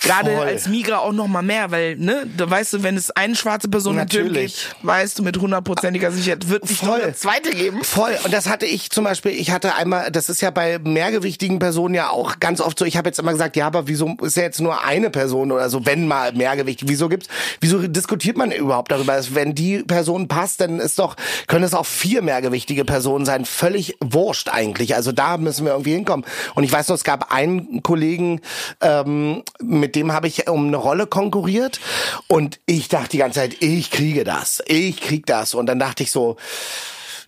Gerade 0.02 0.38
als 0.38 0.68
Migra 0.68 0.98
auch 0.98 1.12
noch 1.12 1.28
mal 1.28 1.40
mehr, 1.42 1.70
weil, 1.70 1.96
ne, 1.96 2.26
da 2.36 2.50
weißt 2.50 2.74
du, 2.74 2.82
wenn 2.82 2.98
es 2.98 3.10
eine 3.10 3.34
schwarze 3.36 3.68
Person 3.68 3.98
im 3.98 4.06
Film 4.08 4.32
Natürlich. 4.50 4.74
weißt 4.82 5.18
du 5.18 5.22
mit 5.22 5.38
hundertprozentiger 5.38 6.10
Sicherheit, 6.10 6.48
wird 6.48 6.68
nicht 6.68 6.80
Voll. 6.84 7.00
eine 7.00 7.14
zweite 7.14 7.50
geben. 7.50 7.82
Voll. 7.84 8.16
Und 8.24 8.32
das 8.32 8.48
hatte 8.48 8.66
ich 8.66 8.90
zum 8.90 9.04
Beispiel, 9.04 9.32
ich 9.32 9.50
hatte 9.50 9.74
einmal, 9.74 10.10
das 10.10 10.28
ist 10.28 10.40
ja 10.40 10.50
bei 10.50 10.78
mehrgewichtigen 10.78 11.58
Personen 11.58 11.94
ja 11.94 12.10
auch 12.10 12.40
ganz 12.40 12.60
oft 12.60 12.78
so, 12.78 12.84
ich 12.84 12.96
habe 12.96 13.08
jetzt 13.08 13.18
immer 13.18 13.32
gesagt, 13.32 13.56
ja, 13.56 13.66
aber 13.66 13.86
wieso 13.86 14.16
ist 14.22 14.36
ja 14.36 14.42
jetzt 14.42 14.60
nur 14.60 14.84
eine 14.84 15.10
Person 15.10 15.52
oder 15.52 15.68
so, 15.70 15.86
wenn 15.86 16.06
mal 16.06 16.32
Mehrgewicht, 16.32 16.88
wieso 16.88 17.08
gibt's, 17.08 17.28
wieso 17.60 17.86
diskutiert 17.86 18.36
man 18.36 18.52
überhaupt 18.52 18.90
darüber? 18.90 19.12
Also 19.12 19.34
Wenn 19.34 19.54
die 19.54 19.82
Person 19.82 20.28
passt, 20.28 20.60
dann 20.60 20.80
ist 20.80 20.98
doch, 20.98 21.16
können 21.46 21.64
es 21.64 21.74
auch 21.74 21.86
vier 21.86 22.22
mehrgewichtige 22.22 22.84
Personen 22.84 23.24
sein, 23.24 23.44
völlig 23.44 23.96
wurscht 24.00 24.48
eigentlich. 24.48 24.94
Also 24.94 25.12
da 25.12 25.36
müssen 25.36 25.64
wir 25.64 25.72
irgendwie 25.72 25.94
hinkommen. 25.94 26.24
Und 26.54 26.64
ich 26.64 26.72
weiß 26.72 26.88
noch, 26.88 26.96
es 26.96 27.04
gab 27.04 27.32
einen 27.32 27.82
Kollegen, 27.82 28.40
ähm, 28.80 29.42
mit 29.60 29.96
dem 29.96 30.12
habe 30.12 30.26
ich 30.26 30.48
um 30.48 30.68
eine 30.68 30.76
Rolle 30.76 31.06
konkurriert 31.06 31.80
und 32.28 32.60
ich 32.66 32.88
dachte 32.88 33.10
die 33.10 33.18
ganze 33.18 33.40
Zeit, 33.40 33.56
ich 33.60 33.90
kriege 33.90 34.24
das, 34.24 34.39
ich 34.66 35.00
krieg 35.00 35.26
das. 35.26 35.54
Und 35.54 35.66
dann 35.66 35.78
dachte 35.78 36.02
ich 36.02 36.10
so, 36.10 36.36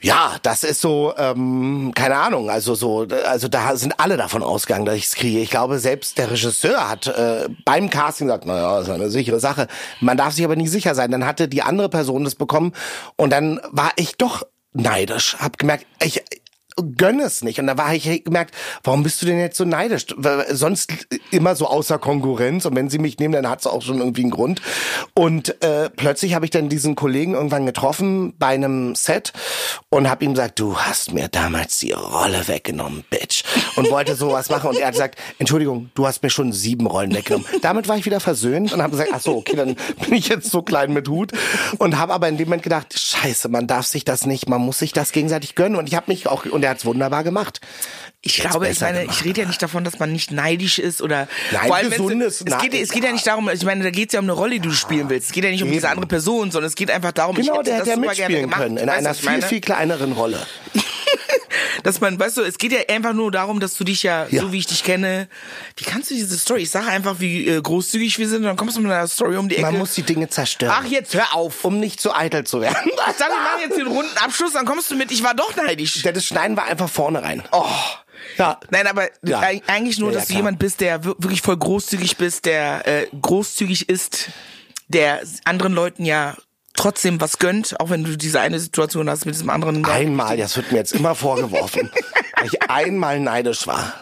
ja, 0.03 0.37
das 0.43 0.65
ist 0.65 0.81
so, 0.81 1.15
ähm, 1.17 1.93
keine 1.95 2.17
Ahnung, 2.17 2.51
also 2.51 2.75
so, 2.75 3.07
also 3.25 3.47
da 3.47 3.77
sind 3.77 4.01
alle 4.01 4.17
davon 4.17 4.43
ausgegangen, 4.43 4.85
dass 4.85 4.97
ich 4.97 5.05
es 5.05 5.15
kriege. 5.15 5.39
Ich 5.39 5.51
glaube, 5.51 5.79
selbst 5.79 6.19
der 6.19 6.31
Regisseur 6.31 6.89
hat 6.89 7.07
äh, 7.07 7.49
beim 7.65 7.89
Casting 7.89 8.27
gesagt, 8.27 8.45
naja, 8.45 8.79
das 8.79 8.89
ist 8.89 8.95
eine 8.95 9.11
sichere 9.11 9.39
Sache. 9.39 9.69
Man 10.01 10.17
darf 10.17 10.35
sich 10.35 10.45
aber 10.45 10.57
nicht 10.57 10.73
sicher 10.73 10.97
sein. 10.97 11.13
Dann 11.13 11.25
hatte 11.25 11.47
die 11.47 11.63
andere 11.63 11.89
Person 11.89 12.25
das 12.25 12.35
bekommen 12.35 12.73
und 13.17 13.31
dann 13.31 13.61
war 13.71 13.93
ich 13.95 14.17
doch 14.17 14.43
neidisch, 14.73 15.37
hab 15.39 15.59
gemerkt, 15.59 15.87
ich 16.03 16.25
gönne 16.97 17.25
es 17.25 17.43
nicht. 17.43 17.61
Und 17.61 17.67
da 17.67 17.77
war 17.77 17.95
ich 17.95 18.25
gemerkt, 18.25 18.55
warum 18.83 19.03
bist 19.03 19.21
du 19.23 19.27
denn 19.27 19.39
jetzt 19.39 19.57
so 19.57 19.65
neidisch? 19.65 20.07
Sonst 20.51 20.93
immer 21.31 21.55
so 21.57 21.67
außer 21.67 21.99
Konkurrenz 21.99 22.65
und 22.65 22.75
wenn 22.77 22.89
sie 22.89 22.99
mich 22.99 23.19
nehmen, 23.19 23.35
dann 23.35 23.49
hat 23.49 23.61
es 23.61 23.67
auch 23.67 23.83
schon 23.83 23.99
irgendwie 23.99 24.23
einen 24.23 24.31
Grund. 24.31 24.61
Und 25.15 25.63
äh, 25.63 25.91
plötzlich 25.91 26.35
habe 26.35 26.45
ich 26.45 26.51
dann 26.51 26.69
diesen 26.69 26.95
Kollegen 26.95 27.35
irgendwann 27.35 27.67
getroffen 27.67 28.35
bei 28.39 28.49
einem 28.49 28.95
Set 28.95 29.33
und 29.91 30.09
habe 30.09 30.25
ihm 30.25 30.33
gesagt, 30.33 30.59
du 30.59 30.77
hast 30.77 31.13
mir 31.13 31.29
damals 31.29 31.79
die 31.79 31.93
Rolle 31.93 32.49
weggenommen, 32.49 33.05
Bitch. 33.11 33.45
Und 33.77 33.91
wollte 33.91 34.15
sowas 34.15 34.49
machen 34.49 34.71
und 34.71 34.79
er 34.79 34.87
hat 34.87 34.95
gesagt, 34.95 35.19
Entschuldigung, 35.39 35.91
du 35.95 36.07
hast 36.07 36.23
mir 36.23 36.31
schon 36.31 36.53
sieben 36.53 36.87
Rollen 36.87 37.15
weggenommen. 37.15 37.47
Damit 37.63 37.89
war 37.89 37.97
ich 37.97 38.05
wieder 38.05 38.21
versöhnt 38.21 38.73
und 38.73 38.83
habe 38.83 38.93
gesagt, 38.93 39.11
ach 39.13 39.21
so, 39.21 39.37
okay, 39.37 39.57
dann 39.57 39.77
bin 40.01 40.15
ich 40.15 40.29
jetzt 40.29 40.51
so 40.51 40.63
klein 40.63 40.93
mit 40.93 41.09
Hut 41.09 41.33
und 41.79 41.99
habe 41.99 42.13
aber 42.13 42.29
in 42.29 42.37
dem 42.37 42.49
Moment 42.49 42.63
gedacht, 42.63 42.99
scheiße, 42.99 43.49
man 43.49 43.67
darf 43.67 43.87
sich 43.87 44.05
das 44.05 44.27
nicht, 44.27 44.49
man 44.49 44.61
muss 44.61 44.79
sich 44.79 44.93
das 44.93 45.13
gegenseitig 45.13 45.55
gönnen 45.55 45.77
und 45.77 45.89
ich 45.89 45.95
habe 45.95 46.11
mich 46.11 46.27
auch 46.27 46.45
und 46.47 46.62
er 46.63 46.71
hat's 46.71 46.85
wunderbar 46.85 47.25
gemacht. 47.25 47.61
Ich 48.25 48.39
Jetzt 48.39 48.51
glaube, 48.51 48.69
ich 48.69 48.81
meine, 48.81 49.01
gemacht. 49.01 49.19
ich 49.21 49.25
rede 49.27 49.41
ja 49.41 49.47
nicht 49.49 49.61
davon, 49.63 49.83
dass 49.83 49.99
man 49.99 50.13
nicht 50.13 50.31
neidisch 50.31 50.79
ist 50.79 51.03
oder 51.03 51.27
Nein, 51.51 51.67
vor 51.67 51.77
allem, 51.77 51.91
gesundes 51.91 52.41
es 52.47 52.59
geht, 52.59 52.75
es 52.75 52.91
geht 52.91 53.03
ja 53.03 53.11
nicht 53.13 53.27
darum, 53.27 53.49
ich 53.53 53.65
meine, 53.65 53.83
da 53.83 53.91
geht 53.91 54.11
es 54.11 54.13
ja 54.13 54.21
um 54.21 54.27
eine 54.27 54.33
Rolle, 54.33 54.53
die 54.55 54.61
du 54.61 54.71
spielen 54.73 55.09
willst. 55.11 55.29
Es 55.29 55.33
geht 55.33 55.43
ja 55.45 55.51
nicht 55.51 55.63
um 55.63 55.69
diese 55.71 55.87
Eben. 55.87 55.93
andere 55.93 56.07
Person, 56.07 56.51
sondern 56.53 56.69
es 56.69 56.77
geht 56.77 56.91
einfach 56.91 57.13
darum, 57.13 57.37
ich 57.37 57.47
Genau, 57.47 57.59
hätte 57.59 57.71
der 57.71 57.79
das 57.81 57.89
hätte 57.89 58.01
ja 58.01 58.07
super 58.07 58.15
gerne 58.15 58.35
mitspielen 58.35 58.43
gemacht. 58.43 58.61
können 58.63 58.77
in 58.77 58.87
Weißt 58.89 58.99
einer 58.99 59.11
ich 59.13 59.21
viel, 59.21 59.43
viel 59.43 59.61
kleineren 59.61 60.13
Rolle. 60.13 60.39
Dass 61.83 62.01
man, 62.01 62.19
weißt 62.19 62.37
du, 62.39 62.43
es 62.43 62.59
geht 62.59 62.73
ja 62.73 62.79
einfach 62.89 63.13
nur 63.13 63.31
darum, 63.31 63.61
dass 63.61 63.75
du 63.77 63.85
dich 63.85 64.03
ja, 64.03 64.27
Ja. 64.31 64.43
so 64.43 64.53
wie 64.53 64.59
ich 64.59 64.67
dich 64.67 64.85
kenne, 64.85 65.29
wie 65.77 65.85
kannst 65.85 66.11
du 66.11 66.15
diese 66.15 66.37
Story? 66.39 66.63
Ich 66.63 66.71
sage 66.71 66.87
einfach, 66.89 67.21
wie 67.21 67.47
äh, 67.49 67.61
großzügig 67.61 68.19
wir 68.19 68.29
sind, 68.29 68.39
und 68.39 68.45
dann 68.45 68.57
kommst 68.57 68.77
du 68.77 68.81
mit 68.81 68.91
einer 68.93 69.07
Story 69.09 69.37
um 69.37 69.49
die 69.49 69.57
Ecke. 69.57 69.67
Man 69.67 69.79
muss 69.79 69.95
die 69.95 70.03
Dinge 70.03 70.29
zerstören. 70.29 70.75
Ach, 70.75 70.85
jetzt 70.87 71.15
hör 71.15 71.35
auf. 71.35 71.65
um 71.65 71.79
nicht 71.81 72.01
zu 72.01 72.15
eitel 72.15 72.45
zu 72.45 72.61
werden. 72.61 72.77
Ich 72.85 72.93
sag, 73.19 73.29
wir 73.29 73.37
machen 73.37 73.61
jetzt 73.67 73.77
den 73.79 73.87
runden 73.87 74.17
Abschluss, 74.19 74.53
dann 74.53 74.65
kommst 74.67 74.91
du 74.91 74.97
mit, 74.97 75.11
ich 75.11 75.23
war 75.23 75.35
doch 75.35 75.55
neidisch. 75.57 76.03
Das 76.03 76.25
schneiden 76.27 76.57
wir 76.57 76.65
einfach 76.65 76.89
vorne 76.91 77.23
rein. 77.23 77.43
Oh. 77.53 77.65
Ja. 78.39 78.59
Nein, 78.71 78.87
aber 78.87 79.09
Ja. 79.25 79.41
eig- 79.41 79.63
eigentlich 79.67 79.99
nur, 79.99 80.11
Ja, 80.11 80.15
ja, 80.15 80.21
dass 80.21 80.29
du 80.29 80.35
jemand 80.35 80.59
bist, 80.59 80.81
der 80.81 81.05
wir- 81.05 81.17
wirklich 81.19 81.43
voll 81.43 81.57
großzügig 81.57 82.17
bist, 82.17 82.45
der 82.45 82.87
äh, 82.87 83.07
großzügig 83.21 83.89
ist, 83.89 84.29
der 84.89 85.23
anderen 85.45 85.73
Leuten 85.73 86.05
ja 86.05 86.37
trotzdem 86.75 87.21
was 87.21 87.39
gönnt, 87.39 87.79
auch 87.81 87.91
wenn 87.91 88.05
du 88.05 88.17
diese 88.17 88.41
eine 88.41 88.59
Situation 88.59 89.09
hast 89.11 89.27
mit 89.27 89.35
diesem 89.35 89.51
anderen. 89.51 89.85
Einmal, 89.85 90.37
das 90.37 90.57
wird 90.57 90.73
mir 90.73 90.79
jetzt 90.79 90.93
immer 90.93 91.15
vorgeworfen, 91.15 91.91
weil 92.37 92.47
ich 92.47 92.63
einmal 92.71 93.21
neidisch 93.21 93.67
war. 93.67 93.93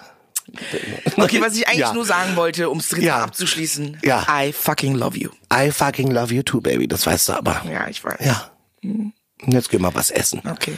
Okay, 1.17 1.41
was 1.41 1.55
ich 1.57 1.67
eigentlich 1.69 1.81
Ja. 1.81 1.93
nur 1.93 2.05
sagen 2.05 2.35
wollte, 2.35 2.71
um 2.71 2.79
es 2.79 2.91
Ja. 2.99 3.23
abzuschließen. 3.23 3.99
Ja. 4.03 4.27
I 4.29 4.53
fucking 4.53 4.95
love 4.97 5.17
you. 5.17 5.31
I 5.53 5.71
fucking 5.71 6.11
love 6.11 6.35
you 6.35 6.43
too, 6.43 6.61
baby. 6.61 6.89
Das 6.89 7.07
weißt 7.07 7.29
du 7.29 7.33
aber. 7.35 7.63
Ja, 7.71 7.87
ich 7.89 8.03
weiß. 8.03 8.17
Ja. 8.25 8.51
Und 8.83 9.13
Jetzt 9.47 9.71
gehen 9.71 9.81
wir 9.83 9.95
was 9.95 10.11
essen. 10.11 10.43
Okay. 10.51 10.77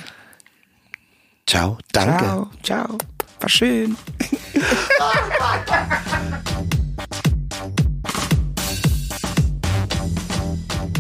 Ciao. 1.47 1.79
Danke. 1.93 2.25
Ciao, 2.25 2.51
ciao. 2.63 2.99
War 3.41 3.49
schön. 3.49 3.97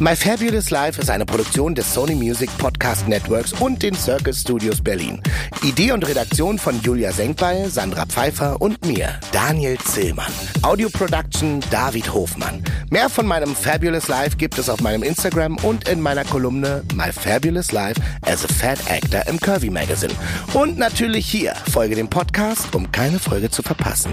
My 0.02 0.16
Fabulous 0.16 0.70
Life 0.70 1.00
ist 1.00 1.10
eine 1.10 1.24
Produktion 1.24 1.76
des 1.76 1.94
Sony 1.94 2.16
Music 2.16 2.50
Podcast 2.58 3.06
Networks 3.06 3.52
und 3.52 3.84
den 3.84 3.94
Circus 3.94 4.40
Studios 4.40 4.82
Berlin. 4.82 5.22
Idee 5.62 5.92
und 5.92 6.04
Redaktion 6.04 6.58
von 6.58 6.80
Julia 6.82 7.12
Senkbeil, 7.12 7.70
Sandra 7.70 8.04
Pfeiffer 8.06 8.60
und 8.60 8.84
mir, 8.84 9.20
Daniel 9.30 9.78
Zillmann. 9.78 10.32
Audio 10.62 10.88
Production 10.90 11.60
David 11.70 12.12
Hofmann. 12.12 12.64
Mehr 12.90 13.08
von 13.08 13.26
meinem 13.26 13.54
Fabulous 13.54 14.08
Life 14.08 14.36
gibt 14.36 14.58
es 14.58 14.68
auf 14.68 14.80
meinem 14.80 15.04
Instagram 15.04 15.56
und 15.58 15.88
in 15.88 16.00
meiner 16.00 16.24
Kolumne 16.24 16.82
My 16.96 17.12
Fabulous 17.12 17.70
Life 17.70 18.00
as 18.22 18.44
a 18.44 18.48
Fat 18.48 18.80
Actor 18.90 19.24
im 19.28 19.38
Curvy 19.38 19.70
Magazine. 19.70 20.14
Und 20.52 20.78
natürlich 20.78 21.30
hier, 21.30 21.54
folge 21.70 21.94
dem 21.94 22.10
Podcast, 22.10 22.74
um 22.74 22.90
keine 22.90 23.20
Folge 23.20 23.50
zu 23.50 23.62
verpassen. 23.62 24.12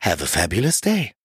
Have 0.00 0.24
a 0.24 0.26
fabulous 0.26 0.80
day. 0.80 1.12